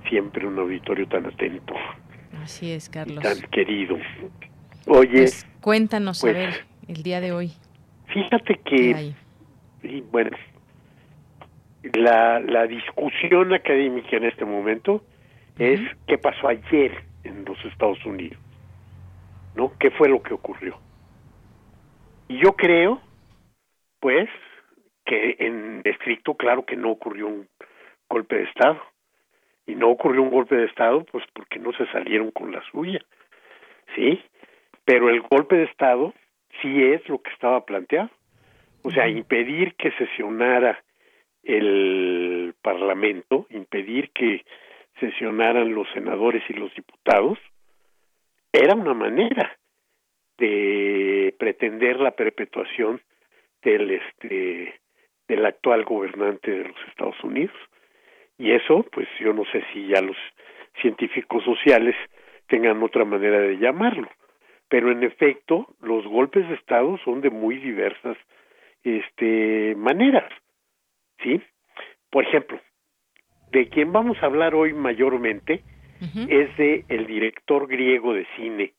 Siempre 0.08 0.48
un 0.48 0.58
auditorio 0.58 1.06
tan 1.10 1.26
atento. 1.26 1.74
Así 2.42 2.72
es, 2.72 2.88
Carlos. 2.88 3.22
Tan 3.22 3.42
querido. 3.52 3.98
Oye. 4.88 5.10
Pues, 5.12 5.46
cuéntanos, 5.60 6.20
a 6.20 6.22
pues, 6.22 6.36
ver, 6.36 6.66
el 6.88 7.04
día 7.04 7.20
de 7.20 7.34
hoy. 7.34 7.52
Fíjate 8.14 8.60
que, 8.66 9.14
bueno, 10.12 10.32
la, 11.84 12.40
la 12.40 12.68
discusión 12.68 13.54
académica 13.54 14.18
en 14.18 14.26
este 14.26 14.46
momento 14.46 15.04
es 15.58 15.80
qué 16.08 16.18
pasó 16.18 16.48
ayer 16.48 17.04
en 17.24 17.46
los 17.46 17.64
Estados 17.66 18.04
Unidos, 18.06 18.40
¿no? 19.56 19.72
¿Qué 19.80 19.92
fue 19.92 20.10
lo 20.10 20.22
que 20.24 20.34
ocurrió? 20.34 20.78
Y 22.28 22.38
yo 22.40 22.54
creo, 22.54 23.02
pues, 24.00 24.30
que 25.06 25.36
en 25.40 25.82
estricto 25.86 26.36
claro 26.36 26.66
que 26.66 26.76
no 26.76 26.92
ocurrió 26.92 27.28
un 27.28 27.48
golpe 28.10 28.38
de 28.38 28.44
Estado. 28.44 28.80
Y 29.66 29.76
no 29.76 29.90
ocurrió 29.90 30.22
un 30.24 30.32
golpe 30.32 30.56
de 30.56 30.66
Estado, 30.66 31.04
pues 31.12 31.24
porque 31.34 31.60
no 31.60 31.72
se 31.74 31.86
salieron 31.88 32.32
con 32.32 32.52
la 32.52 32.64
suya. 32.72 33.00
¿Sí? 33.96 34.22
Pero 34.86 35.10
el 35.10 35.22
golpe 35.22 35.58
de 35.58 35.64
Estado 35.66 36.14
sí 36.62 36.84
es 36.84 37.08
lo 37.10 37.22
que 37.22 37.32
estaba 37.32 37.66
planteado. 37.66 38.10
O 38.84 38.92
sea, 38.92 39.08
impedir 39.08 39.76
que 39.76 39.92
sesionara 39.92 40.84
el 41.44 42.54
Parlamento, 42.62 43.48
impedir 43.50 44.12
que 44.12 44.44
sesionaran 45.00 45.74
los 45.74 45.88
senadores 45.94 46.44
y 46.50 46.54
los 46.54 46.74
diputados, 46.76 47.38
era 48.52 48.76
una 48.76 48.94
manera 48.94 49.58
de 50.38 51.36
pretender 51.38 52.00
la 52.00 52.12
perpetuación 52.12 53.02
del 53.62 53.92
este 53.92 54.80
del 55.28 55.46
actual 55.46 55.84
gobernante 55.84 56.50
de 56.50 56.64
los 56.70 56.78
Estados 56.88 57.22
Unidos. 57.24 57.56
Y 58.38 58.52
eso 58.52 58.84
pues 58.92 59.08
yo 59.20 59.34
no 59.34 59.44
sé 59.52 59.64
si 59.74 59.88
ya 59.88 60.02
los 60.02 60.18
científicos 60.82 61.44
sociales 61.44 61.96
tengan 62.48 62.82
otra 62.82 63.06
manera 63.06 63.40
de 63.40 63.58
llamarlo 63.58 64.10
pero 64.70 64.92
en 64.92 65.04
efecto 65.04 65.76
los 65.82 66.06
golpes 66.06 66.48
de 66.48 66.56
estado 66.56 66.98
son 67.04 67.22
de 67.22 67.30
muy 67.30 67.58
diversas 67.58 68.18
este 68.84 69.76
maneras 69.76 70.32
sí 71.24 71.42
por 72.10 72.26
ejemplo 72.26 72.60
de 73.52 73.68
quien 73.70 73.92
vamos 73.92 74.18
a 74.22 74.28
hablar 74.28 74.56
hoy 74.56 74.74
mayormente 74.74 75.64
es 76.30 76.56
de 76.56 76.86
el 76.88 77.08
director 77.08 77.68
griego 77.68 78.14
de 78.14 78.26
cine 78.38 78.74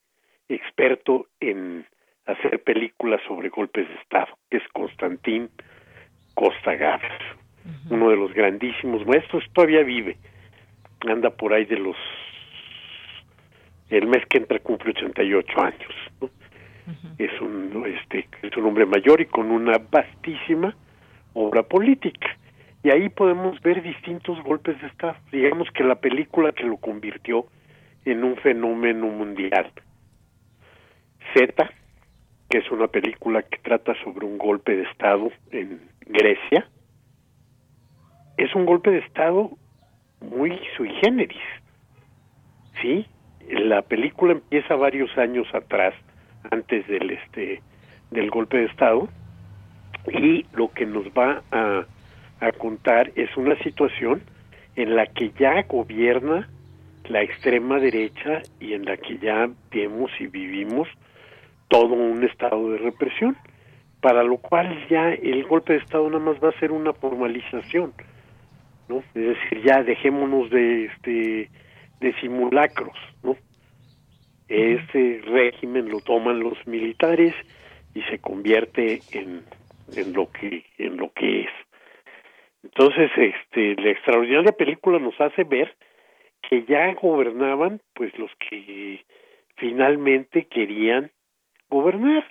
experto 0.49 1.27
en 1.39 1.85
hacer 2.27 2.63
películas 2.63 3.21
sobre 3.27 3.49
golpes 3.49 3.89
de 3.89 3.95
Estado, 3.97 4.29
que 4.51 4.59
es 4.59 4.69
Constantín 4.73 5.51
Costa 6.35 6.77
uno 7.91 8.11
de 8.11 8.17
los 8.17 8.33
grandísimos 8.33 9.07
maestros, 9.07 9.45
todavía 9.53 9.83
vive, 9.83 10.17
anda 11.07 11.31
por 11.31 11.53
ahí 11.53 11.67
de 11.67 11.79
los, 11.79 11.97
el 13.91 14.07
mes 14.07 14.25
que 14.27 14.39
entra 14.39 14.59
cumple 14.61 14.93
88 14.93 15.61
años, 15.61 15.95
¿no? 16.21 16.31
es 17.19 17.41
un 17.41 17.85
este 17.87 18.29
es 18.43 18.57
un 18.57 18.65
hombre 18.67 18.85
mayor 18.85 19.21
y 19.21 19.27
con 19.27 19.51
una 19.51 19.79
vastísima 19.79 20.75
obra 21.35 21.63
política 21.63 22.37
y 22.83 22.91
ahí 22.91 23.09
podemos 23.11 23.61
ver 23.61 23.81
distintos 23.83 24.43
golpes 24.43 24.81
de 24.81 24.89
estado 24.89 25.15
digamos 25.31 25.69
que 25.71 25.85
la 25.85 25.97
película 25.97 26.51
que 26.51 26.65
lo 26.65 26.79
convirtió 26.79 27.47
en 28.05 28.25
un 28.25 28.37
fenómeno 28.39 29.07
mundial 29.07 29.71
Z, 31.35 31.71
que 32.49 32.59
es 32.59 32.71
una 32.71 32.89
película 32.89 33.43
que 33.43 33.59
trata 33.59 33.95
sobre 34.03 34.27
un 34.27 34.39
golpe 34.39 34.77
de 34.77 34.83
Estado 34.85 35.31
en 35.51 35.81
Grecia, 36.07 36.69
es 38.37 38.55
un 38.55 38.67
golpe 38.67 38.91
de 38.91 38.99
Estado 38.99 39.51
muy 40.21 40.59
sui 40.77 40.91
generis. 41.03 41.39
¿Sí? 42.81 43.07
La 43.51 43.83
película 43.83 44.33
empieza 44.33 44.77
varios 44.77 45.17
años 45.19 45.47
atrás, 45.55 45.95
antes 46.51 46.87
del 46.87 47.11
este 47.11 47.63
del 48.11 48.31
golpe 48.31 48.59
de 48.59 48.65
Estado, 48.65 49.09
y 50.09 50.45
lo 50.55 50.73
que 50.73 50.85
nos 50.85 51.07
va 51.09 51.43
a, 51.53 51.85
a 52.41 52.53
contar 52.53 53.13
es 53.15 53.37
una 53.37 53.57
situación 53.59 54.23
en 54.75 54.97
la 54.97 55.07
que 55.07 55.31
ya 55.39 55.63
gobierna 55.63 56.49
la 57.09 57.23
extrema 57.23 57.79
derecha 57.79 58.43
y 58.61 58.75
en 58.75 58.85
la 58.85 58.97
que 58.97 59.19
ya 59.19 59.49
vemos 59.71 60.11
y 60.21 60.27
vivimos 60.27 60.89
todo 61.69 61.95
un 61.95 62.25
estado 62.25 62.73
de 62.73 62.79
represión, 62.79 63.37
para 64.01 64.23
lo 64.23 64.39
cual 64.39 64.87
ya 64.89 65.13
el 65.13 65.45
golpe 65.45 65.75
de 65.75 65.81
Estado 65.81 66.09
nada 66.09 66.25
más 66.25 66.43
va 66.43 66.49
a 66.49 66.59
ser 66.59 66.73
una 66.73 66.93
formalización, 66.93 67.93
¿no? 68.89 68.99
Es 69.15 69.15
decir, 69.15 69.63
ya 69.65 69.83
dejémonos 69.83 70.51
de 70.51 70.87
este 70.87 71.51
de 72.01 72.13
simulacros, 72.21 72.97
¿no? 73.23 73.37
Este 74.49 75.23
régimen 75.27 75.89
lo 75.91 76.01
toman 76.01 76.41
los 76.41 76.67
militares 76.67 77.35
y 77.95 78.03
se 78.03 78.19
convierte 78.19 79.01
en, 79.13 79.43
en 79.97 80.13
lo 80.13 80.31
que 80.31 80.65
en 80.79 80.97
lo 80.97 81.13
que 81.13 81.43
es. 81.43 81.51
Entonces, 82.65 83.11
este 83.17 83.81
la 83.81 83.91
extraordinaria 83.91 84.53
película 84.53 84.99
nos 84.99 85.19
hace 85.21 85.45
ver 85.45 85.77
que 86.49 86.65
ya 86.65 86.93
gobernaban 86.95 87.81
pues 87.95 88.17
los 88.19 88.31
que 88.37 89.05
finalmente 89.57 90.47
querían 90.47 91.11
gobernar, 91.69 92.25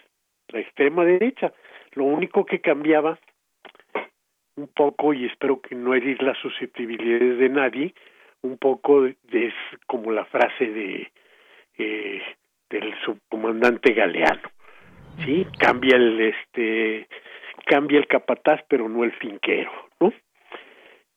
la 0.50 0.60
extrema 0.60 1.06
derecha. 1.06 1.54
Lo 1.94 2.04
único 2.04 2.46
que 2.46 2.60
cambiaba 2.60 3.18
un 4.56 4.68
poco, 4.68 5.14
y 5.14 5.26
espero 5.26 5.62
que 5.62 5.74
no 5.74 5.94
herir 5.94 6.22
las 6.22 6.38
susceptibilidades 6.40 7.40
de 7.40 7.50
nadie, 7.50 7.94
un 8.42 8.58
poco 8.58 9.06
es 9.06 9.54
como 9.88 10.12
la 10.12 10.26
frase 10.26 10.66
de 10.66 11.12
eh, 11.78 12.22
del 12.70 12.94
subcomandante 13.04 13.94
Galeano, 13.94 14.50
sí, 15.26 15.46
cambia 15.58 15.96
el 15.96 16.22
este 16.22 17.08
cambia 17.66 18.00
el 18.00 18.08
capataz 18.08 18.62
pero 18.68 18.88
no 18.88 19.04
el 19.04 19.12
finquero, 19.14 19.72
¿no? 20.00 20.14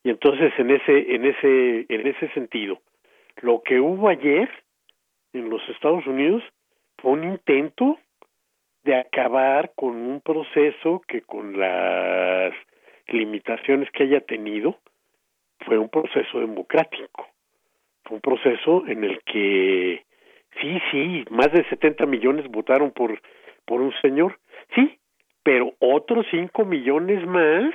Y 0.05 0.11
entonces 0.11 0.53
en 0.59 0.71
ese 0.71 1.15
en 1.15 1.25
ese 1.25 1.87
en 1.89 2.07
ese 2.07 2.29
sentido, 2.31 2.81
lo 3.41 3.63
que 3.63 3.81
hubo 3.81 4.09
ayer 4.09 4.49
en 5.33 5.49
los 5.49 5.67
Estados 5.69 6.07
Unidos 6.07 6.43
fue 6.99 7.13
un 7.13 7.25
intento 7.25 7.99
de 8.85 8.97
acabar 8.97 9.73
con 9.77 9.97
un 9.97 10.21
proceso 10.21 11.03
que 11.07 11.23
con 11.23 11.59
las 11.59 12.53
limitaciones 13.09 13.91
que 13.93 14.05
haya 14.05 14.21
tenido 14.21 14.79
fue 15.65 15.79
un 15.79 15.89
proceso 15.89 16.41
democrático, 16.41 17.29
fue 18.05 18.17
un 18.17 18.21
proceso 18.21 18.85
en 18.87 19.05
el 19.05 19.23
que 19.25 20.05
sí, 20.61 20.79
sí, 20.91 21.25
más 21.31 21.53
de 21.53 21.65
70 21.69 22.07
millones 22.07 22.49
votaron 22.49 22.91
por 22.91 23.21
por 23.65 23.81
un 23.81 23.93
señor, 24.03 24.39
sí, 24.75 24.99
pero 25.45 25.75
otros 25.79 26.27
5 26.31 26.65
millones 26.65 27.25
más 27.27 27.73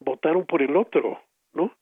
votaron 0.00 0.46
por 0.46 0.62
el 0.62 0.76
otro, 0.76 1.20
¿no? 1.52 1.74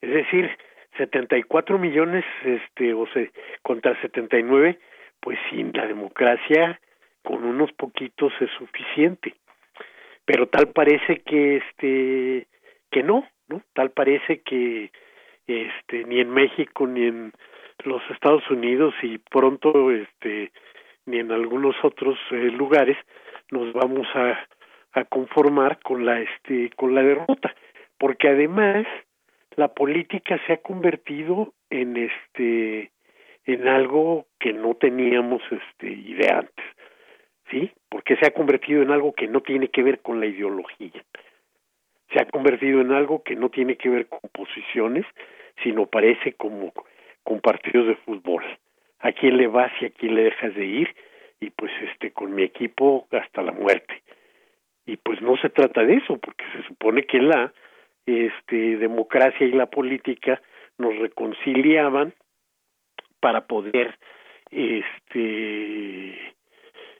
Es 0.00 0.10
decir, 0.10 0.50
74 0.96 1.78
millones 1.78 2.24
este 2.44 2.94
o 2.94 3.06
sea, 3.08 3.26
contra 3.62 4.00
79, 4.00 4.78
pues 5.20 5.38
sin 5.50 5.72
la 5.72 5.86
democracia 5.86 6.80
con 7.22 7.44
unos 7.44 7.70
poquitos 7.72 8.32
es 8.40 8.50
suficiente 8.58 9.34
pero 10.24 10.48
tal 10.48 10.68
parece 10.68 11.20
que 11.22 11.56
este 11.56 12.46
que 12.90 13.02
no 13.02 13.26
no 13.52 13.62
tal 13.74 13.90
parece 13.90 14.40
que 14.40 14.90
este 15.46 16.04
ni 16.04 16.20
en 16.20 16.30
México 16.30 16.86
ni 16.86 17.06
en 17.06 17.32
los 17.84 18.02
Estados 18.10 18.48
Unidos 18.50 18.94
y 19.02 19.18
pronto 19.18 19.90
este 19.90 20.52
ni 21.06 21.18
en 21.18 21.32
algunos 21.32 21.74
otros 21.82 22.18
eh, 22.30 22.50
lugares 22.50 22.96
nos 23.50 23.72
vamos 23.72 24.06
a, 24.14 24.38
a 24.92 25.04
conformar 25.04 25.80
con 25.80 26.06
la 26.06 26.20
este 26.20 26.70
con 26.76 26.94
la 26.94 27.02
derrota 27.02 27.54
porque 27.98 28.28
además 28.28 28.86
la 29.56 29.68
política 29.68 30.40
se 30.46 30.54
ha 30.54 30.56
convertido 30.58 31.52
en 31.70 31.96
este 31.96 32.90
en 33.44 33.68
algo 33.68 34.26
que 34.38 34.52
no 34.52 34.74
teníamos 34.74 35.42
este 35.50 35.92
idea 35.92 36.38
antes 36.38 36.64
¿sí? 37.50 37.70
Porque 37.88 38.16
se 38.16 38.26
ha 38.26 38.30
convertido 38.30 38.82
en 38.82 38.90
algo 38.90 39.12
que 39.12 39.28
no 39.28 39.40
tiene 39.42 39.68
que 39.68 39.82
ver 39.82 40.00
con 40.00 40.20
la 40.20 40.26
ideología. 40.26 41.04
Se 42.12 42.20
ha 42.20 42.26
convertido 42.26 42.80
en 42.80 42.92
algo 42.92 43.22
que 43.22 43.36
no 43.36 43.48
tiene 43.48 43.76
que 43.76 43.88
ver 43.88 44.06
con 44.06 44.20
posiciones, 44.32 45.06
sino 45.62 45.86
parece 45.86 46.34
como 46.34 46.72
con 47.22 47.40
partidos 47.40 47.86
de 47.86 47.96
fútbol. 47.96 48.44
¿A 49.00 49.12
quién 49.12 49.36
le 49.36 49.46
vas 49.46 49.72
y 49.80 49.86
a 49.86 49.90
quién 49.90 50.14
le 50.14 50.24
dejas 50.24 50.54
de 50.54 50.64
ir? 50.64 50.94
Y 51.40 51.50
pues 51.50 51.72
este 51.90 52.12
con 52.12 52.34
mi 52.34 52.42
equipo 52.42 53.06
hasta 53.10 53.42
la 53.42 53.52
muerte. 53.52 54.02
Y 54.86 54.96
pues 54.96 55.20
no 55.22 55.36
se 55.36 55.48
trata 55.50 55.84
de 55.84 55.94
eso, 55.94 56.18
porque 56.18 56.44
se 56.56 56.62
supone 56.68 57.04
que 57.04 57.18
la 57.18 57.52
este 58.06 58.76
democracia 58.78 59.46
y 59.46 59.52
la 59.52 59.66
política 59.66 60.42
nos 60.78 60.96
reconciliaban 60.98 62.12
para 63.20 63.46
poder 63.46 63.96
este 64.50 66.34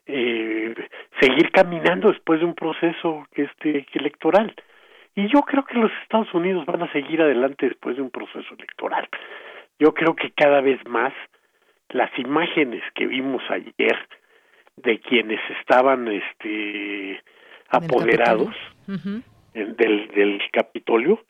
eh, 0.07 0.75
seguir 1.21 1.51
caminando 1.51 2.13
después 2.13 2.41
de 2.41 2.47
un 2.47 2.55
proceso 2.55 3.27
este 3.35 3.87
electoral 3.95 4.55
y 5.15 5.29
yo 5.29 5.43
creo 5.43 5.65
que 5.65 5.79
los 5.79 5.91
Estados 6.03 6.33
Unidos 6.35 6.65
van 6.67 6.83
a 6.83 6.93
seguir 6.93 7.21
adelante 7.21 7.69
después 7.69 7.97
de 7.97 8.03
un 8.03 8.11
proceso 8.11 8.55
electoral. 8.55 9.09
Yo 9.79 9.93
creo 9.95 10.15
que 10.15 10.31
cada 10.31 10.61
vez 10.61 10.81
más 10.87 11.13
las 11.91 12.11
imágenes 12.19 12.83
que 12.95 13.07
vimos 13.07 13.43
ayer 13.51 13.97
de 14.77 15.01
quienes 15.01 15.41
estaban 15.61 16.09
este 16.09 17.23
apoderados 17.69 18.55
del, 18.87 20.09
del 20.09 20.41
Capitolio 20.51 21.25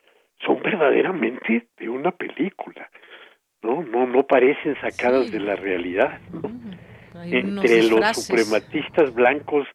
son 0.44 0.62
verdaderamente 0.62 1.66
de 1.76 1.88
una 1.88 2.12
película 2.12 2.88
no 3.62 3.82
no 3.82 4.06
no 4.06 4.26
parecen 4.26 4.76
sacadas 4.80 5.30
de 5.30 5.40
la 5.40 5.56
realidad 5.56 6.20
¿no? 6.32 6.50
entre 7.24 7.82
los 7.84 8.16
suprematistas 8.16 9.14
blancos 9.14 9.66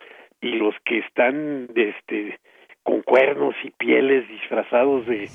y 0.41 0.51
los 0.51 0.75
que 0.85 0.99
están 0.99 1.69
este 1.75 2.39
con 2.87 3.01
cuernos 3.01 3.53
y 3.65 3.71
pieles 3.71 4.25
disfrazados 4.29 5.05
de, 5.07 5.29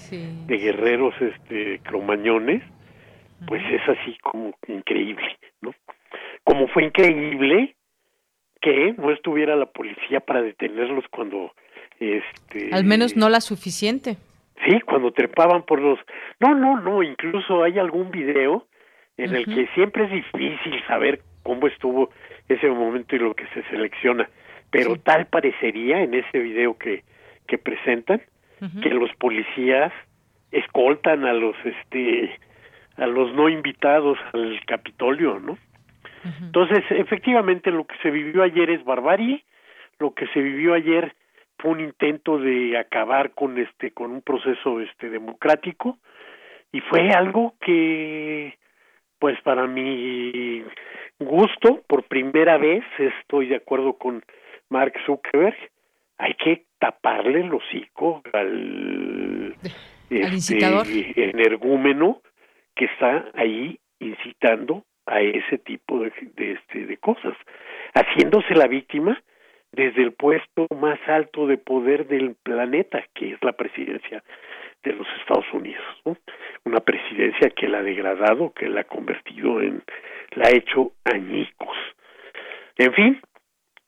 de 0.46 0.56
guerreros 0.56 1.14
este 1.20 1.80
cromañones, 1.80 2.62
pues 3.46 3.62
es 3.70 3.82
así 3.90 4.16
como 4.22 4.54
increíble, 4.68 5.36
¿no? 5.60 5.74
Como 6.44 6.66
fue 6.68 6.84
increíble 6.84 7.76
que 8.58 8.94
no 8.96 9.10
estuviera 9.10 9.54
la 9.54 9.66
policía 9.66 10.20
para 10.20 10.40
detenerlos 10.40 11.04
cuando 11.10 11.52
este 12.00 12.70
al 12.72 12.84
menos 12.84 13.18
no 13.18 13.28
la 13.28 13.42
suficiente. 13.42 14.16
Sí, 14.66 14.80
cuando 14.86 15.12
trepaban 15.12 15.64
por 15.64 15.78
los 15.78 15.98
No, 16.40 16.54
no, 16.54 16.80
no, 16.80 17.02
incluso 17.02 17.64
hay 17.64 17.78
algún 17.78 18.10
video 18.10 18.66
en 19.18 19.36
el 19.36 19.44
que 19.44 19.66
siempre 19.74 20.04
es 20.04 20.10
difícil 20.10 20.82
saber 20.86 21.20
cómo 21.42 21.66
estuvo 21.66 22.08
ese 22.48 22.66
momento 22.70 23.14
y 23.14 23.18
lo 23.18 23.34
que 23.34 23.44
se 23.48 23.62
selecciona, 23.64 24.26
pero 24.70 24.96
tal 24.96 25.26
parecería 25.26 26.00
en 26.02 26.14
ese 26.14 26.38
video 26.38 26.78
que 26.78 27.02
que 27.46 27.58
presentan 27.58 28.22
que 28.80 28.90
los 28.90 29.12
policías 29.16 29.92
escoltan 30.52 31.24
a 31.24 31.32
los 31.32 31.56
este 31.64 32.38
a 32.96 33.06
los 33.06 33.34
no 33.34 33.48
invitados 33.48 34.18
al 34.32 34.60
Capitolio, 34.66 35.40
¿no? 35.40 35.58
Entonces, 36.40 36.84
efectivamente, 36.90 37.72
lo 37.72 37.84
que 37.84 37.96
se 38.02 38.10
vivió 38.10 38.44
ayer 38.44 38.70
es 38.70 38.84
barbarie, 38.84 39.44
lo 39.98 40.14
que 40.14 40.28
se 40.28 40.40
vivió 40.40 40.74
ayer 40.74 41.12
fue 41.58 41.72
un 41.72 41.80
intento 41.80 42.38
de 42.38 42.78
acabar 42.78 43.32
con 43.32 43.58
este 43.58 43.90
con 43.90 44.12
un 44.12 44.22
proceso 44.22 44.80
este 44.80 45.10
democrático. 45.10 45.98
Y 46.70 46.80
fue 46.80 47.10
algo 47.10 47.54
que 47.60 48.56
pues 49.18 49.40
para 49.42 49.66
mi 49.66 50.64
gusto 51.18 51.82
por 51.86 52.04
primera 52.04 52.58
vez 52.58 52.84
estoy 52.98 53.46
de 53.48 53.56
acuerdo 53.56 53.94
con 53.94 54.22
Mark 54.68 54.94
Zuckerberg 55.04 55.56
hay 56.18 56.34
que 56.34 56.64
taparle 56.82 57.42
el 57.42 57.54
hocico 57.54 58.22
al, 58.32 59.54
este, 60.10 61.12
energúmeno 61.30 62.20
que 62.74 62.86
está 62.86 63.26
ahí 63.34 63.78
incitando 64.00 64.82
a 65.06 65.20
ese 65.20 65.58
tipo 65.58 66.00
de, 66.00 66.12
de, 66.34 66.52
este, 66.52 66.86
de 66.86 66.96
cosas, 66.96 67.34
haciéndose 67.94 68.54
la 68.56 68.66
víctima 68.66 69.22
desde 69.70 70.02
el 70.02 70.12
puesto 70.12 70.66
más 70.76 70.98
alto 71.06 71.46
de 71.46 71.56
poder 71.56 72.08
del 72.08 72.34
planeta, 72.42 73.04
que 73.14 73.34
es 73.34 73.38
la 73.42 73.52
presidencia 73.52 74.24
de 74.82 74.92
los 74.92 75.06
Estados 75.20 75.46
Unidos, 75.52 75.84
una 76.64 76.80
presidencia 76.80 77.50
que 77.50 77.68
la 77.68 77.78
ha 77.78 77.82
degradado, 77.82 78.52
que 78.54 78.68
la 78.68 78.80
ha 78.80 78.84
convertido 78.84 79.60
en, 79.60 79.84
la 80.32 80.48
ha 80.48 80.50
hecho 80.50 80.90
añicos. 81.04 81.76
En 82.76 82.92
fin, 82.92 83.20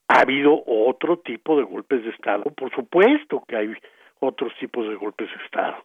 ha 0.09 0.21
habido 0.21 0.63
otro 0.67 1.19
tipo 1.19 1.57
de 1.57 1.65
golpes 1.65 2.05
de 2.05 2.11
Estado, 2.11 2.45
por 2.55 2.71
supuesto 2.75 3.43
que 3.49 3.57
hay 3.57 3.75
otros 4.21 4.53
tipos 4.59 4.89
de 4.89 4.95
golpes 4.95 5.29
de 5.29 5.45
Estado, 5.45 5.85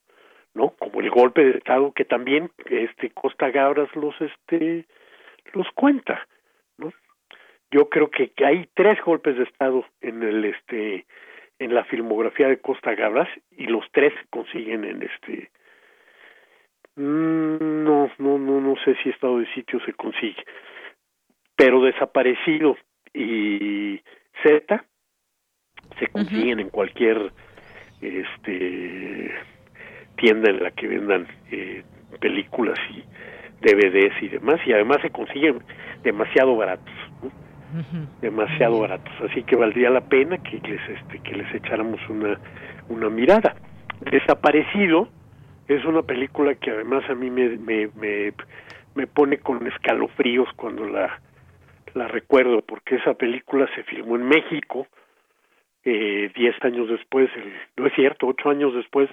¿no? 0.54 0.72
Como 0.72 1.02
el 1.02 1.10
golpe 1.10 1.44
de 1.44 1.58
Estado 1.58 1.92
que 1.94 2.06
también 2.06 2.52
este 2.66 3.12
Costa 3.12 3.50
Gabras 3.50 3.90
los 3.96 4.16
este 4.20 4.86
los 5.54 5.68
cuenta, 5.74 6.28
¿no? 6.78 6.92
Yo 7.72 7.90
creo 7.90 8.10
que 8.10 8.32
hay 8.44 8.68
tres 8.74 9.00
golpes 9.04 9.38
de 9.38 9.44
Estado 9.44 9.86
en 10.02 10.24
el 10.24 10.46
este 10.46 11.06
en 11.60 11.76
la 11.76 11.84
filmografía 11.84 12.48
de 12.48 12.62
Costa 12.62 12.96
Gabras 12.96 13.30
y 13.52 13.68
los 13.68 13.86
tres 13.92 14.14
consiguen 14.30 14.86
en 14.86 15.04
este 15.04 15.52
mm, 16.96 17.84
no 17.84 18.10
no 18.18 18.40
no 18.40 18.62
no 18.62 18.76
sé 18.84 18.96
si 19.04 19.10
estado 19.10 19.40
de 19.40 19.54
sitio 19.54 19.80
se 19.86 19.94
consigue 19.94 20.44
pero 21.56 21.82
desaparecido 21.82 22.78
y 23.14 24.02
Z 24.44 24.86
se 26.00 26.08
consiguen 26.08 26.60
en 26.60 26.70
cualquier 26.70 27.32
este 28.02 29.32
tienda 30.16 30.50
en 30.50 30.64
la 30.64 30.72
que 30.72 30.88
vendan 30.88 31.28
eh, 31.52 31.84
películas 32.20 32.80
y 32.92 33.04
DVDs 33.62 34.22
y 34.22 34.28
demás 34.30 34.60
y 34.66 34.74
además 34.74 35.00
se 35.02 35.10
consiguen 35.10 35.60
demasiado 36.04 36.56
baratos 36.56 36.94
demasiado 38.22 38.80
baratos 38.80 39.14
así 39.30 39.44
que 39.44 39.56
valdría 39.56 39.90
la 39.90 40.02
pena 40.02 40.38
que 40.38 40.60
les 40.68 40.82
este 40.90 41.20
que 41.20 41.36
les 41.36 41.54
echáramos 41.54 42.00
una 42.10 42.40
una 42.90 43.10
mirada. 43.10 43.56
Desaparecido 44.12 45.08
es 45.68 45.86
una 45.86 46.02
película 46.02 46.56
que 46.56 46.72
además 46.72 47.04
a 47.10 47.16
mí 47.16 47.30
me 47.30 47.58
me, 47.58 47.90
me, 47.96 48.34
me 48.96 49.08
pone 49.08 49.38
con 49.38 49.66
escalofríos 49.68 50.50
cuando 50.56 50.86
la 50.86 51.22
la 51.94 52.08
recuerdo 52.08 52.62
porque 52.62 52.96
esa 52.96 53.14
película 53.14 53.70
se 53.76 53.84
filmó 53.84 54.16
en 54.16 54.24
México 54.24 54.88
eh, 55.84 56.32
diez 56.36 56.56
años 56.64 56.90
después, 56.90 57.30
no 57.78 57.88
es 57.88 57.94
cierto, 57.94 58.28
ocho 58.28 58.50
años 58.50 58.74
después 58.74 59.10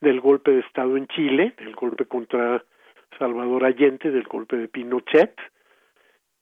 del 0.00 0.20
golpe 0.20 0.52
de 0.52 0.60
Estado 0.60 0.96
en 0.96 1.06
Chile, 1.08 1.54
del 1.58 1.74
golpe 1.74 2.06
contra 2.06 2.64
Salvador 3.18 3.64
Allende, 3.64 4.10
del 4.10 4.24
golpe 4.24 4.56
de 4.56 4.68
Pinochet, 4.68 5.34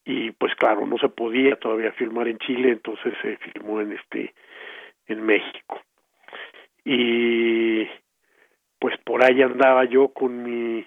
y 0.04 0.32
pues 0.32 0.54
claro, 0.56 0.86
no 0.86 0.98
se 0.98 1.08
podía 1.08 1.56
todavía 1.56 1.92
filmar 1.92 2.28
en 2.28 2.38
Chile, 2.38 2.70
entonces 2.70 3.14
se 3.22 3.36
filmó 3.38 3.80
en 3.80 3.92
este, 3.92 4.34
en 5.06 5.22
México. 5.22 5.80
Y 6.84 7.86
pues 8.78 8.98
por 9.04 9.24
ahí 9.24 9.40
andaba 9.42 9.84
yo 9.84 10.08
con 10.08 10.42
mi 10.42 10.84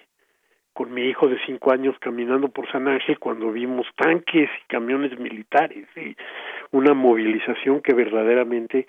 con 0.76 0.92
mi 0.92 1.08
hijo 1.08 1.26
de 1.26 1.38
cinco 1.46 1.72
años 1.72 1.96
caminando 2.00 2.48
por 2.48 2.70
San 2.70 2.86
Ángel 2.86 3.18
cuando 3.18 3.50
vimos 3.50 3.86
tanques 3.96 4.50
y 4.62 4.66
camiones 4.68 5.18
militares 5.18 5.88
y 5.96 6.14
una 6.70 6.92
movilización 6.92 7.80
que 7.80 7.94
verdaderamente 7.94 8.86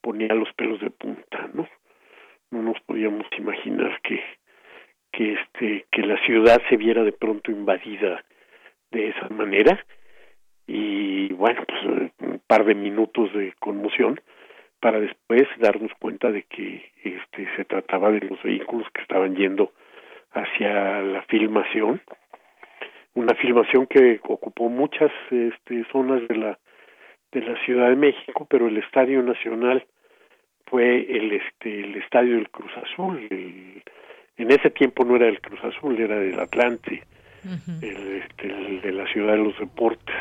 ponía 0.00 0.34
los 0.34 0.52
pelos 0.54 0.80
de 0.80 0.90
punta, 0.90 1.48
¿no? 1.54 1.68
No 2.50 2.62
nos 2.62 2.80
podíamos 2.80 3.24
imaginar 3.38 4.00
que 4.02 4.20
que 5.12 5.34
este 5.34 5.86
que 5.92 6.02
la 6.02 6.20
ciudad 6.26 6.60
se 6.68 6.76
viera 6.76 7.04
de 7.04 7.12
pronto 7.12 7.52
invadida 7.52 8.24
de 8.90 9.10
esa 9.10 9.28
manera 9.28 9.78
y 10.66 11.32
bueno 11.34 11.62
pues 11.68 12.10
un 12.18 12.42
par 12.48 12.64
de 12.64 12.74
minutos 12.74 13.32
de 13.32 13.54
conmoción 13.60 14.20
para 14.80 14.98
después 14.98 15.46
darnos 15.58 15.92
cuenta 16.00 16.32
de 16.32 16.42
que 16.42 16.90
este 17.04 17.48
se 17.54 17.64
trataba 17.64 18.10
de 18.10 18.22
los 18.22 18.42
vehículos 18.42 18.88
que 18.92 19.02
estaban 19.02 19.36
yendo 19.36 19.70
hacia 20.32 21.00
la 21.00 21.22
filmación, 21.22 22.00
una 23.14 23.34
filmación 23.34 23.86
que 23.86 24.20
ocupó 24.22 24.68
muchas 24.68 25.10
este, 25.30 25.84
zonas 25.90 26.26
de 26.28 26.36
la 26.36 26.58
de 27.32 27.42
la 27.42 27.62
Ciudad 27.64 27.90
de 27.90 27.96
México, 27.96 28.46
pero 28.48 28.68
el 28.68 28.78
Estadio 28.78 29.22
Nacional 29.22 29.86
fue 30.66 31.00
el 31.14 31.32
este 31.32 31.80
el 31.80 31.96
estadio 31.96 32.36
del 32.36 32.50
Cruz 32.50 32.72
Azul. 32.76 33.26
en 33.30 34.50
ese 34.50 34.70
tiempo 34.70 35.04
no 35.04 35.16
era 35.16 35.28
el 35.28 35.40
Cruz 35.40 35.62
Azul, 35.64 36.00
era 36.00 36.18
del 36.18 36.38
Atlante, 36.38 37.02
el, 37.82 38.22
este, 38.22 38.48
de 38.48 38.92
la 38.92 39.06
Ciudad 39.12 39.32
de 39.32 39.44
los 39.44 39.58
Deportes. 39.58 40.16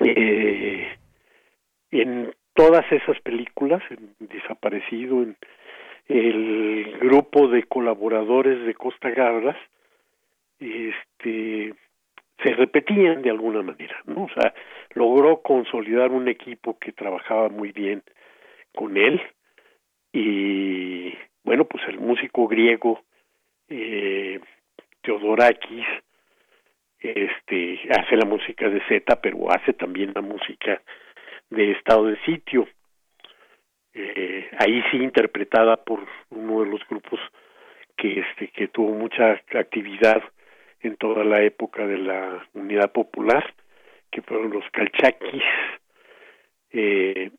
Eh, 0.00 0.88
en 1.90 2.34
todas 2.54 2.90
esas 2.90 3.20
películas, 3.20 3.82
en 3.90 4.14
Desaparecido, 4.18 5.22
en 5.22 5.36
el 6.06 6.98
grupo 7.00 7.48
de 7.48 7.64
colaboradores 7.64 8.64
de 8.66 8.74
Costa 8.74 9.10
Gabras 9.10 9.56
este 10.58 11.74
se 12.42 12.52
repetían 12.54 13.22
de 13.22 13.30
alguna 13.30 13.62
manera, 13.62 13.96
¿no? 14.06 14.24
O 14.24 14.28
sea, 14.28 14.52
logró 14.94 15.40
consolidar 15.40 16.10
un 16.10 16.28
equipo 16.28 16.78
que 16.78 16.92
trabajaba 16.92 17.48
muy 17.48 17.72
bien 17.72 18.02
con 18.74 18.96
él 18.96 19.20
y 20.12 21.14
bueno, 21.44 21.64
pues 21.64 21.82
el 21.88 21.98
músico 22.00 22.48
griego 22.48 23.02
eh, 23.68 24.40
Teodorakis 25.02 25.86
este 27.00 27.80
hace 27.90 28.16
la 28.16 28.24
música 28.24 28.68
de 28.68 28.80
Z, 28.88 29.20
pero 29.20 29.50
hace 29.50 29.74
también 29.74 30.12
la 30.14 30.22
música 30.22 30.80
de 31.50 31.72
estado 31.72 32.06
de 32.06 32.16
sitio 32.24 32.66
eh, 33.94 34.50
ahí 34.58 34.82
sí 34.90 34.96
interpretada 34.96 35.76
por 35.76 36.00
uno 36.30 36.64
de 36.64 36.70
los 36.70 36.80
grupos 36.88 37.20
que 37.96 38.20
este 38.20 38.48
que 38.48 38.68
tuvo 38.68 38.92
mucha 38.92 39.40
actividad 39.54 40.22
en 40.80 40.96
toda 40.96 41.24
la 41.24 41.42
época 41.42 41.86
de 41.86 41.98
la 41.98 42.46
unidad 42.54 42.92
popular 42.92 43.54
que 44.10 44.22
fueron 44.22 44.50
los 44.50 44.64
calchaquis. 44.70 45.42
Eh, 46.70 47.30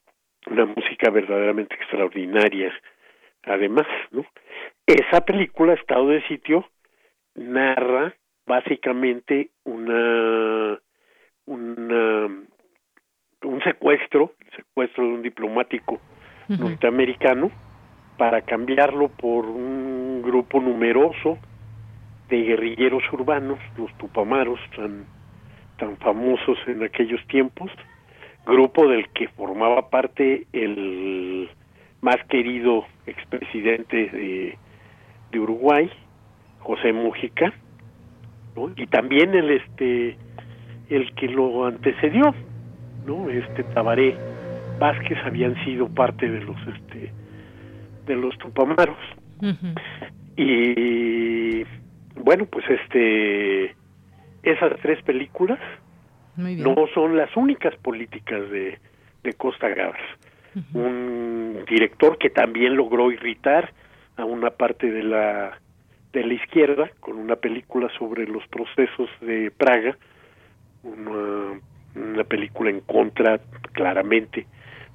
una 0.47 0.65
música 0.65 1.09
verdaderamente 1.09 1.75
extraordinaria 1.75 2.71
además 3.43 3.87
no 4.11 4.25
esa 4.85 5.25
película 5.25 5.73
estado 5.73 6.07
de 6.09 6.25
sitio 6.27 6.69
narra 7.35 8.15
básicamente 8.45 9.49
una 9.63 10.79
una 11.45 12.27
un 13.41 13.63
secuestro 13.63 14.33
secuestro 14.55 15.03
de 15.03 15.13
un 15.13 15.21
diplomático 15.21 15.99
norteamericano 16.47 17.51
para 18.17 18.41
cambiarlo 18.41 19.09
por 19.09 19.45
un 19.45 20.21
grupo 20.23 20.59
numeroso 20.59 21.37
de 22.29 22.41
guerrilleros 22.41 23.03
urbanos, 23.11 23.59
los 23.77 23.93
tupamaros 23.97 24.59
tan, 24.75 25.05
tan 25.77 25.97
famosos 25.97 26.57
en 26.67 26.83
aquellos 26.83 27.25
tiempos, 27.27 27.71
grupo 28.45 28.87
del 28.87 29.09
que 29.09 29.27
formaba 29.29 29.89
parte 29.89 30.47
el 30.53 31.49
más 32.01 32.17
querido 32.29 32.85
expresidente 33.05 34.09
de, 34.09 34.57
de 35.31 35.39
Uruguay, 35.39 35.89
José 36.59 36.93
Mújica, 36.93 37.53
y 38.75 38.87
también 38.87 39.33
el 39.35 39.51
este 39.51 40.17
el 40.89 41.13
que 41.15 41.27
lo 41.27 41.65
antecedió, 41.65 42.33
¿no? 43.05 43.29
Este 43.29 43.63
Tabaré 43.63 44.15
Vázquez 44.79 45.17
habían 45.25 45.55
sido 45.63 45.87
parte 45.87 46.29
de 46.29 46.41
los 46.41 46.57
este 46.67 47.11
de 48.05 48.15
los 48.15 48.37
Tupamaros. 48.37 48.97
Y 50.37 51.63
bueno, 52.15 52.45
pues 52.45 52.65
este 52.69 53.75
esas 54.43 54.79
tres 54.81 55.01
películas 55.03 55.59
no 56.37 56.75
son 56.93 57.17
las 57.17 57.35
únicas 57.35 57.75
políticas 57.77 58.49
de, 58.49 58.79
de 59.23 59.33
Costa 59.33 59.69
Gabras. 59.69 60.01
Un 60.73 61.65
director 61.67 62.17
que 62.17 62.29
también 62.29 62.75
logró 62.75 63.11
irritar 63.11 63.73
a 64.15 64.23
una 64.23 64.51
parte 64.51 64.89
de 64.89 65.03
la 65.03 65.59
de 66.13 66.23
la 66.23 66.33
izquierda 66.33 66.89
con 67.01 67.17
una 67.17 67.35
película 67.35 67.89
sobre 67.97 68.25
los 68.25 68.47
procesos 68.47 69.09
de 69.19 69.51
Praga, 69.51 69.97
una, 70.83 71.59
una 71.93 72.23
película 72.23 72.69
en 72.69 72.79
contra 72.81 73.41
claramente 73.73 74.47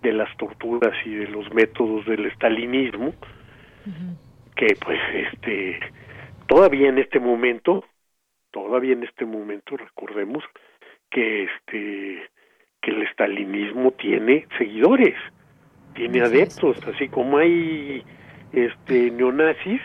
de 0.02 0.12
las 0.12 0.34
torturas 0.36 0.94
y 1.04 1.14
de 1.14 1.28
los 1.28 1.52
métodos 1.52 2.06
del 2.06 2.26
estalinismo, 2.26 3.14
que 4.56 4.76
pues 4.84 4.98
este 5.32 5.80
todavía 6.46 6.88
en 6.88 6.98
este 6.98 7.20
momento, 7.20 7.84
todavía 8.50 8.92
en 8.92 9.04
este 9.04 9.24
momento 9.24 9.76
recordemos 9.76 10.44
que 11.10 11.44
este 11.44 12.30
que 12.80 12.90
el 12.90 13.02
estalinismo 13.02 13.92
tiene 13.92 14.46
seguidores, 14.56 15.14
tiene 15.94 16.22
adeptos, 16.22 16.78
así 16.86 17.08
como 17.08 17.38
hay 17.38 18.02
este 18.52 19.10
neonazis, 19.10 19.82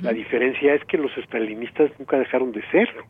la 0.00 0.12
diferencia 0.12 0.74
es 0.74 0.84
que 0.84 0.96
los 0.96 1.16
estalinistas 1.18 1.90
nunca 1.98 2.18
dejaron 2.18 2.52
de 2.52 2.62
serlo 2.70 3.04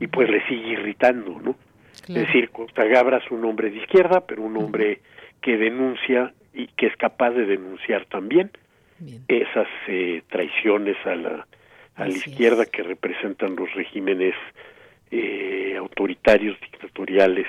y 0.00 0.06
pues 0.06 0.28
le 0.30 0.46
sigue 0.48 0.72
irritando, 0.72 1.38
¿no? 1.40 1.54
Es 2.08 2.14
decir, 2.14 2.50
Costa 2.50 2.84
Gabra 2.84 3.18
es 3.18 3.30
un 3.30 3.44
hombre 3.44 3.70
de 3.70 3.78
izquierda, 3.78 4.24
pero 4.26 4.42
un 4.42 4.56
hombre 4.56 5.00
que 5.46 5.56
denuncia 5.56 6.32
y 6.52 6.66
que 6.66 6.86
es 6.86 6.96
capaz 6.96 7.30
de 7.30 7.46
denunciar 7.46 8.04
también 8.06 8.50
esas 9.28 9.68
eh, 9.86 10.22
traiciones 10.28 10.96
a 11.06 11.14
la, 11.14 11.46
a 11.94 12.08
la 12.08 12.08
izquierda 12.08 12.66
que 12.66 12.82
representan 12.82 13.54
los 13.54 13.72
regímenes 13.74 14.34
eh, 15.12 15.76
autoritarios, 15.78 16.58
dictatoriales 16.60 17.46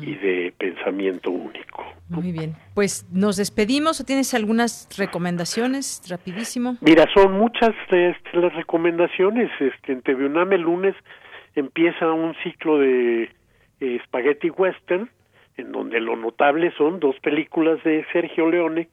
y 0.00 0.14
de 0.14 0.54
pensamiento 0.56 1.30
único. 1.30 1.84
Muy 2.08 2.32
bien. 2.32 2.54
Pues 2.74 3.06
nos 3.12 3.36
despedimos 3.36 4.00
o 4.00 4.04
tienes 4.04 4.32
algunas 4.32 4.88
recomendaciones 4.96 6.02
rapidísimo. 6.08 6.78
Mira, 6.80 7.06
son 7.12 7.32
muchas 7.32 7.74
este, 7.90 8.38
las 8.38 8.54
recomendaciones. 8.54 9.50
Este, 9.60 9.92
en 9.92 10.00
TV 10.00 10.26
el 10.26 10.60
lunes 10.62 10.94
empieza 11.54 12.10
un 12.10 12.34
ciclo 12.42 12.78
de 12.78 13.30
eh, 13.80 14.00
spaghetti 14.06 14.48
western 14.48 15.10
en 15.56 15.72
donde 15.72 16.00
lo 16.00 16.16
notable 16.16 16.72
son 16.76 17.00
dos 17.00 17.18
películas 17.20 17.82
de 17.84 18.04
Sergio 18.12 18.50
Leone 18.50 18.88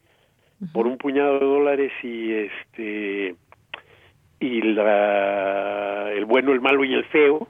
por 0.74 0.88
un 0.88 0.98
puñado 0.98 1.40
de 1.40 1.46
dólares 1.46 1.92
y 2.04 2.34
este 2.34 3.36
y 4.40 4.62
la 4.62 6.12
el 6.12 6.26
bueno 6.26 6.52
el 6.52 6.62
malo 6.62 6.84
y 6.84 6.94
el 6.94 7.06
feo. 7.06 7.48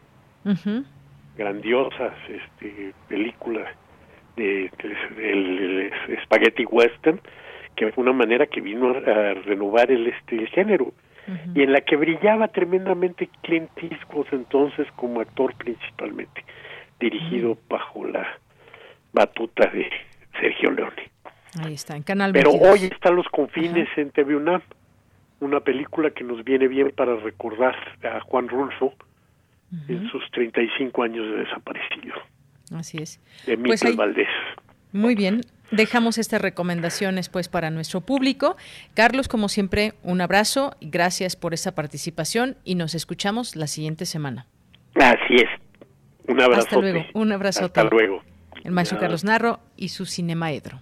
Grandiosas 1.37 2.13
este 2.27 2.93
películas 3.07 3.67
de, 4.35 4.71
del 5.15 5.91
spaghetti 6.23 6.65
western 6.65 7.19
que 7.75 7.91
fue 7.91 8.03
una 8.03 8.13
manera 8.13 8.45
que 8.45 8.61
vino 8.61 8.89
a, 8.89 9.33
renovar 9.45 9.89
el 9.91 10.07
este 10.07 10.45
género. 10.47 10.91
Y 11.53 11.61
en 11.61 11.73
la 11.73 11.81
que 11.81 11.95
brillaba 11.95 12.47
tremendamente 12.47 13.29
Clint 13.43 13.69
Eastwood 13.77 14.25
entonces 14.31 14.87
como 14.95 15.21
actor 15.21 15.53
principalmente 15.55 16.43
dirigido 16.99 17.55
bajo 17.69 18.03
la 18.03 18.39
batuta 19.13 19.69
de 19.69 19.89
Sergio 20.39 20.71
Leone. 20.71 21.09
Ahí 21.63 21.73
está, 21.73 21.95
en 21.95 22.03
Canal 22.03 22.31
Pero 22.31 22.51
hoy 22.51 22.85
están 22.85 23.15
los 23.15 23.27
confines 23.29 23.87
en 23.97 24.11
TV 24.11 24.35
UNAM, 24.35 24.61
una 25.39 25.59
película 25.61 26.11
que 26.11 26.23
nos 26.23 26.43
viene 26.43 26.67
bien 26.67 26.91
para 26.95 27.15
recordar 27.15 27.75
a 28.03 28.19
Juan 28.21 28.47
Rulfo 28.47 28.93
en 29.87 30.09
sus 30.09 30.23
35 30.31 31.03
años 31.03 31.25
de 31.31 31.43
desaparecido. 31.43 32.15
Así 32.75 32.97
es. 32.97 33.19
De 33.45 33.57
pues 33.57 33.83
Valdés. 33.95 34.27
Muy 34.91 35.15
bien. 35.15 35.41
Dejamos 35.71 36.17
estas 36.17 36.41
recomendaciones 36.41 37.29
pues 37.29 37.47
para 37.47 37.69
nuestro 37.69 38.01
público. 38.01 38.57
Carlos, 38.95 39.27
como 39.27 39.47
siempre, 39.47 39.93
un 40.01 40.21
abrazo 40.21 40.75
y 40.79 40.89
gracias 40.89 41.35
por 41.35 41.53
esta 41.53 41.75
participación 41.75 42.57
y 42.63 42.75
nos 42.75 42.95
escuchamos 42.95 43.55
la 43.55 43.67
siguiente 43.67 44.05
semana. 44.05 44.47
Así 44.95 45.35
es. 45.35 45.49
Un 46.27 46.41
abrazo. 46.41 46.61
Hasta 46.61 46.77
luego. 46.77 47.05
Un 47.13 47.31
abrazo. 47.31 47.65
Hasta 47.65 47.83
luego 47.83 48.23
el 48.63 48.71
maestro 48.71 48.99
Carlos 48.99 49.23
Narro 49.23 49.59
y 49.77 49.89
su 49.89 50.05
Cinemaedro. 50.05 50.79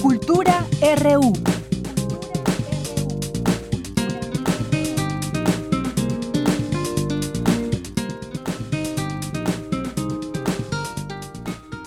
Cultura 0.00 0.66
RU. 1.02 1.32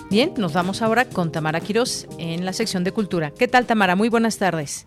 Bien, 0.08 0.32
nos 0.38 0.54
vamos 0.54 0.80
ahora 0.80 1.04
con 1.04 1.30
Tamara 1.30 1.60
Quirós 1.60 2.06
en 2.16 2.46
la 2.46 2.54
sección 2.54 2.84
de 2.84 2.92
Cultura. 2.92 3.32
¿Qué 3.32 3.48
tal, 3.48 3.66
Tamara? 3.66 3.96
Muy 3.96 4.08
buenas 4.08 4.38
tardes. 4.38 4.86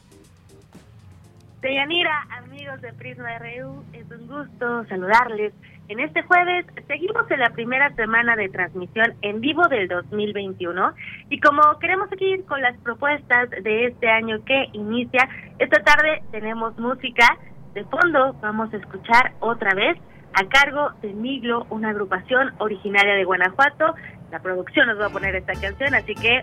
Deyanira, 1.61 2.25
amigos 2.37 2.79
de 2.79 2.93
Prisma 2.93 3.37
RU, 3.37 3.83
es 3.91 4.09
un 4.09 4.27
gusto 4.27 4.85
saludarles. 4.85 5.53
En 5.89 5.99
este 5.99 6.21
jueves 6.23 6.65
seguimos 6.87 7.29
en 7.29 7.39
la 7.39 7.49
primera 7.49 7.93
semana 7.95 8.37
de 8.37 8.47
transmisión 8.47 9.13
en 9.21 9.41
vivo 9.41 9.67
del 9.67 9.89
2021 9.89 10.93
y 11.29 11.39
como 11.41 11.61
queremos 11.79 12.09
seguir 12.09 12.45
con 12.45 12.61
las 12.61 12.77
propuestas 12.77 13.49
de 13.49 13.87
este 13.87 14.07
año 14.07 14.41
que 14.45 14.69
inicia, 14.71 15.27
esta 15.57 15.83
tarde 15.83 16.23
tenemos 16.31 16.77
música. 16.77 17.27
De 17.73 17.83
fondo 17.85 18.33
vamos 18.41 18.73
a 18.73 18.77
escuchar 18.77 19.33
otra 19.41 19.73
vez 19.75 19.97
a 20.35 20.47
cargo 20.47 20.91
de 21.01 21.11
Miglo, 21.11 21.67
una 21.69 21.89
agrupación 21.89 22.53
originaria 22.59 23.15
de 23.15 23.25
Guanajuato. 23.25 23.95
La 24.31 24.39
producción 24.39 24.87
nos 24.87 24.99
va 24.99 25.07
a 25.07 25.09
poner 25.09 25.35
esta 25.35 25.53
canción, 25.59 25.93
así 25.93 26.15
que 26.15 26.41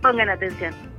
pongan 0.00 0.30
atención. 0.30 0.93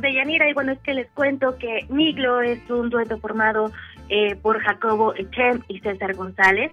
De 0.00 0.14
Yanira 0.14 0.48
y 0.48 0.52
bueno, 0.52 0.72
es 0.72 0.78
que 0.80 0.94
les 0.94 1.08
cuento 1.10 1.56
que 1.58 1.86
Miglo 1.88 2.40
es 2.40 2.58
un 2.70 2.90
dueto 2.90 3.18
formado 3.18 3.70
eh, 4.08 4.34
por 4.36 4.60
Jacobo 4.60 5.14
Echem 5.14 5.62
y 5.68 5.80
César 5.80 6.14
González, 6.14 6.72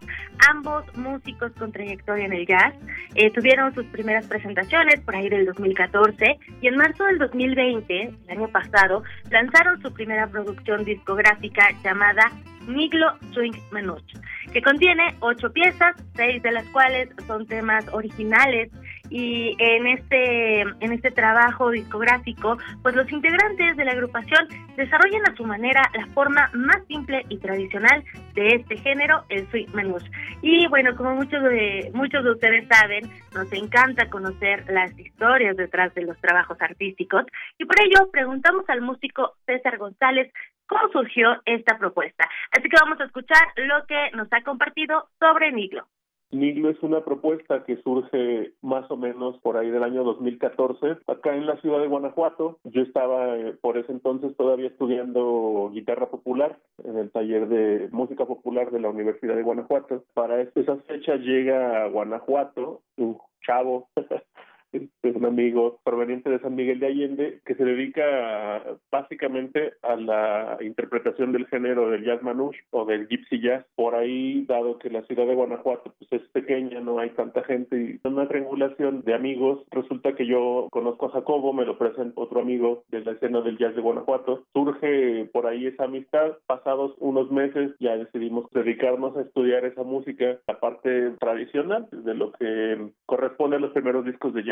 ambos 0.49 0.85
músicos 0.97 1.51
con 1.53 1.71
trayectoria 1.71 2.25
en 2.25 2.33
el 2.33 2.47
jazz. 2.47 2.73
Eh, 3.15 3.31
tuvieron 3.31 3.73
sus 3.75 3.85
primeras 3.85 4.25
presentaciones 4.27 5.01
por 5.01 5.15
ahí 5.15 5.29
del 5.29 5.45
2014 5.45 6.39
y 6.61 6.67
en 6.67 6.75
marzo 6.75 7.03
del 7.05 7.19
2020, 7.19 8.01
el 8.01 8.37
año 8.37 8.47
pasado, 8.47 9.03
lanzaron 9.29 9.81
su 9.81 9.93
primera 9.93 10.27
producción 10.27 10.83
discográfica 10.83 11.69
llamada 11.83 12.31
Miglo 12.67 13.17
Swing 13.33 13.53
Menuch, 13.71 14.13
que 14.51 14.61
contiene 14.61 15.15
ocho 15.19 15.51
piezas, 15.51 15.95
seis 16.15 16.41
de 16.43 16.51
las 16.51 16.65
cuales 16.69 17.09
son 17.25 17.45
temas 17.47 17.85
originales 17.93 18.71
y 19.09 19.55
en 19.59 19.87
este 19.87 20.61
en 20.61 20.91
este 20.91 21.11
trabajo 21.11 21.71
discográfico 21.71 22.57
pues 22.81 22.95
los 22.95 23.11
integrantes 23.11 23.77
de 23.77 23.85
la 23.85 23.91
agrupación 23.91 24.47
desarrollan 24.75 25.27
a 25.29 25.35
su 25.35 25.43
manera 25.43 25.81
la 25.93 26.05
forma 26.07 26.49
más 26.53 26.85
simple 26.87 27.25
y 27.29 27.37
tradicional 27.37 28.03
de 28.33 28.55
este 28.55 28.77
género 28.77 29.23
el 29.29 29.47
sweet 29.49 29.69
menus. 29.69 30.03
Y 30.41 30.67
bueno 30.67 30.95
como 30.95 31.15
muchos 31.15 31.41
de 31.43 31.91
muchos 31.93 32.23
de 32.23 32.31
ustedes 32.31 32.67
saben 32.67 33.09
nos 33.33 33.51
encanta 33.53 34.09
conocer 34.09 34.65
las 34.69 34.97
historias 34.97 35.57
detrás 35.57 35.93
de 35.95 36.03
los 36.03 36.17
trabajos 36.19 36.57
artísticos. 36.61 37.25
Y 37.57 37.65
por 37.65 37.75
ello 37.81 38.09
preguntamos 38.11 38.65
al 38.69 38.81
músico 38.81 39.35
César 39.45 39.77
González 39.77 40.31
cómo 40.67 40.89
surgió 40.91 41.41
esta 41.45 41.77
propuesta. 41.77 42.29
Así 42.51 42.69
que 42.69 42.77
vamos 42.81 42.99
a 42.99 43.05
escuchar 43.05 43.47
lo 43.55 43.85
que 43.87 44.11
nos 44.15 44.27
ha 44.31 44.41
compartido 44.43 45.09
sobre 45.19 45.51
Niglo 45.51 45.87
Niglo 46.31 46.69
es 46.69 46.81
una 46.83 47.05
propuesta 47.05 47.63
que 47.63 47.77
surge 47.77 48.53
más 48.61 48.89
o 48.91 48.97
menos 48.97 49.37
por 49.39 49.55
ahí 49.55 49.69
del 49.69 49.83
año 49.83 50.03
2014, 50.03 50.97
acá 51.07 51.35
en 51.35 51.45
la 51.45 51.55
ciudad 51.61 51.79
de 51.79 51.87
Guanajuato. 51.87 52.59
Yo 52.65 52.81
estaba 52.81 53.37
eh, 53.37 53.55
por 53.61 53.77
ese 53.77 53.93
entonces 53.93 54.35
todavía 54.35 54.67
estudiando 54.67 55.69
guitarra 55.73 56.09
popular 56.09 56.59
en 56.83 56.97
el 56.97 57.11
taller 57.11 57.47
de 57.47 57.87
música 57.91 58.25
popular 58.25 58.71
de 58.71 58.81
la 58.81 58.89
Universidad 58.89 59.35
de 59.35 59.43
Guanajuato. 59.43 60.03
Para 60.13 60.41
esa 60.41 60.75
fecha 60.87 61.15
llega 61.15 61.83
a 61.83 61.87
Guanajuato 61.87 62.81
un 62.97 63.17
chavo 63.45 63.87
es 64.71 65.15
un 65.15 65.25
amigo 65.25 65.79
proveniente 65.83 66.29
de 66.29 66.39
San 66.39 66.55
Miguel 66.55 66.79
de 66.79 66.87
Allende 66.87 67.41
que 67.45 67.55
se 67.55 67.63
dedica 67.63 68.63
básicamente 68.91 69.73
a 69.81 69.95
la 69.95 70.57
interpretación 70.61 71.31
del 71.31 71.47
género 71.47 71.89
del 71.89 72.03
jazz 72.03 72.21
manouche 72.21 72.59
o 72.71 72.85
del 72.85 73.07
gypsy 73.07 73.41
jazz. 73.41 73.65
Por 73.75 73.95
ahí, 73.95 74.45
dado 74.45 74.77
que 74.79 74.89
la 74.89 75.03
ciudad 75.03 75.25
de 75.25 75.35
Guanajuato 75.35 75.93
pues, 75.97 76.21
es 76.21 76.29
pequeña, 76.29 76.79
no 76.81 76.99
hay 76.99 77.09
tanta 77.11 77.43
gente 77.43 77.77
y 77.77 78.07
una 78.07 78.27
triangulación 78.27 79.01
de 79.03 79.13
amigos, 79.13 79.63
resulta 79.71 80.13
que 80.15 80.25
yo 80.25 80.67
conozco 80.71 81.07
a 81.07 81.11
Jacobo, 81.11 81.53
me 81.53 81.65
lo 81.65 81.77
presenta 81.77 82.19
otro 82.19 82.41
amigo 82.41 82.83
de 82.89 83.01
la 83.01 83.11
escena 83.11 83.41
del 83.41 83.57
jazz 83.57 83.75
de 83.75 83.81
Guanajuato. 83.81 84.45
Surge 84.53 85.29
por 85.31 85.47
ahí 85.47 85.67
esa 85.67 85.85
amistad. 85.85 86.33
Pasados 86.45 86.95
unos 86.99 87.31
meses 87.31 87.71
ya 87.79 87.97
decidimos 87.97 88.49
dedicarnos 88.51 89.15
a 89.17 89.21
estudiar 89.21 89.65
esa 89.65 89.83
música, 89.83 90.39
la 90.47 90.59
parte 90.59 91.11
tradicional 91.19 91.87
de 91.91 92.13
lo 92.13 92.31
que 92.33 92.91
corresponde 93.05 93.57
a 93.57 93.59
los 93.59 93.71
primeros 93.71 94.05
discos 94.05 94.33
de 94.33 94.43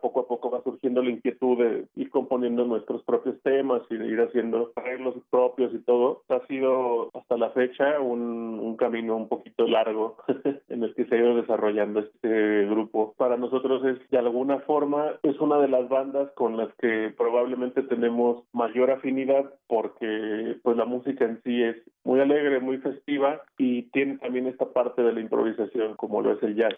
Poco 0.00 0.20
a 0.20 0.28
poco 0.28 0.50
va 0.50 0.62
surgiendo 0.62 1.02
la 1.02 1.10
inquietud 1.10 1.58
de 1.58 1.86
ir 1.96 2.10
componiendo 2.10 2.64
nuestros 2.64 3.02
propios 3.04 3.40
temas 3.42 3.82
y 3.90 3.96
de 3.96 4.06
ir 4.06 4.20
haciendo 4.20 4.72
arreglos 4.76 5.14
propios 5.30 5.72
y 5.74 5.78
todo. 5.78 6.22
Ha 6.28 6.46
sido 6.46 7.10
hasta 7.14 7.36
la 7.36 7.50
fecha 7.50 8.00
un, 8.00 8.58
un 8.60 8.76
camino 8.76 9.16
un 9.16 9.28
poquito 9.28 9.66
largo 9.66 10.16
en 10.68 10.82
el 10.82 10.94
que 10.94 11.04
se 11.06 11.14
ha 11.14 11.18
ido 11.18 11.36
desarrollando 11.36 12.00
este 12.00 12.66
grupo. 12.66 13.14
Para 13.16 13.36
nosotros 13.36 13.84
es 13.84 14.10
de 14.10 14.18
alguna 14.18 14.60
forma 14.60 15.12
es 15.22 15.38
una 15.40 15.58
de 15.58 15.68
las 15.68 15.88
bandas 15.88 16.30
con 16.32 16.56
las 16.56 16.72
que 16.76 17.12
probablemente 17.16 17.82
tenemos 17.82 18.44
mayor 18.52 18.90
afinidad 18.90 19.52
porque 19.66 20.56
pues 20.62 20.76
la 20.76 20.84
música 20.84 21.24
en 21.24 21.42
sí 21.42 21.62
es 21.62 21.76
muy 22.04 22.20
alegre, 22.20 22.60
muy 22.60 22.78
festiva 22.78 23.42
y 23.58 23.82
tiene 23.90 24.18
también 24.18 24.46
esta 24.46 24.66
parte 24.72 25.02
de 25.02 25.12
la 25.12 25.20
improvisación 25.20 25.96
como 25.96 26.22
lo 26.22 26.32
es 26.32 26.42
el 26.42 26.54
jazz. 26.54 26.74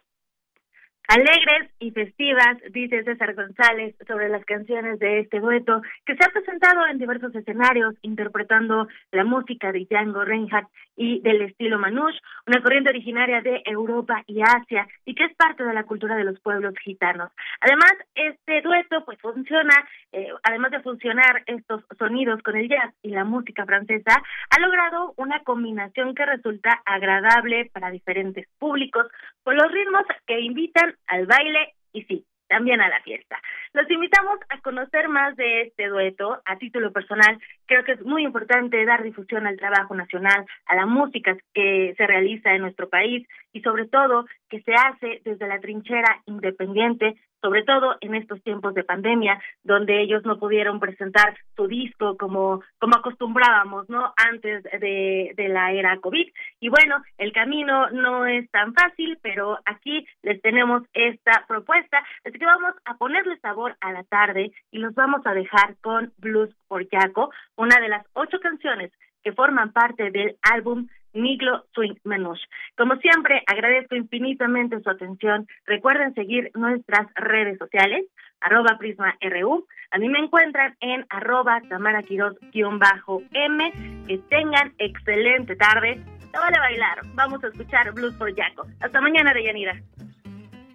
Alegres 1.09 1.71
y 1.79 1.91
festivas, 1.91 2.59
dice 2.71 3.03
César 3.03 3.35
González 3.35 3.97
sobre 4.07 4.29
las 4.29 4.45
canciones 4.45 4.99
de 4.99 5.21
este 5.21 5.41
dueto, 5.41 5.81
que 6.05 6.15
se 6.15 6.23
ha 6.23 6.29
presentado 6.29 6.87
en 6.87 6.99
diversos 6.99 7.35
escenarios 7.35 7.95
interpretando 8.03 8.87
la 9.13 9.25
música 9.25 9.73
de 9.73 9.87
Django 9.89 10.23
Reinhardt 10.27 10.69
y 10.97 11.21
del 11.21 11.41
estilo 11.41 11.79
manouche, 11.79 12.19
una 12.47 12.61
corriente 12.61 12.91
originaria 12.91 13.41
de 13.41 13.63
Europa 13.65 14.23
y 14.27 14.43
Asia 14.43 14.87
y 15.07 15.15
que 15.15 15.25
es 15.25 15.35
parte 15.37 15.65
de 15.65 15.73
la 15.73 15.85
cultura 15.85 16.15
de 16.15 16.25
los 16.25 16.39
pueblos 16.41 16.75
gitanos. 16.85 17.33
Además, 17.63 17.95
este 18.15 18.61
dueto 18.61 19.03
pues 19.07 19.19
funciona, 19.23 19.75
eh, 20.13 20.29
además 20.43 20.73
de 20.73 20.81
funcionar 20.81 21.43
estos 21.47 21.85
sonidos 21.99 22.43
con 22.43 22.55
el 22.55 22.69
jazz 22.69 22.93
y 23.01 23.13
la 23.13 23.25
música 23.25 23.65
francesa, 23.65 24.13
ha 24.51 24.61
logrado 24.61 25.15
una 25.17 25.43
combinación 25.43 26.15
que 26.15 26.27
resulta 26.27 26.83
agradable 26.85 27.71
para 27.73 27.91
diferentes 27.91 28.47
públicos, 28.59 29.07
con 29.43 29.57
los 29.57 29.73
ritmos 29.73 30.03
que 30.27 30.41
invitan 30.41 30.98
al 31.07 31.27
baile 31.27 31.75
y 31.93 32.03
sí, 32.05 32.25
también 32.49 32.81
a 32.81 32.89
la 32.89 33.01
fiesta. 33.03 33.39
Los 33.73 33.89
invitamos 33.91 34.39
a 34.49 34.61
conocer 34.61 35.09
más 35.09 35.37
de 35.37 35.63
este 35.63 35.87
dueto. 35.89 36.41
A 36.45 36.57
título 36.57 36.93
personal, 36.93 37.39
creo 37.67 37.85
que 37.85 37.93
es 37.93 38.03
muy 38.03 38.25
importante 38.25 38.85
dar 38.85 39.03
difusión 39.03 39.47
al 39.47 39.57
trabajo 39.57 39.95
nacional, 39.95 40.47
a 40.67 40.75
la 40.75 40.87
música 40.87 41.37
que 41.55 41.95
se 41.97 42.07
realiza 42.07 42.55
en 42.55 42.63
nuestro 42.63 42.89
país 42.89 43.27
y 43.53 43.61
sobre 43.61 43.87
todo 43.87 44.27
que 44.49 44.63
se 44.63 44.75
hace 44.75 45.21
desde 45.25 45.47
la 45.47 45.61
trinchera 45.61 46.23
independiente 46.27 47.17
sobre 47.41 47.63
todo 47.63 47.97
en 48.01 48.15
estos 48.15 48.43
tiempos 48.43 48.75
de 48.75 48.85
pandemia, 48.85 49.41
donde 49.63 50.03
ellos 50.03 50.25
no 50.25 50.39
pudieron 50.39 50.81
presentar 50.81 51.37
su 51.57 51.67
disco 51.67 52.17
como, 52.17 52.63
como 52.79 52.97
acostumbrábamos, 52.97 53.89
¿no? 53.89 54.13
Antes 54.17 54.63
de, 54.65 55.33
de 55.37 55.49
la 55.49 55.73
era 55.73 55.99
COVID. 55.99 56.29
Y 56.61 56.69
bueno, 56.69 57.03
el 57.17 57.33
camino 57.33 57.91
no 57.91 58.27
es 58.27 58.51
tan 58.51 58.75
fácil, 58.75 59.19
pero 59.23 59.59
aquí 59.65 60.07
les 60.23 60.41
tenemos 60.43 60.83
esta 60.93 61.45
propuesta. 61.47 62.03
Así 62.25 62.39
que 62.39 62.47
vamos 62.47 62.75
a 62.85 62.97
ponerle 62.97 63.39
sabor 63.39 63.77
a 63.81 63.93
la 63.93 64.05
tarde 64.05 64.53
y 64.71 64.79
los 64.79 64.95
vamos 64.95 65.23
a 65.27 65.35
dejar 65.35 65.77
con 65.81 66.13
Blues 66.19 66.55
por 66.69 66.89
Jaco, 66.89 67.31
una 67.57 67.81
de 67.81 67.89
las 67.89 68.07
ocho 68.15 68.39
canciones 68.41 68.93
que 69.23 69.33
forman 69.33 69.73
parte 69.73 70.11
del 70.11 70.37
álbum 70.43 70.89
Miglo 71.13 71.65
Swing 71.75 71.95
Menush. 72.05 72.41
Como 72.77 72.97
siempre, 72.97 73.43
agradezco 73.47 73.97
infinitamente 73.97 74.81
su 74.81 74.91
atención. 74.91 75.47
Recuerden 75.67 76.15
seguir 76.15 76.51
nuestras 76.55 77.07
redes 77.15 77.59
sociales, 77.59 78.07
arroba 78.41 78.77
Prisma 78.79 79.17
RU. 79.21 79.67
A 79.91 79.99
mí 79.99 80.09
me 80.09 80.19
encuentran 80.19 80.77
en 80.81 81.07
arroba 81.09 81.61
Tamara 81.69 82.01
m 82.01 83.73
Que 84.07 84.19
tengan 84.29 84.75
excelente 84.79 85.57
tarde. 85.57 85.97
No 86.33 86.41
vale 86.41 86.59
bailar. 86.59 87.01
Vamos 87.15 87.43
a 87.43 87.49
escuchar 87.49 87.93
Blues 87.93 88.17
for 88.17 88.35
Jaco. 88.35 88.67
Hasta 88.81 89.01
mañana, 89.01 89.33
Deyanira. 89.33 89.81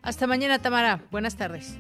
Hasta 0.01 0.27
mañana, 0.27 0.60
Tamara. 0.60 0.99
Buenas 1.11 1.38
tardes. 1.38 1.80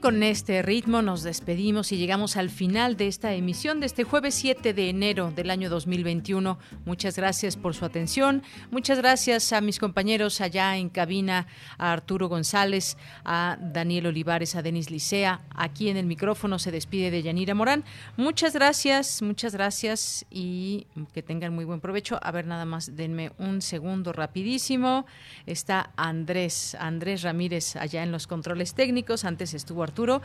Con 0.00 0.22
este 0.22 0.62
ritmo 0.62 1.02
nos 1.02 1.22
despedimos 1.22 1.92
y 1.92 1.98
llegamos 1.98 2.38
al 2.38 2.48
final 2.48 2.96
de 2.96 3.06
esta 3.06 3.34
emisión 3.34 3.80
de 3.80 3.86
este 3.86 4.04
jueves 4.04 4.34
7 4.34 4.72
de 4.72 4.88
enero 4.88 5.30
del 5.30 5.50
año 5.50 5.68
2021. 5.68 6.58
Muchas 6.86 7.16
gracias 7.16 7.56
por 7.56 7.74
su 7.74 7.84
atención. 7.84 8.42
Muchas 8.70 8.98
gracias 8.98 9.52
a 9.52 9.60
mis 9.60 9.78
compañeros 9.78 10.40
allá 10.40 10.76
en 10.78 10.88
cabina, 10.88 11.46
a 11.76 11.92
Arturo 11.92 12.28
González, 12.28 12.96
a 13.24 13.58
Daniel 13.60 14.06
Olivares, 14.06 14.56
a 14.56 14.62
Denis 14.62 14.90
Licea. 14.90 15.42
Aquí 15.54 15.90
en 15.90 15.98
el 15.98 16.06
micrófono 16.06 16.58
se 16.58 16.70
despide 16.70 17.10
de 17.10 17.22
Yanira 17.22 17.54
Morán. 17.54 17.84
Muchas 18.16 18.54
gracias, 18.54 19.20
muchas 19.20 19.54
gracias 19.54 20.24
y 20.30 20.86
que 21.12 21.22
tengan 21.22 21.54
muy 21.54 21.66
buen 21.66 21.80
provecho. 21.80 22.18
A 22.22 22.30
ver, 22.30 22.46
nada 22.46 22.64
más, 22.64 22.96
denme 22.96 23.32
un 23.38 23.60
segundo 23.60 24.14
rapidísimo. 24.14 25.04
Está 25.44 25.90
Andrés, 25.96 26.74
Andrés 26.80 27.22
Ramírez 27.22 27.76
allá 27.76 28.02
en 28.02 28.12
los 28.12 28.26
controles 28.26 28.72
técnicos. 28.72 29.24
Antes 29.24 29.52
estuvo 29.52 29.82
Arturo. 29.90 30.22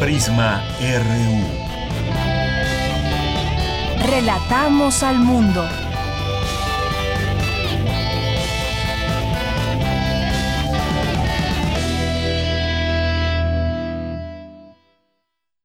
Prisma 0.00 0.64
RU. 0.80 1.44
Relatamos 4.08 5.02
al 5.02 5.18
mundo. 5.18 5.89